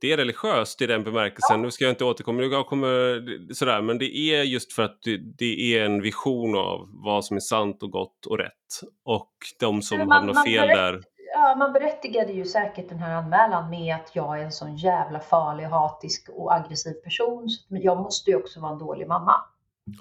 det 0.00 0.12
är 0.12 0.16
religiöst 0.16 0.82
i 0.82 0.86
den 0.86 1.04
bemärkelsen. 1.04 1.56
Ja. 1.56 1.56
Nu 1.56 1.70
ska 1.70 1.84
jag 1.84 1.92
inte 1.92 2.04
återkomma, 2.04 2.42
jag 2.42 2.66
kommer 2.66 3.54
sådär, 3.54 3.82
men 3.82 3.98
det 3.98 4.16
är 4.16 4.42
just 4.42 4.72
för 4.72 4.82
att 4.82 4.98
det, 5.38 5.74
är 5.76 5.84
en 5.84 6.02
vision 6.02 6.56
av 6.56 6.88
vad 7.04 7.24
som 7.24 7.36
är 7.36 7.40
sant 7.40 7.82
och 7.82 7.90
gott 7.90 8.26
och 8.26 8.38
rätt. 8.38 8.80
Och 9.04 9.32
de 9.60 9.82
som 9.82 9.98
man, 9.98 10.10
hamnar 10.10 10.44
fel 10.44 10.66
berätt, 10.66 10.76
där. 10.76 11.00
Ja, 11.32 11.54
man 11.58 11.72
berättigade 11.72 12.32
ju 12.32 12.44
säkert 12.44 12.88
den 12.88 12.98
här 12.98 13.14
anmälan 13.14 13.70
med 13.70 13.94
att 13.94 14.16
jag 14.16 14.40
är 14.40 14.44
en 14.44 14.52
sån 14.52 14.76
jävla 14.76 15.20
farlig, 15.20 15.64
hatisk 15.64 16.28
och 16.28 16.54
aggressiv 16.54 16.92
person. 16.92 17.48
Men 17.68 17.82
jag 17.82 17.98
måste 17.98 18.30
ju 18.30 18.36
också 18.36 18.60
vara 18.60 18.72
en 18.72 18.78
dålig 18.78 19.08
mamma. 19.08 19.34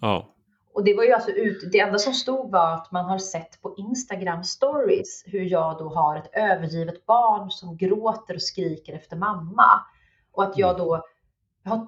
Ja. 0.02 0.26
Och 0.74 0.84
det 0.84 0.94
var 0.94 1.04
ju 1.04 1.14
alltså 1.14 1.32
ut, 1.32 1.72
det 1.72 1.80
enda 1.80 1.98
som 1.98 2.14
stod 2.14 2.52
var 2.52 2.74
att 2.74 2.92
man 2.92 3.06
har 3.06 3.18
sett 3.18 3.62
på 3.62 3.76
Instagram 3.78 4.44
stories 4.44 5.24
hur 5.26 5.42
jag 5.42 5.78
då 5.78 5.90
har 5.90 6.18
ett 6.18 6.30
övergivet 6.34 7.06
barn 7.06 7.52
som 7.52 7.78
gråter 7.78 8.34
och 8.34 8.42
skriker 8.42 8.94
efter 8.94 9.16
mamma. 9.16 9.86
Och 10.32 10.44
att 10.44 10.58
jag 10.58 10.70
mm. 10.70 10.88
då, 10.88 11.04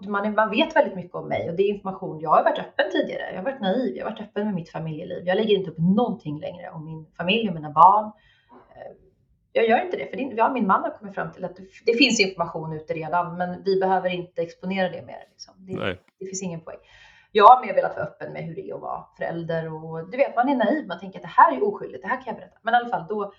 man, 0.07 0.33
man 0.33 0.49
vet 0.49 0.75
väldigt 0.75 0.95
mycket 0.95 1.15
om 1.15 1.27
mig 1.27 1.49
och 1.49 1.55
det 1.55 1.63
är 1.63 1.69
information, 1.69 2.19
jag 2.19 2.29
har 2.29 2.43
varit 2.43 2.59
öppen 2.59 2.85
tidigare, 2.91 3.29
jag 3.29 3.37
har 3.37 3.43
varit 3.43 3.61
naiv, 3.61 3.95
jag 3.95 4.05
har 4.05 4.11
varit 4.11 4.21
öppen 4.21 4.45
med 4.45 4.55
mitt 4.55 4.69
familjeliv. 4.69 5.27
Jag 5.27 5.35
lägger 5.35 5.55
inte 5.55 5.71
upp 5.71 5.77
någonting 5.77 6.39
längre 6.39 6.69
om 6.69 6.85
min 6.85 7.05
familj 7.17 7.49
och 7.49 7.55
mina 7.55 7.71
barn. 7.71 8.11
Jag 9.53 9.69
gör 9.69 9.85
inte 9.85 9.97
det, 9.97 10.07
för 10.09 10.17
det, 10.17 10.23
ja, 10.23 10.53
min 10.53 10.67
man 10.67 10.81
har 10.81 10.97
kommit 10.97 11.15
fram 11.15 11.31
till 11.31 11.45
att 11.45 11.55
det, 11.55 11.63
det 11.85 11.93
finns 11.93 12.19
information 12.19 12.73
ute 12.73 12.93
redan, 12.93 13.37
men 13.37 13.63
vi 13.63 13.79
behöver 13.79 14.09
inte 14.09 14.41
exponera 14.41 14.89
det 14.89 15.05
mer. 15.05 15.23
Liksom. 15.31 15.53
Det, 15.57 15.97
det 16.19 16.25
finns 16.25 16.43
ingen 16.43 16.61
poäng 16.61 16.79
jag 17.31 17.45
har 17.45 17.65
mer 17.65 17.73
velat 17.73 17.95
vara 17.95 18.05
öppen 18.05 18.33
med 18.33 18.43
hur 18.43 18.55
det 18.55 18.69
är 18.69 18.75
att 18.75 18.81
vara 18.81 19.05
förälder 19.17 19.73
och 19.73 20.09
du 20.09 20.17
vet, 20.17 20.35
man 20.35 20.49
är 20.49 20.55
naiv. 20.55 20.87
Man 20.87 20.99
tänker 20.99 21.19
att 21.19 21.23
det 21.23 21.41
här 21.41 21.57
är 21.57 21.63
oskyldigt, 21.63 22.03
det 22.03 22.09
här 22.09 22.17
kan 22.17 22.25
jag 22.25 22.35
berätta. 22.35 22.57
Men 22.61 22.73
i 22.73 22.77
alla 22.77 22.89
fall, 22.89 23.05
då, 23.09 23.33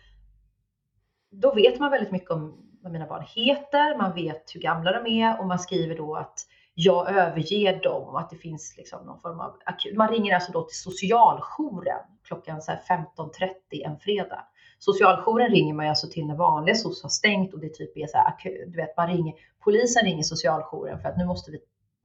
då 1.31 1.55
vet 1.55 1.81
man 1.81 1.91
väldigt 1.91 2.13
mycket 2.13 2.31
om 2.31 2.69
vad 2.83 2.93
mina 2.93 3.07
barn 3.07 3.25
heter, 3.35 3.99
man 3.99 4.15
vet 4.15 4.55
hur 4.55 4.61
gamla 4.61 4.93
de 4.93 5.07
är 5.07 5.41
och 5.41 5.47
man 5.47 5.59
skriver 5.59 5.97
då 5.97 6.15
att 6.15 6.47
jag 6.75 7.11
överger 7.11 7.81
dem 7.83 8.09
och 8.09 8.21
att 8.21 8.31
det 8.31 8.37
finns 8.37 8.75
liksom 8.77 9.07
någon 9.07 9.21
form 9.21 9.41
av 9.41 9.59
akut. 9.65 9.97
Man 9.97 10.09
ringer 10.09 10.35
alltså 10.35 10.53
då 10.53 10.63
till 10.63 10.79
socialjouren 10.79 12.01
klockan 12.25 12.61
15.30 12.61 13.87
en 13.87 13.99
fredag. 13.99 14.45
Socialjouren 14.85 15.51
ringer 15.51 15.75
man 15.75 15.85
ju 15.85 15.89
alltså 15.89 16.09
till 16.09 16.27
när 16.27 16.35
vanliga 16.35 16.75
SOS 16.75 17.03
har 17.03 17.11
stängt 17.11 17.55
och 17.55 17.61
det 17.61 17.69
typ 17.69 17.97
är 17.97 18.07
så 18.07 18.19
här, 18.19 18.35
du 18.67 18.77
vet, 18.77 18.97
man 18.97 19.09
ringer, 19.09 19.35
polisen 19.65 20.05
ringer 20.05 20.23
socialjouren 20.23 21.01
för 21.01 21.09
att 21.09 21.17
nu 21.17 21.25
måste 21.25 21.51
vi 21.51 21.59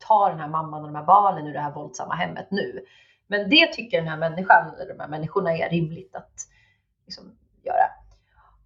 ta 0.08 0.30
den 0.30 0.40
här 0.40 0.48
mamman 0.48 0.82
och 0.82 0.88
de 0.88 0.96
här 0.96 1.04
barnen 1.04 1.48
ur 1.48 1.54
det 1.54 1.60
här 1.60 1.74
våldsamma 1.74 2.14
hemmet 2.14 2.48
nu. 2.52 2.86
Men 3.28 3.50
det 3.50 3.74
tycker 3.74 3.98
den 3.98 4.08
här 4.08 4.18
människan, 4.18 4.74
eller 4.76 4.94
de 4.94 5.00
här 5.00 5.08
människorna 5.08 5.58
är 5.58 5.70
rimligt 5.70 6.16
att 6.16 6.48
liksom, 7.06 7.24
göra. 7.64 7.90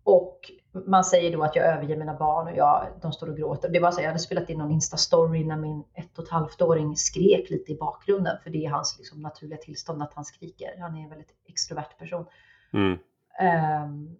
Och 0.03 0.51
man 0.85 1.03
säger 1.03 1.31
då 1.37 1.43
att 1.43 1.55
jag 1.55 1.65
överger 1.65 1.97
mina 1.97 2.13
barn 2.13 2.47
och 2.47 2.57
jag, 2.57 2.87
de 3.01 3.11
står 3.11 3.29
och 3.29 3.37
gråter. 3.37 3.69
Det 3.69 3.79
var 3.79 3.91
så, 3.91 4.01
jag 4.01 4.07
hade 4.07 4.19
spelat 4.19 4.49
in 4.49 4.57
någon 4.57 4.71
Insta-story 4.71 5.45
när 5.45 5.57
min 5.57 5.83
ett 5.93 6.17
och 6.17 6.23
ett 6.23 6.29
halvt 6.29 6.61
åring 6.61 6.95
skrek 6.95 7.49
lite 7.49 7.71
i 7.71 7.75
bakgrunden, 7.75 8.37
för 8.43 8.49
det 8.49 8.65
är 8.65 8.69
hans 8.69 8.97
liksom, 8.97 9.21
naturliga 9.21 9.57
tillstånd 9.57 10.01
att 10.01 10.13
han 10.13 10.25
skriker. 10.25 10.79
Han 10.79 10.97
är 10.97 11.03
en 11.03 11.09
väldigt 11.09 11.33
extrovert 11.47 11.97
person. 11.97 12.25
Mm. 12.73 12.97
Um, 13.39 14.17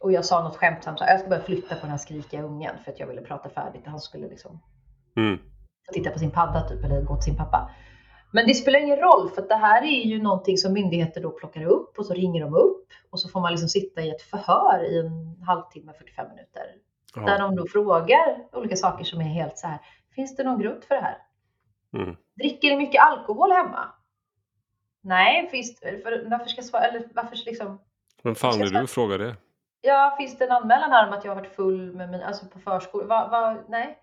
och 0.00 0.12
jag 0.12 0.24
sa 0.24 0.42
något 0.42 0.56
skämtsamt, 0.56 1.00
jag 1.00 1.20
ska 1.20 1.28
börja 1.28 1.42
flytta 1.42 1.74
på 1.74 1.80
den 1.80 1.90
här 1.90 1.98
skrikiga 1.98 2.42
ungen 2.42 2.74
för 2.84 2.92
att 2.92 3.00
jag 3.00 3.06
ville 3.06 3.20
prata 3.20 3.48
färdigt. 3.48 3.82
Han 3.86 4.00
skulle 4.00 4.28
liksom 4.28 4.62
mm. 5.16 5.38
titta 5.92 6.10
på 6.10 6.18
sin 6.18 6.30
padda 6.30 6.68
typ, 6.68 6.84
eller 6.84 7.02
gå 7.02 7.16
till 7.16 7.24
sin 7.24 7.36
pappa. 7.36 7.70
Men 8.32 8.46
det 8.46 8.54
spelar 8.54 8.80
ingen 8.80 8.96
roll 8.96 9.30
för 9.30 9.42
att 9.42 9.48
det 9.48 9.54
här 9.54 9.82
är 9.82 10.06
ju 10.06 10.22
någonting 10.22 10.56
som 10.56 10.72
myndigheter 10.72 11.20
då 11.20 11.30
plockar 11.30 11.64
upp 11.64 11.98
och 11.98 12.06
så 12.06 12.14
ringer 12.14 12.40
de 12.40 12.54
upp 12.54 12.88
och 13.10 13.20
så 13.20 13.28
får 13.28 13.40
man 13.40 13.50
liksom 13.50 13.68
sitta 13.68 14.02
i 14.02 14.10
ett 14.10 14.22
förhör 14.22 14.84
i 14.90 14.98
en 14.98 15.42
halvtimme, 15.46 15.92
45 15.98 16.28
minuter. 16.28 16.62
Ja. 17.14 17.22
Där 17.22 17.38
de 17.38 17.56
då 17.56 17.66
frågar 17.66 18.46
olika 18.52 18.76
saker 18.76 19.04
som 19.04 19.20
är 19.20 19.24
helt 19.24 19.58
så 19.58 19.66
här, 19.66 19.78
finns 20.14 20.36
det 20.36 20.44
någon 20.44 20.60
grund 20.60 20.84
för 20.84 20.94
det 20.94 21.00
här? 21.00 21.18
Mm. 21.92 22.16
Dricker 22.34 22.68
ni 22.68 22.76
mycket 22.76 23.02
alkohol 23.02 23.52
hemma? 23.52 23.94
Nej, 25.00 25.48
finns 25.48 25.80
för, 25.80 26.30
varför 26.30 26.46
ska 26.46 26.58
jag 26.58 26.64
svara, 26.64 26.84
eller 26.84 27.08
varför 27.14 27.36
liksom? 27.46 27.78
Vem 28.22 28.34
fan 28.34 28.60
är 28.60 28.66
du 28.66 28.78
att 28.78 28.90
fråga 28.90 29.18
det? 29.18 29.36
Ja, 29.80 30.14
finns 30.18 30.38
det 30.38 30.44
en 30.44 30.52
anmälan 30.52 30.90
här 30.92 31.08
om 31.08 31.12
att 31.12 31.24
jag 31.24 31.30
har 31.34 31.42
varit 31.42 31.54
full 31.54 31.92
med 31.92 32.10
min, 32.10 32.22
alltså 32.22 32.46
på 32.46 32.58
förskolan? 32.58 33.64
Nej. 33.68 33.98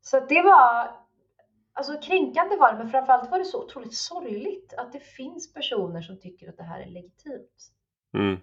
Så 0.00 0.20
det 0.20 0.42
var, 0.42 0.96
alltså 1.72 2.00
kränkande 2.00 2.56
var 2.56 2.72
det, 2.72 2.78
men 2.78 2.90
framförallt 2.90 3.30
var 3.30 3.38
det 3.38 3.44
så 3.44 3.64
otroligt 3.64 3.94
sorgligt 3.94 4.74
att 4.76 4.92
det 4.92 5.00
finns 5.00 5.54
personer 5.54 6.02
som 6.02 6.20
tycker 6.20 6.48
att 6.48 6.56
det 6.56 6.62
här 6.62 6.80
är 6.80 6.86
legitimt. 6.86 7.72
Mm. 8.14 8.40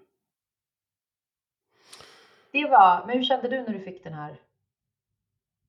Det 2.52 2.66
var, 2.70 3.04
men 3.08 3.18
hur 3.18 3.24
kände 3.24 3.48
du 3.48 3.62
när 3.62 3.74
du 3.74 3.80
fick 3.80 4.04
den 4.04 4.14
här? 4.14 4.40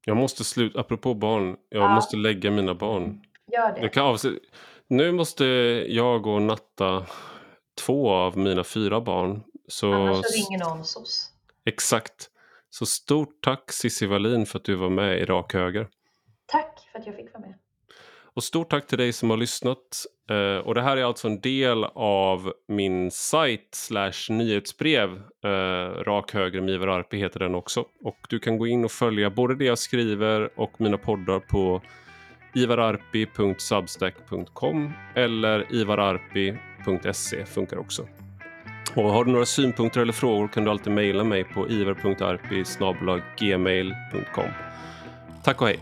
Jag 0.05 0.17
måste 0.17 0.45
sluta, 0.45 0.81
apropå 0.81 1.15
barn, 1.15 1.57
jag 1.69 1.83
ja. 1.83 1.95
måste 1.95 2.17
lägga 2.17 2.51
mina 2.51 2.75
barn. 2.75 3.23
Gör 3.47 3.73
det. 3.73 3.81
Jag 3.81 3.93
kan 3.93 4.07
avse, 4.07 4.29
nu 4.87 5.13
måste 5.13 5.45
jag 5.89 6.23
gå 6.23 6.35
och 6.35 6.43
natta 6.43 7.07
två 7.79 8.11
av 8.11 8.39
mina 8.39 8.65
fyra 8.65 9.01
barn. 9.01 9.43
Så, 9.69 9.93
Annars 9.93 10.25
ringer 10.35 10.59
någon 10.59 10.85
SOS. 10.85 11.33
Exakt. 11.65 12.31
Så 12.71 12.87
stort 12.87 13.43
tack 13.43 13.73
Cissi 13.73 14.07
Wallin 14.07 14.47
för 14.47 14.59
att 14.59 14.65
du 14.65 14.75
var 14.75 14.91
med 14.91 15.19
i 15.19 15.25
Rak 15.25 15.55
Höger. 15.55 15.89
Tack 16.47 16.89
för 16.93 16.99
att 16.99 17.07
jag 17.07 17.17
fick 17.17 17.33
vara 17.33 17.41
med. 17.41 17.55
Och 18.39 18.45
stort 18.45 18.71
tack 18.71 18.87
till 18.87 18.99
dig 18.99 19.13
som 19.13 19.31
har 19.31 19.37
lyssnat. 19.37 20.07
Uh, 20.31 20.59
och 20.59 20.75
det 20.75 20.83
här 20.83 20.97
är 20.97 21.05
alltså 21.05 21.29
en 21.29 21.41
del 21.41 21.85
av 21.95 22.53
min 22.69 23.11
sajt 23.11 23.69
slash 23.73 24.13
nyhetsbrev. 24.29 25.11
Uh, 25.47 26.05
Rak 26.05 26.35
höger 26.35 26.61
med 26.61 26.75
Ivar 26.75 26.89
Arpi 26.89 27.19
heter 27.19 27.41
den 27.41 27.55
också. 27.55 27.85
Och 28.05 28.19
du 28.29 28.39
kan 28.39 28.59
gå 28.59 28.67
in 28.67 28.85
och 28.85 28.91
följa 28.91 29.31
både 29.31 29.55
det 29.55 29.65
jag 29.65 29.79
skriver 29.79 30.61
och 30.61 30.81
mina 30.81 30.99
poddar 30.99 31.41
på 31.41 31.83
ivararpi.substack.com 32.55 34.93
eller 35.15 35.67
ivar.se 36.87 37.45
funkar 37.45 37.79
också. 37.79 38.07
Och 38.95 39.05
har 39.05 39.25
du 39.25 39.33
några 39.33 39.47
synpunkter 39.47 40.01
eller 40.01 40.13
frågor 40.13 40.49
kan 40.49 40.65
du 40.65 40.71
alltid 40.71 40.93
mejla 40.93 41.25
mig 41.25 41.45
på 41.45 41.69
ivar.arpi 41.69 42.65
Tack 45.45 45.63
och 45.63 45.69
hej! 45.69 45.79